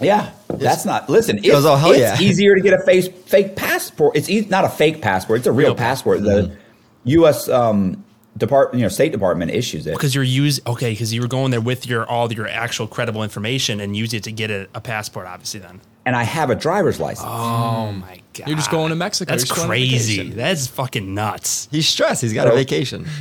Yeah, 0.00 0.30
that's 0.48 0.84
not. 0.84 1.08
Listen, 1.08 1.38
it, 1.38 1.46
goes, 1.46 1.64
oh, 1.64 1.76
hell 1.76 1.92
it's 1.92 2.00
yeah. 2.00 2.20
easier 2.20 2.54
to 2.54 2.60
get 2.60 2.74
a 2.74 2.82
face, 2.82 3.08
fake 3.08 3.56
passport. 3.56 4.16
It's 4.16 4.28
e- 4.28 4.46
not 4.48 4.64
a 4.64 4.68
fake 4.68 5.00
passport; 5.00 5.38
it's 5.38 5.46
a 5.46 5.52
real, 5.52 5.68
Real 5.68 5.74
passport. 5.74 6.22
The 6.22 6.56
U.S. 7.04 7.48
Um, 7.48 8.04
Depart, 8.36 8.72
you 8.74 8.80
know, 8.80 8.88
State 8.88 9.12
Department 9.12 9.50
issues 9.50 9.86
it. 9.86 9.92
Because 9.92 10.14
you're 10.14 10.24
use 10.24 10.60
okay, 10.66 10.92
because 10.92 11.12
you 11.12 11.20
were 11.20 11.28
going 11.28 11.50
there 11.50 11.60
with 11.60 11.86
your 11.86 12.06
all 12.06 12.32
your 12.32 12.48
actual 12.48 12.86
credible 12.86 13.22
information 13.22 13.80
and 13.80 13.96
use 13.96 14.14
it 14.14 14.22
to 14.24 14.32
get 14.32 14.50
a, 14.50 14.68
a 14.74 14.80
passport, 14.80 15.26
obviously. 15.26 15.60
Then. 15.60 15.80
and 16.06 16.16
I 16.16 16.22
have 16.22 16.50
a 16.50 16.54
driver's 16.54 16.98
license. 16.98 17.28
Oh 17.28 17.92
mm. 17.92 18.00
my 18.00 18.20
god! 18.32 18.48
You're 18.48 18.56
just 18.56 18.70
going 18.70 18.88
to 18.90 18.96
Mexico. 18.96 19.30
That's 19.30 19.42
You're 19.42 19.48
just 19.48 19.56
going 19.56 19.70
on 19.70 19.88
crazy. 19.88 20.30
That's 20.30 20.66
fucking 20.66 21.14
nuts. 21.14 21.68
He's 21.70 21.88
stressed. 21.88 22.22
He's 22.22 22.32
got 22.32 22.48
a 22.48 22.52
vacation. 22.52 23.06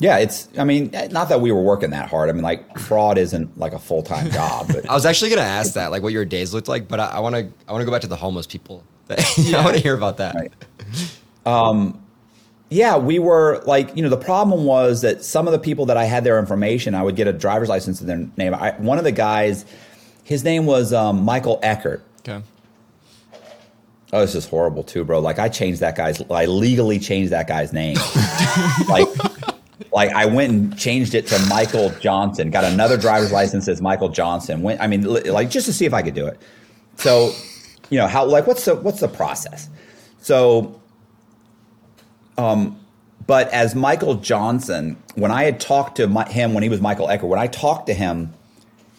Yeah, 0.00 0.18
it's. 0.18 0.48
I 0.56 0.64
mean, 0.64 0.90
not 1.10 1.28
that 1.28 1.40
we 1.40 1.50
were 1.50 1.62
working 1.62 1.90
that 1.90 2.08
hard. 2.08 2.30
I 2.30 2.32
mean, 2.32 2.42
like 2.42 2.78
fraud 2.78 3.18
isn't 3.18 3.58
like 3.58 3.72
a 3.72 3.78
full 3.78 4.02
time 4.02 4.30
job, 4.30 4.68
but 4.68 4.88
I 4.90 4.94
was 4.94 5.04
actually 5.04 5.30
gonna 5.30 5.42
ask 5.42 5.74
that, 5.74 5.90
like 5.90 6.02
what 6.02 6.12
your 6.12 6.24
days 6.24 6.54
looked 6.54 6.68
like, 6.68 6.86
but 6.86 7.00
I 7.00 7.18
want 7.18 7.34
to 7.34 7.48
I 7.66 7.72
want 7.72 7.82
to 7.82 7.84
go 7.84 7.90
back 7.90 8.02
to 8.02 8.06
the 8.06 8.16
homeless 8.16 8.46
people. 8.46 8.84
I 9.10 9.62
want 9.64 9.74
to 9.74 9.82
hear 9.82 9.94
about 9.94 10.18
that. 10.18 10.34
Right. 10.36 10.52
Um, 11.46 12.00
yeah, 12.70 12.96
we 12.98 13.18
were 13.18 13.62
like, 13.66 13.96
you 13.96 14.02
know, 14.02 14.08
the 14.08 14.16
problem 14.16 14.64
was 14.64 15.00
that 15.00 15.24
some 15.24 15.46
of 15.46 15.52
the 15.52 15.58
people 15.58 15.86
that 15.86 15.96
I 15.96 16.04
had 16.04 16.24
their 16.24 16.38
information, 16.38 16.94
I 16.94 17.02
would 17.02 17.16
get 17.16 17.26
a 17.26 17.32
driver's 17.32 17.68
license 17.68 18.00
in 18.00 18.06
their 18.06 18.28
name. 18.36 18.54
I, 18.54 18.72
one 18.78 18.98
of 18.98 19.04
the 19.04 19.12
guys, 19.12 19.64
his 20.24 20.44
name 20.44 20.66
was 20.66 20.92
um, 20.92 21.24
Michael 21.24 21.58
Eckert. 21.62 22.04
Okay. 22.20 22.42
Oh, 24.12 24.20
this 24.20 24.34
is 24.34 24.46
horrible 24.46 24.82
too, 24.82 25.04
bro. 25.04 25.20
Like 25.20 25.38
I 25.38 25.48
changed 25.48 25.80
that 25.80 25.96
guy's, 25.96 26.20
I 26.30 26.46
legally 26.46 26.98
changed 26.98 27.32
that 27.32 27.46
guy's 27.46 27.72
name. 27.72 27.96
like, 28.88 29.08
like 29.92 30.10
I 30.10 30.26
went 30.26 30.52
and 30.52 30.78
changed 30.78 31.14
it 31.14 31.26
to 31.28 31.38
Michael 31.48 31.90
Johnson. 32.00 32.50
Got 32.50 32.64
another 32.64 32.98
driver's 32.98 33.32
license 33.32 33.66
as 33.68 33.80
Michael 33.80 34.10
Johnson. 34.10 34.62
Went, 34.62 34.80
I 34.80 34.86
mean, 34.86 35.02
like 35.04 35.50
just 35.50 35.66
to 35.66 35.72
see 35.72 35.86
if 35.86 35.94
I 35.94 36.02
could 36.02 36.14
do 36.14 36.26
it. 36.26 36.38
So, 36.96 37.32
you 37.88 37.98
know, 37.98 38.06
how 38.06 38.26
like 38.26 38.46
what's 38.46 38.64
the 38.64 38.74
what's 38.74 39.00
the 39.00 39.08
process? 39.08 39.68
So, 40.20 40.77
um, 42.38 42.78
but 43.26 43.52
as 43.52 43.74
Michael 43.74 44.14
Johnson, 44.14 44.96
when 45.16 45.30
I 45.30 45.44
had 45.44 45.60
talked 45.60 45.96
to 45.96 46.06
my, 46.06 46.26
him 46.28 46.54
when 46.54 46.62
he 46.62 46.70
was 46.70 46.80
Michael 46.80 47.08
Ecker, 47.08 47.24
when 47.24 47.38
I 47.38 47.46
talked 47.46 47.86
to 47.88 47.94
him, 47.94 48.32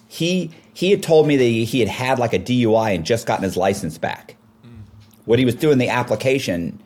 he 0.08 0.52
he 0.74 0.92
had 0.92 1.02
told 1.02 1.28
me 1.28 1.36
that 1.36 1.44
he, 1.44 1.66
he 1.66 1.80
had 1.80 1.90
had 1.90 2.20
like 2.20 2.34
a 2.34 2.40
DUI 2.40 2.96
and 2.96 3.06
just 3.06 3.26
gotten 3.26 3.44
his 3.44 3.58
license 3.58 3.98
back. 3.98 4.36
When 5.26 5.40
he 5.40 5.46
was 5.46 5.56
doing 5.56 5.78
the 5.78 5.90
application 5.90 6.82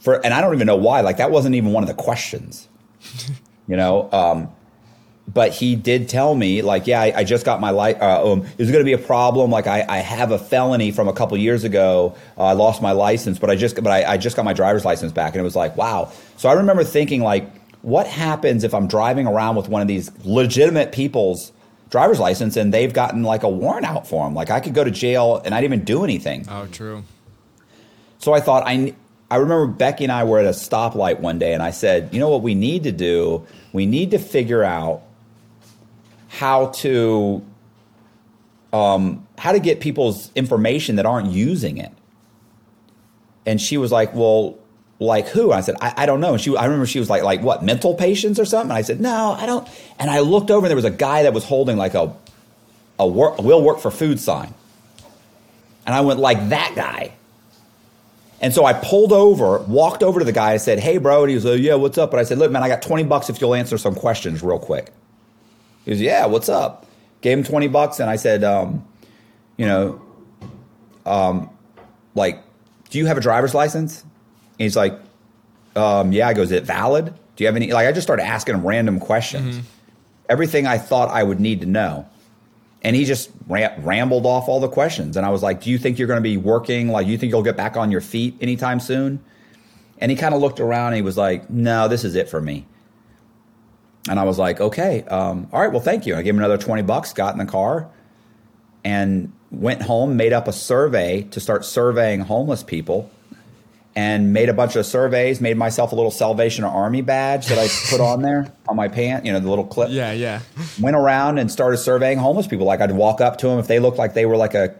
for, 0.00 0.24
and 0.24 0.34
I 0.34 0.40
don't 0.40 0.54
even 0.54 0.66
know 0.66 0.76
why. 0.76 1.00
Like 1.00 1.16
that 1.16 1.30
wasn't 1.30 1.54
even 1.54 1.72
one 1.72 1.82
of 1.82 1.88
the 1.88 1.94
questions, 1.94 2.68
you 3.68 3.76
know. 3.76 4.08
Um, 4.12 4.48
but 5.28 5.52
he 5.52 5.76
did 5.76 6.08
tell 6.08 6.34
me, 6.34 6.62
like, 6.62 6.86
yeah, 6.86 7.00
I, 7.00 7.12
I 7.18 7.24
just 7.24 7.44
got 7.44 7.60
my 7.60 7.70
light. 7.70 8.00
Uh, 8.00 8.32
um, 8.32 8.40
going 8.40 8.72
to 8.72 8.84
be 8.84 8.92
a 8.92 8.98
problem? 8.98 9.50
Like, 9.50 9.66
I, 9.66 9.84
I 9.88 9.98
have 9.98 10.30
a 10.30 10.38
felony 10.38 10.90
from 10.90 11.08
a 11.08 11.12
couple 11.12 11.36
years 11.38 11.64
ago. 11.64 12.16
Uh, 12.36 12.44
I 12.44 12.52
lost 12.52 12.82
my 12.82 12.92
license, 12.92 13.38
but 13.38 13.48
I 13.48 13.56
just, 13.56 13.76
but 13.76 13.88
I, 13.88 14.04
I 14.04 14.16
just 14.16 14.36
got 14.36 14.44
my 14.44 14.52
driver's 14.52 14.84
license 14.84 15.12
back, 15.12 15.34
and 15.34 15.40
it 15.40 15.44
was 15.44 15.56
like, 15.56 15.76
wow. 15.76 16.10
So 16.36 16.48
I 16.48 16.54
remember 16.54 16.84
thinking, 16.84 17.22
like, 17.22 17.48
what 17.82 18.06
happens 18.06 18.64
if 18.64 18.74
I'm 18.74 18.86
driving 18.86 19.26
around 19.26 19.56
with 19.56 19.68
one 19.68 19.82
of 19.82 19.88
these 19.88 20.10
legitimate 20.24 20.92
people's 20.92 21.52
driver's 21.90 22.18
license 22.18 22.56
and 22.56 22.72
they've 22.72 22.92
gotten 22.92 23.22
like 23.22 23.42
a 23.42 23.48
warrant 23.48 23.84
out 23.86 24.06
for 24.06 24.24
them? 24.24 24.34
Like, 24.34 24.50
I 24.50 24.60
could 24.60 24.74
go 24.74 24.84
to 24.84 24.90
jail 24.90 25.42
and 25.44 25.54
I 25.54 25.60
didn't 25.60 25.74
even 25.74 25.84
do 25.84 26.04
anything. 26.04 26.46
Oh, 26.48 26.66
true. 26.66 27.04
So 28.18 28.32
I 28.32 28.40
thought 28.40 28.62
I 28.66 28.94
I 29.30 29.36
remember 29.36 29.66
Becky 29.66 30.04
and 30.04 30.12
I 30.12 30.24
were 30.24 30.38
at 30.38 30.44
a 30.44 30.50
stoplight 30.50 31.18
one 31.18 31.38
day 31.38 31.54
and 31.54 31.62
I 31.62 31.72
said, 31.72 32.10
"You 32.12 32.20
know 32.20 32.28
what 32.28 32.42
we 32.42 32.54
need 32.54 32.84
to 32.84 32.92
do? 32.92 33.44
We 33.72 33.84
need 33.84 34.12
to 34.12 34.18
figure 34.18 34.62
out 34.62 35.02
how 36.32 36.68
to 36.68 37.44
um, 38.72 39.26
how 39.36 39.52
to 39.52 39.60
get 39.60 39.80
people's 39.80 40.32
information 40.34 40.96
that 40.96 41.06
aren't 41.06 41.30
using 41.30 41.76
it." 41.76 41.92
And 43.44 43.60
she 43.60 43.76
was 43.76 43.92
like, 43.92 44.14
"Well, 44.14 44.58
like 44.98 45.28
who?" 45.28 45.50
And 45.50 45.54
I 45.54 45.60
said, 45.60 45.76
I, 45.80 45.92
"I 45.98 46.06
don't 46.06 46.20
know." 46.20 46.32
And 46.32 46.40
she 46.40 46.56
I 46.56 46.64
remember 46.64 46.86
she 46.86 46.98
was 46.98 47.10
like, 47.10 47.22
"Like 47.22 47.42
what? 47.42 47.62
Mental 47.62 47.94
patients 47.94 48.40
or 48.40 48.46
something?" 48.46 48.70
And 48.70 48.78
I 48.78 48.82
said, 48.82 49.00
"No, 49.00 49.36
I 49.38 49.44
don't." 49.44 49.68
And 49.98 50.10
I 50.10 50.20
looked 50.20 50.50
over 50.50 50.66
and 50.66 50.70
there 50.70 50.76
was 50.76 50.86
a 50.86 50.90
guy 50.90 51.24
that 51.24 51.34
was 51.34 51.44
holding 51.44 51.76
like 51.76 51.94
a 51.94 52.14
a, 52.98 53.06
work, 53.06 53.38
will 53.38 53.62
work 53.62 53.80
for 53.80 53.90
food 53.90 54.20
sign. 54.20 54.54
And 55.86 55.94
I 55.94 56.02
went 56.02 56.20
like 56.20 56.50
that 56.50 56.74
guy. 56.76 57.12
And 58.40 58.54
so 58.54 58.64
I 58.64 58.72
pulled 58.72 59.12
over, 59.12 59.58
walked 59.60 60.02
over 60.02 60.18
to 60.20 60.24
the 60.24 60.32
guy. 60.32 60.52
I 60.52 60.56
said, 60.56 60.78
"Hey, 60.80 60.98
bro." 60.98 61.22
And 61.22 61.28
he 61.28 61.34
was 61.34 61.44
like, 61.44 61.60
"Yeah, 61.60 61.74
what's 61.74 61.98
up?" 61.98 62.10
But 62.10 62.20
I 62.20 62.24
said, 62.24 62.38
"Look, 62.38 62.50
man, 62.50 62.62
I 62.62 62.68
got 62.68 62.82
twenty 62.82 63.04
bucks 63.04 63.28
if 63.28 63.40
you'll 63.40 63.54
answer 63.54 63.76
some 63.76 63.94
questions 63.94 64.42
real 64.42 64.58
quick." 64.58 64.92
He 65.84 65.90
was, 65.90 66.00
"Yeah, 66.00 66.26
what's 66.26 66.48
up?" 66.48 66.86
Gave 67.20 67.38
him 67.38 67.44
twenty 67.44 67.68
bucks, 67.68 68.00
and 68.00 68.08
I 68.10 68.16
said, 68.16 68.44
um, 68.44 68.84
"You 69.56 69.66
know, 69.66 70.02
um, 71.06 71.50
like, 72.14 72.42
do 72.90 72.98
you 72.98 73.06
have 73.06 73.16
a 73.16 73.20
driver's 73.20 73.54
license?" 73.54 74.02
And 74.02 74.10
he's 74.58 74.76
like, 74.76 74.98
um, 75.76 76.12
"Yeah." 76.12 76.28
I 76.28 76.34
goes, 76.34 76.46
"Is 76.50 76.58
it 76.58 76.64
valid? 76.64 77.12
Do 77.36 77.44
you 77.44 77.46
have 77.46 77.56
any?" 77.56 77.72
Like, 77.72 77.86
I 77.86 77.92
just 77.92 78.06
started 78.06 78.24
asking 78.24 78.54
him 78.54 78.66
random 78.66 79.00
questions, 79.00 79.60
everything 80.28 80.66
I 80.66 80.78
thought 80.78 81.08
I 81.10 81.22
would 81.22 81.40
need 81.40 81.60
to 81.60 81.66
know. 81.66 82.06
And 82.84 82.96
he 82.96 83.04
just 83.04 83.30
ram- 83.46 83.84
rambled 83.84 84.26
off 84.26 84.48
all 84.48 84.58
the 84.58 84.68
questions. 84.68 85.16
And 85.16 85.24
I 85.24 85.30
was 85.30 85.40
like, 85.40 85.62
Do 85.62 85.70
you 85.70 85.78
think 85.78 85.98
you're 86.00 86.08
going 86.08 86.18
to 86.18 86.20
be 86.20 86.36
working? 86.36 86.88
Like, 86.88 87.06
you 87.06 87.16
think 87.16 87.30
you'll 87.30 87.44
get 87.44 87.56
back 87.56 87.76
on 87.76 87.92
your 87.92 88.00
feet 88.00 88.36
anytime 88.40 88.80
soon? 88.80 89.20
And 89.98 90.10
he 90.10 90.16
kind 90.16 90.34
of 90.34 90.40
looked 90.40 90.58
around 90.58 90.88
and 90.88 90.96
he 90.96 91.02
was 91.02 91.16
like, 91.16 91.48
No, 91.48 91.86
this 91.86 92.02
is 92.02 92.16
it 92.16 92.28
for 92.28 92.40
me. 92.40 92.66
And 94.08 94.18
I 94.18 94.24
was 94.24 94.38
like, 94.38 94.60
Okay, 94.60 95.02
um, 95.04 95.48
all 95.52 95.60
right, 95.60 95.70
well, 95.70 95.80
thank 95.80 96.06
you. 96.06 96.14
I 96.16 96.22
gave 96.22 96.34
him 96.34 96.38
another 96.38 96.58
20 96.58 96.82
bucks, 96.82 97.12
got 97.12 97.32
in 97.34 97.38
the 97.38 97.50
car, 97.50 97.88
and 98.84 99.32
went 99.50 99.82
home, 99.82 100.16
made 100.16 100.32
up 100.32 100.48
a 100.48 100.52
survey 100.52 101.22
to 101.22 101.40
start 101.40 101.64
surveying 101.64 102.20
homeless 102.20 102.62
people. 102.62 103.10
And 103.94 104.32
made 104.32 104.48
a 104.48 104.54
bunch 104.54 104.74
of 104.76 104.86
surveys, 104.86 105.42
made 105.42 105.58
myself 105.58 105.92
a 105.92 105.94
little 105.94 106.10
Salvation 106.10 106.64
Army 106.64 107.02
badge 107.02 107.48
that 107.48 107.58
I 107.58 107.68
put 107.90 108.00
on 108.00 108.22
there 108.22 108.50
on 108.66 108.74
my 108.74 108.88
pant, 108.88 109.26
you 109.26 109.32
know, 109.34 109.38
the 109.38 109.50
little 109.50 109.66
clip 109.66 109.90
Yeah, 109.90 110.12
yeah. 110.12 110.40
went 110.80 110.96
around 110.96 111.36
and 111.36 111.52
started 111.52 111.76
surveying 111.76 112.16
homeless 112.16 112.46
people. 112.46 112.64
Like 112.64 112.80
I'd 112.80 112.92
walk 112.92 113.20
up 113.20 113.36
to 113.38 113.48
them 113.48 113.58
if 113.58 113.66
they 113.66 113.80
looked 113.80 113.98
like 113.98 114.14
they 114.14 114.24
were 114.24 114.38
like 114.38 114.54
a, 114.54 114.74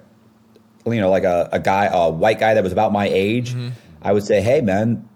you 0.87 0.99
know, 0.99 1.11
like 1.11 1.25
a, 1.25 1.47
a 1.53 1.61
guy, 1.61 1.91
a 1.93 2.09
white 2.09 2.41
guy 2.41 2.55
that 2.55 2.65
was 2.65 2.73
about 2.73 2.91
my 2.91 3.07
age. 3.07 3.55
I 4.01 4.15
would 4.15 4.25
say, 4.25 4.41
"Hey, 4.41 4.63
man, 4.63 5.07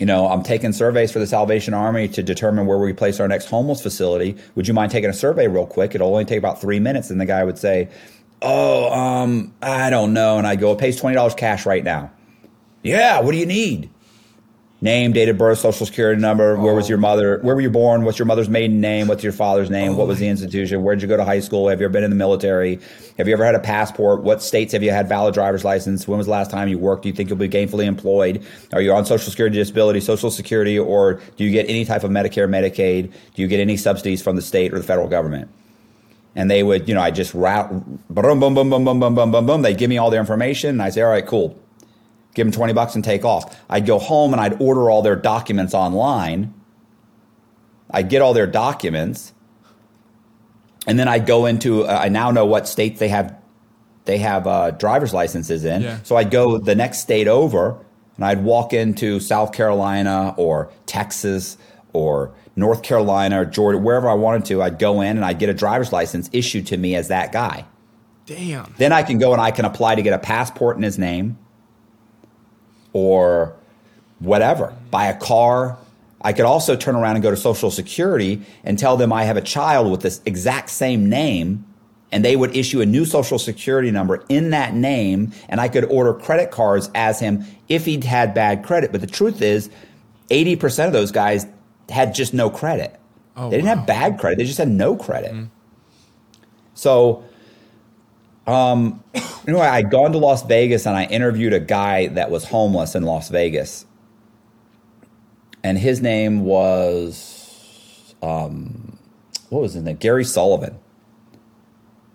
you 0.00 0.06
know, 0.06 0.28
I'm 0.28 0.42
taking 0.42 0.72
surveys 0.72 1.12
for 1.12 1.18
the 1.18 1.26
Salvation 1.26 1.74
Army 1.74 2.08
to 2.08 2.22
determine 2.22 2.66
where 2.66 2.78
we 2.78 2.94
place 2.94 3.20
our 3.20 3.28
next 3.28 3.50
homeless 3.50 3.82
facility. 3.82 4.34
Would 4.54 4.66
you 4.66 4.72
mind 4.72 4.90
taking 4.90 5.10
a 5.10 5.12
survey 5.12 5.46
real 5.46 5.66
quick? 5.66 5.94
It'll 5.94 6.08
only 6.08 6.24
take 6.24 6.38
about 6.38 6.58
three 6.58 6.80
minutes." 6.80 7.10
And 7.10 7.20
the 7.20 7.26
guy 7.26 7.44
would 7.44 7.58
say, 7.58 7.90
"Oh, 8.40 8.90
um, 8.90 9.52
I 9.60 9.90
don't 9.90 10.14
know." 10.14 10.38
And 10.38 10.46
I 10.46 10.56
go, 10.56 10.72
"It 10.72 10.78
pays 10.78 10.98
twenty 10.98 11.14
dollars 11.14 11.34
cash 11.34 11.66
right 11.66 11.84
now." 11.84 12.10
Yeah. 12.82 13.20
What 13.20 13.32
do 13.32 13.36
you 13.36 13.44
need? 13.44 13.90
Name, 14.82 15.12
date 15.12 15.28
of 15.28 15.36
birth, 15.36 15.58
social 15.58 15.84
security 15.84 16.18
number. 16.18 16.56
Where 16.56 16.72
was 16.72 16.86
oh. 16.86 16.88
your 16.88 16.98
mother? 16.98 17.38
Where 17.42 17.54
were 17.54 17.60
you 17.60 17.68
born? 17.68 18.04
What's 18.04 18.18
your 18.18 18.24
mother's 18.24 18.48
maiden 18.48 18.80
name? 18.80 19.08
What's 19.08 19.22
your 19.22 19.34
father's 19.34 19.68
name? 19.68 19.94
what 19.94 20.06
was 20.06 20.20
the 20.20 20.26
oh 20.28 20.30
institution? 20.30 20.82
Where 20.82 20.94
did 20.94 21.02
you 21.02 21.08
go 21.08 21.18
to 21.18 21.24
high 21.24 21.40
school? 21.40 21.68
Have 21.68 21.80
you 21.80 21.84
ever 21.84 21.92
been 21.92 22.02
in 22.02 22.08
the 22.08 22.16
military? 22.16 22.80
Have 23.18 23.28
you 23.28 23.34
ever 23.34 23.44
had 23.44 23.54
a 23.54 23.60
passport? 23.60 24.22
What 24.22 24.40
states 24.42 24.72
have 24.72 24.82
you 24.82 24.90
had 24.90 25.06
valid 25.06 25.34
driver's 25.34 25.66
license? 25.66 26.08
When 26.08 26.16
was 26.16 26.28
the 26.28 26.32
last 26.32 26.50
time 26.50 26.68
you 26.68 26.78
worked? 26.78 27.02
Do 27.02 27.10
you 27.10 27.14
think 27.14 27.28
you'll 27.28 27.38
be 27.38 27.48
gainfully 27.48 27.84
employed? 27.84 28.42
Are 28.72 28.80
you 28.80 28.94
on 28.94 29.04
social 29.04 29.30
security, 29.30 29.58
disability, 29.58 30.00
social 30.00 30.30
security, 30.30 30.78
or 30.78 31.20
do 31.36 31.44
you 31.44 31.50
get 31.50 31.68
any 31.68 31.84
type 31.84 32.02
of 32.02 32.10
Medicare, 32.10 32.48
Medicaid? 32.48 33.12
Do 33.34 33.42
you 33.42 33.48
get 33.48 33.60
any 33.60 33.76
subsidies 33.76 34.22
from 34.22 34.36
the 34.36 34.42
state 34.42 34.72
or 34.72 34.78
the 34.78 34.84
federal 34.84 35.08
government? 35.08 35.50
And 36.34 36.50
they 36.50 36.62
would, 36.62 36.88
you 36.88 36.94
know, 36.94 37.02
I 37.02 37.10
just 37.10 37.34
route, 37.34 37.68
boom, 38.08 38.40
boom, 38.40 38.54
boom, 38.54 38.70
boom, 38.70 38.84
boom, 38.84 39.00
boom, 39.00 39.14
boom, 39.14 39.30
boom, 39.30 39.46
boom. 39.46 39.62
They 39.62 39.74
give 39.74 39.90
me 39.90 39.98
all 39.98 40.08
their 40.08 40.20
information, 40.20 40.70
and 40.70 40.82
I 40.82 40.88
say, 40.88 41.02
all 41.02 41.10
right, 41.10 41.26
cool 41.26 41.58
give 42.34 42.46
them 42.46 42.52
20 42.52 42.72
bucks 42.72 42.94
and 42.94 43.04
take 43.04 43.24
off. 43.24 43.60
I'd 43.68 43.86
go 43.86 43.98
home 43.98 44.32
and 44.32 44.40
I'd 44.40 44.60
order 44.60 44.90
all 44.90 45.02
their 45.02 45.16
documents 45.16 45.74
online. 45.74 46.54
I'd 47.90 48.08
get 48.08 48.22
all 48.22 48.34
their 48.34 48.46
documents. 48.46 49.32
And 50.86 50.98
then 50.98 51.08
I'd 51.08 51.26
go 51.26 51.46
into, 51.46 51.84
uh, 51.84 52.00
I 52.02 52.08
now 52.08 52.30
know 52.30 52.46
what 52.46 52.68
states 52.68 53.00
they 53.00 53.08
have, 53.08 53.36
they 54.04 54.18
have 54.18 54.46
uh, 54.46 54.70
driver's 54.70 55.12
licenses 55.12 55.64
in. 55.64 55.82
Yeah. 55.82 55.98
So 56.04 56.16
I'd 56.16 56.30
go 56.30 56.58
the 56.58 56.74
next 56.74 56.98
state 56.98 57.28
over 57.28 57.84
and 58.16 58.24
I'd 58.24 58.42
walk 58.44 58.72
into 58.72 59.20
South 59.20 59.52
Carolina 59.52 60.34
or 60.36 60.72
Texas 60.86 61.58
or 61.92 62.32
North 62.56 62.82
Carolina 62.82 63.42
or 63.42 63.44
Georgia, 63.44 63.78
wherever 63.78 64.08
I 64.08 64.14
wanted 64.14 64.44
to. 64.46 64.62
I'd 64.62 64.78
go 64.78 65.00
in 65.00 65.16
and 65.16 65.24
I'd 65.24 65.38
get 65.38 65.48
a 65.48 65.54
driver's 65.54 65.92
license 65.92 66.30
issued 66.32 66.68
to 66.68 66.76
me 66.76 66.94
as 66.94 67.08
that 67.08 67.32
guy. 67.32 67.66
Damn. 68.26 68.72
Then 68.78 68.92
I 68.92 69.02
can 69.02 69.18
go 69.18 69.32
and 69.32 69.40
I 69.40 69.50
can 69.50 69.64
apply 69.64 69.96
to 69.96 70.02
get 70.02 70.12
a 70.12 70.18
passport 70.18 70.76
in 70.76 70.82
his 70.82 70.98
name 70.98 71.36
or 72.92 73.54
whatever, 74.18 74.74
buy 74.90 75.06
a 75.06 75.18
car. 75.18 75.78
I 76.22 76.32
could 76.32 76.44
also 76.44 76.76
turn 76.76 76.96
around 76.96 77.16
and 77.16 77.22
go 77.22 77.30
to 77.30 77.36
Social 77.36 77.70
Security 77.70 78.42
and 78.62 78.78
tell 78.78 78.96
them 78.96 79.12
I 79.12 79.24
have 79.24 79.36
a 79.36 79.42
child 79.42 79.90
with 79.90 80.02
this 80.02 80.20
exact 80.26 80.70
same 80.70 81.08
name 81.08 81.64
and 82.12 82.24
they 82.24 82.36
would 82.36 82.56
issue 82.56 82.80
a 82.80 82.86
new 82.86 83.04
social 83.04 83.38
security 83.38 83.90
number 83.90 84.24
in 84.28 84.50
that 84.50 84.74
name 84.74 85.32
and 85.48 85.60
I 85.60 85.68
could 85.68 85.84
order 85.84 86.12
credit 86.12 86.50
cards 86.50 86.90
as 86.94 87.20
him 87.20 87.44
if 87.68 87.84
he'd 87.84 88.04
had 88.04 88.34
bad 88.34 88.64
credit. 88.64 88.92
But 88.92 89.00
the 89.00 89.06
truth 89.06 89.40
is 89.42 89.70
80% 90.30 90.86
of 90.86 90.92
those 90.92 91.12
guys 91.12 91.46
had 91.88 92.14
just 92.14 92.34
no 92.34 92.50
credit. 92.50 92.98
Oh, 93.36 93.48
they 93.48 93.56
didn't 93.56 93.68
wow. 93.68 93.76
have 93.76 93.86
bad 93.86 94.18
credit, 94.18 94.38
they 94.38 94.44
just 94.44 94.58
had 94.58 94.68
no 94.68 94.96
credit. 94.96 95.32
Mm-hmm. 95.32 95.46
So 96.74 97.24
um 98.46 99.02
anyway, 99.46 99.66
I'd 99.66 99.90
gone 99.90 100.12
to 100.12 100.18
Las 100.18 100.44
Vegas 100.46 100.86
and 100.86 100.96
I 100.96 101.04
interviewed 101.04 101.52
a 101.52 101.60
guy 101.60 102.08
that 102.08 102.30
was 102.30 102.44
homeless 102.44 102.94
in 102.94 103.02
Las 103.04 103.28
Vegas. 103.28 103.86
And 105.62 105.78
his 105.78 106.00
name 106.00 106.44
was 106.44 108.14
um 108.22 108.98
what 109.50 109.62
was 109.62 109.74
his 109.74 109.82
name? 109.82 109.96
Gary 109.96 110.24
Sullivan. 110.24 110.78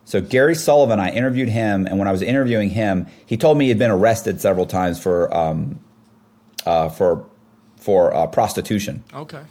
So 0.06 0.22
Gary 0.22 0.54
Sullivan, 0.56 1.00
I 1.00 1.10
interviewed 1.10 1.50
him, 1.50 1.88
and 1.88 1.98
when 1.98 2.08
I 2.08 2.12
was 2.12 2.22
interviewing 2.22 2.70
him, 2.70 3.08
he 3.26 3.38
told 3.38 3.58
me 3.58 3.66
he 3.66 3.70
had 3.70 3.80
been 3.80 3.92
arrested 3.92 4.40
several 4.40 4.68
times 4.68 5.02
for 5.02 5.36
um, 5.36 5.80
uh, 6.66 6.90
for 6.90 7.26
for 7.78 8.14
uh, 8.14 8.28
prostitution. 8.28 9.04
Okay. 9.14 9.42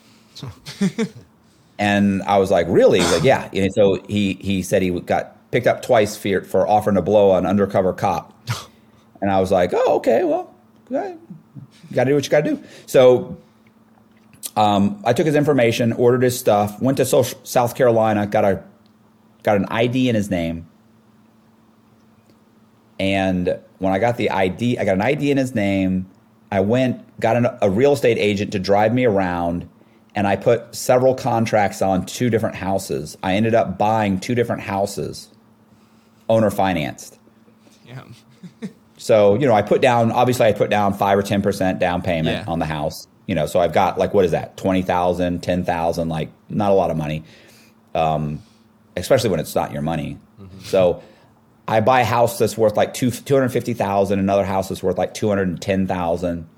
And 1.79 2.23
I 2.23 2.39
was 2.39 2.53
like, 2.53 2.67
really? 2.69 3.01
He's 3.01 3.13
like, 3.13 3.25
yeah. 3.25 3.51
And 3.53 3.73
so 3.75 4.01
he 4.09 4.35
he 4.35 4.63
said 4.63 4.81
he 4.83 4.91
got 5.01 5.34
picked 5.55 5.69
up 5.69 5.83
twice 5.83 6.17
for 6.17 6.41
for 6.43 6.67
offering 6.67 6.97
to 6.97 7.03
blow 7.03 7.37
an 7.37 7.47
undercover 7.47 7.93
cop. 7.93 8.33
And 9.23 9.31
I 9.31 9.41
was 9.41 9.51
like, 9.51 9.71
oh, 9.73 9.97
okay, 9.97 10.23
well, 10.23 10.55
you 10.91 11.19
got 11.95 12.05
to 12.05 12.11
do 12.11 12.15
what 12.15 12.25
you 12.25 12.31
got 12.31 12.45
to 12.45 12.57
do. 12.57 12.65
So 12.85 13.39
um, 14.55 15.01
I 15.07 15.15
took 15.15 15.25
his 15.25 15.35
information, 15.35 15.95
ordered 15.95 16.23
his 16.23 16.39
stuff, 16.39 16.79
went 16.83 16.99
to 16.99 17.07
social, 17.07 17.41
South 17.43 17.75
Carolina, 17.75 18.27
got 18.27 18.45
a 18.45 18.63
got 19.43 19.57
an 19.57 19.65
ID 19.71 20.11
in 20.11 20.15
his 20.15 20.31
name. 20.31 20.69
And 22.99 23.59
when 23.79 23.95
I 23.95 23.99
got 23.99 24.19
the 24.19 24.29
ID, 24.29 24.79
I 24.79 24.85
got 24.85 24.97
an 24.97 25.01
ID 25.01 25.31
in 25.31 25.39
his 25.39 25.55
name. 25.55 26.07
I 26.53 26.61
went, 26.61 27.19
got 27.19 27.37
an, 27.37 27.47
a 27.63 27.71
real 27.71 27.95
estate 27.95 28.19
agent 28.19 28.53
to 28.53 28.59
drive 28.59 28.93
me 28.93 29.07
around, 29.07 29.67
and 30.15 30.27
I 30.27 30.37
put 30.37 30.75
several 30.75 31.15
contracts 31.15 31.81
on 31.81 32.05
two 32.05 32.29
different 32.29 32.57
houses. 32.57 33.17
I 33.23 33.37
ended 33.37 33.55
up 33.55 33.79
buying 33.79 34.21
two 34.21 34.35
different 34.35 34.61
houses, 34.61 35.31
owner 36.29 36.51
financed. 36.51 37.19
Yeah. 37.87 38.03
So, 38.97 39.35
you 39.35 39.47
know, 39.47 39.53
I 39.53 39.61
put 39.61 39.83
down, 39.83 40.13
obviously, 40.13 40.47
I 40.47 40.53
put 40.53 40.71
down 40.71 40.95
five 40.95 41.19
or 41.19 41.23
10% 41.23 41.81
down 41.81 42.01
payment 42.01 42.47
Yeah. 42.47 42.51
on 42.53 42.61
the 42.61 42.65
house. 42.65 43.09
You 43.27 43.35
know, 43.35 43.45
so 43.47 43.59
I've 43.59 43.73
got 43.73 43.99
like, 43.99 44.15
what 44.15 44.25
is 44.25 44.31
that? 44.31 44.57
20,000, 44.57 45.43
10,000, 45.43 46.09
like 46.09 46.31
not 46.49 46.71
a 46.71 46.75
lot 46.75 46.91
of 46.93 46.97
money. 46.97 47.25
Um, 47.95 48.41
especially 48.97 49.31
when 49.31 49.41
it's 49.41 49.55
not 49.55 49.73
your 49.73 49.83
money. 49.83 50.19
So 50.63 51.03
I 51.67 51.81
buy 51.81 52.01
a 52.01 52.05
house 52.05 52.39
that's 52.39 52.57
worth 52.57 52.77
like 52.77 52.95
two, 52.95 53.11
250,000, 53.11 54.19
another 54.19 54.45
house 54.45 54.69
that's 54.69 54.83
worth 54.83 54.97
like 54.97 55.13
210,000. 55.13 56.49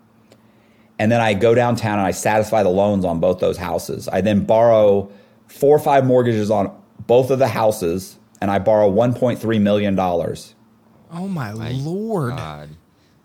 And 0.99 1.13
then 1.13 1.21
I 1.21 1.35
go 1.35 1.55
downtown 1.55 1.99
and 1.99 2.07
I 2.07 2.11
satisfy 2.11 2.63
the 2.63 2.69
loans 2.69 3.05
on 3.05 3.19
both 3.19 3.39
those 3.41 3.57
houses. 3.57 4.09
I 4.09 4.21
then 4.21 4.45
borrow 4.45 5.11
four 5.49 5.75
or 5.75 5.81
five 5.81 6.05
mortgages 6.05 6.51
on 6.51 6.71
both 7.07 7.31
of 7.31 7.39
the 7.39 7.49
houses 7.49 8.19
and 8.41 8.51
I 8.51 8.59
borrow 8.59 8.91
$1.3 8.91 9.61
million. 9.61 9.99
Oh 9.99 11.29
my, 11.29 11.53
My 11.53 11.71
lord. 11.73 12.37
God. 12.37 12.69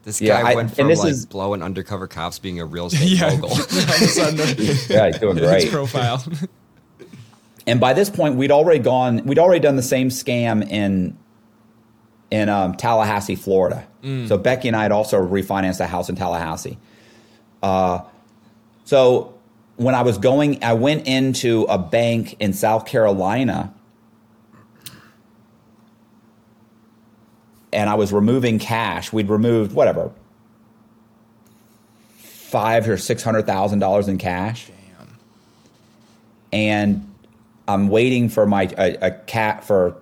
This 0.04 0.20
Yeah, 0.22 0.42
guy 0.42 0.52
I- 0.52 0.56
went 0.56 0.76
from 0.76 0.88
this 0.88 1.00
like 1.00 1.12
is- 1.12 1.26
blowing 1.26 1.62
undercover 1.62 2.08
cops 2.08 2.40
being 2.40 2.60
a 2.60 2.66
real 2.66 2.88
estate 2.88 3.08
Yeah. 3.20 3.30
mogul. 3.36 3.50
All 3.52 3.60
of 3.60 3.72
a 3.72 4.08
sudden, 4.08 4.38
Yeah, 4.38 5.08
he's 5.08 5.20
doing 5.20 5.38
his 5.38 5.48
great. 5.48 5.70
profile. 5.72 6.24
and 7.68 7.80
by 7.80 7.94
this 7.94 8.10
point 8.10 8.36
we'd 8.36 8.52
already 8.52 8.80
gone 8.80 9.24
we'd 9.26 9.38
already 9.38 9.60
done 9.60 9.76
the 9.76 9.84
same 9.84 10.10
scam 10.10 10.68
in 10.68 11.16
in 12.32 12.50
um, 12.50 12.74
tallahassee 12.74 13.36
florida 13.36 13.86
so 14.28 14.36
becky 14.36 14.68
and 14.68 14.76
i 14.76 14.82
had 14.82 14.92
also 14.92 15.20
refinanced 15.22 15.80
a 15.80 15.86
house 15.86 16.10
in 16.10 16.16
tallahassee 16.16 16.80
uh, 17.62 18.00
so 18.84 19.36
when 19.76 19.94
i 19.94 20.02
was 20.02 20.18
going 20.18 20.64
i 20.64 20.74
went 20.74 21.06
into 21.08 21.62
a 21.70 21.78
bank 21.78 22.36
in 22.40 22.52
south 22.52 22.86
carolina 22.88 23.72
and 27.73 27.89
i 27.89 27.93
was 27.93 28.11
removing 28.11 28.60
cash 28.60 29.11
we'd 29.14 29.30
removed 29.30 29.73
whatever 29.73 30.11
five 32.18 32.88
or 32.88 32.98
six 32.98 33.23
hundred 33.23 33.45
thousand 33.45 33.80
dollars 33.80 34.07
in 34.07 34.18
cash 34.18 34.68
Damn. 34.98 35.07
and 36.52 37.11
I'm 37.68 37.88
waiting 37.88 38.30
for 38.30 38.45
my 38.45 38.69
a, 38.77 38.98
a 39.02 39.11
cat 39.11 39.64
for. 39.64 39.95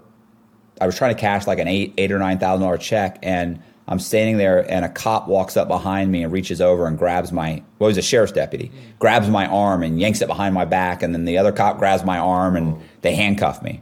I 0.82 0.86
was 0.86 0.98
trying 0.98 1.14
to 1.14 1.20
cash 1.20 1.46
like 1.46 1.60
an 1.60 1.68
eight 1.68 1.94
eight 1.98 2.12
or 2.12 2.20
nine 2.20 2.40
thousand 2.40 2.64
dollar 2.64 2.78
check, 2.78 3.20
and 3.22 3.62
I'm 3.88 4.00
standing 4.00 4.38
there, 4.38 4.70
and 4.72 4.86
a 4.86 4.90
cop 4.90 5.28
walks 5.28 5.58
up 5.58 5.68
behind 5.68 6.12
me 6.12 6.24
and 6.24 6.32
reaches 6.32 6.62
over 6.62 6.88
and 6.88 6.98
grabs 6.98 7.32
my. 7.32 7.62
Well, 7.78 7.90
he's 7.90 7.98
a 7.98 8.02
sheriff's 8.02 8.32
deputy, 8.32 8.72
grabs 8.98 9.30
my 9.30 9.46
arm 9.46 9.84
and 9.84 10.00
yanks 10.00 10.22
it 10.22 10.28
behind 10.28 10.56
my 10.56 10.66
back, 10.66 11.04
and 11.04 11.14
then 11.14 11.26
the 11.26 11.38
other 11.38 11.52
cop 11.52 11.78
grabs 11.78 12.04
my 12.04 12.18
arm 12.18 12.56
and 12.56 12.82
they 13.02 13.14
handcuff 13.14 13.62
me. 13.62 13.82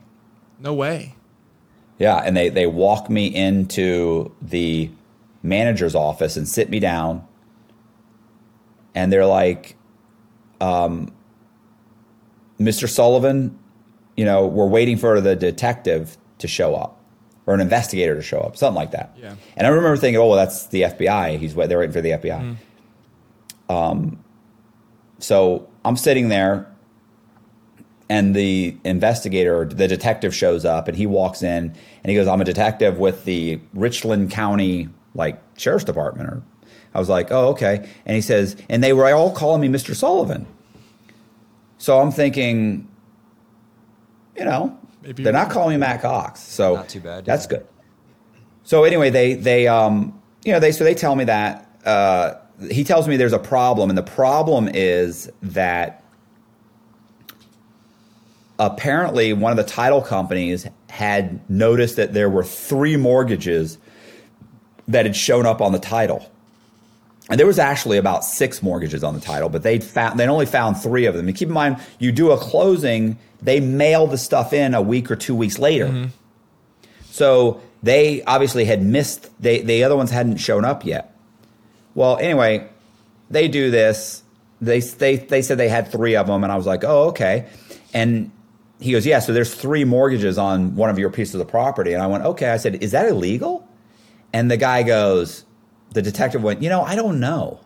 No 0.59 0.73
way. 0.73 1.15
Yeah, 1.99 2.17
and 2.17 2.37
they 2.37 2.49
they 2.49 2.67
walk 2.67 3.09
me 3.09 3.27
into 3.27 4.31
the 4.41 4.91
manager's 5.41 5.95
office 5.95 6.37
and 6.37 6.47
sit 6.47 6.69
me 6.69 6.79
down, 6.79 7.25
and 8.93 9.11
they're 9.11 9.25
like, 9.25 9.75
um, 10.61 11.11
"Mr. 12.59 12.87
Sullivan, 12.87 13.57
you 14.15 14.25
know, 14.25 14.45
we're 14.45 14.67
waiting 14.67 14.97
for 14.97 15.19
the 15.21 15.35
detective 15.35 16.17
to 16.37 16.47
show 16.47 16.75
up, 16.75 16.99
or 17.47 17.55
an 17.55 17.61
investigator 17.61 18.15
to 18.15 18.21
show 18.21 18.39
up, 18.39 18.57
something 18.57 18.75
like 18.75 18.91
that." 18.91 19.17
Yeah. 19.19 19.33
And 19.55 19.65
I 19.65 19.71
remember 19.71 19.97
thinking, 19.97 20.19
"Oh, 20.21 20.27
well, 20.27 20.37
that's 20.37 20.67
the 20.67 20.83
FBI. 20.83 21.37
He's 21.37 21.55
they're 21.55 21.79
waiting 21.79 21.93
for 21.93 22.01
the 22.01 22.11
FBI." 22.11 22.57
Um, 23.69 24.23
so 25.19 25.67
I'm 25.83 25.97
sitting 25.97 26.29
there 26.29 26.67
and 28.09 28.35
the 28.35 28.77
investigator, 28.83 29.65
the 29.65 29.87
detective 29.87 30.33
shows 30.33 30.63
up 30.65 30.87
and 30.87 30.95
he 30.97 31.05
walks 31.05 31.41
in 31.43 31.75
and 32.03 32.09
he 32.09 32.15
goes, 32.15 32.27
I'm 32.27 32.39
a 32.41 32.45
detective 32.45 32.97
with 32.97 33.25
the 33.25 33.59
Richland 33.73 34.31
County 34.31 34.89
like 35.13 35.41
sheriff's 35.57 35.83
department 35.85 36.29
or 36.29 36.43
I 36.93 36.99
was 36.99 37.09
like, 37.09 37.31
oh, 37.31 37.49
okay. 37.49 37.87
And 38.05 38.15
he 38.15 38.21
says, 38.21 38.55
and 38.69 38.83
they 38.83 38.93
were 38.93 39.13
all 39.13 39.31
calling 39.31 39.61
me 39.61 39.67
Mr. 39.67 39.93
Sullivan. 39.95 40.47
So 41.77 41.99
I'm 41.99 42.11
thinking, 42.11 42.87
you 44.37 44.45
know, 44.45 44.77
Maybe- 45.03 45.23
they're 45.23 45.33
not 45.33 45.49
calling 45.49 45.71
me 45.75 45.77
Matt 45.77 46.01
Cox. 46.01 46.39
So 46.41 46.75
Not 46.75 46.89
too 46.89 46.99
bad, 47.01 47.25
That's 47.25 47.45
yeah. 47.45 47.57
good. 47.59 47.67
So 48.63 48.83
anyway, 48.83 49.09
they 49.09 49.33
they 49.35 49.67
um 49.67 50.19
you 50.43 50.51
know 50.51 50.59
they 50.59 50.71
so 50.73 50.83
they 50.83 50.93
tell 50.95 51.15
me 51.15 51.23
that 51.25 51.69
uh, 51.85 52.33
he 52.69 52.83
tells 52.83 53.07
me 53.07 53.15
there's 53.15 53.31
a 53.31 53.39
problem, 53.39 53.89
and 53.89 53.97
the 53.97 54.03
problem 54.03 54.67
is 54.67 55.31
that 55.41 56.03
apparently 58.59 59.33
one 59.33 59.51
of 59.51 59.57
the 59.57 59.71
title 59.71 60.01
companies 60.01 60.67
had 60.89 61.47
noticed 61.49 61.95
that 61.97 62.13
there 62.13 62.29
were 62.29 62.43
three 62.43 62.97
mortgages 62.97 63.77
that 64.87 65.05
had 65.05 65.15
shown 65.15 65.45
up 65.45 65.61
on 65.61 65.71
the 65.71 65.79
title. 65.79 66.29
And 67.29 67.37
there 67.39 67.47
was 67.47 67.59
actually 67.59 67.97
about 67.97 68.23
six 68.23 68.63
mortgages 68.63 69.03
on 69.03 69.13
the 69.13 69.19
title, 69.19 69.49
but 69.49 69.61
they 69.61 69.79
found 69.79 70.17
they 70.17 70.27
only 70.27 70.45
found 70.45 70.77
three 70.77 71.05
of 71.05 71.13
them. 71.13 71.27
And 71.27 71.35
keep 71.35 71.49
in 71.49 71.53
mind, 71.53 71.77
you 71.99 72.11
do 72.11 72.31
a 72.31 72.37
closing, 72.37 73.19
they 73.41 73.59
mail 73.59 74.07
the 74.07 74.17
stuff 74.17 74.53
in 74.53 74.73
a 74.73 74.81
week 74.81 75.11
or 75.11 75.17
two 75.17 75.35
weeks 75.35 75.59
later. 75.59 75.87
Mm-hmm. 75.87 76.05
So 77.11 77.61
they 77.83 78.23
obviously 78.23 78.63
had 78.63 78.81
missed 78.81 79.29
they 79.41 79.61
the 79.61 79.83
other 79.83 79.97
ones 79.97 80.09
hadn't 80.09 80.37
shown 80.37 80.63
up 80.63 80.85
yet. 80.85 81.13
Well, 81.95 82.17
anyway, 82.17 82.69
they 83.29 83.49
do 83.49 83.71
this. 83.71 84.23
They 84.61 84.79
they 84.79 85.17
they 85.17 85.41
said 85.41 85.57
they 85.57 85.69
had 85.69 85.91
three 85.91 86.15
of 86.15 86.27
them, 86.27 86.43
and 86.43 86.51
I 86.51 86.55
was 86.55 86.65
like, 86.65 86.85
oh 86.85 87.09
okay. 87.09 87.47
And 87.93 88.31
he 88.79 88.91
goes, 88.91 89.05
yeah. 89.05 89.19
So 89.19 89.33
there's 89.33 89.53
three 89.53 89.83
mortgages 89.83 90.37
on 90.37 90.75
one 90.75 90.89
of 90.89 90.99
your 90.99 91.09
pieces 91.09 91.39
of 91.39 91.47
property, 91.47 91.93
and 91.93 92.01
I 92.01 92.07
went, 92.07 92.23
okay. 92.25 92.49
I 92.49 92.57
said, 92.57 92.83
is 92.83 92.91
that 92.91 93.07
illegal? 93.07 93.67
And 94.33 94.51
the 94.51 94.57
guy 94.57 94.83
goes, 94.83 95.45
the 95.93 96.01
detective 96.01 96.43
went, 96.43 96.61
you 96.61 96.69
know, 96.69 96.81
I 96.81 96.95
don't 96.95 97.19
know. 97.19 97.59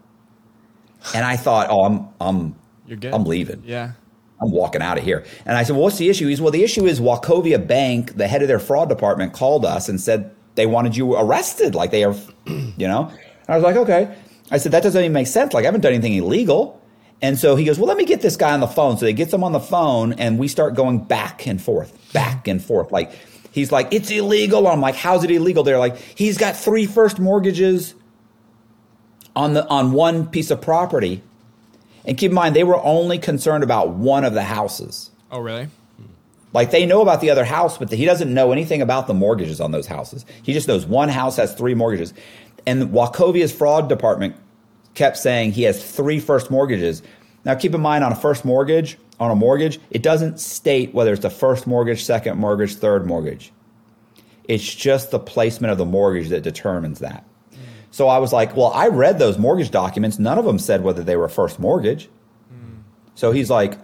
And 1.16 1.26
I 1.26 1.36
thought, 1.36 1.68
oh, 1.70 1.84
I'm 1.84 2.08
I'm 2.22 2.56
You're 2.88 2.98
good. 2.98 3.14
I'm 3.14 3.24
leaving. 3.24 3.64
Yeah. 3.66 3.94
I'm 4.42 4.52
walking 4.52 4.82
out 4.82 4.98
of 4.98 5.04
here. 5.04 5.24
And 5.46 5.56
I 5.56 5.64
said, 5.64 5.74
well, 5.74 5.84
what's 5.84 5.98
the 5.98 6.10
issue? 6.10 6.28
He's, 6.28 6.42
well, 6.42 6.52
the 6.52 6.64
issue 6.64 6.86
is 6.86 7.00
Wachovia 7.00 7.66
Bank, 7.66 8.16
the 8.18 8.28
head 8.28 8.42
of 8.42 8.48
their 8.48 8.60
fraud 8.60 8.90
department, 8.90 9.34
called 9.34 9.66
us 9.66 9.88
and 9.88 10.02
said 10.02 10.34
they 10.56 10.66
wanted 10.66 10.98
you 10.98 11.16
arrested. 11.16 11.76
Like 11.76 11.92
they 11.92 12.04
are, 12.04 12.16
you 12.48 12.88
know? 12.88 13.08
And 13.08 13.50
I 13.50 13.56
was 13.56 13.64
like, 13.64 13.76
okay. 13.76 14.16
I 14.50 14.58
said, 14.58 14.72
that 14.72 14.82
doesn't 14.82 15.00
even 15.00 15.14
make 15.14 15.28
sense. 15.28 15.54
Like 15.54 15.64
I 15.64 15.68
haven't 15.68 15.82
done 15.82 15.94
anything 15.94 16.16
illegal. 16.16 16.81
And 17.22 17.38
so 17.38 17.56
he 17.56 17.66
goes, 17.66 17.78
well, 17.78 17.88
let 17.88 17.98
me 17.98 18.06
get 18.06 18.22
this 18.22 18.36
guy 18.36 18.52
on 18.52 18.60
the 18.60 18.68
phone. 18.68 18.98
So 18.98 19.06
they 19.06 19.14
get 19.14 19.32
him 19.32 19.44
on 19.44 19.52
the 19.52 19.60
phone 19.60 20.14
and 20.14 20.40
we 20.40 20.48
start 20.48 20.74
going 20.74 21.04
back 21.04 21.46
and 21.46 21.62
forth, 21.62 22.14
back 22.14 22.48
and 22.48 22.64
forth. 22.64 22.92
Like 22.92 23.12
he's 23.52 23.72
like, 23.72 23.90
it's 23.92 24.10
illegal. 24.10 24.68
I'm 24.68 24.82
like, 24.82 24.96
how's 24.96 25.24
it 25.24 25.32
illegal? 25.32 25.64
They're 25.64 25.78
like, 25.78 25.98
he's 25.98 26.38
got 26.38 26.56
three 26.56 26.88
first 26.88 27.20
mortgages 27.20 27.94
on 29.36 29.54
the 29.54 29.68
on 29.68 29.92
one 29.92 30.28
piece 30.28 30.50
of 30.50 30.62
property. 30.62 31.22
And 32.06 32.18
keep 32.18 32.32
in 32.32 32.36
mind, 32.36 32.56
they 32.56 32.64
were 32.64 32.82
only 32.84 33.20
concerned 33.20 33.64
about 33.64 33.90
one 33.90 34.26
of 34.26 34.34
the 34.34 34.44
houses. 34.44 35.12
Oh, 35.30 35.40
really? 35.40 35.70
Like 36.54 36.72
they 36.72 36.86
know 36.86 37.02
about 37.02 37.22
the 37.22 37.30
other 37.30 37.46
house, 37.46 37.78
but 37.78 37.92
he 37.92 38.04
doesn't 38.04 38.34
know 38.34 38.52
anything 38.52 38.82
about 38.82 39.08
the 39.08 39.14
mortgages 39.14 39.62
on 39.62 39.72
those 39.72 39.88
houses. 39.88 40.26
He 40.44 40.54
just 40.54 40.68
knows 40.68 40.86
one 40.86 41.10
house 41.10 41.38
has 41.38 41.54
three 41.54 41.76
mortgages. 41.76 42.14
And 42.66 42.92
Wachovia's 42.92 43.54
fraud 43.54 43.88
department 43.88 44.36
kept 44.94 45.18
saying 45.18 45.52
he 45.54 45.64
has 45.64 45.84
three 45.84 46.20
first 46.20 46.52
mortgages. 46.52 47.02
Now 47.46 47.56
keep 47.56 47.74
in 47.74 47.82
mind 47.82 48.04
on 48.04 48.12
a 48.12 48.16
first 48.16 48.46
mortgage, 48.46 48.98
on 49.20 49.32
a 49.32 49.36
mortgage, 49.36 49.80
it 49.90 50.02
doesn't 50.02 50.40
state 50.40 50.94
whether 50.94 51.14
it's 51.14 51.22
the 51.22 51.30
first 51.30 51.68
mortgage, 51.68 52.04
second 52.04 52.38
mortgage, 52.38 52.76
third 52.76 53.06
mortgage. 53.06 53.52
It's 54.48 54.74
just 54.74 55.12
the 55.12 55.20
placement 55.20 55.72
of 55.72 55.78
the 55.78 55.86
mortgage 55.86 56.30
that 56.30 56.42
determines 56.42 57.00
that. 57.00 57.24
So 57.92 58.08
I 58.08 58.20
was 58.20 58.32
like, 58.34 58.56
well, 58.56 58.72
I 58.74 58.88
read 58.88 59.20
those 59.20 59.38
mortgage 59.38 59.70
documents. 59.70 60.18
None 60.18 60.40
of 60.40 60.46
them 60.46 60.60
said 60.60 60.82
whether 60.82 61.04
they 61.04 61.18
were 61.18 61.30
first 61.30 61.60
mortgage. 61.60 62.10
So 63.16 63.32
he's 63.32 63.50
like, 63.50 63.78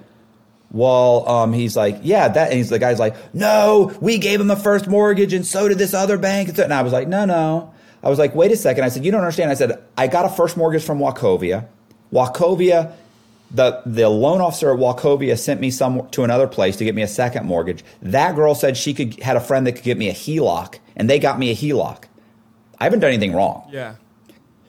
well, 0.72 1.28
um, 1.28 1.54
he's 1.54 1.78
like, 1.78 2.00
yeah, 2.04 2.28
that. 2.28 2.50
And 2.50 2.58
he's 2.58 2.70
the 2.70 2.80
guy's 2.80 3.00
like, 3.00 3.16
no, 3.34 3.96
we 4.02 4.18
gave 4.18 4.42
him 4.42 4.50
a 4.50 4.56
first 4.56 4.88
mortgage, 4.88 5.34
and 5.34 5.46
so 5.46 5.68
did 5.68 5.78
this 5.78 5.94
other 5.94 6.18
bank. 6.18 6.58
And 6.58 6.74
I 6.74 6.82
was 6.82 6.94
like, 6.94 7.08
no, 7.08 7.26
no. 7.26 7.74
I 8.08 8.10
was 8.10 8.20
like, 8.20 8.34
wait 8.34 8.54
a 8.54 8.56
second. 8.56 8.86
I 8.86 8.88
said, 8.88 9.04
you 9.04 9.12
don't 9.12 9.20
understand. 9.20 9.52
I 9.52 9.54
said, 9.54 9.84
I 9.98 10.08
got 10.08 10.24
a 10.24 10.30
first 10.30 10.56
mortgage 10.56 10.82
from 10.82 11.00
Wachovia. 11.00 11.68
Wachovia, 12.14 12.94
the 13.52 13.82
the 13.86 14.08
loan 14.08 14.40
officer 14.40 14.72
at 14.72 14.80
Wachovia 14.80 15.38
sent 15.38 15.60
me 15.60 15.70
some 15.70 16.08
to 16.12 16.24
another 16.24 16.48
place 16.48 16.78
to 16.78 16.86
get 16.86 16.96
me 16.96 17.02
a 17.02 17.08
second 17.08 17.46
mortgage. 17.46 17.84
That 18.02 18.34
girl 18.34 18.56
said 18.56 18.78
she 18.78 18.94
could 18.94 19.22
had 19.22 19.36
a 19.36 19.42
friend 19.42 19.68
that 19.68 19.74
could 19.74 19.84
get 19.84 19.98
me 19.98 20.08
a 20.08 20.14
HELOC, 20.14 20.80
and 20.96 21.10
they 21.10 21.20
got 21.20 21.38
me 21.38 21.52
a 21.52 21.54
HELOC. 21.54 22.06
I 22.80 22.86
haven't 22.86 23.02
done 23.02 23.10
anything 23.10 23.34
wrong. 23.34 23.68
Yeah. 23.74 23.96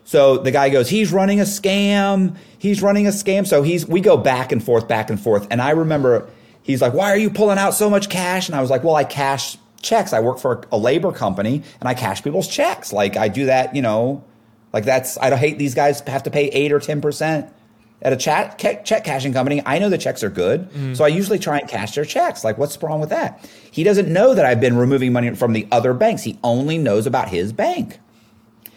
So 0.02 0.38
the 0.38 0.50
guy 0.50 0.68
goes, 0.68 0.88
he's 0.88 1.12
running 1.12 1.38
a 1.38 1.44
scam. 1.44 2.34
He's 2.58 2.82
running 2.82 3.06
a 3.06 3.10
scam. 3.10 3.46
So 3.46 3.62
he's 3.62 3.86
we 3.86 4.00
go 4.00 4.16
back 4.16 4.50
and 4.50 4.60
forth, 4.60 4.88
back 4.88 5.10
and 5.10 5.20
forth. 5.20 5.46
And 5.52 5.62
I 5.62 5.70
remember 5.70 6.28
he's 6.64 6.82
like, 6.82 6.92
why 6.92 7.12
are 7.12 7.16
you 7.16 7.30
pulling 7.30 7.58
out 7.58 7.74
so 7.74 7.88
much 7.88 8.08
cash? 8.08 8.48
And 8.48 8.56
I 8.56 8.60
was 8.60 8.70
like, 8.70 8.82
well, 8.82 8.96
I 8.96 9.04
cash 9.04 9.58
checks. 9.82 10.12
I 10.12 10.20
work 10.20 10.38
for 10.38 10.62
a 10.72 10.78
labor 10.78 11.12
company 11.12 11.62
and 11.80 11.88
I 11.88 11.94
cash 11.94 12.22
people's 12.22 12.48
checks. 12.48 12.92
Like 12.92 13.16
I 13.16 13.28
do 13.28 13.46
that, 13.46 13.74
you 13.74 13.82
know, 13.82 14.24
like 14.72 14.84
that's 14.84 15.18
I 15.18 15.30
don't 15.30 15.38
hate 15.38 15.58
these 15.58 15.74
guys 15.74 16.00
have 16.00 16.24
to 16.24 16.30
pay 16.30 16.48
eight 16.48 16.72
or 16.72 16.80
ten 16.80 17.00
percent 17.00 17.52
at 18.00 18.12
a 18.12 18.16
chat, 18.16 18.58
check 18.58 19.04
cashing 19.04 19.32
company. 19.32 19.60
I 19.66 19.78
know 19.78 19.88
the 19.88 19.98
checks 19.98 20.22
are 20.22 20.30
good, 20.30 20.70
mm. 20.70 20.96
so 20.96 21.04
I 21.04 21.08
usually 21.08 21.38
try 21.38 21.58
and 21.58 21.68
cash 21.68 21.96
their 21.96 22.04
checks. 22.04 22.44
Like, 22.44 22.56
what's 22.56 22.80
wrong 22.80 23.00
with 23.00 23.10
that? 23.10 23.48
He 23.72 23.82
doesn't 23.82 24.12
know 24.12 24.34
that 24.34 24.44
I've 24.44 24.60
been 24.60 24.76
removing 24.76 25.12
money 25.12 25.34
from 25.34 25.52
the 25.52 25.66
other 25.72 25.92
banks. 25.94 26.22
He 26.22 26.38
only 26.44 26.78
knows 26.78 27.06
about 27.06 27.28
his 27.28 27.52
bank. 27.52 27.98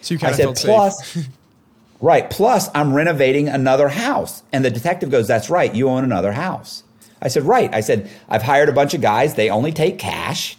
So 0.01 0.15
you 0.15 0.19
kind 0.19 0.33
I 0.33 0.37
said, 0.37 0.55
plus, 0.55 1.19
right, 2.01 2.27
plus 2.31 2.69
I'm 2.73 2.95
renovating 2.95 3.47
another 3.47 3.89
house. 3.89 4.41
And 4.51 4.65
the 4.65 4.71
detective 4.71 5.11
goes, 5.11 5.27
that's 5.27 5.51
right, 5.51 5.73
you 5.73 5.87
own 5.87 6.03
another 6.03 6.31
house. 6.31 6.83
I 7.21 7.27
said, 7.27 7.43
right. 7.43 7.71
I 7.71 7.81
said, 7.81 8.09
I've 8.27 8.41
hired 8.41 8.67
a 8.67 8.73
bunch 8.73 8.95
of 8.95 9.01
guys. 9.01 9.35
They 9.35 9.51
only 9.51 9.71
take 9.71 9.99
cash. 9.99 10.57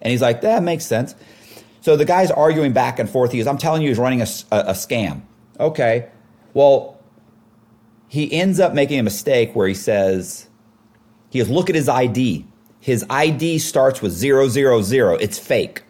And 0.00 0.10
he's 0.10 0.22
like, 0.22 0.42
that 0.42 0.62
makes 0.62 0.86
sense. 0.86 1.14
So 1.80 1.96
the 1.96 2.04
guy's 2.04 2.30
arguing 2.30 2.72
back 2.72 2.98
and 2.98 3.08
forth. 3.08 3.32
He 3.32 3.38
goes, 3.38 3.46
I'm 3.46 3.58
telling 3.58 3.82
you, 3.82 3.88
he's 3.88 3.98
running 3.98 4.20
a, 4.20 4.26
a, 4.50 4.58
a 4.58 4.72
scam. 4.72 5.22
Okay. 5.58 6.08
Well, 6.54 6.98
he 8.08 8.32
ends 8.32 8.58
up 8.60 8.74
making 8.74 8.98
a 8.98 9.02
mistake 9.02 9.54
where 9.54 9.68
he 9.68 9.74
says, 9.74 10.48
he 11.30 11.38
goes, 11.38 11.48
look 11.48 11.68
at 11.68 11.74
his 11.74 11.88
ID. 11.88 12.46
His 12.80 13.04
ID 13.10 13.58
starts 13.58 14.00
with 14.00 14.12
zero, 14.12 14.48
zero, 14.48 14.82
zero. 14.82 15.16
It's 15.16 15.38
fake. 15.38 15.82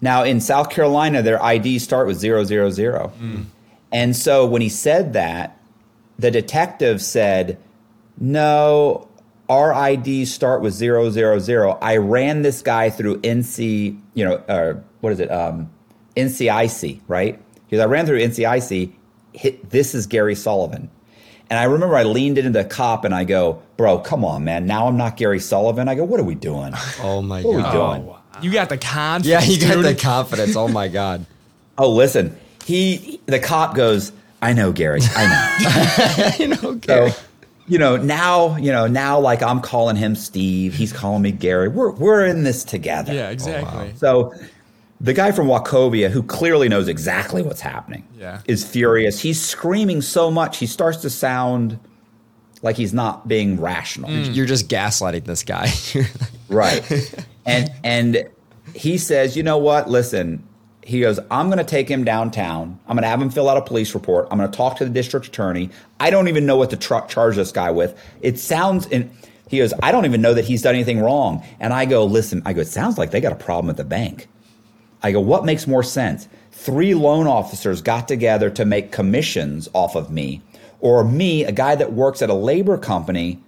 Now 0.00 0.24
in 0.24 0.40
South 0.40 0.68
Carolina, 0.68 1.22
their 1.22 1.40
IDs 1.42 1.84
start 1.84 2.06
with 2.06 2.18
zero 2.18 2.44
zero 2.44 2.70
zero. 2.70 3.12
Mm. 3.20 3.46
And 3.92 4.16
so 4.16 4.44
when 4.44 4.60
he 4.60 4.68
said 4.68 5.12
that, 5.12 5.58
the 6.18 6.30
detective 6.30 7.00
said, 7.00 7.58
"No, 8.18 9.08
our 9.52 9.90
IDs 9.90 10.32
start 10.32 10.62
with 10.62 10.72
zero 10.72 11.10
zero 11.10 11.38
zero. 11.38 11.78
I 11.82 11.98
ran 11.98 12.40
this 12.40 12.62
guy 12.62 12.88
through 12.88 13.20
NC, 13.20 14.00
you 14.14 14.24
know, 14.24 14.36
uh, 14.48 14.80
what 15.00 15.12
is 15.12 15.20
it, 15.20 15.30
um, 15.30 15.70
NCIC, 16.16 17.00
right? 17.06 17.38
Because 17.66 17.80
I 17.80 17.86
ran 17.86 18.06
through 18.06 18.20
NCIC. 18.20 18.92
Hit, 19.34 19.68
this 19.70 19.94
is 19.94 20.06
Gary 20.06 20.34
Sullivan." 20.34 20.90
And 21.50 21.58
I 21.60 21.64
remember 21.64 21.96
I 21.96 22.04
leaned 22.04 22.38
into 22.38 22.50
the 22.50 22.64
cop 22.64 23.04
and 23.04 23.14
I 23.14 23.24
go, 23.24 23.60
"Bro, 23.76 23.98
come 23.98 24.24
on, 24.24 24.42
man. 24.44 24.66
Now 24.66 24.86
I'm 24.86 24.96
not 24.96 25.18
Gary 25.18 25.38
Sullivan." 25.40 25.86
I 25.86 25.94
go, 25.96 26.04
"What 26.04 26.18
are 26.18 26.24
we 26.24 26.34
doing? 26.34 26.72
Oh 27.02 27.20
my 27.20 27.42
what 27.42 27.62
god, 27.62 27.76
are 27.76 27.92
we 27.92 27.98
doing?" 27.98 28.10
Oh, 28.10 28.38
you 28.40 28.50
got 28.52 28.70
the 28.70 28.78
confidence. 28.78 29.26
Yeah, 29.26 29.52
you 29.52 29.60
got 29.60 29.74
dude. 29.74 29.84
the 29.84 29.94
confidence. 29.94 30.56
Oh 30.56 30.68
my 30.68 30.88
god. 30.88 31.26
Oh, 31.78 31.90
listen. 31.90 32.36
He 32.66 33.20
the 33.26 33.38
cop 33.38 33.74
goes, 33.74 34.12
"I 34.42 34.52
know, 34.52 34.72
Gary. 34.72 35.00
I 35.02 35.24
know. 35.32 36.30
you 36.38 36.48
know, 36.48 36.74
Gary." 36.74 37.10
So, 37.10 37.16
you 37.66 37.78
know, 37.78 37.96
now, 37.96 38.56
you 38.56 38.72
know, 38.72 38.86
now 38.86 39.18
like 39.18 39.42
I'm 39.42 39.60
calling 39.60 39.96
him 39.96 40.14
Steve, 40.14 40.74
he's 40.74 40.92
calling 40.92 41.22
me 41.22 41.32
Gary. 41.32 41.68
We're 41.68 41.92
we're 41.92 42.26
in 42.26 42.44
this 42.44 42.64
together. 42.64 43.12
Yeah, 43.12 43.30
exactly. 43.30 43.80
Oh, 43.80 43.84
wow. 43.84 43.92
So 43.96 44.34
the 45.00 45.12
guy 45.12 45.32
from 45.32 45.48
Wachovia, 45.48 46.10
who 46.10 46.22
clearly 46.22 46.68
knows 46.68 46.88
exactly 46.88 47.42
what's 47.42 47.60
happening, 47.60 48.06
yeah. 48.16 48.40
is 48.46 48.64
furious. 48.64 49.20
He's 49.20 49.40
screaming 49.40 50.00
so 50.00 50.30
much, 50.30 50.58
he 50.58 50.66
starts 50.66 50.98
to 50.98 51.10
sound 51.10 51.78
like 52.62 52.76
he's 52.76 52.94
not 52.94 53.26
being 53.26 53.60
rational. 53.60 54.08
Mm. 54.08 54.34
You're 54.34 54.46
just 54.46 54.68
gaslighting 54.68 55.24
this 55.24 55.42
guy. 55.42 55.72
right. 56.48 57.16
And 57.44 57.72
and 57.82 58.28
he 58.74 58.98
says, 58.98 59.36
"You 59.36 59.42
know 59.42 59.58
what? 59.58 59.90
Listen, 59.90 60.46
he 60.84 61.00
goes, 61.00 61.20
I'm 61.30 61.46
going 61.46 61.58
to 61.58 61.64
take 61.64 61.88
him 61.88 62.04
downtown. 62.04 62.78
I'm 62.86 62.96
going 62.96 63.02
to 63.02 63.08
have 63.08 63.22
him 63.22 63.30
fill 63.30 63.48
out 63.48 63.56
a 63.56 63.62
police 63.62 63.94
report. 63.94 64.28
I'm 64.30 64.38
going 64.38 64.50
to 64.50 64.56
talk 64.56 64.76
to 64.78 64.84
the 64.84 64.90
district 64.90 65.26
attorney. 65.26 65.70
I 66.00 66.10
don't 66.10 66.28
even 66.28 66.44
know 66.44 66.56
what 66.56 66.70
to 66.70 66.76
charge 66.76 67.36
this 67.36 67.52
guy 67.52 67.70
with. 67.70 67.98
It 68.20 68.38
sounds, 68.38 68.86
and 68.88 69.10
he 69.48 69.58
goes, 69.58 69.72
I 69.82 69.92
don't 69.92 70.06
even 70.06 70.20
know 70.20 70.34
that 70.34 70.44
he's 70.44 70.62
done 70.62 70.74
anything 70.74 71.00
wrong. 71.00 71.44
And 71.60 71.72
I 71.72 71.84
go, 71.84 72.04
listen, 72.04 72.42
I 72.44 72.52
go, 72.52 72.62
it 72.62 72.68
sounds 72.68 72.98
like 72.98 73.12
they 73.12 73.20
got 73.20 73.32
a 73.32 73.36
problem 73.36 73.70
at 73.70 73.76
the 73.76 73.84
bank. 73.84 74.28
I 75.02 75.12
go, 75.12 75.20
what 75.20 75.44
makes 75.44 75.66
more 75.66 75.82
sense? 75.82 76.28
Three 76.50 76.94
loan 76.94 77.26
officers 77.26 77.80
got 77.80 78.08
together 78.08 78.50
to 78.50 78.64
make 78.64 78.92
commissions 78.92 79.68
off 79.72 79.94
of 79.94 80.10
me, 80.10 80.42
or 80.80 81.04
me, 81.04 81.44
a 81.44 81.52
guy 81.52 81.74
that 81.76 81.92
works 81.92 82.22
at 82.22 82.30
a 82.30 82.34
labor 82.34 82.76
company, 82.76 83.40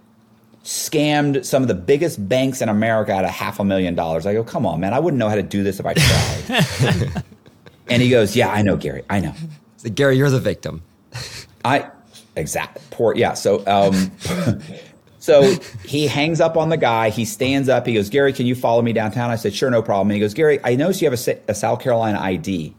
scammed 0.65 1.45
some 1.45 1.61
of 1.61 1.67
the 1.67 1.75
biggest 1.75 2.27
banks 2.27 2.59
in 2.59 2.69
America 2.69 3.13
out 3.13 3.23
of 3.23 3.29
half 3.29 3.59
a 3.59 3.63
million 3.63 3.93
dollars. 3.93 4.25
I 4.25 4.33
go, 4.33 4.43
come 4.43 4.65
on, 4.65 4.79
man, 4.79 4.93
I 4.93 4.99
wouldn't 4.99 5.19
know 5.19 5.29
how 5.29 5.35
to 5.35 5.43
do 5.43 5.63
this 5.63 5.79
if 5.79 5.85
I 5.85 5.93
tried. 5.93 7.23
and 7.87 8.01
he 8.01 8.09
goes, 8.09 8.35
yeah, 8.35 8.49
I 8.49 8.63
know, 8.63 8.75
Gary, 8.75 9.03
I 9.07 9.19
know. 9.19 9.33
So, 9.77 9.89
Gary, 9.89 10.17
you're 10.17 10.31
the 10.31 10.39
victim. 10.39 10.81
I 11.65 11.89
exactly 12.35 12.81
poor 12.89 13.15
yeah. 13.15 13.33
So 13.33 13.63
um, 13.67 14.11
so 15.19 15.43
he 15.85 16.07
hangs 16.07 16.41
up 16.41 16.57
on 16.57 16.69
the 16.69 16.77
guy. 16.77 17.11
He 17.11 17.25
stands 17.25 17.69
up. 17.69 17.85
He 17.85 17.93
goes, 17.93 18.09
Gary, 18.09 18.33
can 18.33 18.47
you 18.47 18.55
follow 18.55 18.81
me 18.81 18.91
downtown? 18.91 19.29
I 19.29 19.35
said, 19.35 19.53
sure, 19.53 19.69
no 19.69 19.83
problem. 19.83 20.09
And 20.09 20.15
he 20.15 20.19
goes, 20.19 20.33
Gary, 20.33 20.59
I 20.63 20.75
noticed 20.75 21.01
you 21.01 21.09
have 21.09 21.27
a, 21.27 21.39
a 21.51 21.53
South 21.53 21.79
Carolina 21.79 22.19
ID. 22.19 22.75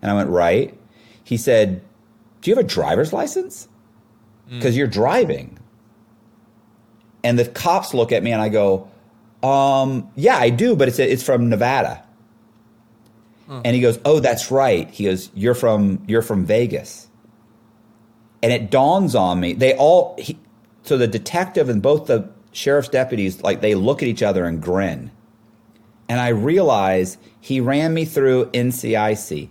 And 0.00 0.10
I 0.10 0.14
went, 0.14 0.30
right. 0.30 0.78
He 1.24 1.36
said, 1.36 1.82
do 2.40 2.50
you 2.50 2.56
have 2.56 2.64
a 2.64 2.68
driver's 2.68 3.12
license? 3.12 3.68
Because 4.48 4.74
mm. 4.74 4.78
you're 4.78 4.86
driving. 4.86 5.58
And 7.24 7.38
the 7.38 7.44
cops 7.44 7.94
look 7.94 8.12
at 8.12 8.22
me 8.22 8.32
and 8.32 8.40
I 8.40 8.48
go, 8.48 8.88
um, 9.42 10.10
yeah, 10.14 10.36
I 10.36 10.50
do, 10.50 10.76
but 10.76 10.88
it's, 10.88 10.98
it's 10.98 11.22
from 11.22 11.48
Nevada. 11.48 12.04
And 13.64 13.74
he 13.74 13.80
goes, 13.80 13.98
oh, 14.04 14.20
that's 14.20 14.50
right. 14.50 14.90
He 14.90 15.04
goes, 15.04 15.30
you're 15.34 15.54
from, 15.54 16.04
you're 16.06 16.22
from 16.22 16.44
Vegas. 16.44 17.08
And 18.42 18.52
it 18.52 18.70
dawns 18.70 19.14
on 19.14 19.40
me, 19.40 19.54
they 19.54 19.74
all, 19.74 20.14
he, 20.18 20.38
so 20.82 20.96
the 20.96 21.06
detective 21.06 21.68
and 21.68 21.82
both 21.82 22.06
the 22.06 22.30
sheriff's 22.52 22.88
deputies, 22.88 23.42
like 23.42 23.60
they 23.60 23.74
look 23.74 24.02
at 24.02 24.08
each 24.08 24.22
other 24.22 24.44
and 24.44 24.62
grin. 24.62 25.10
And 26.08 26.20
I 26.20 26.28
realize 26.28 27.18
he 27.40 27.60
ran 27.60 27.94
me 27.94 28.04
through 28.04 28.46
NCIC. 28.50 29.48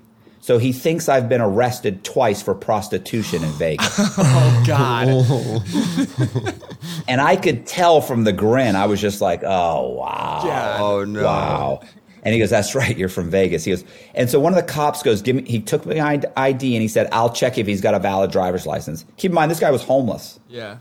So 0.48 0.60
he 0.60 0.72
thinks 0.72 1.10
I've 1.10 1.28
been 1.28 1.42
arrested 1.42 2.06
twice 2.06 2.42
for 2.42 2.56
prostitution 2.56 3.44
in 3.44 3.50
Vegas. 3.50 3.96
oh 4.00 4.64
God. 4.66 5.10
and 7.10 7.20
I 7.20 7.36
could 7.36 7.68
tell 7.68 8.00
from 8.00 8.24
the 8.24 8.32
grin, 8.32 8.78
I 8.78 8.86
was 8.86 9.02
just 9.02 9.20
like, 9.20 9.44
oh 9.44 9.90
wow. 9.90 10.40
God. 10.46 10.80
Oh 10.80 11.04
no. 11.04 11.24
Wow. 11.26 11.82
And 12.24 12.34
he 12.34 12.40
goes, 12.40 12.50
That's 12.50 12.74
right, 12.76 12.98
you're 12.98 13.10
from 13.10 13.30
Vegas. 13.30 13.66
He 13.66 13.72
goes, 13.72 13.84
and 14.16 14.30
so 14.30 14.40
one 14.40 14.54
of 14.54 14.56
the 14.56 14.72
cops 14.72 15.04
goes, 15.04 15.22
Give 15.22 15.36
me 15.36 15.44
he 15.44 15.60
took 15.60 15.86
my 15.86 16.22
ID 16.38 16.76
and 16.76 16.82
he 16.82 16.88
said, 16.88 17.10
I'll 17.12 17.34
check 17.34 17.58
if 17.58 17.68
he's 17.68 17.82
got 17.82 17.94
a 17.94 18.00
valid 18.00 18.32
driver's 18.32 18.66
license. 18.66 19.04
Keep 19.18 19.32
in 19.32 19.36
mind, 19.36 19.52
this 19.52 19.60
guy 19.60 19.70
was 19.70 19.84
homeless. 19.84 20.40
Yeah. 20.48 20.78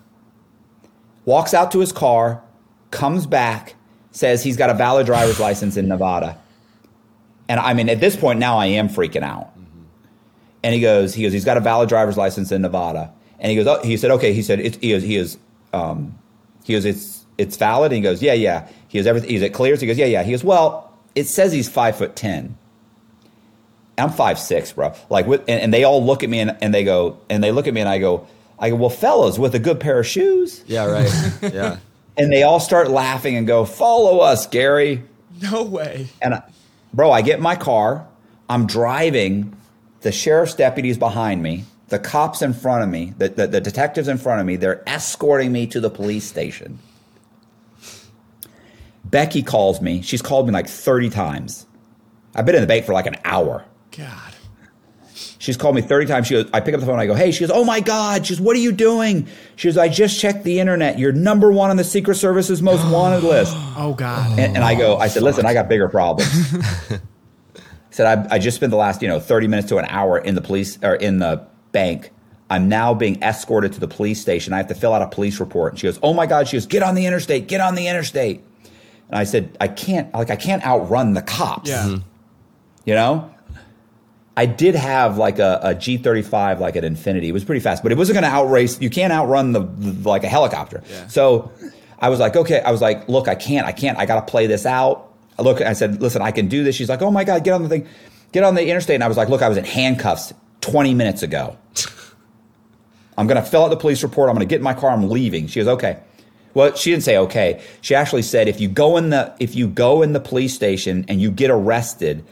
Walks 1.24 1.54
out 1.54 1.72
to 1.72 1.80
his 1.80 1.90
car, 1.90 2.40
comes 2.92 3.26
back, 3.26 3.74
says 4.12 4.44
he's 4.44 4.56
got 4.56 4.70
a 4.70 4.74
valid 4.74 5.06
driver's 5.06 5.40
license 5.40 5.76
in 5.76 5.88
Nevada. 5.88 6.38
And 7.48 7.58
I 7.58 7.74
mean, 7.74 7.88
at 7.88 7.98
this 7.98 8.14
point 8.14 8.38
now 8.38 8.58
I 8.58 8.66
am 8.66 8.88
freaking 8.88 9.24
out. 9.24 9.55
And 10.66 10.74
he 10.74 10.80
goes, 10.80 11.14
he 11.14 11.22
goes, 11.22 11.32
he's 11.32 11.44
got 11.44 11.56
a 11.56 11.60
valid 11.60 11.88
driver's 11.88 12.16
license 12.16 12.50
in 12.50 12.60
Nevada. 12.60 13.12
And 13.38 13.50
he 13.50 13.56
goes, 13.56 13.68
oh, 13.68 13.80
he 13.84 13.96
said, 13.96 14.10
okay. 14.10 14.32
He 14.32 14.42
said, 14.42 14.58
it's, 14.58 14.76
he 14.78 14.90
is, 14.90 15.04
he 15.04 15.14
is, 15.14 15.38
um, 15.72 16.18
he 16.64 16.72
goes, 16.72 16.84
it's, 16.84 17.24
it's 17.38 17.56
valid. 17.56 17.92
And 17.92 17.98
he 17.98 18.02
goes, 18.02 18.20
yeah, 18.20 18.32
yeah. 18.32 18.66
He 18.88 18.98
goes, 18.98 19.06
everything, 19.06 19.30
he's 19.30 19.42
it 19.42 19.54
clears. 19.54 19.80
He 19.80 19.86
goes, 19.86 19.96
yeah, 19.96 20.06
yeah. 20.06 20.24
He 20.24 20.32
goes, 20.32 20.42
well, 20.42 20.92
it 21.14 21.28
says 21.28 21.52
he's 21.52 21.68
five 21.68 21.96
foot 21.96 22.16
10. 22.16 22.58
I'm 23.96 24.10
five, 24.10 24.40
six, 24.40 24.72
bro. 24.72 24.92
Like, 25.08 25.28
with, 25.28 25.42
and, 25.42 25.60
and 25.60 25.72
they 25.72 25.84
all 25.84 26.04
look 26.04 26.24
at 26.24 26.28
me 26.28 26.40
and, 26.40 26.56
and 26.60 26.74
they 26.74 26.82
go, 26.82 27.20
and 27.30 27.44
they 27.44 27.52
look 27.52 27.68
at 27.68 27.72
me 27.72 27.80
and 27.80 27.88
I 27.88 27.98
go, 28.00 28.26
I 28.58 28.70
go, 28.70 28.74
well, 28.74 28.90
fellas, 28.90 29.38
with 29.38 29.54
a 29.54 29.60
good 29.60 29.78
pair 29.78 30.00
of 30.00 30.06
shoes. 30.08 30.64
Yeah, 30.66 30.86
right. 30.86 31.32
Yeah. 31.54 31.78
and 32.16 32.32
they 32.32 32.42
all 32.42 32.58
start 32.58 32.90
laughing 32.90 33.36
and 33.36 33.46
go, 33.46 33.64
"Follow 33.64 34.18
us, 34.18 34.46
Gary." 34.46 35.04
No 35.42 35.62
way. 35.62 36.08
And 36.22 36.34
I, 36.34 36.42
bro, 36.92 37.12
I 37.12 37.22
get 37.22 37.36
in 37.36 37.42
my 37.42 37.56
car. 37.56 38.06
I'm 38.48 38.66
driving. 38.66 39.54
The 40.06 40.12
sheriff's 40.12 40.54
deputies 40.54 40.96
behind 40.98 41.42
me, 41.42 41.64
the 41.88 41.98
cops 41.98 42.40
in 42.40 42.52
front 42.54 42.84
of 42.84 42.88
me, 42.88 43.12
the, 43.18 43.28
the, 43.28 43.48
the 43.48 43.60
detectives 43.60 44.06
in 44.06 44.18
front 44.18 44.40
of 44.40 44.46
me. 44.46 44.54
They're 44.54 44.88
escorting 44.88 45.50
me 45.50 45.66
to 45.66 45.80
the 45.80 45.90
police 45.90 46.22
station. 46.22 46.78
Becky 49.04 49.42
calls 49.42 49.80
me. 49.80 50.02
She's 50.02 50.22
called 50.22 50.46
me 50.46 50.52
like 50.52 50.68
30 50.68 51.10
times. 51.10 51.66
I've 52.36 52.46
been 52.46 52.54
in 52.54 52.60
the 52.60 52.68
bank 52.68 52.86
for 52.86 52.92
like 52.92 53.06
an 53.06 53.16
hour. 53.24 53.64
God. 53.98 54.32
She's 55.38 55.56
called 55.56 55.74
me 55.74 55.82
30 55.82 56.06
times. 56.06 56.28
She 56.28 56.34
goes, 56.34 56.48
I 56.52 56.60
pick 56.60 56.74
up 56.74 56.78
the 56.78 56.86
phone. 56.86 57.00
I 57.00 57.06
go, 57.06 57.14
hey, 57.14 57.32
she 57.32 57.40
goes, 57.40 57.50
oh 57.50 57.64
my 57.64 57.80
God. 57.80 58.28
She 58.28 58.34
goes, 58.34 58.40
what 58.40 58.54
are 58.54 58.60
you 58.60 58.70
doing? 58.70 59.26
She 59.56 59.66
goes, 59.66 59.76
I 59.76 59.88
just 59.88 60.20
checked 60.20 60.44
the 60.44 60.60
internet. 60.60 61.00
You're 61.00 61.10
number 61.10 61.50
one 61.50 61.70
on 61.70 61.76
the 61.78 61.82
Secret 61.82 62.14
Service's 62.14 62.62
most 62.62 62.88
wanted 62.92 63.24
list. 63.24 63.56
Oh 63.76 63.92
God. 63.92 64.38
And, 64.38 64.54
and 64.54 64.64
I 64.64 64.76
go, 64.76 64.98
I 64.98 65.08
said, 65.08 65.24
listen, 65.24 65.46
I 65.46 65.52
got 65.52 65.68
bigger 65.68 65.88
problems. 65.88 66.32
I 67.96 68.04
said, 68.14 68.30
I, 68.30 68.34
I 68.34 68.38
just 68.38 68.56
spent 68.56 68.70
the 68.70 68.76
last, 68.76 69.00
you 69.00 69.08
know, 69.08 69.18
30 69.18 69.48
minutes 69.48 69.68
to 69.68 69.78
an 69.78 69.86
hour 69.88 70.18
in 70.18 70.34
the 70.34 70.42
police 70.42 70.78
or 70.82 70.94
in 70.96 71.18
the 71.18 71.46
bank. 71.72 72.10
I'm 72.50 72.68
now 72.68 72.92
being 72.92 73.22
escorted 73.22 73.72
to 73.72 73.80
the 73.80 73.88
police 73.88 74.20
station. 74.20 74.52
I 74.52 74.58
have 74.58 74.68
to 74.68 74.74
fill 74.74 74.92
out 74.92 75.00
a 75.02 75.08
police 75.08 75.40
report. 75.40 75.72
And 75.72 75.80
she 75.80 75.86
goes, 75.86 75.98
oh 76.02 76.12
my 76.12 76.26
God. 76.26 76.46
She 76.46 76.56
goes, 76.56 76.66
get 76.66 76.82
on 76.82 76.94
the 76.94 77.06
interstate, 77.06 77.48
get 77.48 77.60
on 77.60 77.74
the 77.74 77.88
interstate. 77.88 78.44
And 79.08 79.18
I 79.18 79.24
said, 79.24 79.56
I 79.60 79.68
can't, 79.68 80.12
like, 80.12 80.30
I 80.30 80.36
can't 80.36 80.64
outrun 80.64 81.14
the 81.14 81.22
cops. 81.22 81.70
Yeah. 81.70 81.84
Mm-hmm. 81.84 82.02
You 82.84 82.94
know? 82.94 83.34
I 84.36 84.44
did 84.44 84.74
have 84.74 85.16
like 85.16 85.38
a, 85.38 85.60
a 85.62 85.74
G35, 85.74 86.60
like 86.60 86.76
an 86.76 86.84
Infiniti. 86.84 87.24
It 87.24 87.32
was 87.32 87.44
pretty 87.44 87.60
fast, 87.60 87.82
but 87.82 87.92
it 87.92 87.98
wasn't 87.98 88.20
going 88.20 88.30
to 88.30 88.36
outrace. 88.36 88.78
You 88.78 88.90
can't 88.90 89.12
outrun 89.12 89.52
the, 89.52 89.60
the 89.60 90.06
like 90.06 90.24
a 90.24 90.28
helicopter. 90.28 90.82
Yeah. 90.90 91.06
So 91.06 91.50
I 91.98 92.10
was 92.10 92.20
like, 92.20 92.36
okay. 92.36 92.60
I 92.60 92.70
was 92.70 92.82
like, 92.82 93.08
look, 93.08 93.26
I 93.26 93.34
can't. 93.34 93.66
I 93.66 93.72
can't. 93.72 93.96
I 93.96 94.04
got 94.04 94.26
to 94.26 94.30
play 94.30 94.46
this 94.46 94.66
out. 94.66 95.05
I 95.38 95.42
look, 95.42 95.60
I 95.60 95.72
said, 95.72 96.00
listen, 96.00 96.22
I 96.22 96.30
can 96.30 96.48
do 96.48 96.64
this. 96.64 96.74
She's 96.74 96.88
like, 96.88 97.02
oh 97.02 97.10
my 97.10 97.24
god, 97.24 97.44
get 97.44 97.52
on 97.52 97.62
the 97.62 97.68
thing, 97.68 97.86
get 98.32 98.44
on 98.44 98.54
the 98.54 98.66
interstate. 98.66 98.94
And 98.94 99.04
I 99.04 99.08
was 99.08 99.16
like, 99.16 99.28
look, 99.28 99.42
I 99.42 99.48
was 99.48 99.58
in 99.58 99.64
handcuffs 99.64 100.32
20 100.62 100.94
minutes 100.94 101.22
ago. 101.22 101.56
I'm 103.18 103.26
going 103.26 103.42
to 103.42 103.48
fill 103.48 103.64
out 103.64 103.68
the 103.68 103.76
police 103.76 104.02
report. 104.02 104.28
I'm 104.28 104.34
going 104.34 104.46
to 104.46 104.50
get 104.50 104.56
in 104.56 104.62
my 104.62 104.74
car. 104.74 104.90
I'm 104.90 105.08
leaving. 105.08 105.46
She 105.46 105.60
goes, 105.60 105.68
okay. 105.68 106.00
Well, 106.54 106.74
she 106.74 106.90
didn't 106.90 107.04
say 107.04 107.18
okay. 107.18 107.62
She 107.82 107.94
actually 107.94 108.22
said 108.22 108.48
if 108.48 108.60
you 108.60 108.68
go 108.68 108.96
in 108.96 109.10
the 109.10 109.34
if 109.38 109.54
you 109.54 109.68
go 109.68 110.00
in 110.00 110.14
the 110.14 110.20
police 110.20 110.54
station 110.54 111.04
and 111.06 111.20
you 111.20 111.30
get 111.30 111.50
arrested, 111.50 112.24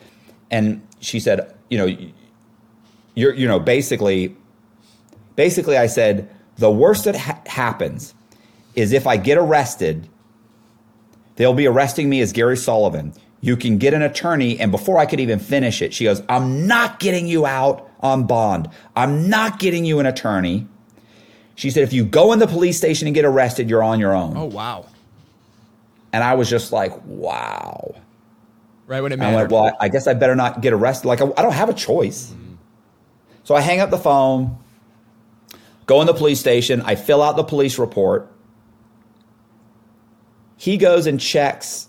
and 0.50 0.80
she 1.00 1.20
said, 1.20 1.54
you 1.68 1.76
know, 1.76 1.94
you're 3.14 3.34
you 3.34 3.46
know 3.46 3.60
basically, 3.60 4.34
basically, 5.36 5.76
I 5.76 5.88
said 5.88 6.30
the 6.56 6.70
worst 6.70 7.04
that 7.04 7.16
ha- 7.16 7.42
happens 7.44 8.14
is 8.74 8.92
if 8.92 9.06
I 9.06 9.18
get 9.18 9.36
arrested, 9.36 10.08
they'll 11.36 11.54
be 11.54 11.66
arresting 11.66 12.08
me 12.08 12.20
as 12.20 12.32
Gary 12.32 12.56
Sullivan. 12.56 13.12
You 13.40 13.56
can 13.56 13.78
get 13.78 13.92
an 13.92 14.02
attorney, 14.02 14.58
and 14.58 14.70
before 14.70 14.98
I 14.98 15.06
could 15.06 15.20
even 15.20 15.38
finish 15.38 15.82
it, 15.82 15.92
she 15.92 16.04
goes, 16.04 16.22
"I'm 16.28 16.66
not 16.66 16.98
getting 16.98 17.26
you 17.26 17.44
out 17.46 17.88
on 18.00 18.26
bond. 18.26 18.70
I'm 18.96 19.28
not 19.28 19.58
getting 19.58 19.84
you 19.84 20.00
an 20.00 20.06
attorney." 20.06 20.66
She 21.56 21.70
said, 21.70 21.82
if 21.84 21.92
you 21.92 22.04
go 22.04 22.32
in 22.32 22.38
the 22.38 22.46
police 22.46 22.76
station 22.76 23.06
and 23.06 23.14
get 23.14 23.24
arrested, 23.24 23.70
you're 23.70 23.82
on 23.82 24.00
your 24.00 24.14
own. 24.14 24.36
Oh 24.36 24.44
wow. 24.46 24.86
And 26.12 26.22
I 26.22 26.34
was 26.34 26.48
just 26.48 26.72
like, 26.72 26.92
wow. 27.04 27.94
Right 28.86 29.00
when 29.00 29.12
it 29.12 29.18
mattered. 29.18 29.36
went, 29.36 29.52
well, 29.52 29.76
I, 29.80 29.88
guess 29.88 30.06
I 30.06 30.14
better 30.14 30.36
not 30.36 30.60
get 30.60 30.72
arrested. 30.72 31.08
Like, 31.08 31.20
I, 31.20 31.26
I 31.36 31.42
don't 31.42 31.52
have 31.52 31.68
a 31.68 31.74
choice. 31.74 32.30
Mm-hmm. 32.30 32.54
So 33.44 33.54
I 33.54 33.60
hang 33.60 33.80
up 33.80 33.90
the 33.90 33.98
phone, 33.98 34.58
go 35.86 36.00
in 36.00 36.06
the 36.06 36.14
police 36.14 36.38
station, 36.38 36.82
I 36.82 36.94
fill 36.94 37.22
out 37.22 37.36
the 37.36 37.44
police 37.44 37.78
report. 37.78 38.30
He 40.56 40.76
goes 40.76 41.06
and 41.06 41.20
checks 41.20 41.88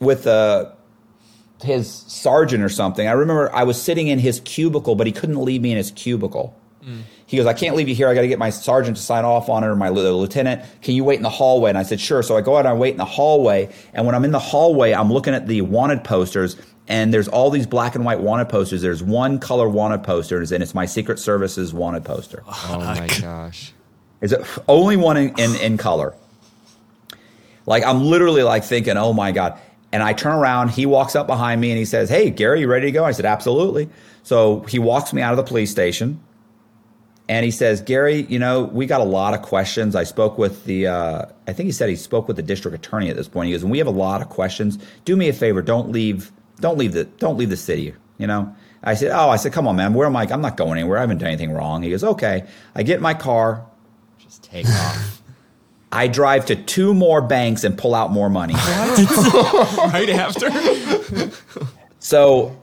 with 0.00 0.26
uh, 0.26 0.72
his 1.62 1.90
sergeant 1.90 2.62
or 2.62 2.68
something. 2.68 3.06
I 3.06 3.12
remember 3.12 3.54
I 3.54 3.64
was 3.64 3.80
sitting 3.80 4.08
in 4.08 4.18
his 4.18 4.40
cubicle, 4.40 4.94
but 4.94 5.06
he 5.06 5.12
couldn't 5.12 5.42
leave 5.42 5.62
me 5.62 5.70
in 5.70 5.76
his 5.76 5.90
cubicle. 5.90 6.56
He 7.26 7.36
goes, 7.36 7.46
I 7.46 7.52
can't 7.52 7.76
leave 7.76 7.88
you 7.88 7.94
here. 7.94 8.08
I 8.08 8.14
got 8.14 8.22
to 8.22 8.28
get 8.28 8.40
my 8.40 8.50
sergeant 8.50 8.96
to 8.96 9.02
sign 9.02 9.24
off 9.24 9.48
on 9.48 9.62
it 9.62 9.68
or 9.68 9.76
my 9.76 9.88
lieutenant. 9.88 10.62
Can 10.82 10.94
you 10.96 11.04
wait 11.04 11.16
in 11.16 11.22
the 11.22 11.30
hallway? 11.30 11.70
And 11.70 11.78
I 11.78 11.84
said, 11.84 12.00
sure. 12.00 12.24
So 12.24 12.36
I 12.36 12.40
go 12.40 12.56
out 12.56 12.60
and 12.66 12.68
I 12.68 12.74
wait 12.74 12.90
in 12.90 12.96
the 12.96 13.04
hallway. 13.04 13.72
And 13.94 14.04
when 14.04 14.16
I'm 14.16 14.24
in 14.24 14.32
the 14.32 14.40
hallway, 14.40 14.92
I'm 14.92 15.10
looking 15.10 15.32
at 15.32 15.46
the 15.46 15.62
wanted 15.62 16.02
posters 16.02 16.56
and 16.88 17.14
there's 17.14 17.28
all 17.28 17.50
these 17.50 17.68
black 17.68 17.94
and 17.94 18.04
white 18.04 18.18
wanted 18.20 18.48
posters. 18.48 18.82
There's 18.82 19.02
one 19.02 19.38
color 19.38 19.68
wanted 19.68 20.02
poster 20.02 20.38
and 20.42 20.50
it's 20.62 20.74
my 20.74 20.84
Secret 20.84 21.20
Service's 21.20 21.72
wanted 21.72 22.04
poster. 22.04 22.42
Oh 22.48 22.78
my 22.80 23.06
gosh. 23.20 23.72
Is 24.20 24.32
it 24.32 24.44
only 24.68 24.96
one 24.96 25.16
in, 25.16 25.38
in, 25.38 25.54
in 25.56 25.76
color? 25.78 26.14
Like 27.66 27.84
I'm 27.84 28.02
literally 28.04 28.42
like 28.42 28.64
thinking, 28.64 28.96
oh 28.96 29.12
my 29.12 29.32
God. 29.32 29.58
And 29.92 30.02
I 30.02 30.14
turn 30.14 30.32
around, 30.32 30.70
he 30.70 30.86
walks 30.86 31.14
up 31.14 31.26
behind 31.26 31.60
me 31.60 31.70
and 31.70 31.78
he 31.78 31.84
says, 31.84 32.08
Hey, 32.08 32.30
Gary, 32.30 32.60
you 32.60 32.68
ready 32.68 32.86
to 32.86 32.92
go? 32.92 33.04
I 33.04 33.12
said, 33.12 33.26
Absolutely. 33.26 33.88
So 34.22 34.60
he 34.62 34.78
walks 34.78 35.12
me 35.12 35.20
out 35.20 35.32
of 35.32 35.36
the 35.36 35.42
police 35.42 35.70
station 35.70 36.20
and 37.28 37.44
he 37.44 37.50
says, 37.50 37.80
Gary, 37.80 38.26
you 38.28 38.38
know, 38.38 38.64
we 38.64 38.86
got 38.86 39.00
a 39.00 39.04
lot 39.04 39.32
of 39.32 39.42
questions. 39.42 39.94
I 39.94 40.04
spoke 40.04 40.38
with 40.38 40.64
the, 40.64 40.88
uh, 40.88 41.24
I 41.46 41.52
think 41.52 41.66
he 41.66 41.72
said 41.72 41.88
he 41.88 41.96
spoke 41.96 42.26
with 42.26 42.36
the 42.36 42.42
district 42.42 42.74
attorney 42.74 43.10
at 43.10 43.16
this 43.16 43.28
point. 43.28 43.46
He 43.46 43.52
goes, 43.52 43.62
and 43.62 43.70
we 43.70 43.78
have 43.78 43.86
a 43.86 43.90
lot 43.90 44.20
of 44.22 44.28
questions. 44.28 44.78
Do 45.04 45.16
me 45.16 45.28
a 45.28 45.32
favor, 45.32 45.62
don't 45.62 45.90
leave, 45.90 46.32
don't 46.60 46.76
leave 46.78 46.92
the, 46.92 47.04
don't 47.04 47.38
leave 47.38 47.50
the 47.50 47.56
city. 47.56 47.94
You 48.18 48.26
know, 48.26 48.54
I 48.82 48.94
said, 48.94 49.12
oh, 49.12 49.30
I 49.30 49.36
said, 49.36 49.52
come 49.52 49.66
on, 49.66 49.76
man, 49.76 49.94
where 49.94 50.06
am 50.06 50.16
I? 50.16 50.26
I'm 50.30 50.42
not 50.42 50.56
going 50.56 50.78
anywhere. 50.78 50.98
I 50.98 51.02
haven't 51.02 51.18
done 51.18 51.28
anything 51.28 51.52
wrong. 51.52 51.82
He 51.82 51.90
goes, 51.90 52.04
okay. 52.04 52.46
I 52.74 52.82
get 52.82 52.96
in 52.96 53.02
my 53.02 53.14
car. 53.14 53.64
Just 54.18 54.42
take 54.42 54.66
off. 54.68 55.21
I 55.92 56.08
drive 56.08 56.46
to 56.46 56.56
two 56.56 56.94
more 56.94 57.20
banks 57.20 57.64
and 57.64 57.76
pull 57.76 57.94
out 57.94 58.10
more 58.10 58.30
money. 58.30 58.54
right 59.92 60.08
after. 60.08 60.50
So 61.98 62.56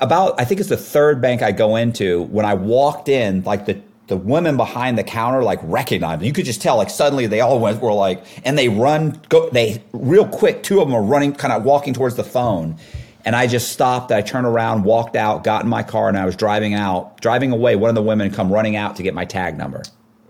about 0.00 0.40
I 0.40 0.44
think 0.44 0.60
it's 0.60 0.68
the 0.68 0.76
third 0.76 1.20
bank 1.20 1.42
I 1.42 1.52
go 1.52 1.76
into. 1.76 2.22
When 2.24 2.46
I 2.46 2.54
walked 2.54 3.08
in, 3.08 3.42
like 3.42 3.66
the 3.66 3.80
the 4.06 4.16
women 4.16 4.56
behind 4.56 4.96
the 4.96 5.02
counter 5.02 5.42
like 5.42 5.58
recognized 5.64 6.20
me. 6.20 6.28
You 6.28 6.32
could 6.32 6.44
just 6.44 6.62
tell 6.62 6.76
like 6.76 6.90
suddenly 6.90 7.26
they 7.26 7.40
all 7.40 7.58
went 7.58 7.82
were 7.82 7.92
like 7.92 8.24
and 8.44 8.56
they 8.56 8.68
run 8.68 9.20
go 9.28 9.50
they 9.50 9.82
real 9.92 10.26
quick. 10.26 10.62
Two 10.62 10.80
of 10.80 10.88
them 10.88 10.94
are 10.94 11.02
running, 11.02 11.34
kind 11.34 11.52
of 11.52 11.64
walking 11.64 11.92
towards 11.92 12.14
the 12.14 12.24
phone. 12.24 12.76
And 13.24 13.34
I 13.34 13.48
just 13.48 13.72
stopped. 13.72 14.12
I 14.12 14.22
turned 14.22 14.46
around, 14.46 14.84
walked 14.84 15.16
out, 15.16 15.42
got 15.42 15.64
in 15.64 15.68
my 15.68 15.82
car, 15.82 16.08
and 16.08 16.16
I 16.16 16.24
was 16.24 16.36
driving 16.36 16.74
out, 16.74 17.20
driving 17.20 17.50
away. 17.50 17.74
One 17.74 17.88
of 17.88 17.96
the 17.96 18.02
women 18.02 18.30
come 18.30 18.52
running 18.52 18.76
out 18.76 18.94
to 18.96 19.02
get 19.02 19.14
my 19.14 19.24
tag 19.24 19.58
number. 19.58 19.82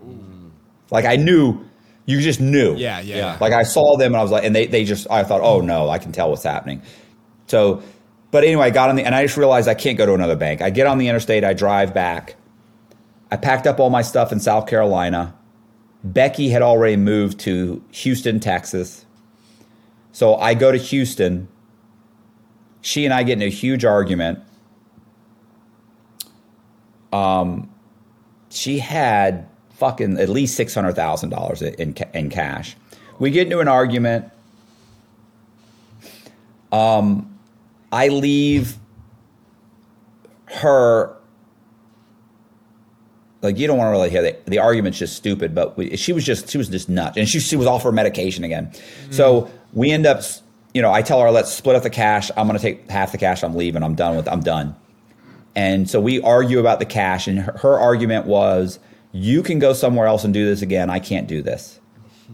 Mm. 0.03 0.49
Like 0.89 1.05
I 1.05 1.15
knew, 1.15 1.63
you 2.07 2.21
just 2.21 2.39
knew. 2.39 2.73
Yeah, 2.75 3.01
yeah. 3.01 3.17
Yeah. 3.17 3.37
Like 3.39 3.53
I 3.53 3.63
saw 3.63 3.97
them 3.97 4.13
and 4.13 4.17
I 4.17 4.23
was 4.23 4.31
like, 4.31 4.45
and 4.45 4.55
they, 4.55 4.65
they 4.65 4.85
just, 4.85 5.05
I 5.11 5.23
thought, 5.23 5.41
oh 5.41 5.61
no, 5.61 5.89
I 5.89 5.99
can 5.99 6.13
tell 6.13 6.29
what's 6.29 6.41
happening. 6.41 6.81
So, 7.47 7.83
but 8.31 8.43
anyway, 8.45 8.67
I 8.67 8.69
got 8.71 8.89
on 8.89 8.95
the, 8.95 9.03
and 9.03 9.13
I 9.13 9.23
just 9.23 9.37
realized 9.37 9.67
I 9.67 9.73
can't 9.73 9.97
go 9.97 10.05
to 10.05 10.13
another 10.13 10.37
bank. 10.37 10.61
I 10.61 10.69
get 10.69 10.87
on 10.87 10.97
the 10.97 11.09
interstate, 11.09 11.43
I 11.43 11.53
drive 11.53 11.93
back. 11.93 12.35
I 13.29 13.35
packed 13.35 13.67
up 13.67 13.79
all 13.79 13.89
my 13.89 14.01
stuff 14.01 14.31
in 14.31 14.39
South 14.39 14.67
Carolina. 14.67 15.35
Becky 16.03 16.49
had 16.49 16.61
already 16.61 16.95
moved 16.95 17.39
to 17.41 17.83
Houston, 17.91 18.39
Texas. 18.39 19.05
So 20.13 20.35
I 20.35 20.53
go 20.53 20.71
to 20.71 20.77
Houston. 20.77 21.49
She 22.79 23.03
and 23.03 23.13
I 23.13 23.23
get 23.23 23.33
in 23.33 23.41
a 23.41 23.49
huge 23.49 23.83
argument. 23.83 24.39
Um, 27.11 27.69
she 28.49 28.79
had 28.79 29.49
fucking 29.77 30.19
at 30.19 30.29
least 30.29 30.55
six 30.55 30.75
hundred 30.75 30.93
thousand 30.93 31.29
dollars 31.29 31.61
in 31.61 31.95
in 32.13 32.29
cash. 32.29 32.75
We 33.19 33.31
get 33.31 33.47
into 33.47 33.59
an 33.59 33.67
argument. 33.67 34.31
Um, 36.71 37.37
I 37.91 38.09
leave 38.09 38.77
her. 40.45 41.15
Like 43.41 43.57
you 43.57 43.67
don't 43.67 43.77
want 43.77 43.87
to 43.87 43.91
really 43.91 44.09
hear 44.09 44.23
the, 44.23 44.35
the 44.45 44.59
argument's 44.59 44.97
just 44.97 45.15
stupid, 45.15 45.53
but 45.53 45.77
we, 45.77 45.95
she 45.95 46.11
was 46.11 46.25
just 46.25 46.49
she 46.49 46.57
was 46.57 46.69
just 46.69 46.89
nuts, 46.89 47.17
and 47.17 47.29
she 47.29 47.39
she 47.39 47.55
was 47.55 47.67
off 47.67 47.83
her 47.83 47.91
medication 47.91 48.43
again. 48.43 48.73
So 49.11 49.49
we 49.73 49.91
end 49.91 50.07
up, 50.07 50.23
you 50.73 50.81
know, 50.81 50.91
I 50.91 51.03
tell 51.03 51.21
her 51.21 51.29
let's 51.29 51.53
split 51.53 51.75
up 51.75 51.83
the 51.83 51.89
cash. 51.91 52.31
I'm 52.35 52.47
going 52.47 52.57
to 52.57 52.61
take 52.61 52.89
half 52.89 53.11
the 53.11 53.17
cash. 53.19 53.43
I'm 53.43 53.55
leaving. 53.55 53.83
I'm 53.83 53.95
done 53.95 54.17
with. 54.17 54.27
I'm 54.27 54.41
done. 54.41 54.75
And 55.55 55.89
so 55.89 56.01
we 56.01 56.21
argue 56.21 56.59
about 56.59 56.79
the 56.79 56.85
cash, 56.85 57.27
and 57.27 57.39
her, 57.39 57.51
her 57.59 57.79
argument 57.79 58.25
was, 58.25 58.79
"You 59.11 59.43
can 59.43 59.59
go 59.59 59.73
somewhere 59.73 60.07
else 60.07 60.23
and 60.23 60.33
do 60.33 60.45
this 60.45 60.61
again. 60.61 60.89
I 60.89 60.99
can't 60.99 61.27
do 61.27 61.41
this. 61.41 61.79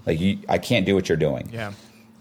Like 0.06 0.20
you, 0.20 0.40
I 0.50 0.58
can't 0.58 0.86
do 0.86 0.96
what 0.96 1.10
you're 1.10 1.18
doing." 1.18 1.50
Yeah. 1.52 1.74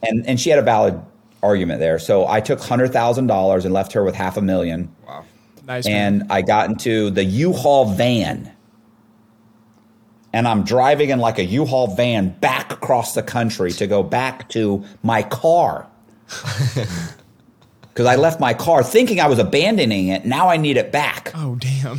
And 0.03 0.27
and 0.27 0.41
she 0.41 0.51
had 0.51 0.59
a 0.59 0.63
valid 0.63 1.01
argument 1.43 1.81
there. 1.81 1.99
So 1.99 2.27
I 2.27 2.41
took 2.41 2.61
hundred 2.61 2.93
thousand 2.93 3.27
dollars 3.27 3.65
and 3.65 3.75
left 3.75 3.93
her 3.93 4.05
with 4.05 4.15
half 4.15 4.37
a 4.37 4.43
million. 4.43 4.95
Wow. 5.07 5.25
Nice. 5.67 5.87
man. 5.87 6.23
And 6.23 6.33
I 6.33 6.43
got 6.43 6.69
into 6.69 7.11
the 7.11 7.25
U-Haul 7.25 7.95
van, 7.95 8.51
and 10.33 10.49
I'm 10.49 10.65
driving 10.65 11.11
in 11.11 11.21
like 11.21 11.39
a 11.39 11.45
U-Haul 11.45 11.95
van 11.95 12.31
back 12.41 12.73
across 12.73 13.15
the 13.15 13.23
country 13.23 13.71
to 13.73 13.87
go 13.87 14.03
back 14.03 14.49
to 14.51 14.85
my 15.03 15.23
car. 15.23 15.89
Because 17.93 18.07
I 18.07 18.17
left 18.17 18.41
my 18.41 18.55
car 18.55 18.83
thinking 18.83 19.21
I 19.21 19.27
was 19.27 19.39
abandoning 19.39 20.09
it. 20.09 20.25
Now 20.25 20.49
I 20.49 20.57
need 20.57 20.79
it 20.79 20.93
back. 20.93 21.31
Oh 21.35 21.57
damn. 21.57 21.99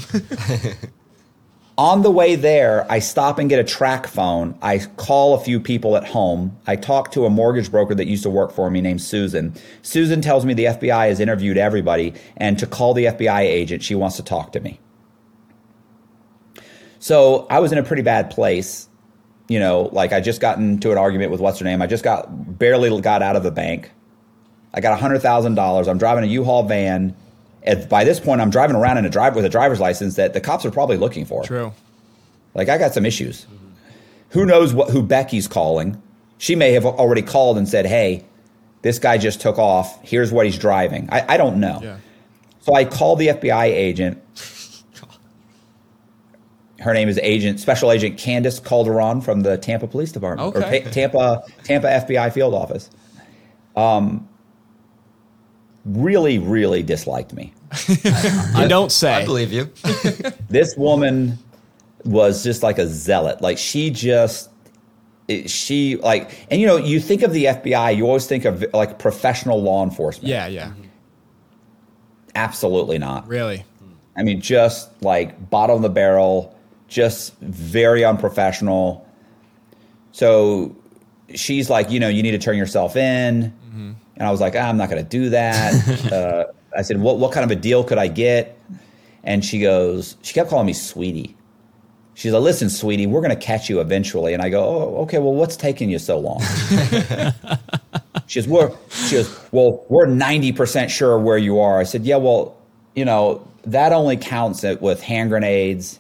On 1.76 2.04
the 2.04 2.12
way 2.12 2.36
there, 2.36 2.86
I 2.92 3.00
stop 3.00 3.40
and 3.40 3.50
get 3.50 3.60
a 3.60 3.64
TracFone. 3.64 4.56
I 4.62 4.78
call 4.98 5.34
a 5.34 5.40
few 5.40 5.60
people 5.60 5.98
at 5.98 6.06
home. 6.06 6.56
I 6.68 6.76
talk 6.76 7.12
to 7.14 7.26
a 7.26 7.32
mortgage 7.32 7.72
broker 7.72 7.96
that 7.96 8.06
used 8.06 8.22
to 8.24 8.30
work 8.30 8.52
for 8.52 8.70
me 8.70 8.80
named 8.80 9.02
Susan. 9.02 9.56
Susan 9.82 10.22
tells 10.22 10.46
me 10.46 10.54
the 10.54 10.66
FBI 10.66 11.08
has 11.08 11.20
interviewed 11.20 11.58
everybody 11.58 12.14
and 12.38 12.60
to 12.60 12.68
call 12.68 12.94
the 12.94 13.06
FBI 13.06 13.40
agent, 13.40 13.82
she 13.82 13.96
wants 13.96 14.18
to 14.18 14.24
talk 14.24 14.52
to 14.52 14.60
me. 14.60 14.80
So 17.00 17.48
I 17.50 17.60
was 17.60 17.72
in 17.72 17.80
a 17.80 17.84
pretty 17.84 18.04
bad 18.04 18.30
place. 18.30 18.88
You 19.50 19.60
know, 19.60 19.90
like 19.92 20.14
I 20.14 20.22
just 20.22 20.40
got 20.40 20.60
into 20.60 20.92
an 20.92 20.98
argument 21.00 21.32
with 21.32 21.42
what's 21.42 21.58
her 21.58 21.66
name. 21.66 21.82
I 21.82 21.88
just 21.88 22.04
got 22.04 22.58
barely 22.60 23.02
got 23.02 23.24
out 23.24 23.36
of 23.36 23.42
the 23.42 23.52
bank. 23.52 23.92
I 24.76 24.80
got 24.80 24.98
$100,000. 25.00 25.88
I'm 25.88 25.98
driving 25.98 26.24
a 26.24 26.28
U-Haul 26.28 26.64
van 26.64 27.16
and 27.64 27.88
by 27.90 28.04
this 28.04 28.20
point, 28.20 28.42
I'm 28.42 28.50
driving 28.50 28.76
around 28.76 28.98
in 28.98 29.06
a 29.06 29.10
drive 29.10 29.36
with 29.36 29.46
a 29.46 29.50
driver's 29.50 29.80
license 29.80 30.16
that 30.16 30.34
the 30.34 30.42
cops 30.42 30.66
are 30.66 30.72
probably 30.72 30.98
looking 30.98 31.26
for. 31.26 31.44
True. 31.44 31.72
Like 32.54 32.70
I 32.70 32.78
got 32.78 32.94
some 32.94 33.06
issues. 33.06 33.46
Mm-hmm. 33.46 33.56
Who 34.30 34.46
knows 34.46 34.74
what 34.74 34.90
who 34.90 35.02
Becky's 35.04 35.48
calling? 35.48 36.02
She 36.38 36.56
may 36.56 36.72
have 36.74 36.86
already 36.86 37.22
called 37.22 37.58
and 37.58 37.68
said, 37.68 37.86
"Hey, 37.86 38.26
this 38.82 39.00
guy 39.00 39.18
just 39.18 39.40
took 39.42 39.58
off. 39.58 40.02
Here's 40.04 40.32
what 40.32 40.46
he's 40.46 40.58
driving." 40.58 41.08
I, 41.12 41.34
I 41.36 41.38
don't 41.38 41.60
know. 41.60 41.80
Yeah. 41.82 41.98
So 42.62 42.74
I 42.76 42.86
called 42.86 43.20
the 43.20 43.28
FBI 43.28 43.66
agent. 43.66 44.22
Her 46.80 46.94
name 46.94 47.08
is 47.08 47.18
Agent 47.20 47.60
Special 47.60 47.92
Agent 47.92 48.18
Candace 48.18 48.60
Calderon 48.60 49.22
from 49.22 49.42
the 49.42 49.58
Tampa 49.58 49.88
Police 49.88 50.12
Department 50.12 50.56
Okay. 50.56 50.82
or 50.82 50.84
Ta- 50.84 50.90
Tampa 50.92 51.44
Tampa 51.64 51.88
FBI 51.88 52.34
field 52.34 52.54
office. 52.54 52.90
Um, 53.76 54.28
really, 55.86 56.40
really 56.40 56.84
disliked 56.84 57.34
me. 57.34 57.54
I 58.56 58.66
don't 58.68 58.92
say. 58.92 59.14
I 59.14 59.26
believe 59.26 59.52
you. 59.52 59.72
this 60.50 60.76
woman 60.78 61.38
was 62.06 62.44
just 62.44 62.64
like 62.64 62.78
a 62.80 62.88
zealot. 62.88 63.42
Like 63.42 63.58
she 63.58 63.90
just 63.90 64.50
it- 65.28 65.50
she 65.50 65.96
like 65.98 66.46
and 66.52 66.60
you 66.60 66.68
know 66.68 66.78
you 66.78 67.00
think 67.00 67.22
of 67.22 67.32
the 67.34 67.46
FBI 67.46 67.96
you 67.96 68.06
always 68.06 68.28
think 68.28 68.46
of 68.46 68.64
like 68.74 69.00
professional 69.00 69.62
law 69.62 69.84
enforcement. 69.84 70.28
Yeah, 70.30 70.48
yeah. 70.48 70.74
Absolutely 72.36 72.98
not. 72.98 73.28
Really. 73.28 73.64
I 74.16 74.24
mean 74.24 74.42
just 74.42 74.90
like 75.02 75.50
bottom 75.50 75.78
of 75.78 75.82
the 75.82 75.90
barrel, 75.90 76.56
just 76.88 77.36
very 77.40 78.04
unprofessional. 78.06 79.08
So 80.12 80.76
she's 81.34 81.70
like, 81.70 81.90
you 81.90 82.00
know, 82.00 82.10
you 82.10 82.22
need 82.22 82.32
to 82.32 82.38
turn 82.38 82.58
yourself 82.58 82.96
in. 82.96 83.54
Mm-hmm. 83.68 83.92
And 84.18 84.28
I 84.28 84.32
was 84.32 84.42
like, 84.42 84.56
"Ah, 84.56 84.70
I'm 84.70 84.78
not 84.78 84.90
going 84.90 85.04
to 85.04 85.10
do 85.10 85.30
that. 85.30 86.12
uh, 86.12 86.52
I 86.76 86.82
said, 86.82 87.00
what, 87.00 87.20
what 87.20 87.32
kind 87.32 87.44
of 87.44 87.52
a 87.52 87.60
deal 87.60 87.84
could 87.84 87.98
I 87.98 88.08
get? 88.08 88.58
And 89.24 89.44
she 89.44 89.60
goes, 89.60 90.18
she 90.22 90.34
kept 90.34 90.50
calling 90.50 90.66
me 90.66 90.74
sweetie. 90.74 91.36
She's 92.16 92.32
like, 92.32 92.44
listen, 92.44 92.70
sweetie, 92.70 93.08
we're 93.08 93.22
going 93.22 93.38
to 93.38 93.46
catch 93.46 93.70
you 93.70 93.80
eventually. 93.80 94.34
And 94.34 94.44
I 94.44 94.50
go, 94.50 94.64
oh, 94.64 95.02
okay, 95.04 95.18
well, 95.18 95.34
what's 95.34 95.58
taking 95.58 95.90
you 95.90 95.98
so 95.98 96.20
long? 96.20 96.42
she 98.28 98.40
goes, 98.40 98.48
we're, 98.48 98.72
she 98.90 99.16
goes, 99.16 99.40
well, 99.52 99.84
we're 99.90 100.06
90% 100.06 100.90
sure 100.90 101.18
where 101.20 101.38
you 101.38 101.60
are. 101.60 101.80
I 101.80 101.84
said, 101.84 102.06
yeah, 102.06 102.18
well, 102.18 102.56
you 102.96 103.06
know, 103.06 103.48
that 103.64 103.94
only 103.94 104.18
counts 104.18 104.64
it 104.64 104.82
with 104.82 105.02
hand 105.02 105.32
grenades, 105.32 106.00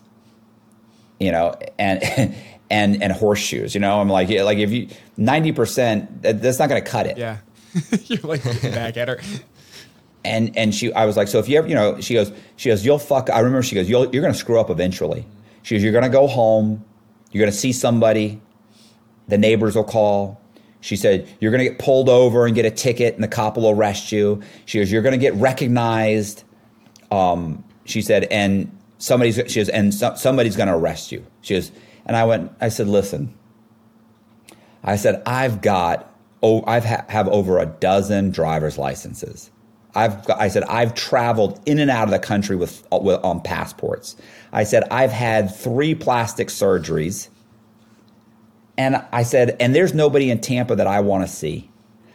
you 1.19 1.31
know, 1.31 1.56
and, 1.80 2.03
and, 2.69 3.02
and 3.02 3.11
horseshoes, 3.11 3.73
you 3.73 3.81
know, 3.81 3.99
I'm 3.99 4.10
like, 4.10 4.30
yeah, 4.30 4.44
like 4.44 4.60
if 4.60 4.69
you, 4.72 4.88
90%, 5.18 6.41
that's 6.41 6.60
not 6.60 6.69
going 6.69 6.84
to 6.84 6.90
cut 6.90 7.07
it. 7.07 7.18
Yeah. 7.18 7.38
You're 8.05 8.19
like 8.21 8.45
looking 8.45 8.71
back 8.71 8.97
at 8.97 9.07
her. 9.07 9.19
and 10.25 10.55
and 10.57 10.73
she 10.73 10.93
I 10.93 11.05
was 11.05 11.17
like, 11.17 11.27
so 11.27 11.39
if 11.39 11.49
you 11.49 11.57
ever, 11.57 11.67
you 11.67 11.75
know, 11.75 11.99
she 11.99 12.13
goes, 12.13 12.31
she 12.55 12.69
goes, 12.69 12.85
you'll 12.85 12.99
fuck. 12.99 13.29
I 13.29 13.39
remember 13.39 13.63
she 13.63 13.75
goes, 13.75 13.89
you'll, 13.89 14.09
you're 14.13 14.21
gonna 14.21 14.33
screw 14.33 14.59
up 14.59 14.69
eventually. 14.69 15.25
She 15.63 15.75
goes, 15.75 15.83
you're 15.83 15.93
gonna 15.93 16.09
go 16.09 16.27
home, 16.27 16.83
you're 17.31 17.41
gonna 17.41 17.51
see 17.51 17.71
somebody, 17.71 18.41
the 19.27 19.37
neighbors 19.37 19.75
will 19.75 19.83
call. 19.83 20.39
She 20.81 20.95
said, 20.95 21.27
you're 21.39 21.51
gonna 21.51 21.63
get 21.63 21.79
pulled 21.79 22.09
over 22.09 22.45
and 22.45 22.55
get 22.55 22.65
a 22.65 22.71
ticket, 22.71 23.15
and 23.15 23.23
the 23.23 23.27
cop 23.27 23.57
will 23.57 23.69
arrest 23.69 24.11
you. 24.11 24.41
She 24.65 24.79
goes, 24.79 24.91
you're 24.91 25.01
gonna 25.01 25.17
get 25.17 25.33
recognized. 25.35 26.43
Um, 27.11 27.63
she 27.85 28.01
said, 28.01 28.25
and 28.25 28.77
somebody's 28.97 29.35
she 29.47 29.59
goes, 29.59 29.69
and 29.69 29.93
so, 29.93 30.15
somebody's 30.15 30.55
gonna 30.55 30.77
arrest 30.77 31.11
you. 31.11 31.25
She 31.41 31.55
goes, 31.55 31.71
and 32.05 32.15
I 32.15 32.25
went, 32.25 32.51
I 32.61 32.69
said, 32.69 32.87
listen. 32.87 33.33
I 34.83 34.97
said, 34.97 35.23
I've 35.25 35.61
got, 35.61 36.12
oh, 36.44 36.64
I've 36.68 36.86
ha- 36.86 37.06
have 37.07 37.28
over 37.30 37.57
a 37.57 37.65
dozen 37.65 38.30
driver's 38.30 38.78
licenses. 38.78 39.49
I've, 39.95 40.30
I 40.30 40.49
said, 40.49 40.64
I've 40.64 40.94
traveled 40.94 41.61
in 41.65 41.80
and 41.80 41.90
out 41.90 42.06
of 42.06 42.11
the 42.11 42.20
country 42.20 42.56
with, 42.56 42.86
uh, 42.91 42.98
with 42.98 43.24
on 43.24 43.41
passports. 43.41 44.15
I 44.52 44.64
said, 44.64 44.84
I've 44.91 45.11
had 45.11 45.56
three 45.56 45.95
plastic 45.95 46.49
surgeries. 46.49 47.30
And 48.78 49.03
I 49.11 49.24
said, 49.24 49.56
and 49.60 49.74
there's 49.74 49.94
nobody 49.94 50.30
in 50.30 50.41
Tampa 50.41 50.76
that 50.76 50.88
I 50.88 50.99
want 50.99 51.26
to 51.26 51.34
see. 51.34 51.70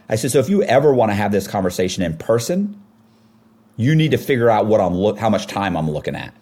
I 0.09 0.17
said, 0.17 0.31
so 0.33 0.39
if 0.41 0.49
you 0.49 0.63
ever 0.65 0.93
want 0.93 1.11
to 1.11 1.15
have 1.15 1.33
this 1.33 1.47
conversation 1.47 2.03
in 2.03 2.17
person, 2.17 2.83
you 3.77 3.95
need 3.95 4.11
to 4.11 4.19
figure 4.19 4.51
out 4.51 4.67
what 4.67 4.81
I'm 4.81 4.95
look, 4.95 5.19
how 5.19 5.31
much 5.31 5.47
time 5.47 5.77
I'm 5.77 5.91
looking 5.91 6.17
at. 6.17 6.35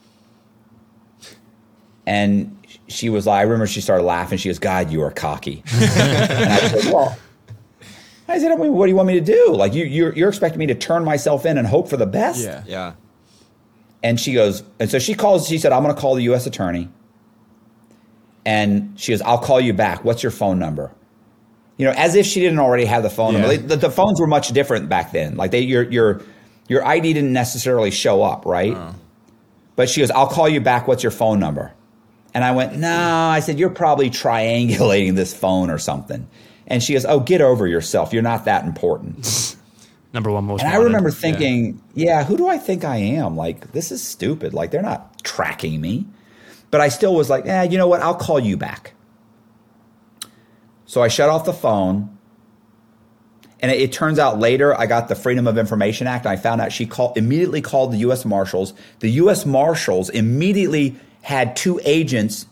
And 2.06 2.56
she 2.88 3.10
was 3.10 3.26
like, 3.26 3.40
I 3.40 3.42
remember 3.42 3.66
she 3.66 3.80
started 3.80 4.04
laughing. 4.04 4.38
She 4.38 4.48
goes, 4.48 4.58
God, 4.58 4.90
you 4.90 5.02
are 5.02 5.10
cocky. 5.10 5.62
and 5.72 6.52
I 6.52 6.58
said, 6.68 6.92
well, 6.92 7.18
I 8.28 8.38
said, 8.38 8.50
I 8.52 8.56
mean, 8.56 8.72
what 8.72 8.86
do 8.86 8.90
you 8.90 8.96
want 8.96 9.06
me 9.08 9.14
to 9.14 9.20
do? 9.20 9.52
Like 9.54 9.72
you, 9.74 9.84
you're, 9.84 10.12
you're 10.14 10.28
expecting 10.28 10.58
me 10.58 10.66
to 10.66 10.74
turn 10.74 11.04
myself 11.04 11.46
in 11.46 11.58
and 11.58 11.66
hope 11.66 11.88
for 11.88 11.96
the 11.96 12.06
best? 12.06 12.42
Yeah. 12.42 12.64
Yeah. 12.66 12.92
And 14.02 14.18
she 14.20 14.32
goes, 14.34 14.62
and 14.78 14.90
so 14.90 14.98
she 14.98 15.14
calls, 15.14 15.48
she 15.48 15.58
said, 15.58 15.72
I'm 15.72 15.82
going 15.82 15.94
to 15.94 16.00
call 16.00 16.14
the 16.16 16.22
U.S. 16.24 16.46
attorney. 16.46 16.88
And 18.44 18.98
she 18.98 19.12
goes, 19.12 19.22
I'll 19.22 19.38
call 19.38 19.60
you 19.60 19.72
back. 19.72 20.04
What's 20.04 20.22
your 20.22 20.30
phone 20.32 20.58
number? 20.58 20.92
You 21.78 21.86
know, 21.86 21.92
as 21.96 22.14
if 22.14 22.26
she 22.26 22.40
didn't 22.40 22.58
already 22.58 22.84
have 22.84 23.02
the 23.02 23.10
phone 23.10 23.34
Yeah. 23.34 23.40
number. 23.40 23.56
The, 23.56 23.76
the 23.76 23.90
phones 23.90 24.20
were 24.20 24.26
much 24.26 24.48
different 24.48 24.88
back 24.88 25.12
then. 25.12 25.36
Like 25.36 25.50
they, 25.50 25.60
your, 25.60 25.82
your, 25.90 26.22
your 26.68 26.84
ID 26.84 27.12
didn't 27.12 27.32
necessarily 27.32 27.90
show 27.90 28.22
up, 28.22 28.46
right? 28.46 28.72
Uh-huh. 28.74 28.92
But 29.74 29.88
she 29.90 30.00
goes, 30.00 30.10
I'll 30.10 30.28
call 30.28 30.48
you 30.48 30.60
back. 30.60 30.88
What's 30.88 31.02
your 31.02 31.12
phone 31.12 31.38
number? 31.38 31.72
And 32.34 32.44
I 32.44 32.52
went, 32.52 32.76
no. 32.76 32.98
I 32.98 33.40
said, 33.40 33.58
you're 33.58 33.70
probably 33.70 34.10
triangulating 34.10 35.16
this 35.16 35.34
phone 35.34 35.70
or 35.70 35.78
something. 35.78 36.28
And 36.66 36.82
she 36.82 36.94
goes, 36.94 37.04
oh, 37.04 37.20
get 37.20 37.40
over 37.40 37.66
yourself. 37.66 38.12
You're 38.12 38.22
not 38.22 38.44
that 38.46 38.64
important. 38.64 39.56
Number 40.12 40.30
one 40.30 40.44
most. 40.44 40.62
And 40.62 40.72
I 40.72 40.76
remember 40.76 41.10
thinking, 41.10 41.80
yeah. 41.94 42.24
who 42.24 42.36
do 42.36 42.48
I 42.48 42.58
think 42.58 42.84
I 42.84 42.96
am? 42.96 43.36
Like, 43.36 43.72
this 43.72 43.92
is 43.92 44.02
stupid. 44.02 44.54
Like, 44.54 44.70
they're 44.70 44.82
not 44.82 45.22
tracking 45.22 45.80
me. 45.80 46.06
But 46.70 46.80
I 46.80 46.88
still 46.88 47.14
was 47.14 47.30
like, 47.30 47.46
eh, 47.46 47.64
you 47.64 47.78
know 47.78 47.86
what? 47.86 48.00
I'll 48.00 48.14
call 48.14 48.40
you 48.40 48.56
back. 48.56 48.94
So 50.86 51.02
I 51.02 51.08
shut 51.08 51.28
off 51.28 51.44
the 51.44 51.52
phone. 51.52 52.16
And 53.60 53.70
it, 53.70 53.80
it 53.80 53.92
turns 53.92 54.18
out 54.18 54.38
later 54.38 54.78
I 54.78 54.86
got 54.86 55.08
the 55.08 55.14
Freedom 55.14 55.46
of 55.46 55.58
Information 55.58 56.06
Act. 56.06 56.26
I 56.26 56.36
found 56.36 56.60
out 56.60 56.72
she 56.72 56.86
called 56.86 57.16
immediately 57.16 57.60
called 57.60 57.92
the 57.92 57.98
U.S. 57.98 58.24
Marshals. 58.24 58.72
The 59.00 59.10
U.S. 59.10 59.46
Marshals 59.46 60.10
immediately 60.10 60.96
had 61.22 61.56
two 61.56 61.80
agents. 61.84 62.46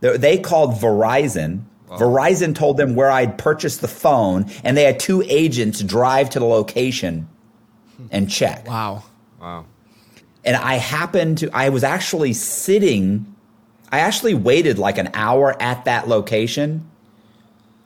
They 0.00 0.38
called 0.38 0.74
Verizon. 0.74 1.64
Oh. 1.94 1.98
Verizon 1.98 2.54
told 2.54 2.76
them 2.76 2.94
where 2.94 3.10
I'd 3.10 3.38
purchased 3.38 3.80
the 3.80 3.88
phone, 3.88 4.46
and 4.62 4.76
they 4.76 4.84
had 4.84 4.98
two 5.00 5.22
agents 5.26 5.82
drive 5.82 6.30
to 6.30 6.38
the 6.38 6.44
location 6.44 7.28
and 8.10 8.30
check. 8.30 8.66
Wow. 8.66 9.04
Wow. 9.40 9.66
And 10.44 10.56
I 10.56 10.74
happened 10.74 11.38
to, 11.38 11.50
I 11.52 11.70
was 11.70 11.84
actually 11.84 12.32
sitting, 12.34 13.34
I 13.90 14.00
actually 14.00 14.34
waited 14.34 14.78
like 14.78 14.98
an 14.98 15.10
hour 15.14 15.56
at 15.62 15.86
that 15.86 16.08
location. 16.08 16.90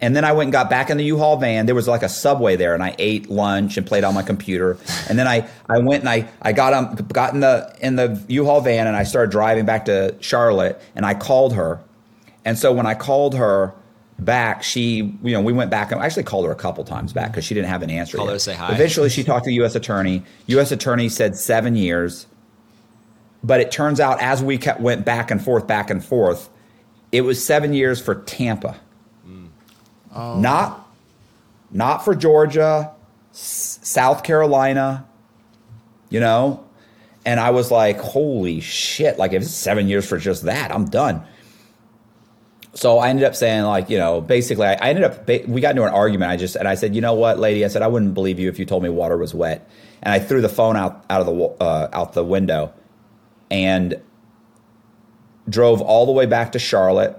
And 0.01 0.15
then 0.15 0.25
I 0.25 0.31
went 0.31 0.47
and 0.47 0.53
got 0.53 0.71
back 0.71 0.91
in 0.91 0.97
the 0.97 1.05
U-Haul 1.05 1.39
van. 1.39 1.67
There 1.67 1.75
was 1.75 1.89
like 1.89 2.05
a 2.05 2.09
subway 2.09 2.55
there, 2.55 2.73
and 2.73 2.85
I 2.85 2.95
ate 2.99 3.29
lunch 3.29 3.77
and 3.77 3.85
played 3.85 4.05
on 4.05 4.15
my 4.15 4.23
computer. 4.23 4.79
And 5.09 5.19
then 5.19 5.27
I, 5.27 5.49
I 5.69 5.79
went 5.81 6.03
and 6.03 6.09
I, 6.09 6.29
I 6.41 6.53
got 6.53 6.73
on, 6.73 6.95
got 6.95 7.35
in 7.35 7.41
the 7.41 7.77
in 7.81 7.97
the 7.97 8.23
U-Haul 8.29 8.61
van, 8.61 8.87
and 8.87 8.97
I 8.97 9.03
started 9.03 9.33
driving 9.33 9.67
back 9.67 9.87
to 9.87 10.15
Charlotte. 10.21 10.81
And 10.95 11.05
I 11.05 11.15
called 11.15 11.55
her. 11.55 11.81
And 12.45 12.57
so 12.57 12.73
when 12.73 12.87
I 12.87 12.95
called 12.95 13.35
her 13.35 13.75
back, 14.19 14.63
she, 14.63 14.97
you 15.23 15.33
know, 15.33 15.41
we 15.41 15.53
went 15.53 15.71
back. 15.71 15.93
I 15.93 16.05
actually 16.05 16.25
called 16.25 16.47
her 16.47 16.53
a 16.53 16.57
couple 16.57 16.85
times 16.85 17.13
back 17.13 17.31
because 17.33 17.45
she 17.45 17.55
didn't 17.55 17.69
have 17.69 17.83
an 17.83 17.91
answer. 17.91 18.17
Called 18.17 18.29
her 18.29 18.35
yet. 18.35 18.39
to 18.39 18.45
say 18.45 18.55
hi. 18.55 18.73
Eventually, 18.75 19.09
she 19.11 19.23
talked 19.25 19.45
to 19.45 19.51
the 19.51 19.55
U.S. 19.57 19.75
attorney. 19.75 20.23
U.S. 20.47 20.73
attorney 20.73 21.09
said 21.09 21.37
seven 21.37 21.77
years. 21.77 22.27
But 23.45 23.61
it 23.61 23.71
turns 23.71 24.01
out 24.01 24.21
as 24.21 24.43
we 24.43 24.59
kept, 24.59 24.81
went 24.81 25.05
back 25.05 25.31
and 25.31 25.43
forth, 25.43 25.67
back 25.67 25.91
and 25.91 26.05
forth, 26.05 26.51
it 27.13 27.21
was 27.21 27.43
seven 27.45 27.73
years 27.73 28.01
for 28.03 28.17
Tampa. 28.17 28.77
Oh. 30.15 30.39
Not, 30.41 30.91
not 31.71 31.99
for 32.05 32.15
Georgia, 32.15 32.91
S- 33.33 33.79
South 33.83 34.25
Carolina, 34.25 35.07
you 36.11 36.19
know? 36.19 36.65
And 37.25 37.39
I 37.39 37.51
was 37.51 37.71
like, 37.71 37.99
holy 38.01 38.61
shit. 38.61 39.19
Like, 39.19 39.33
if 39.33 39.43
it's 39.43 39.51
seven 39.53 39.87
years 39.87 40.09
for 40.09 40.19
just 40.19 40.45
that, 40.45 40.75
I'm 40.75 40.87
done. 40.87 41.23
So 42.79 43.01
I 43.01 43.09
ended 43.09 43.25
up 43.25 43.35
saying, 43.35 43.65
like, 43.65 43.91
you 43.91 43.99
know, 43.99 44.21
basically, 44.21 44.65
I, 44.65 44.75
I 44.75 44.91
ended 44.91 45.03
up, 45.03 45.27
we 45.49 45.61
got 45.61 45.71
into 45.71 45.83
an 45.83 45.93
argument. 45.93 46.31
I 46.31 46.37
just, 46.37 46.55
and 46.55 46.69
I 46.69 46.77
said, 46.77 46.95
you 46.95 47.01
know 47.01 47.13
what, 47.13 47.41
lady? 47.41 47.65
I 47.65 47.69
said, 47.69 47.83
I 47.83 47.89
wouldn't 47.89 48.15
believe 48.15 48.39
you 48.39 48.49
if 48.49 48.61
you 48.61 48.65
told 48.65 48.85
me 48.85 48.89
water 48.89 49.17
was 49.17 49.35
wet. 49.35 49.69
And 50.01 50.15
I 50.15 50.21
threw 50.21 50.41
the 50.41 50.49
phone 50.49 50.77
out, 50.77 51.05
out 51.11 51.21
of 51.21 51.27
the, 51.27 51.45
uh, 51.61 51.89
out 51.93 52.13
the 52.13 52.23
window. 52.23 52.73
And 53.51 54.01
drove 55.49 55.81
all 55.81 56.07
the 56.07 56.13
way 56.13 56.25
back 56.25 56.53
to 56.53 56.61
Charlotte, 56.61 57.19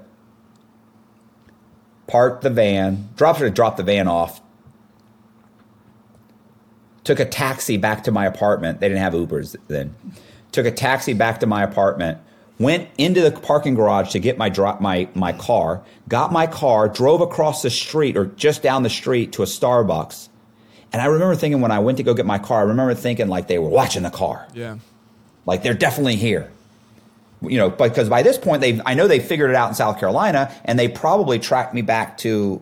parked 2.08 2.42
the 2.42 2.50
van, 2.50 3.10
dropped 3.18 3.40
her, 3.40 3.50
dropped 3.50 3.76
the 3.76 3.84
van 3.84 4.08
off, 4.08 4.40
took 7.04 7.20
a 7.20 7.26
taxi 7.26 7.76
back 7.76 8.06
to 8.06 8.14
my 8.14 8.26
apartment. 8.26 8.80
They 8.80 8.88
didn't 8.88 9.02
have 9.02 9.12
Ubers 9.12 9.58
then. 9.68 9.94
Took 10.54 10.66
a 10.66 10.72
taxi 10.72 11.14
back 11.14 11.42
to 11.42 11.48
my 11.48 11.64
apartment, 11.64 12.20
went 12.60 12.90
into 12.98 13.22
the 13.22 13.32
parking 13.32 13.74
garage 13.74 14.12
to 14.12 14.20
get 14.20 14.38
my 14.38 14.50
drop 14.50 14.82
my 14.82 15.08
my 15.16 15.34
car, 15.34 15.82
got 16.08 16.32
my 16.32 16.46
car, 16.46 16.90
drove 16.90 17.22
across 17.22 17.62
the 17.62 17.70
street 17.70 18.18
or 18.18 18.26
just 18.26 18.62
down 18.62 18.84
the 18.84 18.90
street 18.90 19.32
to 19.34 19.42
a 19.42 19.46
Starbucks. 19.46 20.30
And 20.92 21.02
I 21.02 21.06
remember 21.06 21.36
thinking 21.36 21.62
when 21.62 21.72
I 21.72 21.80
went 21.80 21.98
to 21.98 22.04
go 22.04 22.14
get 22.14 22.26
my 22.26 22.40
car, 22.40 22.60
I 22.60 22.64
remember 22.64 22.94
thinking 22.94 23.28
like 23.28 23.48
they 23.48 23.60
were 23.60 23.70
watching 23.70 24.04
the 24.04 24.10
car. 24.10 24.48
Yeah. 24.54 24.78
Like 25.46 25.64
they're 25.64 25.74
definitely 25.74 26.16
here. 26.16 26.52
You 27.42 27.58
know, 27.58 27.70
because 27.70 28.10
by 28.10 28.22
this 28.22 28.38
point 28.38 28.62
they 28.62 28.82
I 28.86 28.94
know 28.94 29.08
they 29.08 29.20
figured 29.20 29.50
it 29.50 29.56
out 29.56 29.70
in 29.70 29.76
South 29.76 30.00
Carolina 30.00 30.54
and 30.66 30.78
they 30.78 30.90
probably 30.90 31.40
tracked 31.40 31.74
me 31.74 31.82
back 31.82 32.18
to 32.20 32.62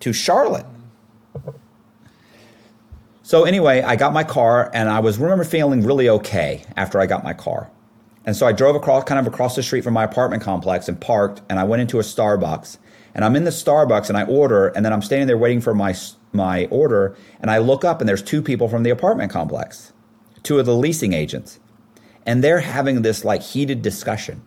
to 0.00 0.12
Charlotte. 0.12 0.66
So 3.22 3.44
anyway, 3.44 3.82
I 3.82 3.96
got 3.96 4.12
my 4.12 4.22
car 4.22 4.70
and 4.72 4.88
I 4.88 5.00
was 5.00 5.18
remember 5.18 5.44
feeling 5.44 5.84
really 5.84 6.08
okay 6.08 6.64
after 6.76 7.00
I 7.00 7.06
got 7.06 7.24
my 7.24 7.32
car. 7.32 7.70
And 8.26 8.36
so 8.36 8.46
I 8.46 8.52
drove 8.52 8.74
across 8.74 9.04
kind 9.04 9.20
of 9.20 9.32
across 9.32 9.54
the 9.54 9.62
street 9.62 9.84
from 9.84 9.94
my 9.94 10.04
apartment 10.04 10.42
complex 10.42 10.88
and 10.88 11.00
parked 11.00 11.40
and 11.48 11.58
I 11.60 11.64
went 11.64 11.80
into 11.80 12.00
a 12.00 12.02
Starbucks. 12.02 12.76
And 13.14 13.24
I'm 13.24 13.36
in 13.36 13.44
the 13.44 13.50
Starbucks 13.50 14.08
and 14.08 14.18
I 14.18 14.24
order 14.24 14.68
and 14.68 14.84
then 14.84 14.92
I'm 14.92 15.00
standing 15.00 15.28
there 15.28 15.38
waiting 15.38 15.60
for 15.60 15.74
my 15.74 15.94
my 16.32 16.66
order 16.66 17.16
and 17.40 17.50
I 17.50 17.58
look 17.58 17.84
up 17.84 18.00
and 18.00 18.08
there's 18.08 18.22
two 18.22 18.42
people 18.42 18.68
from 18.68 18.82
the 18.82 18.90
apartment 18.90 19.30
complex. 19.30 19.92
Two 20.42 20.58
of 20.58 20.66
the 20.66 20.74
leasing 20.74 21.12
agents 21.12 21.60
and 22.26 22.42
they're 22.42 22.60
having 22.60 23.02
this 23.02 23.24
like 23.24 23.42
heated 23.42 23.80
discussion 23.80 24.42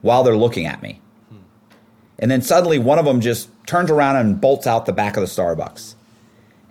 while 0.00 0.24
they're 0.24 0.36
looking 0.36 0.66
at 0.66 0.82
me. 0.82 1.00
And 2.18 2.30
then 2.30 2.40
suddenly 2.42 2.78
one 2.78 2.98
of 2.98 3.04
them 3.04 3.20
just 3.20 3.48
turns 3.66 3.90
around 3.90 4.16
and 4.16 4.40
bolts 4.40 4.66
out 4.66 4.86
the 4.86 4.92
back 4.92 5.16
of 5.16 5.20
the 5.20 5.26
Starbucks. 5.26 5.94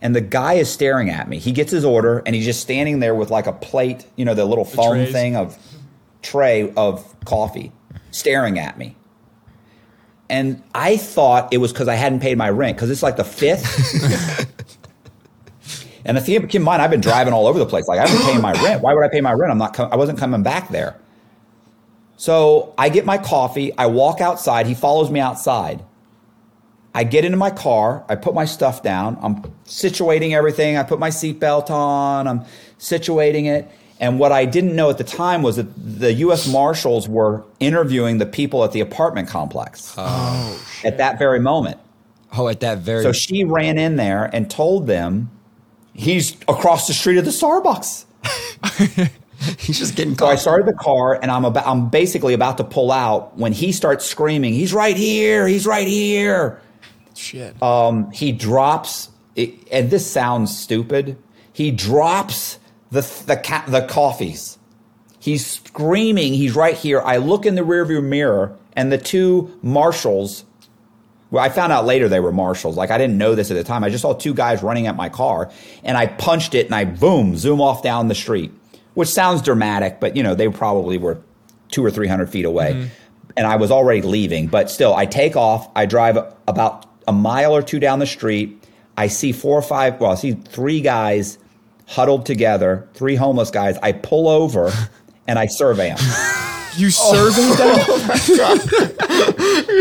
And 0.02 0.16
the 0.16 0.22
guy 0.22 0.54
is 0.54 0.70
staring 0.70 1.10
at 1.10 1.30
me. 1.30 1.38
He 1.38 1.52
gets 1.52 1.72
his 1.72 1.86
order 1.86 2.24
and 2.26 2.36
he's 2.36 2.46
just 2.46 2.62
standing 2.62 3.00
there 3.00 3.16
with 3.16 3.30
like 3.30 3.46
a 3.46 3.54
plate, 3.54 4.06
you 4.16 4.26
know, 4.26 4.34
the 4.34 4.46
little 4.46 4.66
foam 4.66 5.06
thing 5.06 5.36
of 5.36 5.58
tray 6.24 6.74
of 6.76 7.16
coffee, 7.26 7.72
staring 8.12 8.58
at 8.58 8.78
me. 8.78 8.96
And 10.30 10.64
I 10.74 10.98
thought 10.98 11.54
it 11.54 11.58
was 11.58 11.72
because 11.72 11.88
I 11.88 11.96
hadn't 11.96 12.22
paid 12.22 12.38
my 12.38 12.50
rent 12.50 12.78
because 12.78 12.90
it's 12.90 13.04
like 13.04 13.18
the 13.18 13.24
fifth. 13.24 14.50
And 16.06 16.18
if 16.18 16.28
you 16.28 16.40
keep 16.42 16.56
in 16.56 16.64
mind, 16.64 16.82
I've 16.82 16.92
been 16.92 17.02
driving 17.02 17.34
all 17.34 17.48
over 17.48 17.58
the 17.58 17.66
place. 17.66 17.88
Like 17.88 18.00
I 18.00 18.08
haven't 18.08 18.26
paying 18.26 18.42
my 18.42 18.52
rent. 18.64 18.82
Why 18.82 18.94
would 18.94 19.04
I 19.04 19.10
pay 19.10 19.22
my 19.22 19.32
rent? 19.32 19.52
I'm 19.52 19.58
not. 19.58 19.74
Com- 19.74 19.90
I 19.92 19.96
wasn't 19.96 20.20
coming 20.20 20.44
back 20.44 20.70
there. 20.70 21.00
So 22.18 22.74
I 22.78 22.90
get 22.90 23.06
my 23.06 23.18
coffee. 23.18 23.76
I 23.78 23.86
walk 23.88 24.22
outside. 24.22 24.68
He 24.68 24.74
follows 24.74 25.10
me 25.10 25.20
outside. 25.20 25.84
I 26.94 27.04
get 27.04 27.26
into 27.26 27.38
my 27.38 27.50
car. 27.50 28.06
I 28.08 28.16
put 28.16 28.36
my 28.36 28.46
stuff 28.46 28.84
down. 28.84 29.18
I'm 29.22 29.42
situating 29.66 30.34
everything. 30.34 30.78
I 30.78 30.84
put 30.84 31.00
my 31.00 31.10
seatbelt 31.10 31.70
on. 31.70 32.28
I'm 32.28 32.42
situating 32.78 33.46
it. 33.46 33.70
And 34.00 34.20
what 34.20 34.32
I 34.32 34.46
didn't 34.46 34.76
know 34.76 34.90
at 34.90 34.98
the 34.98 35.04
time 35.04 35.42
was 35.44 35.56
that 35.56 35.68
the 35.78 36.14
U.S. 36.14 36.48
Marshals 36.52 37.08
were 37.08 37.44
interviewing 37.60 38.18
the 38.18 38.26
people 38.26 38.64
at 38.64 38.72
the 38.72 38.82
apartment 38.82 39.30
complex 39.30 39.94
Oh, 39.98 40.66
at 40.84 40.98
that 40.98 41.18
very 41.20 41.40
moment. 41.40 41.78
Oh, 42.36 42.48
at 42.48 42.60
that 42.62 42.80
very. 42.80 43.04
So 43.04 43.12
she 43.12 43.44
ran 43.44 43.78
in 43.78 43.96
there 43.96 44.30
and 44.34 44.50
told 44.50 44.88
them 44.88 45.30
he's 45.94 46.36
across 46.48 46.88
the 46.88 46.94
street 46.94 47.18
of 47.18 47.26
the 47.26 47.32
Starbucks. 47.32 48.06
he's 49.60 49.78
just 49.78 49.96
getting 49.96 50.18
So 50.18 50.26
I 50.28 50.36
started 50.36 50.66
the 50.68 50.74
car 50.74 51.20
and 51.22 51.30
I'm 51.30 51.46
about 51.46 51.68
I'm 51.68 51.90
basically 51.90 52.34
about 52.34 52.58
to 52.58 52.64
pull 52.64 52.92
out 52.92 53.38
when 53.38 53.54
he 53.54 53.72
starts 53.72 54.06
screaming, 54.06 54.54
he's 54.54 54.74
right 54.74 54.98
here, 54.98 55.48
he's 55.48 55.66
right 55.68 55.88
here. 55.88 56.60
shit. 57.16 57.62
Um, 57.62 58.10
he 58.12 58.32
drops 58.32 59.10
it, 59.36 59.54
and 59.72 59.90
this 59.90 60.10
sounds 60.10 60.58
stupid. 60.58 61.18
He 61.54 61.70
drops 61.72 62.58
the 62.94 63.02
the 63.26 63.38
ca- 63.38 63.66
the 63.68 63.82
coffees. 63.82 64.58
He's 65.20 65.46
screaming, 65.46 66.34
he's 66.34 66.56
right 66.56 66.76
here. 66.76 67.02
I 67.02 67.18
look 67.18 67.46
in 67.46 67.56
the 67.56 67.62
rearview 67.62 68.04
mirror 68.04 68.58
and 68.74 68.92
the 68.92 68.98
two 68.98 69.58
marshals 69.62 70.46
well, 71.34 71.44
I 71.44 71.50
found 71.50 71.74
out 71.74 71.86
later 71.86 72.08
they 72.08 72.20
were 72.20 72.32
marshals. 72.32 72.78
Like 72.78 72.92
I 72.92 73.00
didn't 73.00 73.18
know 73.18 73.34
this 73.34 73.50
at 73.50 73.56
the 73.56 73.64
time. 73.64 73.84
I 73.84 73.90
just 73.90 74.04
saw 74.04 74.14
two 74.14 74.36
guys 74.36 74.62
running 74.62 74.86
at 74.86 74.96
my 74.96 75.10
car, 75.10 75.50
and 75.84 75.98
I 75.98 76.06
punched 76.06 76.54
it, 76.54 76.68
and 76.68 76.76
I 76.76 76.86
boom 76.86 77.36
zoom 77.36 77.60
off 77.60 77.82
down 77.82 78.08
the 78.08 78.14
street, 78.14 78.52
which 78.94 79.10
sounds 79.10 79.42
dramatic, 79.42 80.00
but 80.00 80.16
you 80.16 80.22
know 80.22 80.36
they 80.36 80.48
probably 80.50 81.00
were 81.00 81.20
two 81.70 81.84
or 81.84 81.90
three 81.90 82.08
hundred 82.08 82.30
feet 82.30 82.46
away, 82.46 82.74
mm-hmm. 82.74 82.88
and 83.36 83.48
I 83.48 83.56
was 83.56 83.72
already 83.72 84.04
leaving. 84.04 84.46
But 84.46 84.70
still, 84.70 84.94
I 84.94 85.08
take 85.08 85.36
off. 85.36 85.68
I 85.76 85.88
drive 85.88 86.18
about 86.48 86.86
a 87.08 87.12
mile 87.12 87.56
or 87.56 87.64
two 87.64 87.80
down 87.80 87.98
the 87.98 88.06
street. 88.06 88.64
I 88.96 89.08
see 89.08 89.32
four 89.32 89.58
or 89.58 89.64
five. 89.64 90.00
Well, 90.00 90.12
I 90.12 90.16
see 90.16 90.34
three 90.34 90.82
guys 90.82 91.40
huddled 91.88 92.26
together, 92.26 92.88
three 92.94 93.16
homeless 93.16 93.52
guys. 93.52 93.78
I 93.84 93.92
pull 93.92 94.28
over 94.28 94.72
and 95.28 95.40
I 95.40 95.48
survey 95.48 95.90
them. 95.90 96.00
you 96.78 96.90
surveyed 96.90 97.58
them? 97.58 98.80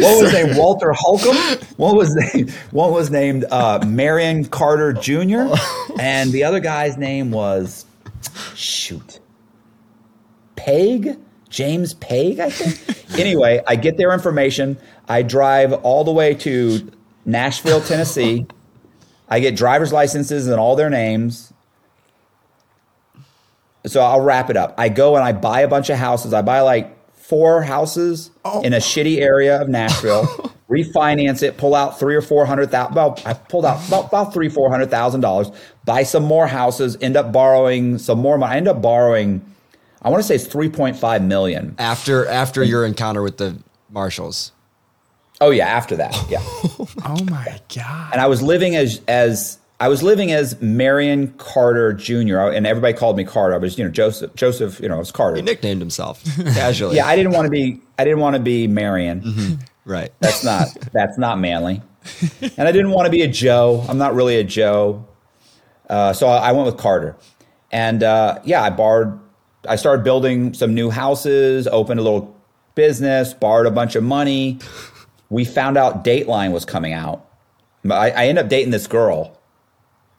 What 0.03 0.23
was 0.23 0.33
named 0.33 0.57
Walter 0.57 0.93
Holcomb? 0.93 1.37
What 1.77 1.97
was 1.97 2.15
named, 2.15 2.51
one 2.71 2.93
was 2.93 3.11
named 3.11 3.45
uh, 3.51 3.85
Marion 3.87 4.45
Carter 4.47 4.93
Jr. 4.93 5.55
And 6.01 6.33
the 6.33 6.45
other 6.45 6.61
guy's 6.61 6.97
name 6.97 7.31
was 7.31 7.85
shoot 8.55 9.21
Peg 10.57 11.19
James 11.53 11.93
Peg, 11.95 12.41
I 12.41 12.51
think. 12.51 13.19
anyway, 13.19 13.63
I 13.67 13.77
get 13.77 13.99
their 13.99 14.13
information. 14.13 14.79
I 15.09 15.23
drive 15.23 15.73
all 15.85 16.03
the 16.03 16.11
way 16.11 16.35
to 16.37 16.91
Nashville, 17.27 17.83
Tennessee. 17.83 18.47
I 19.29 19.39
get 19.39 19.55
driver's 19.55 19.93
licenses 19.93 20.49
and 20.49 20.59
all 20.59 20.77
their 20.77 20.91
names. 20.91 21.52
So 23.87 24.01
I'll 24.01 24.21
wrap 24.21 24.51
it 24.51 24.57
up. 24.57 24.75
I 24.79 24.89
go 24.89 25.17
and 25.17 25.25
I 25.25 25.33
buy 25.33 25.61
a 25.61 25.69
bunch 25.69 25.91
of 25.91 25.99
houses. 25.99 26.33
I 26.33 26.43
buy 26.43 26.61
like 26.61 26.97
four 27.15 27.63
houses 27.63 28.31
oh. 28.45 28.63
in 28.63 28.73
a 28.73 28.79
shitty 28.79 29.21
area 29.21 29.61
of 29.61 29.69
Nashville. 29.69 30.27
refinance 30.73 31.43
it, 31.43 31.59
pull 31.59 31.75
out 31.75 31.99
three 31.99 32.17
or 32.17 32.23
four 32.23 32.47
hundred 32.47 32.71
thousand. 32.71 32.95
Well, 32.95 33.19
I 33.27 33.35
pulled 33.35 33.67
out 33.67 33.87
about, 33.87 34.07
about 34.07 34.33
three, 34.33 34.49
four 34.49 34.71
hundred 34.71 34.91
thousand 34.91 35.21
dollars. 35.21 35.51
Buy 35.85 36.03
some 36.03 36.25
more 36.25 36.47
houses. 36.47 36.97
End 37.01 37.17
up 37.17 37.33
borrowing 37.33 37.99
some 37.99 38.19
more 38.19 38.39
money. 38.39 38.55
I 38.55 38.57
end 38.57 38.69
up 38.69 38.81
borrowing. 38.81 39.45
I 40.01 40.09
want 40.09 40.23
to 40.23 40.27
say 40.27 40.35
it's 40.35 40.47
three 40.47 40.71
point 40.71 40.97
five 40.97 41.23
million. 41.23 41.75
after 41.79 42.27
after 42.27 42.65
your 42.65 42.87
encounter 42.87 43.23
with 43.23 43.37
the 43.37 43.59
marshals. 43.91 44.53
Oh 45.41 45.51
yeah, 45.51 45.67
after 45.67 45.97
that, 45.97 46.17
yeah. 46.31 46.41
oh 47.05 47.25
my 47.25 47.61
god. 47.75 48.13
and 48.13 48.21
I 48.21 48.27
was 48.27 48.43
living 48.43 48.75
as 48.75 49.01
as 49.07 49.59
I 49.83 49.89
was 49.89 50.01
living 50.01 50.31
as 50.31 50.63
Marion 50.63 51.33
Carter 51.39 51.93
Jr. 51.93 52.39
and 52.39 52.69
everybody 52.69 52.95
called 52.95 53.17
me 53.17 53.25
Carter. 53.25 53.53
I 53.53 53.59
was 53.59 53.77
you 53.77 53.83
know 53.83 53.91
Joseph 53.91 54.33
Joseph 54.37 54.79
you 54.79 54.89
know 54.89 54.95
I 54.95 54.99
was 54.99 55.11
Carter. 55.11 55.35
He 55.35 55.43
nicknamed 55.43 55.81
himself 55.81 56.23
casually. 56.55 56.95
Yeah, 56.95 57.07
I 57.09 57.17
didn't 57.17 57.33
want 57.33 57.47
to 57.47 57.51
be 57.51 57.81
I 57.99 58.05
didn't 58.05 58.21
want 58.21 58.37
to 58.37 58.41
be 58.41 58.69
Marion. 58.69 59.59
right. 59.85 60.13
That's 60.21 60.45
not 60.45 60.69
that's 60.93 61.19
not 61.19 61.41
manly. 61.41 61.83
And 62.57 62.69
I 62.69 62.71
didn't 62.71 62.93
want 62.93 63.07
to 63.07 63.11
be 63.11 63.23
a 63.23 63.29
Joe. 63.29 63.85
I'm 63.89 63.99
not 63.99 64.15
really 64.15 64.37
a 64.37 64.45
Joe. 64.45 65.05
Uh, 65.91 66.13
so 66.13 66.29
I, 66.29 66.51
I 66.51 66.53
went 66.53 66.67
with 66.67 66.77
Carter. 66.77 67.17
And 67.73 68.05
uh, 68.05 68.39
yeah, 68.45 68.63
I 68.63 68.71
borrowed. 68.71 69.19
I 69.69 69.75
started 69.75 70.05
building 70.05 70.55
some 70.55 70.75
new 70.75 70.91
houses, 70.91 71.67
opened 71.67 71.99
a 71.99 72.05
little 72.05 72.37
business, 72.77 73.35
borrowed 73.35 73.67
a 73.67 73.73
bunch 73.73 73.97
of 73.97 74.05
money. 74.05 74.61
We 75.29 75.45
found 75.45 75.77
out 75.77 76.05
Dateline 76.05 76.53
was 76.53 76.65
coming 76.65 76.93
out. 76.93 77.29
I, 77.91 78.11
I 78.11 78.27
ended 78.27 78.45
up 78.45 78.49
dating 78.49 78.71
this 78.71 78.87
girl. 78.87 79.39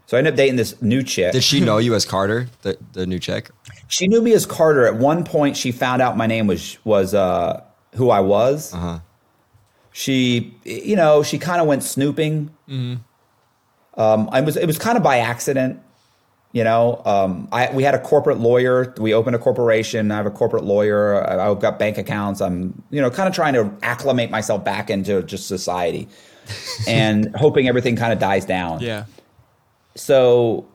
So 0.06 0.18
I 0.18 0.20
ended 0.20 0.34
up 0.34 0.38
dating 0.38 0.58
this 0.58 0.82
new 0.82 1.02
chick. 1.04 1.32
Did 1.32 1.44
she 1.44 1.60
know 1.60 1.78
you 1.80 1.96
as 1.96 2.06
Carter, 2.06 2.48
the 2.62 2.78
the 2.94 3.06
new 3.06 3.20
chick? 3.20 3.50
She 3.88 4.08
knew 4.08 4.22
me 4.22 4.34
as 4.34 4.46
Carter. 4.46 4.86
At 4.86 4.96
one 4.96 5.24
point, 5.24 5.58
she 5.58 5.72
found 5.72 6.02
out 6.02 6.18
my 6.18 6.28
name 6.28 6.48
was 6.48 6.78
was 6.84 7.14
uh, 7.14 7.64
who 7.96 8.10
I 8.10 8.20
was. 8.20 8.74
Uh-huh. 8.74 9.00
She, 9.92 10.56
you 10.64 10.96
know, 10.96 11.22
she 11.22 11.38
kind 11.38 11.62
of 11.62 11.68
went 11.68 11.84
snooping. 11.84 12.50
Um, 13.96 14.30
I 14.32 14.42
was 14.42 14.58
it 14.58 14.66
was 14.66 14.80
kind 14.80 14.98
of 14.98 15.04
by 15.04 15.20
accident. 15.20 15.80
You 16.52 16.64
know, 16.64 17.02
um, 17.06 17.48
I 17.52 17.72
we 17.74 17.84
had 17.84 17.96
a 17.96 18.00
corporate 18.00 18.40
lawyer. 18.40 18.94
We 18.98 19.14
opened 19.14 19.36
a 19.36 19.40
corporation. 19.40 20.12
I 20.12 20.18
have 20.18 20.26
a 20.26 20.32
corporate 20.32 20.64
lawyer. 20.64 21.28
I, 21.28 21.50
I've 21.50 21.60
got 21.60 21.80
bank 21.80 21.98
accounts. 21.98 22.42
I'm, 22.42 22.84
you 22.92 23.02
know, 23.02 23.10
kind 23.10 23.28
of 23.28 23.34
trying 23.34 23.54
to 23.54 23.72
acclimate 23.82 24.30
myself 24.30 24.64
back 24.64 24.90
into 24.92 25.24
just 25.24 25.48
society, 25.48 26.08
and 26.88 27.36
hoping 27.36 27.68
everything 27.68 27.96
kind 27.96 28.14
of 28.14 28.20
dies 28.20 28.46
down 28.46 28.82
Yeah. 28.82 29.06
So 29.96 30.66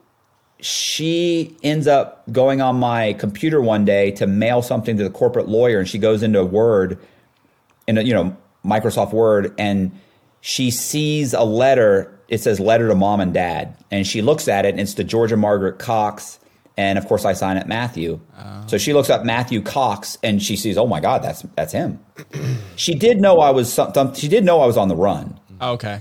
she 0.61 1.55
ends 1.63 1.87
up 1.87 2.23
going 2.31 2.61
on 2.61 2.75
my 2.77 3.13
computer 3.13 3.61
one 3.61 3.85
day 3.85 4.11
to 4.11 4.27
mail 4.27 4.61
something 4.61 4.97
to 4.97 5.03
the 5.03 5.09
corporate 5.09 5.47
lawyer 5.47 5.79
and 5.79 5.87
she 5.87 5.97
goes 5.97 6.21
into 6.21 6.43
word 6.43 6.99
in 7.87 7.97
a, 7.97 8.01
you 8.01 8.13
know 8.13 8.35
microsoft 8.65 9.13
word 9.13 9.53
and 9.57 9.91
she 10.41 10.69
sees 10.69 11.33
a 11.33 11.43
letter 11.43 12.13
it 12.27 12.39
says 12.39 12.59
letter 12.59 12.87
to 12.89 12.95
mom 12.95 13.21
and 13.21 13.33
dad 13.33 13.75
and 13.89 14.05
she 14.05 14.21
looks 14.21 14.47
at 14.49 14.65
it 14.65 14.69
and 14.69 14.79
it's 14.81 14.93
to 14.93 15.03
georgia 15.03 15.37
margaret 15.37 15.79
cox 15.79 16.39
and 16.79 16.97
of 16.97 17.05
course 17.07 17.25
I 17.25 17.33
sign 17.33 17.57
it 17.57 17.67
Matthew. 17.67 18.21
So 18.67 18.77
she 18.77 18.93
looks 18.93 19.09
up 19.09 19.25
Matthew 19.25 19.61
Cox 19.61 20.17
and 20.23 20.41
she 20.41 20.55
sees, 20.55 20.77
oh 20.77 20.87
my 20.87 21.01
God, 21.01 21.21
that's 21.21 21.41
that's 21.57 21.73
him. 21.73 21.99
she 22.77 22.95
did 22.95 23.19
know 23.19 23.39
I 23.39 23.49
was 23.49 23.73
some- 23.73 24.15
she 24.15 24.29
did 24.29 24.45
know 24.45 24.61
I 24.61 24.65
was 24.65 24.77
on 24.77 24.87
the 24.87 24.95
run. 24.95 25.37
Oh, 25.59 25.73
okay. 25.73 25.99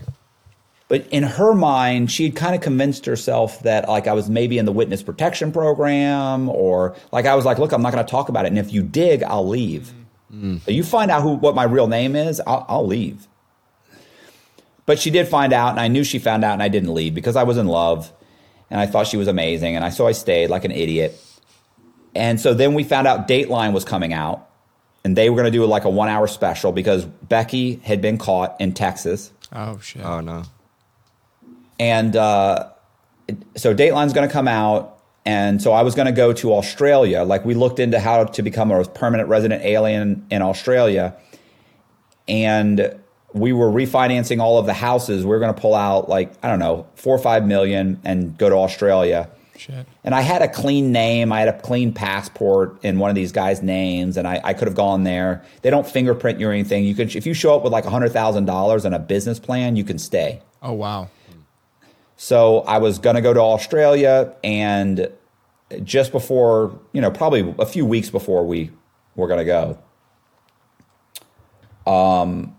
But 0.89 1.06
in 1.09 1.23
her 1.23 1.55
mind, 1.55 2.10
she 2.10 2.24
had 2.24 2.35
kind 2.35 2.55
of 2.55 2.62
convinced 2.62 3.05
herself 3.05 3.62
that 3.62 3.89
like 3.89 4.06
I 4.06 4.15
was 4.15 4.31
maybe 4.31 4.56
in 4.56 4.65
the 4.65 4.73
witness 4.73 5.02
protection 5.02 5.52
program 5.52 6.48
or 6.48 6.97
like 7.12 7.27
I 7.27 7.35
was 7.35 7.44
like, 7.44 7.59
look, 7.59 7.73
I'm 7.73 7.82
not 7.82 7.93
going 7.93 8.05
to 8.05 8.10
talk 8.10 8.31
about 8.31 8.47
it. 8.47 8.48
And 8.48 8.59
if 8.59 8.73
you 8.73 8.82
dig, 8.82 9.23
I'll 9.23 9.47
leave. 9.47 9.93
So 10.65 10.70
you 10.70 10.82
find 10.82 11.10
out 11.10 11.23
who 11.23 11.35
what 11.35 11.55
my 11.55 11.65
real 11.65 11.86
name 11.86 12.15
is, 12.15 12.40
I'll, 12.47 12.66
I'll 12.69 12.86
leave. 12.86 13.27
But 14.85 14.98
she 14.98 15.10
did 15.10 15.28
find 15.28 15.52
out, 15.52 15.70
and 15.70 15.81
I 15.81 15.89
knew 15.89 16.05
she 16.05 16.19
found 16.19 16.44
out, 16.44 16.55
and 16.55 16.62
I 16.62 16.69
didn't 16.69 16.93
leave 16.94 17.15
because 17.15 17.36
I 17.36 17.43
was 17.44 17.59
in 17.59 17.66
love, 17.66 18.10
and 18.70 18.81
I 18.81 18.86
thought 18.86 19.06
she 19.06 19.16
was 19.19 19.28
amazing, 19.28 19.77
and 19.77 19.85
I 19.85 19.90
so 19.90 20.06
I 20.06 20.12
stayed 20.12 20.48
like 20.48 20.65
an 20.65 20.70
idiot. 20.70 21.19
And 22.15 22.40
so 22.40 22.55
then 22.55 22.74
we 22.74 22.85
found 22.85 23.06
out 23.06 23.28
Dateline 23.28 23.73
was 23.73 23.85
coming 23.85 24.12
out, 24.12 24.48
and 25.05 25.16
they 25.16 25.31
were 25.31 25.36
going 25.36 25.51
to 25.51 25.59
do 25.59 25.65
like 25.66 25.85
a 25.85 25.90
one 25.90 26.09
hour 26.09 26.27
special 26.27 26.73
because 26.73 27.05
Becky 27.05 27.77
had 27.85 28.01
been 28.01 28.19
caught 28.19 28.59
in 28.60 28.73
Texas. 28.73 29.32
Oh 29.52 29.78
shit. 29.78 30.05
Oh 30.05 30.20
no. 30.20 30.43
And 31.79 32.17
uh, 32.17 32.71
so 33.57 33.75
Dateline's 33.75 34.13
going 34.13 34.29
to 34.29 34.33
come 34.33 34.49
out. 34.49 34.95
And 35.25 35.61
so 35.61 35.73
I 35.73 35.83
was 35.83 35.95
going 35.95 36.07
to 36.07 36.13
go 36.13 36.33
to 36.33 36.55
Australia. 36.55 37.23
Like 37.23 37.45
we 37.45 37.55
looked 37.55 37.79
into 37.79 38.01
how 38.01 38.25
to 38.25 38.43
become 38.43 38.71
a 38.71 38.85
permanent 38.85 39.29
resident 39.29 39.63
alien 39.63 40.27
in 40.31 40.41
Australia. 40.43 41.17
And 42.27 42.99
we 43.35 43.53
were 43.53 43.71
refinancing 43.71 44.41
all 44.41 44.59
of 44.59 44.67
the 44.67 44.73
houses. 44.73 45.25
We 45.25 45.31
were 45.31 45.39
going 45.39 45.55
to 45.55 45.61
pull 45.61 45.75
out 45.75 46.09
like, 46.09 46.33
I 46.43 46.49
don't 46.49 46.59
know, 46.59 46.87
four 46.95 47.15
or 47.15 47.19
five 47.19 47.47
million 47.47 48.01
and 48.05 48.37
go 48.39 48.49
to 48.49 48.57
Australia. 48.57 49.31
Shit. 49.57 49.87
And 50.05 50.15
I 50.15 50.21
had 50.21 50.41
a 50.41 50.49
clean 50.49 50.93
name. 50.93 51.33
I 51.33 51.41
had 51.41 51.49
a 51.49 51.61
clean 51.61 51.93
passport 51.93 52.83
in 52.85 52.99
one 52.99 53.11
of 53.11 53.17
these 53.17 53.33
guys' 53.33 53.61
names, 53.61 54.17
and 54.17 54.27
I, 54.27 54.41
I 54.45 54.55
could 54.55 54.69
have 54.69 54.77
gone 54.77 55.03
there. 55.03 55.45
They 55.63 55.71
don't 55.71 55.87
fingerprint 55.87 56.39
you 56.39 56.49
or 56.49 56.53
anything. 56.53 56.85
You 56.85 56.95
can, 56.95 57.11
if 57.11 57.27
you 57.27 57.35
show 57.35 57.57
up 57.57 57.65
with 57.65 57.73
like 57.73 57.85
hundred 57.85 58.11
thousand 58.11 58.45
dollars 58.45 58.85
and 58.85 58.95
a 58.95 59.01
business 59.01 59.41
plan, 59.41 59.75
you 59.75 59.83
can 59.83 59.99
stay. 59.99 60.41
Oh 60.63 60.73
wow. 60.73 61.11
So 62.20 62.62
I 62.62 62.78
was 62.78 62.99
going 62.99 63.15
to 63.15 63.23
go 63.23 63.32
to 63.32 63.40
Australia, 63.40 64.35
and 64.43 65.09
just 65.85 66.11
before, 66.11 66.77
you 66.93 67.01
know, 67.01 67.12
probably 67.12 67.55
a 67.61 67.65
few 67.65 67.86
weeks 67.86 68.11
before 68.11 68.45
we 68.45 68.73
were 69.15 69.28
going 69.28 69.39
to 69.39 69.78
go, 71.86 71.90
um, 71.90 72.57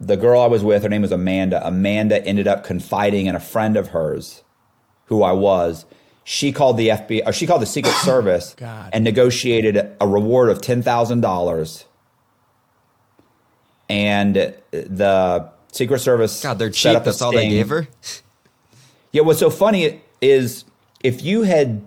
the 0.00 0.16
girl 0.16 0.40
I 0.40 0.46
was 0.46 0.64
with, 0.64 0.82
her 0.82 0.88
name 0.88 1.02
was 1.02 1.12
Amanda. 1.12 1.64
Amanda 1.64 2.24
ended 2.26 2.48
up 2.48 2.64
confiding 2.64 3.26
in 3.26 3.36
a 3.36 3.40
friend 3.40 3.76
of 3.76 3.88
hers, 3.88 4.42
who 5.06 5.22
I 5.22 5.32
was. 5.32 5.84
She 6.24 6.52
called 6.52 6.78
the 6.78 6.88
FBI, 6.88 7.26
or 7.26 7.34
she 7.34 7.46
called 7.46 7.60
the 7.60 7.66
Secret 7.66 7.92
Service, 8.02 8.54
God. 8.56 8.88
and 8.94 9.04
negotiated 9.04 9.94
a 10.00 10.08
reward 10.08 10.48
of 10.48 10.62
ten 10.62 10.82
thousand 10.82 11.20
dollars. 11.20 11.84
And 13.90 14.54
the 14.70 15.50
Secret 15.74 15.98
Service 15.98 16.40
God, 16.42 16.58
they're 16.58 16.72
set 16.72 16.90
cheap. 16.92 16.96
up 16.98 17.04
That's 17.04 17.20
all 17.20 17.32
they 17.32 17.48
gave 17.48 17.68
her. 17.68 17.88
Yeah, 19.10 19.22
what's 19.22 19.40
so 19.40 19.50
funny 19.50 20.00
is 20.20 20.64
if 21.02 21.22
you 21.24 21.42
had, 21.42 21.84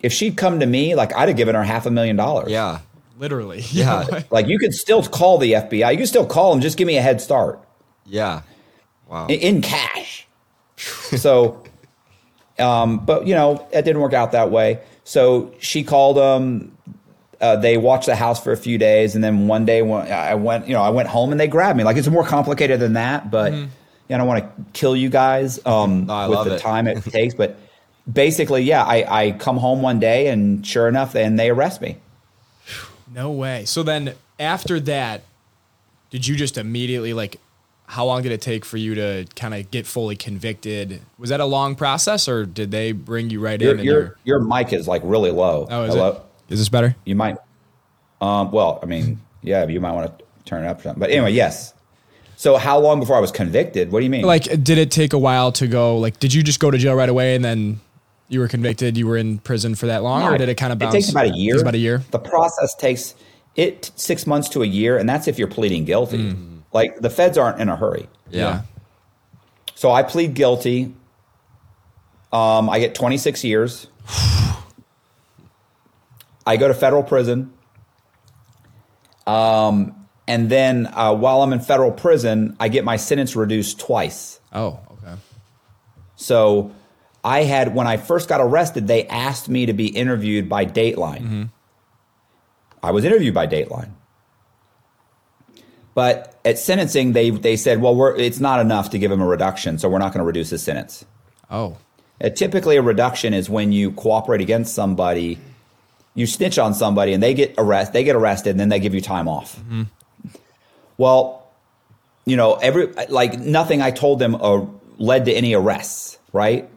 if 0.00 0.12
she'd 0.12 0.36
come 0.36 0.60
to 0.60 0.66
me, 0.66 0.94
like 0.94 1.14
I'd 1.16 1.28
have 1.28 1.36
given 1.36 1.54
her 1.54 1.62
half 1.64 1.86
a 1.86 1.90
million 1.90 2.16
dollars. 2.16 2.50
Yeah. 2.50 2.80
Literally. 3.18 3.62
Yeah. 3.70 4.22
Like 4.30 4.46
you 4.46 4.58
could 4.58 4.74
still 4.74 5.02
call 5.02 5.38
the 5.38 5.52
FBI. 5.52 5.92
You 5.92 5.98
could 5.98 6.08
still 6.08 6.26
call 6.26 6.52
them. 6.52 6.60
Just 6.60 6.76
give 6.76 6.86
me 6.86 6.96
a 6.98 7.02
head 7.02 7.20
start 7.22 7.58
Yeah. 8.04 8.42
Wow. 9.08 9.26
in, 9.28 9.40
in 9.40 9.62
cash. 9.62 10.26
so, 10.76 11.62
um, 12.58 13.04
but 13.06 13.26
you 13.26 13.34
know, 13.34 13.66
it 13.72 13.82
didn't 13.86 14.02
work 14.02 14.12
out 14.12 14.32
that 14.32 14.50
way. 14.50 14.80
So 15.04 15.52
she 15.60 15.82
called 15.82 16.16
them. 16.18 16.73
Uh, 17.40 17.56
they 17.56 17.76
watched 17.76 18.06
the 18.06 18.16
house 18.16 18.42
for 18.42 18.52
a 18.52 18.56
few 18.56 18.78
days, 18.78 19.14
and 19.14 19.22
then 19.24 19.46
one 19.48 19.64
day 19.64 19.82
when 19.82 20.10
I 20.10 20.34
went, 20.34 20.66
you 20.68 20.74
know, 20.74 20.82
I 20.82 20.90
went 20.90 21.08
home 21.08 21.30
and 21.32 21.40
they 21.40 21.48
grabbed 21.48 21.76
me. 21.76 21.84
Like 21.84 21.96
it's 21.96 22.08
more 22.08 22.24
complicated 22.24 22.80
than 22.80 22.94
that, 22.94 23.30
but 23.30 23.52
yeah, 23.52 23.66
I 24.10 24.16
don't 24.18 24.26
want 24.26 24.44
to 24.44 24.64
kill 24.72 24.94
you 24.96 25.08
guys 25.08 25.58
um, 25.66 26.06
No, 26.06 26.12
I 26.14 26.28
with 26.28 26.36
love 26.38 26.46
the 26.46 26.54
it. 26.56 26.60
time 26.60 26.86
it 26.86 27.02
takes. 27.10 27.34
But 27.34 27.58
basically, 28.10 28.62
yeah, 28.62 28.84
I, 28.84 29.26
I 29.26 29.30
come 29.32 29.56
home 29.56 29.82
one 29.82 29.98
day, 29.98 30.28
and 30.28 30.66
sure 30.66 30.88
enough, 30.88 31.14
and 31.14 31.38
they 31.38 31.50
arrest 31.50 31.80
me. 31.80 31.96
No 33.12 33.30
way. 33.30 33.64
So 33.64 33.82
then 33.82 34.14
after 34.40 34.80
that, 34.80 35.22
did 36.10 36.26
you 36.26 36.36
just 36.36 36.56
immediately 36.58 37.12
like 37.12 37.38
how 37.86 38.04
long 38.06 38.22
did 38.22 38.32
it 38.32 38.40
take 38.40 38.64
for 38.64 38.76
you 38.76 38.94
to 38.94 39.26
kind 39.36 39.52
of 39.54 39.70
get 39.70 39.86
fully 39.86 40.16
convicted? 40.16 41.00
Was 41.18 41.30
that 41.30 41.40
a 41.40 41.44
long 41.44 41.74
process 41.76 42.28
or 42.28 42.46
did 42.46 42.70
they 42.70 42.92
bring 42.92 43.30
you 43.30 43.40
right 43.40 43.60
Your 43.60 43.72
in? 43.72 43.78
and 43.78 43.84
your 43.86 44.00
you're- 44.00 44.10
your 44.24 44.40
mic 44.40 44.72
is 44.72 44.88
like 44.88 45.02
really 45.04 45.30
low. 45.30 45.66
oh, 45.70 45.82
is 45.84 45.94
Hello? 45.94 46.08
it? 46.12 46.22
Is 46.48 46.58
this 46.58 46.68
better? 46.68 46.94
You 47.04 47.16
might. 47.16 47.36
Um, 48.20 48.50
well, 48.50 48.78
I 48.82 48.86
mean, 48.86 49.20
yeah, 49.42 49.66
you 49.66 49.80
might 49.80 49.92
want 49.92 50.18
to 50.18 50.24
turn 50.44 50.64
it 50.64 50.68
up. 50.68 50.82
something. 50.82 51.00
But 51.00 51.10
anyway, 51.10 51.32
yes. 51.32 51.74
So 52.36 52.56
how 52.56 52.78
long 52.78 53.00
before 53.00 53.16
I 53.16 53.20
was 53.20 53.30
convicted? 53.30 53.92
What 53.92 54.00
do 54.00 54.04
you 54.04 54.10
mean? 54.10 54.24
Like, 54.24 54.44
did 54.62 54.78
it 54.78 54.90
take 54.90 55.12
a 55.12 55.18
while 55.18 55.52
to 55.52 55.66
go? 55.66 55.98
Like, 55.98 56.18
did 56.18 56.34
you 56.34 56.42
just 56.42 56.60
go 56.60 56.70
to 56.70 56.78
jail 56.78 56.94
right 56.94 57.08
away 57.08 57.34
and 57.34 57.44
then 57.44 57.80
you 58.28 58.40
were 58.40 58.48
convicted? 58.48 58.96
You 58.96 59.06
were 59.06 59.16
in 59.16 59.38
prison 59.38 59.74
for 59.74 59.86
that 59.86 60.02
long, 60.02 60.22
or 60.22 60.36
did 60.36 60.48
it 60.48 60.56
kind 60.56 60.72
of 60.72 60.78
bounce? 60.78 60.94
It 60.94 60.98
takes 60.98 61.10
about 61.10 61.26
a 61.26 61.36
year. 61.36 61.54
Takes 61.54 61.62
about 61.62 61.74
a 61.74 61.78
year. 61.78 62.02
The 62.10 62.18
process 62.18 62.74
takes 62.74 63.14
it 63.56 63.92
six 63.96 64.26
months 64.26 64.48
to 64.50 64.62
a 64.62 64.66
year, 64.66 64.98
and 64.98 65.08
that's 65.08 65.28
if 65.28 65.38
you're 65.38 65.48
pleading 65.48 65.84
guilty. 65.84 66.32
Hmm. 66.32 66.58
Like 66.72 66.98
the 66.98 67.10
feds 67.10 67.38
aren't 67.38 67.60
in 67.60 67.68
a 67.68 67.76
hurry. 67.76 68.08
yeah. 68.30 68.62
So 69.76 69.90
I 69.90 70.02
plead 70.02 70.34
guilty. 70.34 70.94
Um, 72.32 72.70
I 72.70 72.78
get 72.78 72.94
26 72.94 73.44
years. 73.44 73.86
I 76.46 76.56
go 76.56 76.68
to 76.68 76.74
federal 76.74 77.02
prison. 77.02 77.52
Um, 79.26 80.06
and 80.26 80.50
then 80.50 80.86
uh, 80.86 81.14
while 81.14 81.42
I'm 81.42 81.52
in 81.52 81.60
federal 81.60 81.90
prison, 81.90 82.56
I 82.60 82.68
get 82.68 82.84
my 82.84 82.96
sentence 82.96 83.34
reduced 83.36 83.80
twice. 83.80 84.40
Oh, 84.52 84.80
okay. 84.92 85.14
So 86.16 86.72
I 87.22 87.44
had, 87.44 87.74
when 87.74 87.86
I 87.86 87.96
first 87.96 88.28
got 88.28 88.40
arrested, 88.40 88.86
they 88.86 89.06
asked 89.06 89.48
me 89.48 89.66
to 89.66 89.72
be 89.72 89.86
interviewed 89.86 90.48
by 90.48 90.66
Dateline. 90.66 91.50
I 92.82 92.90
was 92.90 93.04
interviewed 93.04 93.34
by 93.34 93.46
Dateline. 93.46 93.92
But 95.94 96.38
at 96.44 96.58
sentencing, 96.58 97.12
they, 97.12 97.30
they 97.30 97.56
said, 97.56 97.80
well, 97.80 97.94
we're, 97.94 98.16
it's 98.16 98.40
not 98.40 98.60
enough 98.60 98.90
to 98.90 98.98
give 98.98 99.12
him 99.12 99.20
a 99.20 99.26
reduction, 99.26 99.78
so 99.78 99.88
we're 99.88 99.98
not 99.98 100.12
going 100.12 100.18
to 100.20 100.26
reduce 100.26 100.50
his 100.50 100.62
sentence. 100.62 101.04
Oh, 101.50 101.76
Uh, 102.20 102.30
typically, 102.30 102.76
a 102.76 102.82
reduction 102.82 103.32
is 103.32 103.48
when 103.48 103.72
you 103.72 103.92
cooperate 103.92 104.40
against 104.40 104.74
somebody, 104.74 105.38
you 106.14 106.26
snitch 106.26 106.58
on 106.58 106.74
somebody, 106.74 107.12
and 107.12 107.22
they 107.22 107.34
get 107.34 107.54
arrest, 107.58 107.92
they 107.92 108.04
get 108.04 108.14
arrested, 108.16 108.50
and 108.50 108.60
then 108.60 108.68
they 108.68 108.80
give 108.80 108.94
you 108.94 109.00
time 109.00 109.28
off. 109.28 109.58
Well, 110.96 111.46
you 112.24 112.36
know, 112.36 112.54
every 112.54 112.86
like 113.08 113.38
nothing 113.38 113.82
I 113.82 113.90
told 113.90 114.18
them 114.18 114.34
uh, 114.36 114.64
led 114.98 115.24
to 115.26 115.32
any 115.32 115.54
arrests, 115.54 116.18
right? 116.32 116.68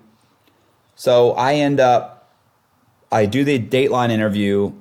So 0.95 1.33
I 1.33 1.55
end 1.55 1.79
up, 1.79 2.31
I 3.11 3.27
do 3.27 3.43
the 3.43 3.59
Dateline 3.59 4.09
interview, 4.09 4.73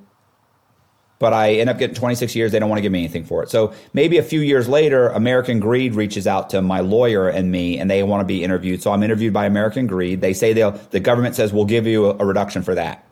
but 1.18 1.34
I 1.34 1.54
end 1.54 1.68
up 1.68 1.78
getting 1.78 1.94
26 1.94 2.34
years. 2.34 2.52
They 2.52 2.58
don't 2.58 2.70
want 2.70 2.78
to 2.78 2.82
give 2.82 2.90
me 2.92 3.00
anything 3.00 3.24
for 3.24 3.42
it. 3.42 3.50
So 3.50 3.74
maybe 3.92 4.16
a 4.16 4.22
few 4.22 4.40
years 4.40 4.68
later, 4.68 5.08
American 5.10 5.60
Greed 5.60 5.94
reaches 5.94 6.26
out 6.26 6.50
to 6.50 6.62
my 6.62 6.80
lawyer 6.80 7.28
and 7.28 7.52
me, 7.52 7.78
and 7.78 7.90
they 7.90 8.02
want 8.02 8.22
to 8.22 8.24
be 8.24 8.42
interviewed. 8.42 8.82
So 8.82 8.90
I'm 8.92 9.02
interviewed 9.02 9.34
by 9.34 9.44
American 9.44 9.86
Greed. 9.86 10.22
They 10.22 10.32
say 10.32 10.54
they'll, 10.54 10.72
the 10.72 11.00
government 11.00 11.34
says 11.36 11.52
we'll 11.52 11.66
give 11.66 11.86
you 11.86 12.06
a, 12.06 12.16
a 12.16 12.24
reduction 12.24 12.62
for 12.62 12.74
that. 12.74 13.04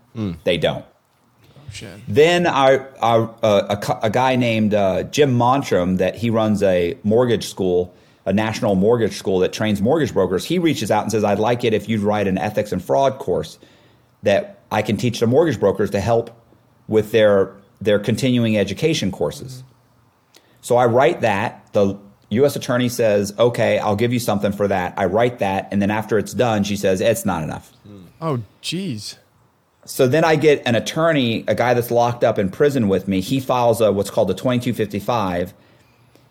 They 0.44 0.56
don't. 0.58 0.84
Shit. 1.74 2.00
Then 2.08 2.46
our, 2.46 2.88
our 3.00 3.34
uh, 3.42 3.76
a, 3.76 4.06
a 4.06 4.10
guy 4.10 4.36
named 4.36 4.74
uh, 4.74 5.04
Jim 5.04 5.34
Montrum 5.34 5.96
that 5.96 6.16
he 6.16 6.30
runs 6.30 6.62
a 6.62 6.96
mortgage 7.02 7.46
school, 7.48 7.94
a 8.24 8.32
national 8.32 8.74
mortgage 8.74 9.16
school 9.16 9.40
that 9.40 9.52
trains 9.52 9.82
mortgage 9.82 10.12
brokers. 10.12 10.44
He 10.44 10.58
reaches 10.58 10.90
out 10.90 11.02
and 11.02 11.12
says, 11.12 11.24
"I'd 11.24 11.38
like 11.38 11.64
it 11.64 11.74
if 11.74 11.88
you'd 11.88 12.00
write 12.00 12.26
an 12.26 12.38
ethics 12.38 12.72
and 12.72 12.82
fraud 12.82 13.18
course 13.18 13.58
that 14.22 14.60
I 14.70 14.82
can 14.82 14.96
teach 14.96 15.20
the 15.20 15.26
mortgage 15.26 15.60
brokers 15.60 15.90
to 15.90 16.00
help 16.00 16.30
with 16.88 17.12
their 17.12 17.52
their 17.80 17.98
continuing 17.98 18.56
education 18.56 19.10
courses." 19.10 19.62
So 20.60 20.76
I 20.76 20.86
write 20.86 21.20
that. 21.20 21.72
The 21.72 21.98
U.S. 22.30 22.56
attorney 22.56 22.88
says, 22.88 23.34
"Okay, 23.38 23.78
I'll 23.78 23.96
give 23.96 24.12
you 24.12 24.20
something 24.20 24.52
for 24.52 24.68
that." 24.68 24.94
I 24.96 25.06
write 25.06 25.40
that, 25.40 25.68
and 25.70 25.82
then 25.82 25.90
after 25.90 26.18
it's 26.18 26.32
done, 26.32 26.64
she 26.64 26.76
says, 26.76 27.00
"It's 27.00 27.24
not 27.26 27.42
enough." 27.42 27.72
Oh, 28.20 28.42
jeez. 28.62 29.18
So 29.86 30.06
then 30.06 30.24
I 30.24 30.36
get 30.36 30.62
an 30.66 30.74
attorney, 30.74 31.44
a 31.46 31.54
guy 31.54 31.74
that's 31.74 31.90
locked 31.90 32.24
up 32.24 32.38
in 32.38 32.48
prison 32.50 32.88
with 32.88 33.06
me. 33.06 33.20
He 33.20 33.40
files 33.40 33.80
a 33.80 33.92
what's 33.92 34.10
called 34.10 34.30
a 34.30 34.34
2255, 34.34 35.52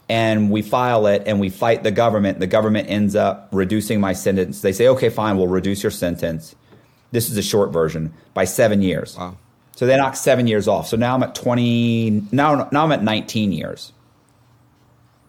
and 0.09 0.49
we 0.49 0.61
file 0.61 1.05
it 1.07 1.23
and 1.25 1.39
we 1.39 1.49
fight 1.49 1.83
the 1.83 1.91
government. 1.91 2.39
The 2.39 2.47
government 2.47 2.89
ends 2.89 3.15
up 3.15 3.49
reducing 3.51 3.99
my 3.99 4.13
sentence. 4.13 4.61
They 4.61 4.73
say, 4.73 4.87
okay, 4.89 5.09
fine, 5.09 5.37
we'll 5.37 5.47
reduce 5.47 5.83
your 5.83 5.91
sentence. 5.91 6.55
This 7.11 7.29
is 7.29 7.37
a 7.37 7.43
short 7.43 7.71
version 7.71 8.13
by 8.33 8.45
seven 8.45 8.81
years. 8.81 9.15
Wow. 9.17 9.37
So 9.75 9.85
they 9.85 9.97
knock 9.97 10.15
seven 10.15 10.47
years 10.47 10.67
off. 10.67 10.87
So 10.87 10.97
now 10.97 11.15
I'm 11.15 11.23
at 11.23 11.35
20. 11.35 12.27
Now, 12.31 12.69
now 12.71 12.83
I'm 12.83 12.91
at 12.91 13.03
19 13.03 13.51
years. 13.51 13.91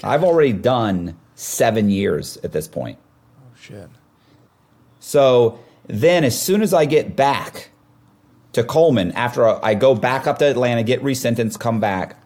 I've 0.03 0.25
already 0.25 0.53
done 0.53 1.17
seven 1.35 1.89
years 1.91 2.37
at 2.39 2.53
this 2.53 2.69
point. 2.69 2.99
Oh, 3.39 3.57
shit. 3.59 3.89
So 5.01 5.59
Then, 5.87 6.25
as 6.25 6.41
soon 6.41 6.63
as 6.63 6.73
I 6.73 6.87
get 6.87 7.17
back 7.17 7.71
to 8.55 8.65
Coleman, 8.65 9.13
after 9.13 9.47
I 9.65 9.75
go 9.75 9.95
back 9.95 10.27
up 10.27 10.39
to 10.39 10.47
Atlanta, 10.47 10.83
get 10.83 11.03
resentenced, 11.03 11.59
come 11.59 11.81
back, 11.81 12.17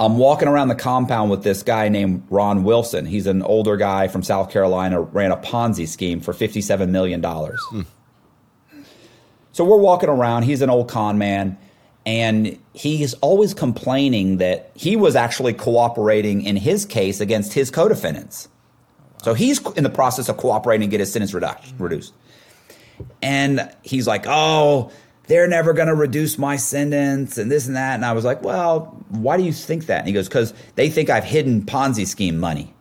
I'm 0.00 0.16
walking 0.16 0.46
around 0.46 0.68
the 0.68 0.76
compound 0.76 1.30
with 1.30 1.42
this 1.42 1.62
guy 1.62 1.88
named 1.88 2.24
Ron 2.30 2.62
Wilson. 2.62 3.04
He's 3.04 3.26
an 3.26 3.42
older 3.42 3.76
guy 3.76 4.06
from 4.06 4.22
South 4.22 4.50
Carolina, 4.50 5.00
ran 5.00 5.32
a 5.32 5.36
Ponzi 5.36 5.88
scheme 5.88 6.20
for 6.20 6.32
$57 6.32 6.88
million. 6.90 7.22
Hmm. 7.22 7.82
So 9.50 9.64
we're 9.64 9.78
walking 9.78 10.08
around. 10.08 10.44
He's 10.44 10.62
an 10.62 10.70
old 10.70 10.88
con 10.88 11.18
man. 11.18 11.58
And 12.06 12.58
he's 12.72 13.14
always 13.14 13.52
complaining 13.54 14.38
that 14.38 14.70
he 14.74 14.96
was 14.96 15.16
actually 15.16 15.52
cooperating 15.52 16.42
in 16.42 16.56
his 16.56 16.86
case 16.86 17.20
against 17.20 17.52
his 17.52 17.70
co 17.70 17.88
defendants. 17.88 18.48
So 19.22 19.34
he's 19.34 19.60
in 19.72 19.82
the 19.82 19.90
process 19.90 20.28
of 20.28 20.36
cooperating 20.36 20.88
to 20.88 20.90
get 20.90 21.00
his 21.00 21.12
sentence 21.12 21.34
reduced. 21.34 22.14
And 23.22 23.70
he's 23.82 24.06
like, 24.06 24.24
oh, 24.26 24.90
they're 25.26 25.48
never 25.48 25.72
going 25.72 25.88
to 25.88 25.94
reduce 25.94 26.38
my 26.38 26.56
sentence 26.56 27.36
and 27.38 27.50
this 27.50 27.66
and 27.66 27.76
that. 27.76 27.94
And 27.94 28.04
I 28.04 28.12
was 28.12 28.24
like, 28.24 28.42
well, 28.42 29.04
why 29.08 29.36
do 29.36 29.42
you 29.42 29.52
think 29.52 29.86
that? 29.86 29.98
And 29.98 30.08
he 30.08 30.14
goes, 30.14 30.28
because 30.28 30.54
they 30.74 30.88
think 30.88 31.10
I've 31.10 31.24
hidden 31.24 31.62
Ponzi 31.62 32.06
scheme 32.06 32.38
money, 32.38 32.74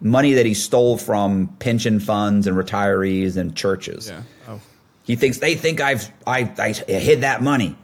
money 0.00 0.32
that 0.34 0.44
he 0.44 0.54
stole 0.54 0.98
from 0.98 1.48
pension 1.58 2.00
funds 2.00 2.46
and 2.46 2.56
retirees 2.56 3.36
and 3.36 3.56
churches. 3.56 4.08
Yeah. 4.08 4.22
Oh. 4.48 4.60
He 5.04 5.16
thinks 5.16 5.38
they 5.38 5.54
think 5.54 5.80
I've 5.80 6.10
I, 6.26 6.52
I 6.58 6.72
hid 6.72 7.20
that 7.20 7.42
money. 7.42 7.76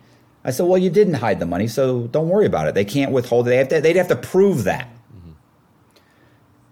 I 0.44 0.50
said, 0.50 0.66
well, 0.66 0.78
you 0.78 0.88
didn't 0.88 1.14
hide 1.14 1.40
the 1.40 1.46
money, 1.46 1.66
so 1.66 2.06
don't 2.06 2.28
worry 2.28 2.46
about 2.46 2.68
it. 2.68 2.74
They 2.74 2.84
can't 2.84 3.12
withhold 3.12 3.46
it. 3.46 3.50
They 3.50 3.56
have 3.56 3.68
to, 3.68 3.80
they'd 3.80 3.96
have 3.96 4.08
to 4.08 4.16
prove 4.16 4.64
that. 4.64 4.88
Mm-hmm. 4.88 5.32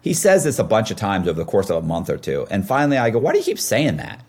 He 0.01 0.15
says 0.15 0.45
this 0.45 0.59
a 0.59 0.65
bunch 0.65 0.91
of 0.91 0.97
times 0.97 1.29
over 1.29 1.39
the 1.39 1.45
course 1.45 1.69
of 1.69 1.77
a 1.77 1.87
month 1.87 2.09
or 2.09 2.17
two. 2.17 2.47
And 2.51 2.67
finally, 2.67 2.97
I 2.97 3.11
go, 3.11 3.19
why 3.19 3.33
do 3.33 3.39
you 3.39 3.45
keep 3.45 3.59
saying 3.59 3.99
that? 3.99 4.25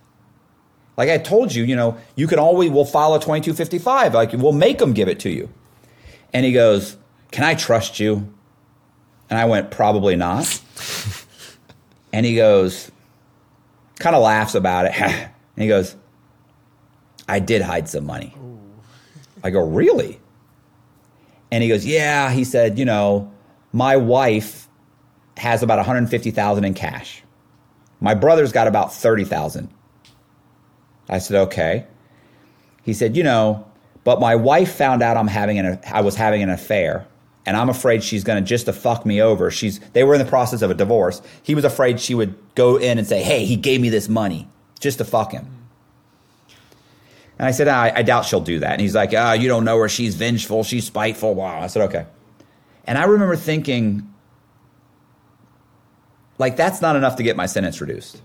Like 0.97 1.09
I 1.09 1.19
told 1.19 1.53
you, 1.53 1.63
you 1.63 1.75
know, 1.75 1.97
you 2.15 2.27
can 2.27 2.39
always, 2.39 2.71
we'll 2.71 2.85
file 2.85 3.13
a 3.13 3.19
2255. 3.19 4.13
Like 4.15 4.33
we'll 4.33 4.51
make 4.51 4.79
them 4.79 4.93
give 4.93 5.07
it 5.07 5.19
to 5.21 5.29
you. 5.29 5.49
And 6.33 6.45
he 6.45 6.51
goes, 6.51 6.97
can 7.31 7.43
I 7.43 7.53
trust 7.53 7.99
you? 7.99 8.33
And 9.29 9.39
I 9.39 9.45
went, 9.45 9.69
probably 9.69 10.15
not. 10.15 10.61
and 12.13 12.25
he 12.25 12.35
goes, 12.35 12.91
kind 13.99 14.15
of 14.15 14.23
laughs 14.23 14.55
about 14.55 14.85
it. 14.85 14.93
and 15.01 15.31
he 15.55 15.67
goes, 15.67 15.95
I 17.27 17.39
did 17.39 17.61
hide 17.61 17.87
some 17.87 18.05
money. 18.05 18.35
I 19.43 19.51
go, 19.51 19.67
really? 19.67 20.19
And 21.51 21.61
he 21.61 21.69
goes, 21.69 21.85
yeah. 21.85 22.31
He 22.31 22.43
said, 22.43 22.79
you 22.79 22.85
know, 22.85 23.31
my 23.71 23.97
wife 23.97 24.67
has 25.37 25.61
about 25.61 25.77
150,000 25.77 26.63
in 26.63 26.73
cash. 26.73 27.23
My 27.99 28.15
brother's 28.15 28.51
got 28.51 28.67
about 28.67 28.93
30,000. 28.93 29.69
I 31.09 31.19
said, 31.19 31.37
"Okay." 31.47 31.85
He 32.83 32.93
said, 32.93 33.15
"You 33.15 33.23
know, 33.23 33.65
but 34.03 34.19
my 34.19 34.35
wife 34.35 34.73
found 34.73 35.01
out 35.01 35.17
I'm 35.17 35.27
having 35.27 35.59
an 35.59 35.79
I 35.91 36.01
was 36.01 36.15
having 36.15 36.43
an 36.43 36.49
affair, 36.49 37.07
and 37.45 37.57
I'm 37.57 37.69
afraid 37.69 38.03
she's 38.03 38.23
going 38.23 38.43
to 38.43 38.47
just 38.47 38.65
to 38.65 38.73
fuck 38.73 39.05
me 39.05 39.21
over. 39.21 39.51
She's 39.51 39.79
they 39.93 40.03
were 40.03 40.13
in 40.13 40.19
the 40.19 40.29
process 40.29 40.61
of 40.61 40.71
a 40.71 40.75
divorce. 40.75 41.21
He 41.43 41.55
was 41.55 41.65
afraid 41.65 41.99
she 41.99 42.15
would 42.15 42.35
go 42.55 42.77
in 42.77 42.97
and 42.97 43.07
say, 43.07 43.21
"Hey, 43.21 43.45
he 43.45 43.55
gave 43.55 43.81
me 43.81 43.89
this 43.89 44.09
money 44.09 44.47
just 44.79 44.97
to 44.99 45.05
fuck 45.05 45.31
him." 45.31 45.57
And 47.39 47.47
I 47.47 47.51
said, 47.51 47.67
I, 47.67 47.91
I 47.97 48.01
doubt 48.01 48.25
she'll 48.25 48.39
do 48.39 48.59
that. 48.59 48.71
And 48.71 48.81
he's 48.81 48.95
like, 48.95 49.11
ah, 49.15 49.31
oh, 49.31 49.33
you 49.33 49.47
don't 49.47 49.63
know 49.63 49.77
her. 49.77 49.89
She's 49.89 50.15
vengeful. 50.15 50.63
She's 50.63 50.85
spiteful. 50.85 51.35
Wow. 51.35 51.61
I 51.61 51.67
said, 51.67 51.83
okay. 51.83 52.07
And 52.85 52.97
I 52.97 53.03
remember 53.03 53.35
thinking, 53.35 54.11
like 56.39 56.55
that's 56.55 56.81
not 56.81 56.95
enough 56.95 57.17
to 57.17 57.23
get 57.23 57.35
my 57.35 57.45
sentence 57.45 57.79
reduced. 57.81 58.21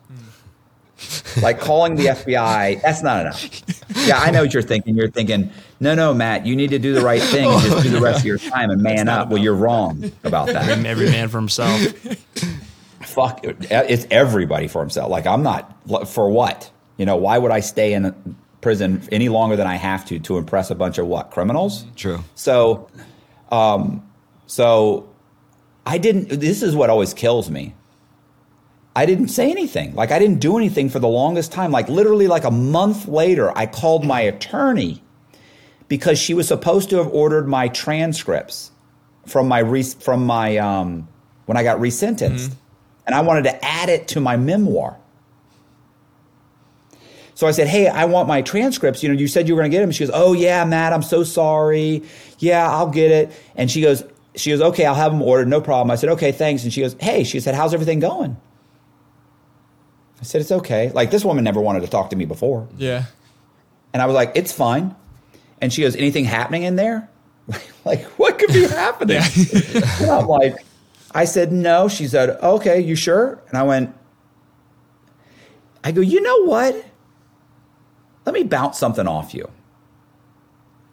Like 1.43 1.61
calling 1.61 1.97
the 1.97 2.07
FBI, 2.07 2.83
that's 2.83 3.03
not 3.03 3.21
enough. 3.21 3.63
Yeah, 4.07 4.19
I 4.19 4.31
know 4.31 4.43
what 4.43 4.55
you're 4.55 4.63
thinking. 4.63 4.97
You're 4.97 5.11
thinking, 5.11 5.51
no, 5.81 5.95
no, 5.95 6.15
Matt, 6.15 6.47
you 6.47 6.57
need 6.57 6.71
to 6.71 6.79
do 6.79 6.95
the 6.95 7.03
right 7.03 7.23
thing 7.23 7.51
and 7.51 7.63
just 7.63 7.83
do 7.83 7.91
the 7.91 8.01
rest 8.01 8.21
of 8.21 8.27
your 8.27 8.39
time 8.39 8.71
and 8.71 8.83
man 8.83 9.09
up. 9.09 9.29
Well, 9.29 9.43
you're 9.43 9.55
wrong 9.55 10.11
about 10.25 10.49
that. 10.49 10.69
Every 10.85 11.11
man 11.11 11.29
for 11.29 11.39
himself. 11.39 11.81
Fuck, 13.03 13.41
it's 13.43 14.07
everybody 14.11 14.69
for 14.69 14.81
himself. 14.81 15.11
Like 15.11 15.27
I'm 15.27 15.43
not 15.43 16.09
for 16.09 16.31
what? 16.31 16.71
You 16.97 17.07
know, 17.07 17.17
why 17.17 17.39
would 17.39 17.51
I 17.51 17.61
stay 17.61 17.93
in 17.93 18.37
prison 18.61 19.07
any 19.13 19.29
longer 19.29 19.57
than 19.57 19.67
I 19.67 19.77
have 19.77 20.05
to 20.07 20.19
to 20.21 20.39
impress 20.39 20.71
a 20.71 20.75
bunch 20.75 20.99
of 20.99 21.07
what 21.07 21.31
criminals? 21.31 21.85
True. 21.97 22.21
So, 22.35 22.89
um, 23.51 24.09
so 24.47 25.09
I 25.85 25.99
didn't. 25.99 26.29
This 26.41 26.63
is 26.63 26.75
what 26.75 26.89
always 26.89 27.13
kills 27.13 27.51
me 27.51 27.75
I 28.95 29.07
didn't 29.07 29.29
say 29.29 29.51
anything. 29.51 29.95
Like 29.95 30.11
I 30.11 30.19
didn't 30.19 30.41
do 30.41 30.57
anything 30.59 30.89
for 30.89 30.99
the 30.99 31.09
longest 31.09 31.53
time. 31.53 31.71
Like 31.71 31.89
literally 31.89 32.29
like 32.29 32.45
a 32.45 32.51
month 32.51 33.09
later, 33.09 33.57
I 33.57 33.67
called 33.67 34.05
my 34.05 34.21
attorney 34.21 35.03
because 35.89 36.19
she 36.19 36.35
was 36.35 36.47
supposed 36.47 36.91
to 36.91 36.97
have 36.97 37.09
ordered 37.09 37.49
my 37.49 37.69
transcripts 37.69 38.71
from 39.27 39.49
my 39.49 39.61
re- 39.61 39.83
from 39.83 40.27
my 40.27 40.59
um, 40.59 41.09
when 41.47 41.57
I 41.57 41.63
got 41.63 41.79
resentenced, 41.79 42.49
mm-hmm. 42.49 42.55
and 43.07 43.15
I 43.15 43.23
wanted 43.23 43.45
to 43.45 43.65
add 43.65 43.89
it 43.89 44.09
to 44.09 44.21
my 44.21 44.37
memoir. 44.37 44.99
So 47.35 47.47
I 47.47 47.53
said, 47.53 47.67
"Hey, 47.67 47.89
I 47.89 48.05
want 48.05 48.29
my 48.29 48.43
transcripts. 48.43 49.03
You 49.03 49.09
know, 49.09 49.19
you 49.19 49.27
said 49.27 49.49
you 49.49 49.55
were 49.55 49.63
going 49.63 49.71
to 49.71 49.77
get 49.77 49.81
them." 49.81 49.91
She 49.91 50.05
goes, 50.05 50.13
"Oh 50.15 50.35
yeah, 50.35 50.65
Matt, 50.65 50.93
I'm 50.93 51.03
so 51.03 51.25
sorry. 51.25 52.03
Yeah, 52.39 52.71
I'll 52.71 52.91
get 52.91 53.11
it." 53.11 53.33
And 53.57 53.71
she 53.71 53.81
goes, 53.81 54.05
"She 54.35 54.51
goes, 54.51 54.61
okay, 54.61 54.85
I'll 54.85 54.95
have 54.95 55.13
them 55.13 55.23
ordered, 55.23 55.49
no 55.49 55.61
problem." 55.61 55.91
I 55.91 55.97
said, 55.97 56.11
"Okay, 56.11 56.33
thanks." 56.33 56.65
And 56.65 56.73
she 56.73 56.83
goes, 56.83 56.95
"Hey," 57.01 57.25
she 57.25 57.41
said, 57.41 57.55
"How's 57.55 57.73
everything 57.73 58.01
going?" 58.01 58.37
I 60.23 60.25
said, 60.25 60.41
it's 60.41 60.53
okay. 60.53 60.93
Like 60.93 61.11
this 61.11 61.25
woman 61.25 61.43
never 61.43 61.61
wanted 61.61 61.81
to 61.81 61.89
talk 61.89 62.11
to 62.11 62.17
me 62.17 62.27
before. 62.27 62.69
Yeah. 62.77 63.07
And 63.93 64.01
I 64.01 64.07
was 64.07 64.15
like, 64.15 64.31
it's 64.37 64.53
fine. 64.53 64.95
And 65.61 65.73
she 65.73 65.83
goes, 65.83 65.97
anything 65.97 66.25
happening 66.25 66.63
in 66.63 66.77
there? 66.77 67.11
like, 67.85 68.05
what 68.21 68.39
could 68.39 68.53
be 68.53 68.63
happening? 68.69 69.21
and 69.75 70.09
I'm 70.09 70.29
like, 70.29 70.55
I 71.13 71.25
said, 71.25 71.51
no. 71.51 71.89
She 71.89 72.07
said, 72.07 72.31
okay, 72.41 72.81
you 72.81 72.95
sure? 72.95 73.43
And 73.49 73.59
I 73.59 73.65
went, 73.65 73.93
I 75.83 75.91
go, 75.91 76.01
you 76.01 76.21
know 76.21 76.45
what? 76.45 76.87
Let 78.25 78.33
me 78.33 78.45
bounce 78.45 78.79
something 78.79 79.09
off 79.09 79.35
you. 79.35 79.51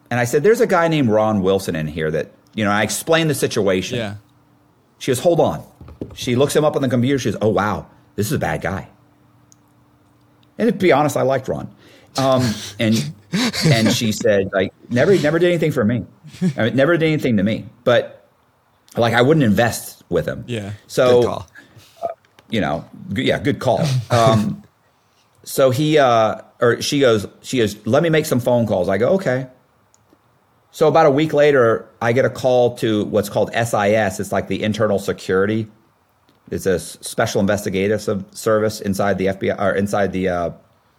And 0.09 0.19
I 0.19 0.23
said, 0.23 0.41
there's 0.41 0.59
a 0.59 0.65
guy 0.65 0.87
named 0.87 1.09
Ron 1.09 1.43
Wilson 1.43 1.75
in 1.75 1.85
here 1.85 2.09
that, 2.09 2.31
you 2.55 2.65
know, 2.65 2.71
I 2.71 2.81
explained 2.81 3.29
the 3.29 3.35
situation. 3.35 3.99
Yeah. 3.99 4.15
She 4.97 5.11
goes, 5.11 5.19
hold 5.19 5.39
on. 5.39 5.63
She 6.15 6.35
looks 6.35 6.55
him 6.55 6.65
up 6.65 6.75
on 6.75 6.81
the 6.81 6.89
computer. 6.89 7.19
She 7.19 7.29
goes, 7.31 7.37
oh, 7.43 7.49
wow, 7.49 7.85
this 8.15 8.25
is 8.25 8.33
a 8.33 8.39
bad 8.39 8.61
guy. 8.61 8.89
And 10.59 10.67
to 10.67 10.73
be 10.73 10.91
honest, 10.91 11.17
I 11.17 11.23
liked 11.23 11.47
Ron. 11.47 11.73
Um, 12.17 12.43
and 12.79 13.13
and 13.65 13.91
she 13.91 14.11
said 14.11 14.51
like 14.53 14.73
never 14.89 15.17
never 15.17 15.39
did 15.39 15.47
anything 15.47 15.71
for 15.71 15.83
me. 15.83 16.05
I 16.57 16.65
mean, 16.65 16.75
never 16.75 16.97
did 16.97 17.07
anything 17.07 17.37
to 17.37 17.43
me. 17.43 17.65
But 17.83 18.27
like 18.97 19.13
I 19.13 19.21
wouldn't 19.21 19.43
invest 19.43 20.03
with 20.09 20.27
him. 20.27 20.43
Yeah. 20.47 20.73
So 20.87 21.29
uh, 21.29 21.43
you 22.49 22.61
know, 22.61 22.85
yeah, 23.11 23.39
good 23.39 23.59
call. 23.59 23.81
Um, 24.11 24.63
so 25.43 25.69
he 25.71 25.97
uh, 25.97 26.41
or 26.59 26.81
she 26.81 26.99
goes 26.99 27.25
she 27.41 27.59
goes 27.59 27.85
let 27.87 28.03
me 28.03 28.09
make 28.09 28.25
some 28.25 28.39
phone 28.39 28.67
calls. 28.67 28.89
I 28.89 28.97
go 28.97 29.09
okay. 29.13 29.47
So 30.71 30.87
about 30.87 31.07
a 31.07 31.11
week 31.11 31.33
later, 31.33 31.89
I 32.01 32.11
get 32.11 32.25
a 32.25 32.29
call 32.29 32.77
to 32.77 33.05
what's 33.05 33.29
called 33.29 33.51
SIS. 33.53 34.19
It's 34.19 34.31
like 34.31 34.47
the 34.47 34.61
internal 34.61 34.99
security 34.99 35.67
it's 36.51 36.65
a 36.65 36.79
special 36.79 37.41
investigative 37.41 38.01
service 38.31 38.81
inside 38.81 39.17
the 39.17 39.27
FBI 39.27 39.59
or 39.59 39.71
inside 39.73 40.11
the 40.11 40.29
uh, 40.29 40.51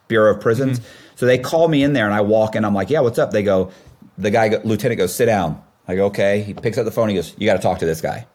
Bureau 0.08 0.34
of 0.34 0.40
Prisons. 0.40 0.80
Mm-hmm. 0.80 1.16
So 1.16 1.26
they 1.26 1.38
call 1.38 1.68
me 1.68 1.82
in 1.82 1.92
there, 1.92 2.04
and 2.04 2.14
I 2.14 2.20
walk 2.20 2.54
in. 2.56 2.64
I'm 2.64 2.74
like, 2.74 2.90
"Yeah, 2.90 3.00
what's 3.00 3.18
up?" 3.18 3.30
They 3.30 3.42
go, 3.42 3.70
"The 4.18 4.30
guy, 4.30 4.48
lieutenant, 4.64 4.98
goes, 4.98 5.14
sit 5.14 5.26
down." 5.26 5.62
I 5.88 5.96
go, 5.96 6.06
"Okay." 6.06 6.42
He 6.42 6.54
picks 6.54 6.78
up 6.78 6.84
the 6.84 6.90
phone. 6.90 7.08
He 7.08 7.14
goes, 7.14 7.34
"You 7.38 7.46
got 7.46 7.54
to 7.54 7.62
talk 7.62 7.78
to 7.80 7.86
this 7.86 8.00
guy." 8.00 8.26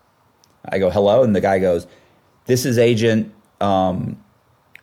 I 0.67 0.79
go, 0.79 0.89
"Hello," 0.89 1.23
and 1.23 1.35
the 1.35 1.41
guy 1.41 1.59
goes, 1.59 1.87
"This 2.45 2.65
is 2.65 2.77
Agent." 2.77 3.33
Um, 3.61 4.21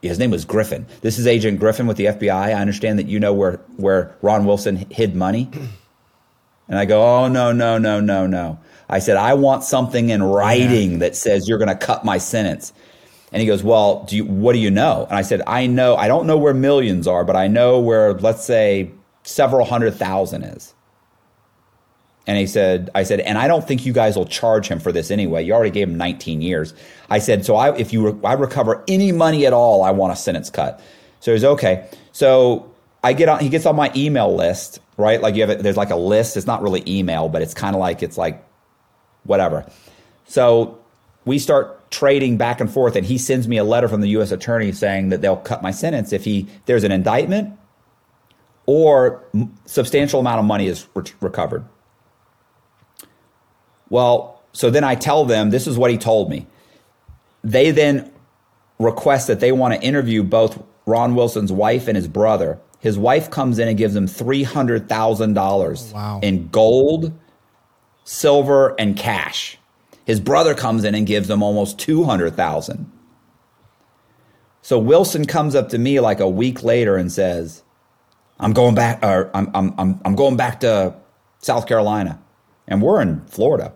his 0.01 0.19
name 0.19 0.31
was 0.31 0.45
Griffin. 0.45 0.87
This 1.01 1.19
is 1.19 1.27
Agent 1.27 1.61
Griffin 1.61 1.87
with 1.87 1.97
the 1.97 2.07
FBI. 2.07 2.33
I 2.33 2.55
understand 2.55 2.99
that 2.99 3.07
you 3.07 3.21
know 3.21 3.33
where 3.33 3.61
where 3.77 4.17
Ron 4.23 4.45
Wilson 4.45 4.87
hid 4.91 5.15
money. 5.15 5.51
And 6.69 6.79
I 6.79 6.87
go, 6.87 7.03
"Oh 7.03 7.29
no, 7.29 7.53
no, 7.53 7.77
no, 7.77 8.01
no, 8.01 8.27
no." 8.27 8.59
I 8.93 8.99
said, 8.99 9.17
I 9.17 9.33
want 9.33 9.65
something 9.65 10.11
in 10.11 10.23
writing 10.23 10.93
yeah. 10.93 10.99
that 10.99 11.17
says 11.17 11.49
you're 11.49 11.57
going 11.57 11.69
to 11.69 11.75
cut 11.75 12.05
my 12.05 12.19
sentence. 12.19 12.75
And 13.33 13.41
he 13.41 13.47
goes, 13.47 13.65
Well, 13.65 14.05
do 14.05 14.17
you, 14.17 14.27
what 14.27 14.53
do 14.53 14.59
you 14.59 14.71
know? 14.71 15.07
And 15.09 15.19
I 15.19 15.23
said, 15.23 15.41
I 15.47 15.67
know, 15.67 15.97
I 15.97 16.09
don't 16.09 16.27
know 16.27 16.37
where 16.37 16.53
millions 16.53 17.07
are, 17.07 17.25
but 17.25 17.35
I 17.35 17.49
know 17.49 17.81
where, 17.81 18.13
let's 18.13 18.45
say, 18.45 18.91
several 19.23 19.65
hundred 19.65 19.95
thousand 19.95 20.45
is. 20.45 20.75
And 22.27 22.37
he 22.37 22.47
said, 22.47 22.91
I 22.95 23.03
said, 23.03 23.21
and 23.21 23.39
I 23.39 23.49
don't 23.49 23.67
think 23.67 23.87
you 23.87 23.95
guys 23.95 24.15
will 24.15 24.27
charge 24.27 24.69
him 24.69 24.79
for 24.79 24.93
this 24.93 25.11
anyway. 25.11 25.43
You 25.43 25.55
already 25.55 25.71
gave 25.71 25.89
him 25.89 25.97
19 25.97 26.43
years. 26.43 26.75
I 27.09 27.19
said, 27.19 27.47
so 27.47 27.57
I, 27.57 27.75
if 27.75 27.95
you, 27.95 28.11
re- 28.11 28.21
I 28.23 28.35
recover 28.35 28.85
any 28.87 29.11
money 29.11 29.47
at 29.47 29.55
all, 29.55 29.83
I 29.83 29.91
want 29.91 30.13
a 30.13 30.17
sentence 30.17 30.51
cut. 30.51 30.81
So 31.21 31.33
he's 31.33 31.45
okay. 31.45 31.89
So 32.13 32.71
I 33.03 33.15
get 33.15 33.31
on, 33.31 33.41
he 33.41 33.49
gets 33.49 33.65
on 33.65 33.75
my 33.75 33.91
email 33.97 34.37
list, 34.37 34.81
right? 34.99 35.21
Like 35.21 35.35
you 35.35 35.41
have, 35.41 35.51
a, 35.51 35.63
there's 35.63 35.79
like 35.79 35.91
a 35.91 35.97
list. 35.97 36.37
It's 36.37 36.47
not 36.47 36.63
really 36.63 36.85
email, 36.87 37.31
but 37.31 37.41
it's 37.41 37.55
kind 37.55 37.75
of 37.75 37.81
like, 37.81 38.03
it's 38.03 38.19
like 38.19 38.45
whatever. 39.25 39.65
So 40.27 40.79
we 41.25 41.39
start 41.39 41.91
trading 41.91 42.37
back 42.39 42.61
and 42.61 42.71
forth, 42.71 42.97
and 42.97 43.05
he 43.07 43.19
sends 43.19 43.47
me 43.47 43.57
a 43.59 43.65
letter 43.65 43.87
from 43.89 44.01
the 44.01 44.09
U.S. 44.11 44.33
attorney 44.33 44.73
saying 44.73 45.11
that 45.11 45.21
they'll 45.21 45.37
cut 45.37 45.63
my 45.63 45.71
sentence 45.71 46.13
if 46.13 46.25
he 46.25 46.47
there's 46.67 46.85
an 46.85 46.93
indictment 46.93 47.59
or 48.67 49.23
substantial 49.67 50.21
amount 50.21 50.39
of 50.39 50.45
money 50.45 50.67
is 50.67 50.87
re- 50.95 51.05
recovered. 51.21 51.65
Well, 53.91 54.41
so 54.53 54.71
then 54.71 54.85
I 54.85 54.95
tell 54.95 55.25
them 55.25 55.51
this 55.51 55.67
is 55.67 55.77
what 55.77 55.91
he 55.91 55.99
told 55.99 56.31
me. 56.31 56.47
They 57.45 57.71
then 57.71 58.11
request 58.79 59.27
that 59.27 59.41
they 59.41 59.53
want 59.53 59.75
to 59.75 59.83
interview 59.83 60.23
both 60.23 60.63
Ron 60.87 61.15
Wilson's 61.15 61.53
wife 61.53 61.89
and 61.89 61.97
his 61.97 62.09
brother. 62.09 62.59
His 62.81 62.99
wife 62.99 63.31
comes 63.31 63.59
in 63.59 63.69
and 63.69 63.77
gives 63.79 63.95
him 63.95 64.07
three 64.07 64.43
hundred 64.43 64.89
thousand 64.89 65.35
dollars 65.35 65.93
Wow. 65.93 66.21
in 66.23 66.49
gold, 66.49 67.13
silver, 68.05 68.75
and 68.79 68.97
cash. 68.97 69.59
His 70.05 70.21
brother 70.21 70.55
comes 70.55 70.85
in 70.85 70.95
and 70.95 71.07
gives 71.07 71.31
him 71.31 71.43
almost 71.43 71.79
two 71.79 72.05
hundred 72.05 72.35
thousand. 72.35 72.91
So 74.63 74.79
Wilson 74.79 75.25
comes 75.25 75.55
up 75.55 75.69
to 75.71 75.79
me 75.79 76.01
like 76.01 76.21
a 76.21 76.29
week 76.29 76.63
later 76.63 76.97
and 76.97 77.11
says, 77.11 77.63
"I'm 78.39 78.53
going 78.53 78.75
back. 78.75 79.03
Or 79.03 79.31
I'm 79.35 79.51
I'm 79.55 79.75
I'm 79.79 80.01
I'm 80.05 80.15
going 80.15 80.37
back 80.37 80.61
to 80.61 80.95
South 81.39 81.67
Carolina, 81.67 82.21
and 82.69 82.83
we're 82.83 83.01
in 83.01 83.25
Florida." 83.27 83.73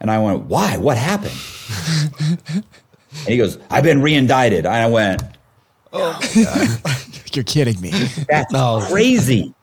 And 0.00 0.10
I 0.10 0.18
went, 0.18 0.44
"Why? 0.44 0.76
What 0.76 0.96
happened?" 0.96 1.38
and 2.50 3.28
he 3.28 3.36
goes, 3.36 3.58
"I've 3.70 3.84
been 3.84 4.00
reindicted." 4.00 4.58
And 4.58 4.68
I 4.68 4.88
went, 4.88 5.22
"Oh, 5.92 6.18
You're 7.34 7.44
kidding 7.44 7.80
me. 7.80 7.90
That's 8.28 8.52
crazy. 8.88 9.54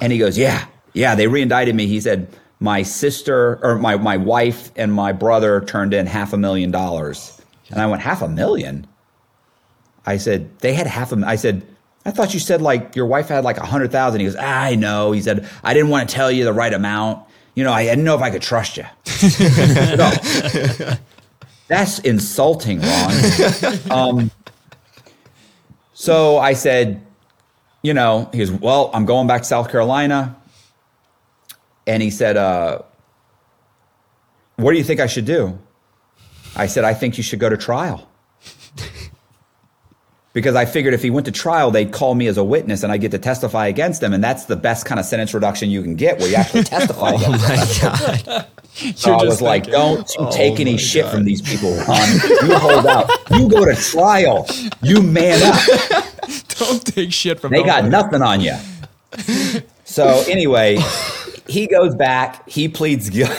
And 0.00 0.12
he 0.12 0.18
goes, 0.18 0.36
Yeah, 0.36 0.66
yeah, 0.92 1.14
they 1.14 1.26
reindicted 1.26 1.74
me. 1.74 1.86
He 1.86 2.00
said, 2.00 2.28
My 2.62 2.82
sister 2.82 3.58
or 3.62 3.76
my, 3.76 3.96
my 3.96 4.16
wife 4.16 4.70
and 4.76 4.92
my 4.92 5.10
brother 5.10 5.60
turned 5.60 5.92
in 5.92 6.06
half 6.06 6.32
a 6.32 6.36
million 6.36 6.70
dollars. 6.70 7.42
And 7.70 7.80
I 7.80 7.86
went, 7.86 8.02
Half 8.02 8.22
a 8.22 8.28
million? 8.28 8.86
I 10.06 10.16
said, 10.16 10.58
They 10.60 10.72
had 10.72 10.86
half 10.86 11.12
a 11.12 11.16
I 11.26 11.34
said, 11.36 11.66
I 12.04 12.12
thought 12.12 12.34
you 12.34 12.40
said 12.40 12.62
like 12.62 12.94
your 12.94 13.06
wife 13.06 13.28
had 13.28 13.44
like 13.44 13.58
a 13.58 13.66
hundred 13.66 13.90
thousand. 13.90 14.20
He 14.20 14.26
goes, 14.26 14.36
I 14.36 14.76
know. 14.76 15.10
He 15.12 15.20
said, 15.20 15.48
I 15.64 15.74
didn't 15.74 15.90
want 15.90 16.08
to 16.08 16.14
tell 16.14 16.30
you 16.30 16.44
the 16.44 16.52
right 16.52 16.72
amount. 16.72 17.26
You 17.54 17.64
know, 17.64 17.72
I 17.72 17.84
didn't 17.84 18.04
know 18.04 18.14
if 18.14 18.22
I 18.22 18.30
could 18.30 18.42
trust 18.42 18.76
you. 18.76 18.84
no. 19.96 20.12
That's 21.68 21.98
insulting, 22.00 22.80
Ron. 22.80 23.80
Um, 23.90 24.30
so 25.92 26.38
I 26.38 26.52
said, 26.54 27.04
you 27.82 27.94
know, 27.94 28.28
he 28.32 28.38
goes, 28.38 28.50
well, 28.50 28.90
I'm 28.94 29.04
going 29.04 29.26
back 29.26 29.42
to 29.42 29.48
South 29.48 29.70
Carolina. 29.70 30.36
And 31.86 32.02
he 32.02 32.10
said, 32.10 32.36
uh, 32.36 32.82
what 34.56 34.72
do 34.72 34.78
you 34.78 34.84
think 34.84 35.00
I 35.00 35.06
should 35.06 35.24
do? 35.24 35.58
I 36.54 36.66
said, 36.66 36.84
I 36.84 36.94
think 36.94 37.16
you 37.16 37.22
should 37.22 37.38
go 37.38 37.48
to 37.48 37.56
trial. 37.56 38.08
because 40.32 40.54
I 40.54 40.64
figured 40.64 40.94
if 40.94 41.02
he 41.02 41.10
went 41.10 41.26
to 41.26 41.32
trial, 41.32 41.70
they'd 41.70 41.92
call 41.92 42.14
me 42.14 42.26
as 42.26 42.36
a 42.36 42.44
witness 42.44 42.82
and 42.82 42.92
I 42.92 42.96
get 42.96 43.10
to 43.12 43.18
testify 43.18 43.66
against 43.66 44.02
him. 44.02 44.12
And 44.12 44.22
that's 44.22 44.44
the 44.44 44.56
best 44.56 44.86
kind 44.86 44.98
of 45.00 45.06
sentence 45.06 45.34
reduction 45.34 45.70
you 45.70 45.82
can 45.82 45.96
get 45.96 46.18
where 46.18 46.28
you 46.28 46.36
actually 46.36 46.64
testify 46.64 47.10
against 47.12 47.80
them. 47.80 48.44
So 48.96 49.12
I 49.12 49.16
was 49.16 49.24
just 49.24 49.42
like, 49.42 49.66
don't 49.66 50.10
you 50.18 50.28
take 50.32 50.58
any 50.58 50.78
shit 50.78 51.06
from 51.06 51.24
these 51.24 51.42
people, 51.42 51.76
Ron. 51.76 52.08
You 52.42 52.58
hold 52.58 52.86
out. 52.86 53.10
You 53.30 53.46
go 53.46 53.66
to 53.66 53.74
trial. 53.74 54.46
You 54.80 55.02
man 55.02 55.42
up. 55.42 56.08
Don't 56.48 56.82
take 56.82 57.12
shit 57.12 57.38
from 57.38 57.52
They 57.52 57.62
got 57.62 57.84
nothing 57.84 58.22
on 58.22 58.40
you. 58.40 58.56
So 59.84 60.24
anyway, 60.26 60.78
he 61.52 61.66
goes 61.66 61.94
back. 61.94 62.48
He 62.48 62.66
pleads 62.68 63.10
guilty. 63.10 63.34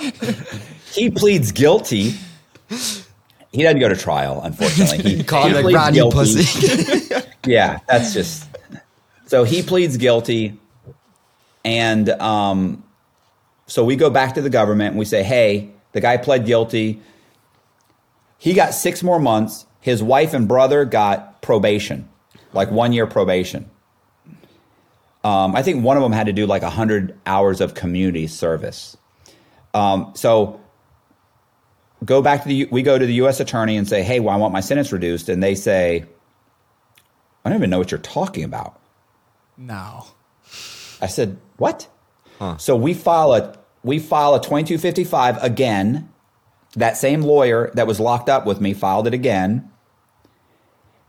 he 0.92 1.10
pleads 1.10 1.52
guilty. 1.52 2.14
He 3.50 3.62
doesn't 3.62 3.80
go 3.80 3.88
to 3.88 3.96
trial, 3.96 4.42
unfortunately. 4.42 4.98
He, 4.98 5.16
he 5.22 5.22
like 5.22 5.94
you 5.94 6.02
guilty. 6.02 6.16
pussy. 6.16 7.14
Yeah, 7.46 7.80
that's 7.86 8.14
just. 8.14 8.48
So 9.26 9.44
he 9.44 9.62
pleads 9.62 9.98
guilty, 9.98 10.58
and 11.62 12.08
um, 12.08 12.82
so 13.66 13.84
we 13.84 13.96
go 13.96 14.08
back 14.08 14.34
to 14.36 14.40
the 14.40 14.48
government 14.48 14.90
and 14.92 14.98
we 14.98 15.04
say, 15.04 15.22
"Hey, 15.22 15.70
the 15.92 16.00
guy 16.00 16.16
pled 16.16 16.46
guilty. 16.46 17.02
He 18.38 18.54
got 18.54 18.72
six 18.72 19.02
more 19.02 19.18
months. 19.18 19.66
His 19.82 20.02
wife 20.02 20.32
and 20.32 20.48
brother 20.48 20.86
got 20.86 21.42
probation, 21.42 22.08
like 22.54 22.70
one 22.70 22.94
year 22.94 23.06
probation. 23.06 23.68
Um, 25.24 25.56
I 25.56 25.62
think 25.62 25.82
one 25.82 25.96
of 25.96 26.02
them 26.02 26.12
had 26.12 26.26
to 26.26 26.32
do 26.32 26.46
like 26.46 26.62
hundred 26.62 27.18
hours 27.26 27.60
of 27.62 27.74
community 27.74 28.26
service. 28.26 28.96
Um, 29.72 30.12
so 30.14 30.60
go 32.04 32.22
back 32.22 32.42
to 32.42 32.48
the 32.48 32.66
we 32.70 32.82
go 32.82 32.98
to 32.98 33.06
the 33.06 33.14
U.S. 33.14 33.40
attorney 33.40 33.76
and 33.76 33.88
say, 33.88 34.02
"Hey, 34.02 34.20
well, 34.20 34.34
I 34.34 34.38
want 34.38 34.52
my 34.52 34.60
sentence 34.60 34.92
reduced," 34.92 35.30
and 35.30 35.42
they 35.42 35.54
say, 35.54 36.04
"I 37.44 37.48
don't 37.48 37.58
even 37.58 37.70
know 37.70 37.78
what 37.78 37.90
you're 37.90 37.98
talking 37.98 38.44
about." 38.44 38.78
No. 39.56 40.06
I 41.00 41.06
said, 41.06 41.38
"What?" 41.56 41.88
So 42.58 42.76
we 42.76 42.92
file 42.94 43.32
a 43.32 43.56
we 43.82 43.98
file 43.98 44.34
a 44.34 44.38
2255 44.40 45.42
again. 45.42 46.10
That 46.76 46.96
same 46.96 47.22
lawyer 47.22 47.70
that 47.74 47.86
was 47.86 48.00
locked 48.00 48.28
up 48.28 48.46
with 48.46 48.60
me 48.60 48.74
filed 48.74 49.06
it 49.06 49.14
again. 49.14 49.70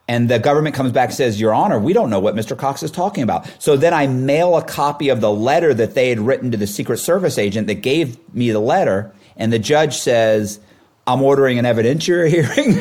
And 0.08 0.30
the 0.30 0.38
government 0.38 0.76
comes 0.76 0.92
back 0.92 1.10
and 1.10 1.16
says, 1.16 1.42
Your 1.42 1.54
Honor, 1.54 1.80
we 1.80 1.92
don't 1.92 2.12
know 2.12 2.20
what 2.20 2.36
Mr. 2.36 2.56
Cox 2.56 2.84
is 2.84 2.92
talking 2.92 3.24
about. 3.24 3.50
So 3.60 3.76
then 3.76 3.94
I 3.94 4.06
mail 4.06 4.56
a 4.56 4.64
copy 4.64 5.10
of 5.10 5.20
the 5.20 5.32
letter 5.32 5.74
that 5.74 5.96
they 5.96 6.10
had 6.10 6.20
written 6.20 6.52
to 6.52 6.58
the 6.58 6.68
Secret 6.68 6.98
Service 6.98 7.38
agent 7.40 7.66
that 7.68 7.76
gave 7.76 8.18
me 8.34 8.52
the 8.52 8.60
letter. 8.60 9.12
And 9.36 9.52
the 9.52 9.58
judge 9.58 9.96
says, 9.98 10.60
I'm 11.08 11.24
ordering 11.24 11.58
an 11.58 11.66
evidentiary 11.66 12.30
hearing 12.56 12.76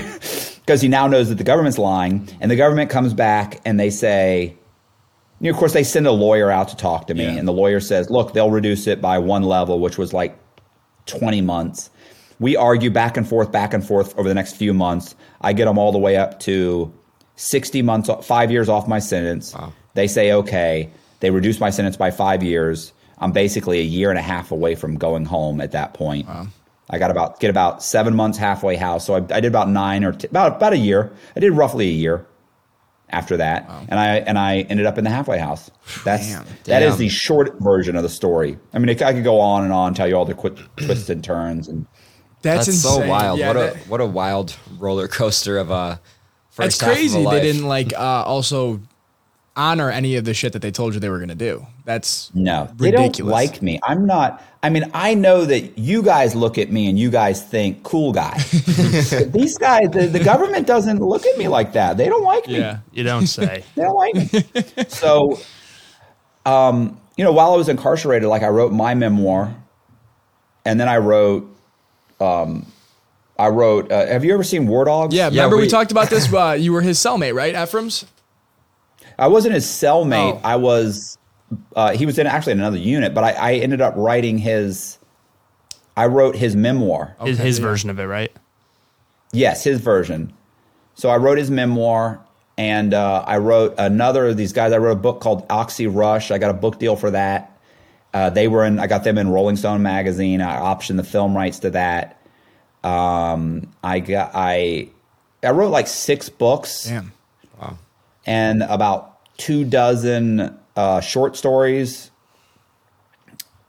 because 0.60 0.82
he 0.82 0.88
now 0.88 1.06
knows 1.06 1.30
that 1.30 1.36
the 1.36 1.44
government's 1.44 1.78
lying. 1.78 2.28
And 2.40 2.50
the 2.50 2.56
government 2.56 2.90
comes 2.90 3.14
back 3.14 3.60
and 3.64 3.80
they 3.80 3.88
say, 3.90 4.54
you 5.40 5.50
know, 5.50 5.54
of 5.54 5.58
course, 5.58 5.72
they 5.72 5.82
send 5.84 6.06
a 6.06 6.12
lawyer 6.12 6.50
out 6.50 6.68
to 6.68 6.76
talk 6.76 7.06
to 7.08 7.14
me, 7.14 7.24
Yeah. 7.24 7.32
and 7.32 7.46
the 7.46 7.52
lawyer 7.52 7.80
says, 7.80 8.08
"Look, 8.08 8.32
they'll 8.34 8.52
reduce 8.52 8.86
it 8.86 9.00
by 9.02 9.18
one 9.18 9.42
level, 9.42 9.80
which 9.80 9.98
was 9.98 10.12
like 10.14 10.38
twenty 11.06 11.40
months." 11.42 11.90
We 12.38 12.56
argue 12.56 12.88
back 12.90 13.16
and 13.16 13.28
forth, 13.28 13.50
back 13.52 13.74
and 13.74 13.84
forth 13.86 14.16
over 14.16 14.28
the 14.28 14.34
next 14.34 14.54
few 14.56 14.72
months. 14.72 15.14
I 15.40 15.52
get 15.52 15.64
them 15.66 15.76
all 15.76 15.90
the 15.92 15.98
way 15.98 16.16
up 16.16 16.38
to 16.40 16.92
sixty 17.36 17.82
months, 17.82 18.10
five 18.26 18.50
years 18.50 18.68
off 18.68 18.86
my 18.88 18.98
sentence. 18.98 19.54
They 19.94 20.06
say 20.06 20.32
okay. 20.32 20.90
They 21.20 21.30
reduce 21.30 21.60
my 21.60 21.70
sentence 21.70 21.96
by 21.96 22.10
five 22.10 22.42
years. 22.42 22.92
I'm 23.18 23.32
basically 23.32 23.78
a 23.78 23.84
year 23.84 24.10
and 24.10 24.18
a 24.18 24.22
half 24.22 24.50
away 24.50 24.74
from 24.74 24.96
going 24.96 25.24
home 25.24 25.60
at 25.60 25.72
that 25.72 25.94
point. 25.94 26.28
I 26.90 26.98
got 26.98 27.10
about 27.10 27.40
get 27.40 27.48
about 27.50 27.82
seven 27.82 28.14
months 28.14 28.36
halfway 28.36 28.76
house, 28.76 29.06
so 29.06 29.14
I, 29.14 29.18
I 29.18 29.40
did 29.40 29.46
about 29.46 29.68
nine 29.70 30.04
or 30.04 30.12
t- 30.12 30.26
about 30.26 30.56
about 30.56 30.72
a 30.74 30.76
year. 30.78 31.12
I 31.34 31.40
did 31.40 31.52
roughly 31.52 31.88
a 31.88 31.92
year 31.92 32.26
after 33.08 33.36
that, 33.38 33.70
and 33.88 33.98
I 33.98 34.16
and 34.16 34.38
I 34.38 34.60
ended 34.68 34.84
up 34.84 34.98
in 34.98 35.04
the 35.04 35.10
halfway 35.10 35.38
house. 35.38 35.70
That's 36.04 36.28
Damn. 36.28 36.44
that 36.64 36.82
is 36.82 36.90
Damn. 36.94 36.98
the 36.98 37.08
short 37.08 37.58
version 37.60 37.96
of 37.96 38.02
the 38.02 38.08
story. 38.10 38.58
I 38.74 38.78
mean, 38.78 38.90
I 38.90 39.12
could 39.14 39.24
go 39.24 39.40
on 39.40 39.64
and 39.64 39.72
on, 39.72 39.94
tell 39.94 40.06
you 40.08 40.16
all 40.16 40.24
the 40.26 40.34
quick 40.34 40.56
twists 40.76 41.08
and 41.08 41.24
turns, 41.24 41.68
and 41.68 41.86
That's, 42.42 42.66
That's 42.66 42.80
so 42.82 43.06
wild. 43.06 43.38
Yeah, 43.38 43.48
what 43.48 43.54
that- 43.54 43.76
a 43.76 43.78
what 43.88 44.00
a 44.02 44.06
wild 44.06 44.54
roller 44.78 45.08
coaster 45.08 45.56
of 45.56 45.70
a 45.70 45.98
That's 45.98 46.00
first 46.54 46.80
half 46.80 46.90
of 46.90 46.96
crazy. 46.96 47.18
They 47.18 47.24
life. 47.24 47.42
didn't 47.42 47.66
like 47.66 47.92
uh, 47.92 48.24
also 48.24 48.80
honor 49.56 49.90
any 49.90 50.16
of 50.16 50.24
the 50.24 50.34
shit 50.34 50.52
that 50.52 50.62
they 50.62 50.70
told 50.70 50.94
you 50.94 51.00
they 51.00 51.08
were 51.08 51.18
going 51.18 51.28
to 51.28 51.34
do. 51.34 51.64
That's 51.84 52.34
no, 52.34 52.68
they 52.76 52.90
don't 52.90 53.02
ridiculous. 53.02 53.32
like 53.32 53.62
me. 53.62 53.78
I'm 53.84 54.06
not. 54.06 54.42
I 54.62 54.70
mean, 54.70 54.90
I 54.94 55.14
know 55.14 55.44
that 55.44 55.78
you 55.78 56.02
guys 56.02 56.34
look 56.34 56.56
at 56.56 56.70
me 56.72 56.88
and 56.88 56.98
you 56.98 57.10
guys 57.10 57.42
think 57.44 57.82
cool 57.82 58.12
guy. 58.12 58.38
These 58.48 59.58
guys, 59.58 59.90
the, 59.90 60.08
the 60.10 60.22
government 60.24 60.66
doesn't 60.66 61.00
look 61.00 61.26
at 61.26 61.36
me 61.36 61.48
like 61.48 61.74
that. 61.74 61.98
They 61.98 62.06
don't 62.08 62.24
like 62.24 62.46
me. 62.48 62.58
yeah. 62.58 62.78
You 62.92 63.04
don't 63.04 63.26
say. 63.26 63.62
They 63.74 63.82
don't 63.82 63.94
like 63.94 64.14
me. 64.14 64.42
so, 64.88 65.38
um, 66.46 66.98
you 67.16 67.24
know, 67.24 67.32
while 67.32 67.52
I 67.52 67.56
was 67.56 67.68
incarcerated, 67.68 68.28
like 68.28 68.42
I 68.42 68.48
wrote 68.48 68.72
my 68.72 68.94
memoir, 68.94 69.54
and 70.64 70.80
then 70.80 70.88
I 70.88 70.96
wrote, 70.96 71.46
um, 72.20 72.66
I 73.38 73.48
wrote. 73.48 73.90
Uh, 73.90 74.06
have 74.06 74.24
you 74.24 74.32
ever 74.34 74.44
seen 74.44 74.66
War 74.66 74.84
Dogs? 74.84 75.14
Yeah, 75.14 75.28
remember 75.28 75.56
we, 75.56 75.62
we- 75.62 75.68
talked 75.68 75.90
about 75.92 76.10
this? 76.10 76.32
Uh, 76.34 76.52
you 76.52 76.72
were 76.72 76.82
his 76.82 76.98
cellmate, 76.98 77.34
right, 77.34 77.54
Efraim's? 77.54 78.04
I 79.18 79.28
wasn't 79.28 79.54
his 79.54 79.66
cellmate. 79.66 80.34
Oh. 80.36 80.40
I 80.44 80.56
was. 80.56 81.18
Uh, 81.76 81.92
he 81.92 82.06
was 82.06 82.18
in 82.18 82.26
actually 82.26 82.52
in 82.52 82.58
another 82.60 82.78
unit, 82.78 83.14
but 83.14 83.22
I, 83.24 83.30
I 83.32 83.52
ended 83.54 83.80
up 83.80 83.94
writing 83.96 84.38
his. 84.38 84.98
I 85.96 86.06
wrote 86.06 86.34
his 86.34 86.56
memoir. 86.56 87.14
His, 87.22 87.38
Okay, 87.38 87.46
his 87.46 87.58
yeah. 87.60 87.64
version 87.64 87.90
of 87.90 87.98
it, 88.00 88.04
right? 88.06 88.32
Yes, 89.32 89.62
his 89.64 89.80
version. 89.80 90.32
So 90.94 91.08
I 91.08 91.16
wrote 91.16 91.38
his 91.38 91.50
memoir, 91.50 92.20
and 92.58 92.94
uh, 92.94 93.24
I 93.26 93.38
wrote 93.38 93.74
another 93.78 94.26
of 94.28 94.36
these 94.36 94.52
guys. 94.52 94.72
I 94.72 94.78
wrote 94.78 94.92
a 94.92 95.00
book 95.00 95.20
called 95.20 95.44
Oxy 95.50 95.86
Rush. 95.86 96.30
I 96.32 96.38
got 96.38 96.50
a 96.50 96.54
book 96.54 96.78
deal 96.80 96.96
for 96.96 97.10
that. 97.12 97.56
Uh, 98.12 98.30
they 98.30 98.48
were 98.48 98.64
in. 98.64 98.78
I 98.80 98.86
got 98.88 99.04
them 99.04 99.18
in 99.18 99.28
Rolling 99.28 99.56
Stone 99.56 99.82
magazine. 99.82 100.40
I 100.40 100.56
optioned 100.58 100.96
the 100.96 101.04
film 101.04 101.36
rights 101.36 101.60
to 101.60 101.70
that. 101.70 102.20
Um, 102.84 103.72
I 103.82 104.00
got. 104.00 104.32
I 104.34 104.88
I 105.42 105.50
wrote 105.50 105.70
like 105.70 105.86
six 105.86 106.28
books 106.28 106.84
Damn. 106.84 107.12
and 108.26 108.62
about 108.62 109.18
two 109.36 109.64
dozen 109.64 110.58
uh, 110.76 111.00
short 111.00 111.36
stories. 111.36 112.10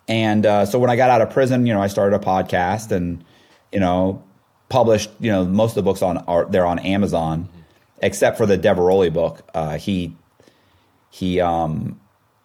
And 0.08 0.46
uh, 0.46 0.66
so 0.66 0.78
when 0.78 0.90
I 0.90 0.96
got 0.96 1.10
out 1.10 1.22
of 1.22 1.32
prison, 1.32 1.66
you 1.66 1.74
know, 1.74 1.82
I 1.82 1.88
started 1.88 2.16
a 2.16 2.20
podcast 2.20 2.92
and 2.92 3.24
you 3.72 3.80
know, 3.80 4.24
published. 4.70 5.10
You 5.20 5.32
know, 5.32 5.46
most 5.46 5.72
of 5.72 5.76
the 5.76 5.82
books 5.84 6.02
on 6.02 6.18
are 6.20 6.46
they're 6.46 6.66
on 6.66 6.80
Amazon, 6.80 7.50
except 8.02 8.38
for 8.38 8.46
the 8.46 8.58
Diveroli 8.58 9.12
book. 9.12 9.42
Uh, 9.54 9.78
he 9.78 10.16
he 11.10 11.40
um 11.40 12.00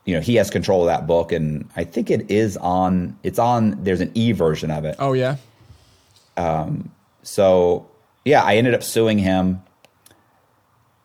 you 0.04 0.14
know 0.14 0.20
he 0.20 0.34
has 0.36 0.50
control 0.50 0.82
of 0.82 0.86
that 0.86 1.06
book, 1.06 1.32
and 1.32 1.68
I 1.76 1.84
think 1.84 2.10
it 2.10 2.30
is 2.30 2.56
on. 2.56 3.16
It's 3.22 3.38
on. 3.38 3.82
There's 3.84 4.00
an 4.00 4.10
e 4.14 4.32
version 4.32 4.70
of 4.70 4.84
it. 4.84 4.96
Oh 4.98 5.12
yeah. 5.12 5.36
So 7.22 7.90
yeah, 8.24 8.42
I 8.42 8.56
ended 8.56 8.74
up 8.74 8.82
suing 8.82 9.18
him. 9.18 9.62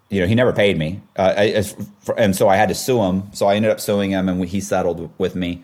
You 0.09 0.21
know, 0.21 0.27
he 0.27 0.35
never 0.35 0.53
paid 0.53 0.77
me, 0.77 1.01
uh, 1.17 1.33
I, 1.35 1.47
as, 1.47 1.75
for, 1.99 2.17
and 2.17 2.35
so 2.35 2.47
I 2.47 2.57
had 2.57 2.69
to 2.69 2.75
sue 2.75 3.01
him. 3.01 3.23
So 3.33 3.47
I 3.47 3.55
ended 3.55 3.71
up 3.71 3.79
suing 3.79 4.11
him, 4.11 4.29
and 4.29 4.45
he 4.45 4.61
settled 4.61 5.11
with 5.17 5.35
me. 5.35 5.63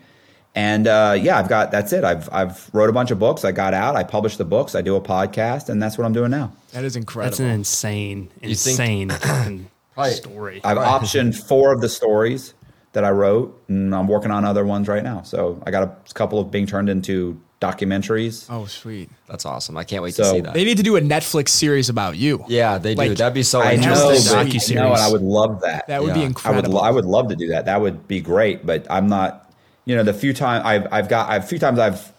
And 0.54 0.86
uh, 0.86 1.16
yeah, 1.18 1.38
I've 1.38 1.48
got 1.48 1.70
that's 1.70 1.92
it. 1.92 2.04
I've 2.04 2.28
I've 2.32 2.68
wrote 2.74 2.90
a 2.90 2.92
bunch 2.92 3.10
of 3.10 3.18
books. 3.18 3.44
I 3.44 3.52
got 3.52 3.72
out. 3.72 3.96
I 3.96 4.02
published 4.02 4.38
the 4.38 4.44
books. 4.44 4.74
I 4.74 4.82
do 4.82 4.96
a 4.96 5.00
podcast, 5.00 5.68
and 5.68 5.82
that's 5.82 5.96
what 5.96 6.04
I'm 6.04 6.12
doing 6.12 6.30
now. 6.30 6.52
That 6.72 6.84
is 6.84 6.96
incredible. 6.96 7.30
That's 7.30 7.40
an 7.40 7.50
insane, 7.50 8.30
insane 8.42 9.10
fucking 9.10 9.70
story. 10.10 10.60
I've 10.64 10.78
optioned 10.78 11.36
four 11.36 11.72
of 11.72 11.80
the 11.80 11.88
stories 11.88 12.52
that 12.92 13.04
I 13.04 13.10
wrote, 13.10 13.62
and 13.68 13.94
I'm 13.94 14.08
working 14.08 14.30
on 14.30 14.44
other 14.44 14.66
ones 14.66 14.88
right 14.88 15.02
now. 15.02 15.22
So 15.22 15.62
I 15.64 15.70
got 15.70 15.84
a 15.84 16.14
couple 16.14 16.38
of 16.38 16.50
being 16.50 16.66
turned 16.66 16.90
into 16.90 17.40
documentaries. 17.62 18.46
oh 18.50 18.66
sweet. 18.66 19.08
That's 19.28 19.46
awesome. 19.46 19.76
I 19.76 19.84
can't 19.84 20.02
wait 20.02 20.14
So- 20.14 20.24
to 20.24 20.30
see 20.30 20.40
that. 20.40 20.52
They 20.54 20.64
need 20.64 20.76
to 20.78 20.82
do 20.82 20.96
a 20.96 21.00
Netflix 21.00 21.48
series 21.50 21.88
about 21.88 22.16
you. 22.16 22.44
yeah, 22.48 22.78
they 22.78 22.94
do. 22.94 22.98
Like, 22.98 23.16
That'd 23.16 23.34
be 23.34 23.42
so 23.42 23.60
I 23.62 23.76
know, 23.76 24.10
interesting. 24.10 24.76
but, 24.76 24.82
I 24.82 24.84
know, 24.84 24.92
and 24.92 25.02
I 25.02 25.10
would 25.10 25.22
love 25.22 25.60
that. 25.62 25.86
That 25.86 26.02
would 26.02 26.08
Yeah. 26.08 26.14
be 26.14 26.20
I 26.20 26.22
I 26.22 26.24
would, 26.24 26.28
incredible. 26.28 26.80
I 26.80 26.90
would 26.90 27.04
love 27.06 27.28
to 27.28 27.36
do 27.36 27.48
that. 27.48 27.64
That 27.66 27.80
would 27.80 28.06
be 28.08 28.20
great. 28.20 28.66
But 28.66 28.86
I'm 28.90 29.08
not. 29.08 29.38
You 29.84 29.96
know, 29.96 30.02
the 30.04 30.14
few 30.14 30.32
times 30.34 30.64
I've 30.64 30.86
I've 30.92 31.08
got 31.08 31.34
a 31.36 31.42
few 31.42 31.58
times 31.58 31.78
I've 31.78 32.12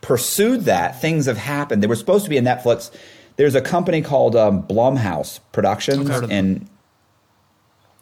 pursued 0.00 0.62
that, 0.66 1.00
things 1.00 1.26
have 1.26 1.38
happened. 1.38 1.82
They 1.82 1.86
were 1.86 1.96
supposed 1.96 2.24
to 2.24 2.30
be 2.30 2.38
a 2.38 2.42
Netflix. 2.42 2.90
There's 3.36 3.54
a 3.54 3.60
company 3.60 4.00
called 4.02 4.36
um, 4.36 4.62
Blumhouse 4.64 5.40
Productions, 5.52 6.08
heard 6.08 6.30
and 6.30 6.68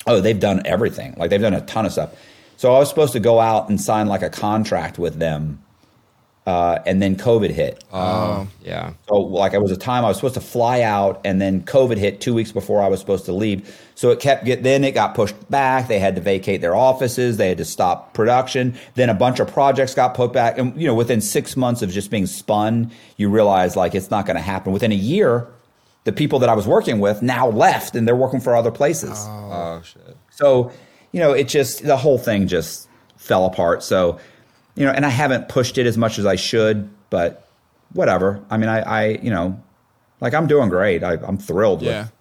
oh, 0.07 0.21
they've 0.21 0.39
done 0.41 0.63
everything. 0.65 1.15
Like 1.17 1.31
they've 1.31 1.41
done 1.41 1.55
a 1.55 1.61
ton 1.63 1.87
of 1.87 1.93
stuff. 1.93 2.11
So 2.57 2.75
I 2.75 2.79
was 2.79 2.89
supposed 2.89 3.13
to 3.15 3.21
go 3.21 3.41
out 3.41 3.69
and 3.69 3.81
sign 3.81 4.07
like 4.09 4.23
a 4.23 4.31
contract 4.31 4.99
with 4.99 5.19
them, 5.19 5.63
uh, 6.47 6.81
and 6.87 7.01
then 7.01 7.15
COVID 7.17 7.51
hit. 7.51 7.85
Oh, 7.93 8.49
yeah. 8.63 8.95
So 9.09 9.15
like 9.15 9.53
it 9.53 9.63
was 9.63 9.71
a 9.71 9.77
time 9.77 10.05
I 10.05 10.09
was 10.09 10.17
supposed 10.17 10.35
to 10.35 10.41
fly 10.41 10.83
out 10.83 11.21
and 11.25 11.41
then 11.41 11.63
COVID 11.63 11.97
hit 11.97 12.21
two 12.21 12.35
weeks 12.35 12.51
before 12.51 12.83
I 12.83 12.89
was 12.89 12.99
supposed 12.99 13.25
to 13.27 13.33
leave. 13.33 13.79
So 13.95 14.11
it 14.11 14.19
kept 14.19 14.45
get 14.45 14.65
then 14.65 14.83
it 14.83 14.93
got 14.93 15.15
pushed 15.15 15.37
back. 15.51 15.87
They 15.87 16.01
had 16.01 16.17
to 16.17 16.21
vacate 16.21 16.61
their 16.61 16.75
offices. 16.75 17.37
They 17.37 17.49
had 17.49 17.59
to 17.59 17.65
stop 17.65 18.13
production. 18.13 18.75
Then 18.95 19.09
a 19.09 19.15
bunch 19.15 19.39
of 19.39 19.53
projects 19.53 19.95
got 19.95 20.15
put 20.15 20.33
back. 20.33 20.59
And 20.59 20.79
you 20.81 20.87
know, 20.87 20.95
within 20.95 21.21
six 21.21 21.57
months 21.57 21.81
of 21.81 21.91
just 21.91 22.11
being 22.11 22.27
spun, 22.27 22.91
you 23.17 23.29
realize 23.29 23.77
like 23.77 23.95
it's 23.95 24.11
not 24.11 24.27
going 24.27 24.37
to 24.37 24.43
happen. 24.43 24.73
Within 24.73 24.91
a 24.91 24.97
year, 24.97 25.47
the 26.05 26.13
people 26.13 26.41
that 26.41 26.49
I 26.49 26.55
was 26.55 26.67
working 26.67 26.99
with 26.99 27.23
now 27.23 27.49
left 27.49 27.95
and 27.95 28.09
they're 28.09 28.17
working 28.17 28.41
for 28.41 28.57
other 28.57 28.73
places. 28.73 29.17
Oh 29.29 29.81
shit. 29.85 30.17
So, 30.31 30.73
you 31.13 31.21
know, 31.21 31.33
it 31.33 31.47
just 31.47 31.85
the 31.85 31.97
whole 31.97 32.19
thing 32.19 32.49
just 32.49 32.89
fell 33.17 33.47
apart. 33.47 33.85
So, 33.85 34.19
you 34.75 34.85
know, 34.87 34.93
and 34.93 35.05
I 35.05 35.11
haven't 35.11 35.49
pushed 35.49 35.79
it 35.79 35.87
as 35.87 35.97
much 35.99 36.19
as 36.19 36.27
I 36.27 36.37
should, 36.37 36.89
but 37.11 37.47
whatever. 37.93 38.43
I 38.51 38.57
mean, 38.57 38.69
I, 38.69 38.81
I 38.81 39.07
you 39.23 39.31
know, 39.31 39.61
like 40.21 40.35
I'm 40.35 40.47
doing 40.47 40.69
great. 40.69 41.03
I, 41.05 41.15
I'm 41.23 41.37
thrilled 41.39 41.83
Yeah. 41.83 42.03
with 42.03 42.13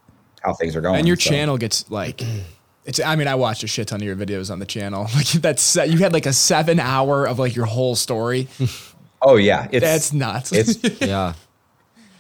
how 0.44 0.54
things 0.56 0.76
are 0.76 0.82
going. 0.82 0.98
and 1.00 1.08
your 1.08 1.18
so. 1.18 1.30
channel 1.30 1.58
gets 1.58 1.90
like 1.92 2.22
it's 2.86 3.00
i 3.00 3.16
mean 3.16 3.28
i 3.28 3.36
watched 3.36 3.62
a 3.64 3.68
shit 3.68 3.88
ton 3.90 4.02
of 4.02 4.06
your 4.08 4.16
videos 4.16 4.50
on 4.50 4.58
the 4.58 4.66
channel 4.66 5.04
like 5.16 5.28
that's 5.34 5.76
you 5.76 6.00
had 6.00 6.12
like 6.14 6.26
a 6.26 6.34
seven 6.34 6.80
hour 6.80 7.28
of 7.28 7.38
like 7.38 7.56
your 7.56 7.68
whole 7.68 7.96
story 7.96 8.48
Oh 9.22 9.36
yeah, 9.36 9.68
it's 9.72 9.84
that's 9.86 10.14
nuts 10.14 10.52
It's 10.52 10.80
Yeah. 11.02 11.34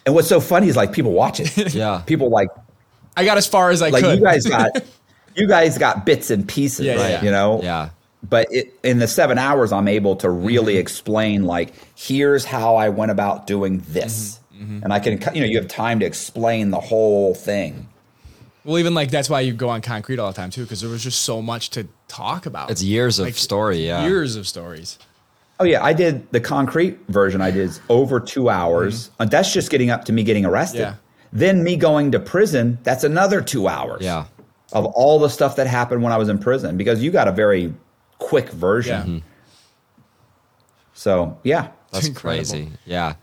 and 0.05 0.13
what's 0.13 0.27
so 0.27 0.39
funny 0.39 0.67
is 0.67 0.75
like 0.75 0.91
people 0.93 1.13
watch 1.13 1.39
it. 1.39 1.73
Yeah. 1.73 2.03
people 2.05 2.29
like 2.29 2.49
i 3.17 3.25
got 3.25 3.37
as 3.37 3.47
far 3.47 3.71
as 3.71 3.81
i 3.81 3.89
like 3.89 4.03
could 4.03 4.19
you 4.19 4.23
guys 4.23 4.45
got 4.45 4.69
you 5.35 5.47
guys 5.47 5.79
got 5.79 6.05
bits 6.05 6.29
and 6.29 6.47
pieces, 6.47 6.85
Yeah, 6.85 6.93
yeah, 6.93 7.01
right? 7.01 7.09
yeah. 7.13 7.23
You 7.23 7.31
know, 7.31 7.59
Yeah. 7.63 7.89
But 8.23 8.47
it, 8.51 8.73
in 8.83 8.99
the 8.99 9.07
seven 9.07 9.37
hours 9.37 9.71
i'm 9.71 9.87
able 9.87 10.15
to 10.15 10.29
really 10.29 10.73
Mm-hmm. 10.73 10.79
explain 10.81 11.43
like 11.43 11.73
here's 11.95 12.45
how 12.45 12.75
i 12.75 12.89
went 12.89 13.11
about 13.11 13.47
doing 13.47 13.83
this 13.87 14.39
Mm-hmm. 14.55 14.83
and 14.83 14.93
i 14.93 14.99
can 14.99 15.13
you 15.35 15.41
know 15.41 15.47
you 15.47 15.57
have 15.57 15.67
time 15.67 15.99
to 16.01 16.05
explain 16.05 16.69
the 16.69 16.79
whole 16.79 17.33
thing 17.33 17.87
well 18.63 18.77
even 18.77 18.93
like 18.93 19.09
that's 19.09 19.27
why 19.27 19.39
you 19.39 19.53
go 19.53 19.69
on 19.69 19.81
concrete 19.81 20.19
all 20.19 20.31
the 20.31 20.35
time 20.37 20.51
too 20.51 20.61
because 20.61 20.81
there 20.81 20.89
was 20.89 21.01
just 21.03 21.23
so 21.23 21.41
much 21.41 21.71
to 21.71 21.87
talk 22.07 22.45
about 22.45 22.69
It's 22.69 22.83
years 22.83 23.17
of 23.17 23.25
Like, 23.25 23.35
story. 23.35 23.87
Yeah. 23.87 24.05
years 24.05 24.35
of 24.35 24.47
stories 24.47 24.99
oh 25.59 25.63
yeah 25.63 25.83
i 25.83 25.93
did 25.93 26.31
the 26.31 26.39
concrete 26.39 26.99
version 27.09 27.41
i 27.41 27.49
did 27.49 27.61
is 27.61 27.81
over 27.89 28.19
two 28.19 28.49
hours 28.49 29.09
and 29.19 29.31
that's 29.31 29.51
just 29.51 29.71
getting 29.71 29.89
up 29.89 30.05
to 30.05 30.13
me 30.13 30.23
getting 30.23 30.45
arrested 30.45 30.81
Mm-hmm. 30.81 30.91
Yeah. 30.91 31.39
then 31.39 31.63
me 31.63 31.75
going 31.75 32.11
to 32.11 32.19
prison 32.19 32.77
that's 32.83 33.03
another 33.03 33.41
two 33.41 33.67
hours 33.67 34.03
Yeah. 34.03 34.25
of 34.73 34.85
all 34.85 35.17
the 35.17 35.29
stuff 35.29 35.55
that 35.55 35.65
happened 35.65 36.03
when 36.03 36.13
i 36.13 36.17
was 36.17 36.29
in 36.29 36.37
prison 36.37 36.77
because 36.77 37.01
you 37.01 37.09
got 37.09 37.27
a 37.27 37.31
very 37.31 37.73
quick 38.29 38.49
version 38.49 39.15
Yeah. 39.15 40.03
so 40.93 41.37
yeah 41.43 41.69
That's 41.91 42.09
crazy. 42.09 42.71
Yeah. 42.85 43.15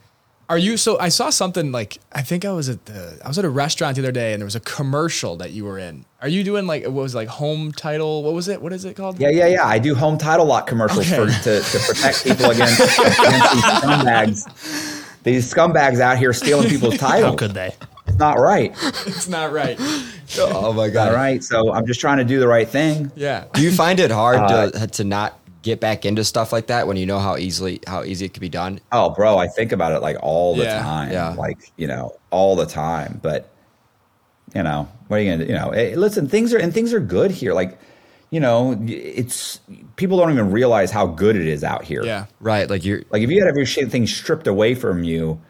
Are 0.51 0.57
you 0.57 0.79
so? 0.79 0.99
I 0.99 1.11
saw 1.11 1.29
something 1.29 1.73
like 1.73 1.99
I 2.11 2.23
think 2.23 2.47
I 2.47 2.53
was 2.53 2.71
at 2.71 2.87
the 2.87 3.19
I 3.23 3.29
was 3.29 3.39
at 3.39 3.45
a 3.45 3.51
restaurant 3.51 3.97
the 3.97 4.03
other 4.03 4.13
day 4.13 4.33
and 4.33 4.41
there 4.41 4.47
was 4.47 4.57
a 4.57 4.61
commercial 4.61 5.37
that 5.37 5.51
you 5.53 5.65
were 5.67 5.79
in. 5.79 6.07
Are 6.23 6.29
you 6.29 6.43
doing 6.43 6.67
like 6.67 6.85
what 6.85 6.93
was 7.05 7.15
it, 7.15 7.19
like 7.19 7.29
home 7.29 7.71
title? 7.73 8.23
What 8.23 8.33
was 8.33 8.49
it? 8.49 8.63
What 8.63 8.73
is 8.73 8.87
it 8.87 8.97
called? 8.97 9.21
Yeah, 9.21 9.29
yeah, 9.29 9.47
yeah. 9.47 9.67
I 9.67 9.79
do 9.79 9.95
home 9.95 10.17
title 10.17 10.47
lock 10.47 10.67
commercials 10.67 11.01
Okay. 11.13 11.17
for 11.17 11.27
to, 11.45 11.61
to 11.61 11.79
protect 11.87 12.25
people 12.25 12.51
against, 12.51 12.81
against 12.81 13.53
these 13.53 13.65
scumbags. 13.83 15.05
These 15.25 15.53
scumbags 15.53 16.01
out 16.01 16.17
here 16.17 16.33
stealing 16.33 16.69
people's 16.71 16.97
titles. 16.97 17.33
How 17.33 17.37
could 17.37 17.53
they? 17.53 17.75
It's 18.19 18.21
not 18.21 18.39
right. 18.39 18.73
It's 19.07 19.29
not 19.29 19.53
right. 19.53 19.77
Oh 20.39 20.73
my 20.73 20.89
god. 20.89 21.15
right. 21.15 21.43
So 21.43 21.73
I'm 21.73 21.87
just 21.87 22.01
trying 22.01 22.19
to 22.19 22.25
do 22.25 22.39
the 22.41 22.49
right 22.49 22.69
thing. 22.69 23.11
Yeah. 23.17 23.45
Do 23.55 23.63
you 23.63 23.73
find 23.73 24.01
it 24.01 24.11
hard 24.11 24.37
Uh, 24.39 24.71
to 24.71 24.87
to 24.87 25.05
not 25.05 25.39
get 25.63 25.81
back 25.81 26.05
into 26.05 26.25
stuff 26.25 26.53
like 26.53 26.67
that 26.69 26.87
when 26.87 26.97
you 26.97 27.05
know 27.07 27.19
how 27.19 27.37
easily 27.37 27.81
how 27.87 28.03
easy 28.05 28.27
it 28.27 28.33
could 28.35 28.41
be 28.41 28.49
done? 28.49 28.81
Oh, 28.93 29.11
bro, 29.11 29.39
I 29.39 29.47
think 29.49 29.73
about 29.73 29.93
it 29.93 30.01
like 30.03 30.17
all 30.23 30.55
the 30.57 30.65
Yeah, 30.65 30.83
time. 30.83 31.13
yeah. 31.13 31.31
Like, 31.35 31.59
you 31.77 31.87
know, 31.87 32.17
all 32.31 32.57
the 32.57 32.67
time. 32.67 33.19
But, 33.23 33.51
you 34.55 34.63
know, 34.63 34.89
what 35.09 35.19
are 35.19 35.23
you 35.23 35.31
going 35.31 35.41
to? 35.41 35.47
You 35.47 35.59
know, 35.59 35.71
eh, 35.71 35.95
listen, 35.97 36.29
things 36.29 36.55
are, 36.55 36.59
and 36.59 36.73
things 36.73 36.93
are 36.95 37.01
good 37.01 37.31
here. 37.31 37.55
Like, 37.55 37.79
you 38.31 38.41
know, 38.41 38.79
it's, 38.87 39.61
people 39.97 40.17
don't 40.19 40.31
even 40.33 40.51
realize 40.53 40.91
how 40.91 41.07
good 41.07 41.35
it 41.37 41.47
is 41.47 41.65
out 41.65 41.85
here. 41.85 42.05
Yeah. 42.05 42.27
Right. 42.41 42.69
Like 42.71 42.85
you're 42.85 43.03
Like 43.11 43.23
if 43.23 43.31
you 43.31 43.41
had 43.41 43.49
everything 43.49 44.07
stripped 44.07 44.47
away 44.47 44.75
from 44.75 45.03
you 45.03 45.41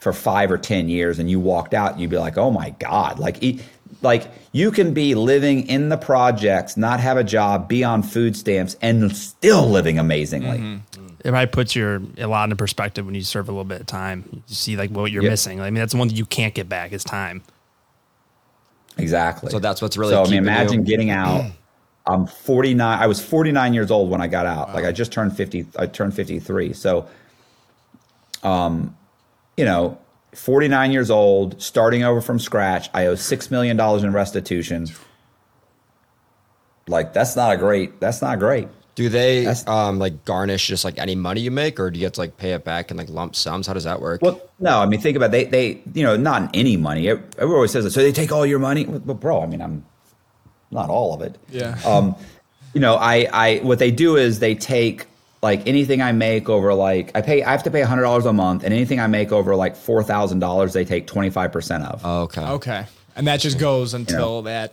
for 0.00 0.12
five 0.12 0.50
or 0.50 0.58
ten 0.58 0.88
years 0.88 1.18
and 1.18 1.30
you 1.30 1.38
walked 1.38 1.74
out, 1.74 1.98
you'd 1.98 2.10
be 2.10 2.18
like, 2.18 2.36
"Oh 2.38 2.50
my 2.50 2.70
god!" 2.78 3.18
Like, 3.18 3.42
e- 3.42 3.60
like 4.02 4.28
you 4.52 4.70
can 4.70 4.94
be 4.94 5.14
living 5.14 5.66
in 5.68 5.88
the 5.90 5.96
projects, 5.98 6.76
not 6.76 7.00
have 7.00 7.16
a 7.16 7.24
job, 7.24 7.68
be 7.68 7.84
on 7.84 8.02
food 8.02 8.34
stamps, 8.36 8.76
and 8.80 9.14
still 9.14 9.68
living 9.68 9.98
amazingly. 9.98 10.58
Mm-hmm. 10.58 11.06
It 11.22 11.32
might 11.32 11.52
put 11.52 11.76
your 11.76 12.00
a 12.16 12.26
lot 12.26 12.44
into 12.44 12.56
perspective 12.56 13.04
when 13.04 13.14
you 13.14 13.20
serve 13.22 13.48
a 13.48 13.52
little 13.52 13.64
bit 13.64 13.80
of 13.82 13.86
time. 13.86 14.24
You 14.48 14.54
see 14.54 14.76
like 14.76 14.90
what 14.90 15.12
you're 15.12 15.22
Yep. 15.22 15.30
missing. 15.30 15.60
I 15.60 15.64
mean, 15.64 15.74
that's 15.80 15.92
the 15.92 15.98
one 15.98 16.08
that 16.08 16.14
you 16.16 16.24
can't 16.24 16.54
get 16.54 16.66
back 16.68 16.92
is 16.92 17.04
time. 17.04 17.42
Exactly. 18.96 19.50
So 19.50 19.58
that's 19.58 19.80
what's 19.82 19.96
really 19.96 20.12
So 20.12 20.22
I 20.22 20.24
mean, 20.24 20.38
imagine 20.38 20.80
you- 20.80 20.86
getting 20.86 21.10
out. 21.10 21.44
I'm 22.06 22.26
49. 22.26 22.98
I 22.98 23.06
was 23.06 23.22
49 23.22 23.74
years 23.74 23.90
old 23.90 24.10
when 24.10 24.20
I 24.22 24.26
got 24.26 24.46
out. 24.46 24.72
Like 24.74 24.84
I 24.86 24.92
just 24.92 25.12
turned 25.12 25.36
50. 25.36 25.66
I 25.78 25.86
turned 25.86 26.14
53. 26.14 26.72
So, 26.72 27.06
um, 28.42 28.96
you 29.60 29.66
know, 29.66 29.98
49 30.34 30.90
years 30.90 31.10
old, 31.10 31.60
starting 31.60 32.02
over 32.02 32.22
from 32.22 32.38
scratch. 32.38 32.88
I 32.94 33.04
owe 33.04 33.14
six 33.14 33.50
million 33.50 33.76
dollars 33.76 34.02
in 34.02 34.10
restitution. 34.14 34.86
Like 36.88 37.12
that's 37.12 37.36
not 37.36 37.52
a 37.52 37.56
great. 37.58 38.00
That's 38.00 38.22
not 38.22 38.38
great. 38.38 38.68
Do 38.94 39.10
they 39.10 39.46
um 39.66 39.98
like 39.98 40.24
garnish 40.24 40.66
just 40.66 40.82
like 40.82 40.98
any 40.98 41.14
money 41.14 41.42
you 41.42 41.50
make, 41.50 41.78
or 41.78 41.90
do 41.90 41.98
you 41.98 42.06
have 42.06 42.14
to 42.14 42.20
like 42.20 42.38
pay 42.38 42.52
it 42.52 42.64
back 42.64 42.90
in 42.90 42.96
like 42.96 43.10
lump 43.10 43.36
sums? 43.36 43.66
How 43.66 43.74
does 43.74 43.84
that 43.84 44.00
work? 44.00 44.22
Well, 44.22 44.40
no, 44.58 44.80
I 44.80 44.86
mean, 44.86 44.98
think 44.98 45.18
about 45.18 45.26
it. 45.26 45.30
they 45.32 45.44
they 45.44 45.82
you 45.92 46.04
know 46.04 46.16
not 46.16 46.42
in 46.42 46.60
any 46.60 46.78
money. 46.78 47.06
Everyone 47.06 47.56
always 47.56 47.70
says 47.70 47.84
that. 47.84 47.90
So 47.90 48.00
they 48.00 48.12
take 48.12 48.32
all 48.32 48.46
your 48.46 48.60
money, 48.60 48.86
but 48.86 49.20
bro, 49.20 49.42
I 49.42 49.46
mean, 49.46 49.60
I'm 49.60 49.84
not 50.70 50.88
all 50.88 51.12
of 51.12 51.20
it. 51.20 51.36
Yeah. 51.50 51.78
Um, 51.84 52.16
you 52.72 52.80
know, 52.80 52.96
I 52.96 53.28
I 53.30 53.56
what 53.58 53.78
they 53.78 53.90
do 53.90 54.16
is 54.16 54.38
they 54.38 54.54
take 54.54 55.06
like 55.42 55.66
anything 55.66 56.02
I 56.02 56.12
make 56.12 56.48
over 56.48 56.74
like 56.74 57.12
I 57.14 57.22
pay 57.22 57.42
I 57.42 57.52
have 57.52 57.62
to 57.64 57.70
pay 57.70 57.80
hundred 57.82 58.02
dollars 58.02 58.26
a 58.26 58.32
month, 58.32 58.62
and 58.64 58.74
anything 58.74 59.00
I 59.00 59.06
make 59.06 59.32
over 59.32 59.56
like 59.56 59.74
four 59.76 60.02
thousand 60.02 60.38
dollars, 60.40 60.72
they 60.72 60.84
take 60.84 61.06
twenty 61.06 61.30
five 61.30 61.50
percent 61.52 61.84
of. 61.84 62.00
Oh, 62.04 62.22
okay. 62.22 62.42
Okay. 62.46 62.86
And 63.16 63.26
that 63.26 63.40
just 63.40 63.58
goes 63.58 63.94
until 63.94 64.42
that. 64.42 64.72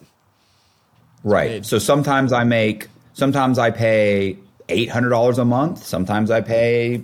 right. 1.23 1.49
paid. 1.49 1.65
So 1.65 1.79
sometimes 1.79 2.31
I 2.33 2.43
make 2.43 2.87
sometimes 3.13 3.57
I 3.59 3.71
pay 3.71 4.37
eight 4.69 4.89
hundred 4.89 5.09
dollars 5.09 5.37
a 5.37 5.45
month. 5.45 5.85
Sometimes 5.85 6.31
I 6.31 6.41
pay. 6.41 7.03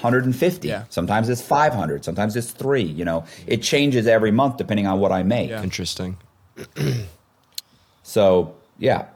150 0.00 0.68
Yeah. 0.68 0.84
sometimes 0.90 1.28
it's 1.28 1.42
500 1.42 2.04
sometimes 2.04 2.36
it's 2.36 2.52
3 2.52 2.82
you 2.82 3.04
know 3.04 3.24
it 3.48 3.62
changes 3.62 4.06
every 4.06 4.30
month 4.30 4.56
depending 4.56 4.86
on 4.86 5.00
what 5.00 5.10
i 5.10 5.24
make 5.24 5.50
Yeah. 5.50 5.60
Interesting. 5.60 6.16
So 8.02 8.54
yeah, 8.78 9.06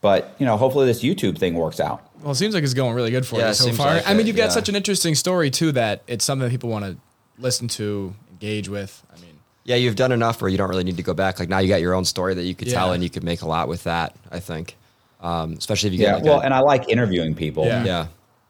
but 0.00 0.34
you 0.38 0.46
know, 0.46 0.56
hopefully 0.56 0.86
this 0.86 1.02
YouTube 1.02 1.38
thing 1.38 1.54
works 1.54 1.80
out. 1.80 2.02
Well, 2.22 2.32
it 2.32 2.36
seems 2.36 2.54
like 2.54 2.62
it's 2.64 2.74
going 2.74 2.94
really 2.94 3.10
good 3.10 3.26
for 3.26 3.36
Yeah, 3.38 3.46
you 3.46 3.50
it 3.50 3.54
so 3.54 3.64
seems 3.64 3.76
far. 3.76 3.94
like 3.94 4.06
I 4.08 4.12
mean, 4.12 4.20
it, 4.20 4.26
you've 4.28 4.36
got 4.36 4.44
yeah. 4.44 4.48
such 4.50 4.68
an 4.68 4.76
interesting 4.76 5.14
story 5.14 5.50
too 5.50 5.72
that 5.72 6.02
it's 6.06 6.24
something 6.24 6.44
that 6.44 6.50
people 6.50 6.70
want 6.70 6.84
to 6.84 6.96
listen 7.38 7.68
to, 7.68 8.14
engage 8.30 8.68
with. 8.68 9.04
I 9.14 9.20
mean, 9.20 9.38
Yeah, 9.64 9.76
you've 9.76 9.96
done 9.96 10.12
enough 10.12 10.40
where 10.40 10.48
you 10.50 10.56
don't 10.58 10.68
really 10.68 10.84
need 10.84 10.96
to 10.98 11.02
go 11.02 11.14
back. 11.14 11.40
Like 11.40 11.48
now 11.48 11.58
you 11.58 11.68
got 11.68 11.80
your 11.80 11.94
own 11.94 12.04
story 12.04 12.34
that 12.34 12.44
you 12.44 12.54
could 12.54 12.68
tell 12.68 12.88
Yeah. 12.88 12.94
and 12.94 13.02
you 13.02 13.10
could 13.10 13.24
make 13.24 13.42
a 13.42 13.46
lot 13.48 13.68
with 13.68 13.84
that, 13.84 14.14
I 14.30 14.40
think. 14.40 14.76
Um, 15.20 15.52
especially 15.52 15.88
if 15.88 15.92
you 15.94 15.98
get 15.98 16.06
Yeah. 16.08 16.14
like 16.16 16.24
Well, 16.24 16.40
a, 16.40 16.44
and 16.44 16.54
I 16.54 16.60
like 16.60 16.88
interviewing 16.88 17.34
people. 17.34 17.64
Yeah. 17.66 17.84
yeah. 17.84 18.06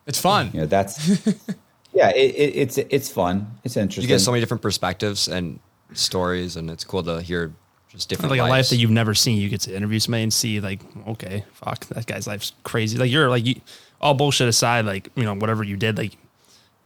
it's 0.07 0.20
fun. 0.20 0.51
You 0.53 0.61
know, 0.61 0.66
that's 0.66 1.09
yeah. 1.94 2.11
It, 2.11 2.35
it, 2.35 2.57
it's 2.57 2.78
it's 2.78 3.09
fun. 3.11 3.47
It's 3.65 3.77
interesting. 3.77 4.03
You 4.03 4.09
get 4.09 4.20
so 4.20 4.31
many 4.32 4.40
different 4.40 4.62
perspectives 4.62 5.28
and 5.28 5.61
stories 5.93 6.57
and 6.57 6.70
it's 6.70 6.85
cool 6.85 7.03
to 7.03 7.20
hear 7.20 7.53
just 7.93 8.09
different 8.09 8.31
like 8.31 8.40
a 8.40 8.44
life 8.44 8.70
that 8.70 8.77
you've 8.77 8.90
never 8.90 9.14
seen. 9.14 9.40
You 9.40 9.48
get 9.48 9.60
to 9.62 9.77
interview 9.77 9.98
somebody 10.01 10.23
and 10.24 10.32
see 10.32 10.60
like, 10.60 10.81
okay, 11.09 11.44
fuck, 11.52 11.86
that 11.89 12.06
guy's 12.06 12.27
life's 12.27 12.52
crazy. 12.64 12.98
Like 12.98 13.10
you're 13.10 13.28
like 13.28 13.44
you, 13.47 13.56
all 14.01 14.14
bullshit 14.14 14.48
aside, 14.48 14.85
like 14.86 15.09
you 15.14 15.24
know 15.24 15.35
whatever 15.35 15.62
you 15.62 15.77
did, 15.77 15.98
like 15.98 16.16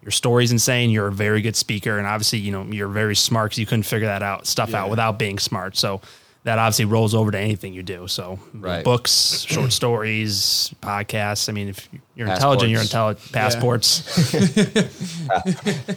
your 0.03 0.11
story's 0.11 0.53
insane. 0.53 0.91
You're 0.91 1.07
a 1.09 1.13
very 1.13 1.41
good 1.43 1.57
speaker, 1.57 1.99
and 1.99 2.07
obviously 2.07 2.41
you 2.41 2.53
know 2.53 2.65
you're 2.65 2.89
very 2.89 3.17
smart 3.17 3.51
because 3.51 3.59
you 3.59 3.67
couldn't 3.67 3.85
figure 3.85 4.09
that 4.09 4.23
out 4.23 4.47
stuff 4.47 4.71
Yeah. 4.71 4.83
out 4.83 4.91
without 4.91 5.19
being 5.19 5.39
smart. 5.39 5.77
So 5.77 6.01
that 6.45 6.59
obviously 6.61 6.85
rolls 6.85 7.13
over 7.15 7.31
to 7.33 7.39
anything 7.39 7.73
you 7.73 7.83
do. 7.83 8.07
So 8.07 8.39
Right. 8.55 8.85
books, 8.85 9.45
short 9.49 9.73
stories, 9.73 10.73
podcasts. 10.81 11.49
I 11.49 11.53
mean, 11.53 11.69
if 11.69 11.89
you're 12.15 12.29
intelligent, 12.29 12.71
you're 12.71 12.83
intelligent. 12.83 13.33
Passports. 13.33 14.03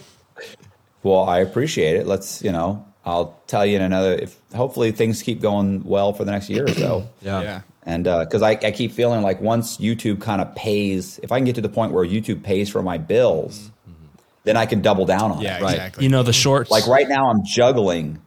Well, 1.02 1.22
I 1.24 1.38
appreciate 1.38 1.96
it. 1.96 2.06
Let's, 2.06 2.42
you 2.42 2.52
know, 2.52 2.84
I'll 3.04 3.38
tell 3.46 3.64
you 3.64 3.76
in 3.76 3.82
another. 3.82 4.14
If 4.14 4.38
hopefully 4.54 4.92
things 4.92 5.22
keep 5.22 5.40
going 5.40 5.82
well 5.84 6.12
for 6.12 6.24
the 6.24 6.32
next 6.32 6.50
year 6.50 6.64
or 6.64 6.74
so. 6.74 7.08
yeah. 7.22 7.42
Yeah. 7.42 7.60
And 7.84 8.06
uh, 8.06 8.24
because 8.24 8.42
I, 8.42 8.50
I 8.50 8.70
keep 8.72 8.92
feeling 8.92 9.22
like 9.22 9.40
once 9.40 9.78
YouTube 9.78 10.20
kind 10.20 10.42
of 10.42 10.54
pays, 10.54 11.18
if 11.22 11.32
I 11.32 11.38
can 11.38 11.46
get 11.46 11.54
to 11.54 11.62
the 11.62 11.68
point 11.68 11.92
where 11.92 12.04
YouTube 12.04 12.42
pays 12.42 12.68
for 12.68 12.82
my 12.82 12.98
bills, 12.98 13.70
mm-hmm. 13.88 14.04
then 14.44 14.56
I 14.56 14.66
can 14.66 14.82
double 14.82 15.06
down 15.06 15.32
on 15.32 15.40
Yeah, 15.40 15.56
it. 15.56 15.62
Right. 15.62 15.72
exactly. 15.72 16.04
You 16.04 16.10
know 16.10 16.22
the 16.22 16.32
shorts. 16.34 16.70
Like 16.70 16.86
right 16.86 17.08
now, 17.08 17.30
I'm 17.30 17.42
juggling. 17.44 18.20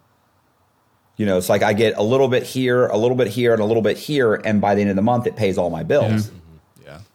You 1.17 1.27
know, 1.27 1.37
it's 1.37 1.49
like 1.49 1.61
I 1.61 1.73
get 1.73 1.95
a 1.97 2.01
little 2.01 2.27
bit 2.27 2.41
here, 2.41 2.87
a 2.87 2.97
little 2.97 3.15
bit 3.15 3.27
here, 3.27 3.53
and 3.53 3.61
a 3.61 3.65
little 3.65 3.83
bit 3.83 3.97
here, 3.97 4.33
and 4.33 4.59
by 4.59 4.73
the 4.73 4.81
end 4.81 4.89
of 4.89 4.95
the 4.95 5.03
month, 5.03 5.27
it 5.27 5.35
pays 5.35 5.59
all 5.59 5.69
my 5.69 5.83
bills. 5.83 6.27
yeah. 6.27 6.33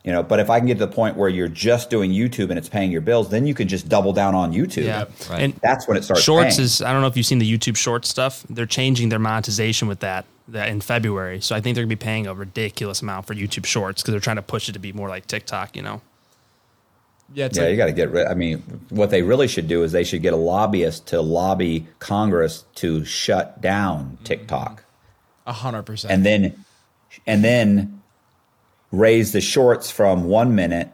You 0.05 0.13
know, 0.13 0.23
but 0.23 0.41
if 0.41 0.49
I 0.51 0.59
can 0.59 0.67
get 0.67 0.79
to 0.79 0.87
the 0.87 0.93
point 0.93 1.17
where 1.17 1.29
you're 1.29 1.49
just 1.49 1.91
doing 1.91 2.11
YouTube 2.11 2.51
and 2.51 2.59
it's 2.59 2.69
paying 2.69 2.91
your 2.91 3.01
bills, 3.01 3.29
then 3.31 3.47
you 3.47 3.55
can 3.55 3.69
just 3.69 3.89
double 3.89 4.13
down 4.13 4.35
on 4.35 4.53
YouTube. 4.53 4.85
yeah, 4.85 5.05
Right. 5.31 5.43
and 5.43 5.55
That's 5.63 5.87
when 5.89 5.97
it 5.97 6.05
starts. 6.05 6.23
Shorts 6.23 6.57
paying. 6.57 6.65
is 6.65 6.83
I 6.83 6.93
don't 6.93 7.01
know 7.03 7.09
if 7.09 7.17
you've 7.17 7.27
seen 7.27 7.39
the 7.39 7.51
YouTube 7.59 7.77
short 7.77 8.05
stuff. 8.07 8.45
They're 8.51 8.67
changing 8.67 9.09
their 9.11 9.19
monetization 9.19 9.89
with 9.89 10.01
that 10.01 10.25
that 10.49 10.69
in 10.71 10.81
February. 10.81 11.41
So 11.43 11.55
I 11.55 11.61
think 11.61 11.75
they're 11.75 11.85
gonna 11.85 11.89
be 11.91 11.97
paying 11.97 12.27
a 12.27 12.33
ridiculous 12.35 13.03
amount 13.03 13.27
for 13.27 13.35
YouTube 13.35 13.67
Shorts 13.67 14.01
because 14.03 14.13
they're 14.13 14.21
trying 14.21 14.37
to 14.37 14.43
push 14.43 14.69
it 14.69 14.73
to 14.73 14.79
be 14.79 14.93
more 14.93 15.09
like 15.09 15.27
TikTok. 15.27 15.77
You 15.77 15.83
know, 15.83 16.01
Yeah, 17.35 17.49
Yeah, 17.53 17.63
like- 17.65 17.71
you 17.73 17.77
got 17.77 17.87
to 17.87 17.93
get 17.93 18.11
rid. 18.11 18.27
I 18.27 18.33
mean, 18.35 18.63
what 18.89 19.11
they 19.11 19.21
really 19.21 19.47
should 19.49 19.69
do 19.69 19.83
is 19.83 19.93
they 19.93 20.05
should 20.05 20.23
get 20.23 20.33
a 20.33 20.37
lobbyist 20.37 21.07
to 21.09 21.21
lobby 21.21 21.87
Congress 21.99 22.65
to 22.77 23.05
shut 23.05 23.61
down 23.61 24.17
TikTok, 24.25 24.85
a 25.47 25.53
hundred 25.53 25.83
percent. 25.83 26.11
and 26.15 26.25
then, 26.25 26.65
and 27.27 27.45
then 27.45 27.98
raise 28.93 29.33
the 29.33 29.41
shorts 29.41 29.91
from 29.91 30.25
one 30.25 30.55
minute 30.55 30.89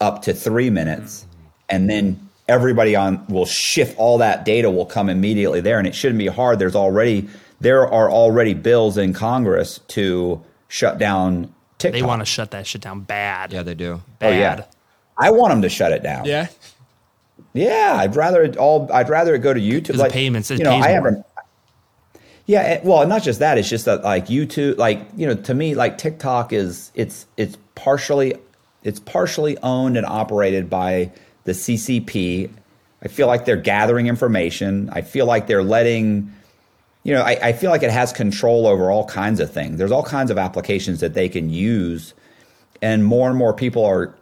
up 0.00 0.22
to 0.22 0.34
three 0.34 0.70
minutes, 0.70 1.26
and 1.68 1.88
then 1.88 2.20
everybody 2.48 2.94
on 2.96 3.24
will 3.28 3.46
shift 3.46 3.96
all 3.98 4.18
that 4.18 4.44
data 4.44 4.70
will 4.70 4.86
come 4.86 5.08
immediately 5.08 5.60
there, 5.60 5.78
and 5.78 5.86
it 5.86 5.94
shouldn't 5.94 6.18
be 6.18 6.26
hard. 6.26 6.58
There's 6.58 6.76
already 6.76 7.28
there 7.60 7.86
are 7.86 8.10
already 8.10 8.54
bills 8.54 8.98
in 8.98 9.12
Congress 9.12 9.80
to 9.88 10.42
shut 10.68 10.98
down 10.98 11.52
TikTok. 11.78 12.00
they 12.00 12.02
want 12.06 12.20
to 12.20 12.26
shut 12.26 12.50
that 12.50 12.66
shit 12.66 12.80
down 12.80 13.00
bad. 13.00 13.52
Yeah, 13.52 13.62
they 13.62 13.74
do. 13.74 14.02
Oh 14.20 14.30
yeah, 14.30 14.64
I 15.18 15.30
want 15.30 15.52
them 15.52 15.62
to 15.62 15.68
shut 15.68 15.92
it 15.92 16.02
down. 16.02 16.24
yeah. 16.24 16.48
Yeah, 17.52 17.96
I'd 17.98 18.16
rather 18.16 18.42
it 18.42 18.56
all. 18.56 18.88
I'd 18.92 19.08
rather 19.08 19.34
it 19.34 19.38
go 19.38 19.54
to 19.54 19.60
YouTube. 19.60 19.96
the 19.96 20.08
payments, 20.08 20.50
it 20.50 20.58
you 20.58 20.64
know, 20.64 20.72
pays 20.72 20.84
I 20.84 20.88
more. 20.88 20.94
haven't. 20.96 21.26
Yeah, 22.46 22.80
well, 22.84 23.06
not 23.06 23.22
just 23.22 23.38
that. 23.38 23.56
It's 23.56 23.68
just 23.68 23.86
that 23.86 24.02
like 24.04 24.26
YouTube, 24.26 24.76
like 24.76 25.00
you 25.16 25.26
know, 25.26 25.34
to 25.34 25.54
me, 25.54 25.74
like 25.74 25.96
TikTok 25.96 26.52
is 26.52 26.92
it's 26.94 27.26
it's 27.36 27.56
partially 27.74 28.34
it's 28.82 29.00
partially 29.00 29.56
owned 29.58 29.96
and 29.96 30.04
operated 30.04 30.68
by 30.68 31.10
the 31.44 31.52
CCP. 31.52 32.50
I 33.02 33.08
feel 33.08 33.26
like 33.26 33.44
they're 33.44 33.56
gathering 33.56 34.06
information. 34.06 34.90
I 34.92 35.02
feel 35.02 35.26
like 35.26 35.46
they're 35.46 35.62
letting, 35.62 36.32
you 37.02 37.12
know, 37.12 37.22
I, 37.22 37.48
I 37.48 37.52
feel 37.52 37.70
like 37.70 37.82
it 37.82 37.90
has 37.90 38.12
control 38.12 38.66
over 38.66 38.90
all 38.90 39.06
kinds 39.06 39.40
of 39.40 39.50
things. 39.50 39.78
There's 39.78 39.92
all 39.92 40.02
kinds 40.02 40.30
of 40.30 40.38
applications 40.38 41.00
that 41.00 41.14
they 41.14 41.28
can 41.28 41.50
use, 41.50 42.14
and 42.82 43.04
more 43.04 43.28
and 43.28 43.38
more 43.38 43.54
people 43.54 43.84
are 43.84 44.14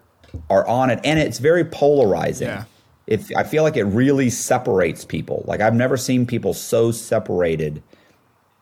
are 0.49 0.67
on 0.67 0.91
it, 0.91 1.01
and 1.05 1.19
it's 1.19 1.39
very 1.39 1.65
polarizing. 1.65 2.49
Yeah. 2.49 2.65
If 3.09 3.31
I 3.37 3.43
feel 3.43 3.65
like 3.65 3.77
it 3.77 3.85
really 3.85 4.31
separates 4.31 5.05
people. 5.05 5.45
Like 5.47 5.61
I've 5.61 5.75
never 5.75 5.97
seen 5.97 6.25
people 6.25 6.55
so 6.55 6.93
separated, 6.93 7.83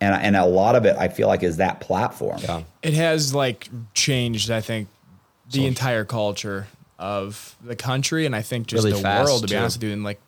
and 0.00 0.14
and 0.14 0.36
a 0.36 0.46
lot 0.46 0.76
of 0.76 0.84
it 0.86 0.96
I 0.96 1.08
feel 1.08 1.28
like 1.28 1.42
is 1.42 1.56
that 1.58 1.80
platform. 1.80 2.40
Yeah. 2.42 2.62
It 2.82 2.94
has 2.94 3.34
like 3.34 3.68
changed, 3.94 4.50
I 4.50 4.60
think, 4.60 4.88
the 5.50 5.66
entire 5.66 6.04
culture 6.04 6.66
of 6.98 7.56
the 7.62 7.76
country 7.76 8.26
and 8.26 8.36
I 8.36 8.42
think 8.42 8.66
just 8.66 8.84
Really 8.84 8.96
the 8.96 9.02
fast, 9.02 9.26
world, 9.26 9.40
to 9.42 9.46
be 9.48 9.52
too. 9.52 9.58
honest 9.58 9.78
with 9.78 9.84
you, 9.84 9.90
in 9.92 10.02
like 10.04 10.20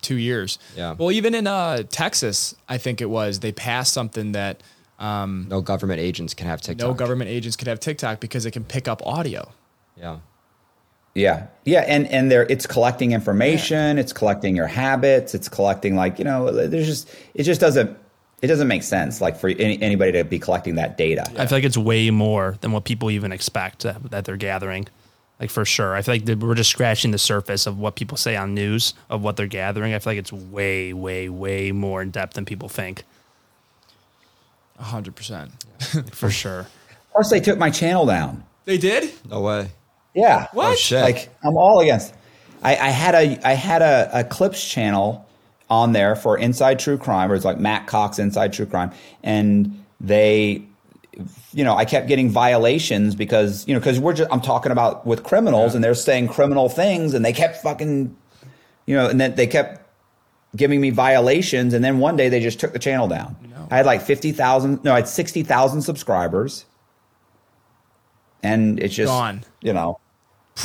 two 0.00 0.16
years. 0.16 0.58
Yeah. 0.76 0.94
Well, 0.96 1.10
even 1.12 1.34
in 1.34 1.46
uh, 1.46 1.82
Texas, 1.90 2.54
I 2.68 2.78
think 2.78 3.00
it 3.00 3.10
was, 3.10 3.40
they 3.40 3.52
passed 3.52 3.92
something 3.92 4.32
that 4.32 4.62
No 5.00 5.60
government 5.62 6.00
agents 6.00 6.32
can 6.34 6.46
have 6.46 6.60
TikTok. 6.60 6.86
no 6.88 6.94
government 6.94 7.30
agents 7.30 7.56
can 7.56 7.68
have 7.68 7.80
TikTok 7.80 8.20
because 8.20 8.46
it 8.46 8.52
can 8.52 8.64
pick 8.64 8.88
up 8.88 9.04
audio. 9.06 9.50
Yeah. 9.96 10.18
Yeah, 11.12 11.48
yeah, 11.64 11.80
and 11.88 12.06
and 12.06 12.30
there 12.30 12.44
it's 12.44 12.68
collecting 12.68 13.10
information, 13.10 13.98
it's 13.98 14.12
collecting 14.12 14.54
your 14.54 14.68
habits, 14.68 15.34
it's 15.34 15.48
collecting 15.48 15.96
like 15.96 16.20
you 16.20 16.24
know, 16.24 16.52
there's 16.52 16.86
just 16.86 17.12
it 17.34 17.42
just 17.42 17.60
doesn't 17.60 17.98
it 18.42 18.46
doesn't 18.46 18.68
make 18.68 18.82
sense 18.82 19.20
like 19.20 19.36
for 19.36 19.48
any, 19.48 19.80
anybody 19.82 20.12
to 20.12 20.24
be 20.24 20.38
collecting 20.38 20.76
that 20.76 20.96
data. 20.96 21.24
I 21.38 21.46
feel 21.46 21.58
like 21.58 21.64
it's 21.64 21.76
way 21.76 22.10
more 22.10 22.56
than 22.60 22.72
what 22.72 22.84
people 22.84 23.10
even 23.10 23.32
expect 23.32 23.82
that, 23.82 24.10
that 24.10 24.24
they're 24.24 24.36
gathering. 24.36 24.88
Like 25.38 25.50
for 25.50 25.64
sure, 25.64 25.94
I 25.94 26.02
feel 26.02 26.14
like 26.16 26.38
we're 26.40 26.54
just 26.54 26.70
scratching 26.70 27.12
the 27.12 27.18
surface 27.18 27.66
of 27.66 27.78
what 27.78 27.96
people 27.96 28.16
say 28.18 28.36
on 28.36 28.54
news 28.54 28.92
of 29.08 29.22
what 29.22 29.36
they're 29.36 29.46
gathering. 29.46 29.94
I 29.94 29.98
feel 29.98 30.12
like 30.12 30.18
it's 30.18 30.32
way, 30.32 30.92
way, 30.92 31.28
way 31.30 31.72
more 31.72 32.02
in 32.02 32.10
depth 32.10 32.34
than 32.34 32.44
people 32.44 32.68
think. 32.68 33.04
A 34.78 34.82
hundred 34.84 35.16
percent. 35.16 35.50
For 36.12 36.30
sure. 36.30 36.66
Plus, 37.12 37.30
they 37.30 37.40
took 37.40 37.58
my 37.58 37.70
channel 37.70 38.06
down. 38.06 38.44
They 38.64 38.78
did? 38.78 39.12
No 39.28 39.40
way. 39.40 39.70
Yeah, 40.14 40.46
What? 40.52 40.72
Oh, 40.72 40.74
shit. 40.74 41.02
like 41.02 41.28
I'm 41.44 41.56
all 41.56 41.80
against. 41.80 42.14
I, 42.62 42.72
I 42.72 42.88
had 42.90 43.14
a 43.14 43.46
I 43.48 43.52
had 43.54 43.80
a, 43.80 44.10
a 44.20 44.24
clips 44.24 44.66
channel 44.68 45.26
on 45.70 45.92
there 45.92 46.16
for 46.16 46.36
Inside 46.36 46.78
True 46.80 46.98
Crime, 46.98 47.30
or 47.30 47.34
it's 47.36 47.44
like 47.44 47.58
Matt 47.58 47.86
Cox 47.86 48.18
Inside 48.18 48.52
True 48.52 48.66
Crime, 48.66 48.90
and 49.22 49.84
they, 50.00 50.62
you 51.52 51.64
know, 51.64 51.76
I 51.76 51.84
kept 51.84 52.08
getting 52.08 52.28
violations 52.28 53.14
because 53.14 53.66
you 53.68 53.74
know 53.74 53.80
because 53.80 53.98
we're 54.00 54.12
just 54.14 54.30
I'm 54.32 54.40
talking 54.40 54.72
about 54.72 55.06
with 55.06 55.22
criminals 55.22 55.74
and 55.74 55.82
they're 55.84 55.94
saying 55.94 56.28
criminal 56.28 56.68
things 56.68 57.14
and 57.14 57.24
they 57.24 57.32
kept 57.32 57.58
fucking, 57.58 58.16
you 58.86 58.96
know, 58.96 59.08
and 59.08 59.20
then 59.20 59.34
they 59.36 59.46
kept 59.46 59.86
giving 60.56 60.80
me 60.80 60.90
violations, 60.90 61.72
and 61.74 61.84
then 61.84 62.00
one 62.00 62.16
day 62.16 62.28
they 62.28 62.40
just 62.40 62.58
took 62.58 62.72
the 62.72 62.78
channel 62.80 63.06
down. 63.06 63.36
I 63.70 63.76
had 63.76 63.86
like 63.86 64.02
fifty 64.02 64.32
thousand, 64.32 64.82
no, 64.82 64.92
I 64.92 64.96
had 64.96 65.08
sixty 65.08 65.44
thousand 65.44 65.82
subscribers, 65.82 66.64
and 68.42 68.80
it's 68.80 68.94
just 68.94 69.08
Gone. 69.12 69.44
You 69.60 69.72
know, 69.72 70.00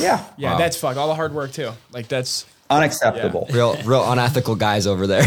yeah, 0.00 0.24
Yeah, 0.36 0.52
Wow. 0.52 0.58
that's 0.58 0.76
fuck. 0.76 0.96
All 0.96 1.06
the 1.06 1.14
hard 1.14 1.32
work 1.32 1.52
too. 1.52 1.70
Like 1.92 2.08
that's 2.08 2.46
unacceptable. 2.70 3.46
Real, 3.50 3.76
real 3.84 4.10
unethical 4.10 4.54
guys 4.56 4.86
over 4.86 5.06
there. 5.06 5.24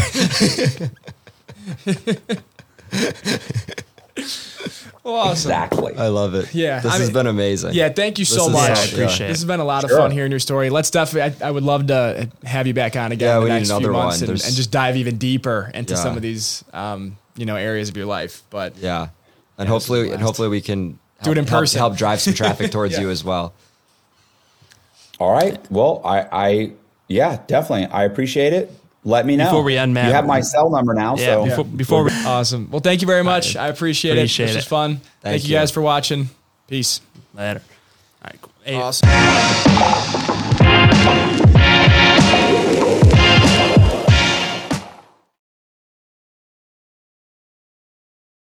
well, 5.04 5.14
awesome. 5.14 5.50
Exactly. 5.50 5.96
I 5.96 6.08
love 6.08 6.34
it. 6.34 6.54
Yeah, 6.54 6.80
This 6.80 6.92
I 6.92 6.96
has 6.98 7.06
mean- 7.08 7.14
been 7.14 7.26
amazing. 7.26 7.74
Yeah, 7.74 7.88
thank 7.88 8.18
you 8.18 8.24
This 8.24 8.34
so 8.34 8.46
is- 8.46 8.52
much. 8.52 8.68
yeah, 8.68 8.74
I 8.74 8.84
appreciate 8.84 9.26
it 9.26 9.28
This 9.30 9.38
has 9.38 9.44
been 9.44 9.60
a 9.60 9.64
lot 9.64 9.84
of 9.84 9.90
Sure. 9.90 9.98
fun 9.98 10.10
hearing 10.10 10.30
your 10.32 10.40
story. 10.40 10.70
Let's 10.70 10.90
definitely. 10.90 11.42
I, 11.42 11.48
I 11.48 11.50
would 11.50 11.62
love 11.62 11.86
to 11.88 12.28
have 12.44 12.66
you 12.66 12.74
back 12.74 12.96
on 12.96 13.12
again 13.12 13.28
Yeah, 13.28 13.36
in 13.38 13.42
we 13.44 13.48
the 13.48 13.54
need 13.54 13.58
next 13.60 13.68
few 13.70 13.76
another 13.78 13.92
months 13.92 14.20
one. 14.20 14.30
and, 14.30 14.44
and 14.44 14.54
just 14.54 14.70
dive 14.70 14.96
even 14.96 15.16
deeper 15.18 15.70
into 15.74 15.94
Yeah. 15.94 16.00
some 16.00 16.16
of 16.16 16.22
these, 16.22 16.64
um, 16.72 17.16
you 17.36 17.46
know, 17.46 17.56
areas 17.56 17.88
of 17.88 17.96
your 17.96 18.06
life. 18.06 18.42
But 18.50 18.76
Yeah. 18.78 19.08
And 19.58 19.66
Yeah, 19.66 19.72
hopefully, 19.72 20.10
and 20.10 20.22
hopefully 20.22 20.48
we 20.48 20.60
can 20.60 20.98
Do 21.22 21.30
it 21.32 21.38
in 21.38 21.44
help- 21.44 21.48
help- 21.48 21.62
person. 21.62 21.78
Help, 21.78 21.96
drive 21.96 22.20
some 22.20 22.34
traffic 22.34 22.70
towards 22.72 22.94
Yeah. 22.94 23.00
you 23.02 23.10
as 23.10 23.22
well. 23.24 23.52
All 25.18 25.32
right. 25.32 25.58
Well, 25.70 26.00
I, 26.04 26.26
I, 26.32 26.72
yeah, 27.10 27.40
definitely. 27.46 27.86
I 27.86 28.04
appreciate 28.04 28.52
it. 28.52 28.72
Let 29.04 29.24
me 29.26 29.36
know. 29.36 29.44
Before 29.46 29.62
we 29.62 29.76
end, 29.78 29.94
Matt, 29.94 30.06
you 30.08 30.12
have 30.12 30.26
my 30.26 30.40
cell 30.42 30.70
number 30.70 30.92
now. 30.94 31.16
Yeah, 31.16 31.24
so 31.24 31.44
before, 31.44 31.64
before 31.64 32.04
we 32.04 32.10
awesome. 32.26 32.70
Well, 32.70 32.80
thank 32.80 33.00
you 33.00 33.06
very 33.06 33.24
much. 33.24 33.56
I 33.56 33.68
appreciate, 33.68 34.12
Appreciate 34.12 34.44
it. 34.44 34.48
This 34.48 34.56
it. 34.56 34.58
was 34.58 34.66
fun. 34.66 34.96
Thank, 34.96 35.04
Thank 35.22 35.42
you 35.44 35.50
you. 35.50 35.56
guys 35.56 35.70
for 35.70 35.80
watching. 35.80 36.28
Peace. 36.68 37.00
later. 37.34 37.62
All 38.22 38.30
right, 38.30 38.40
cool. 38.42 38.52
Hey, 38.62 38.74
Awesome. 38.76 39.08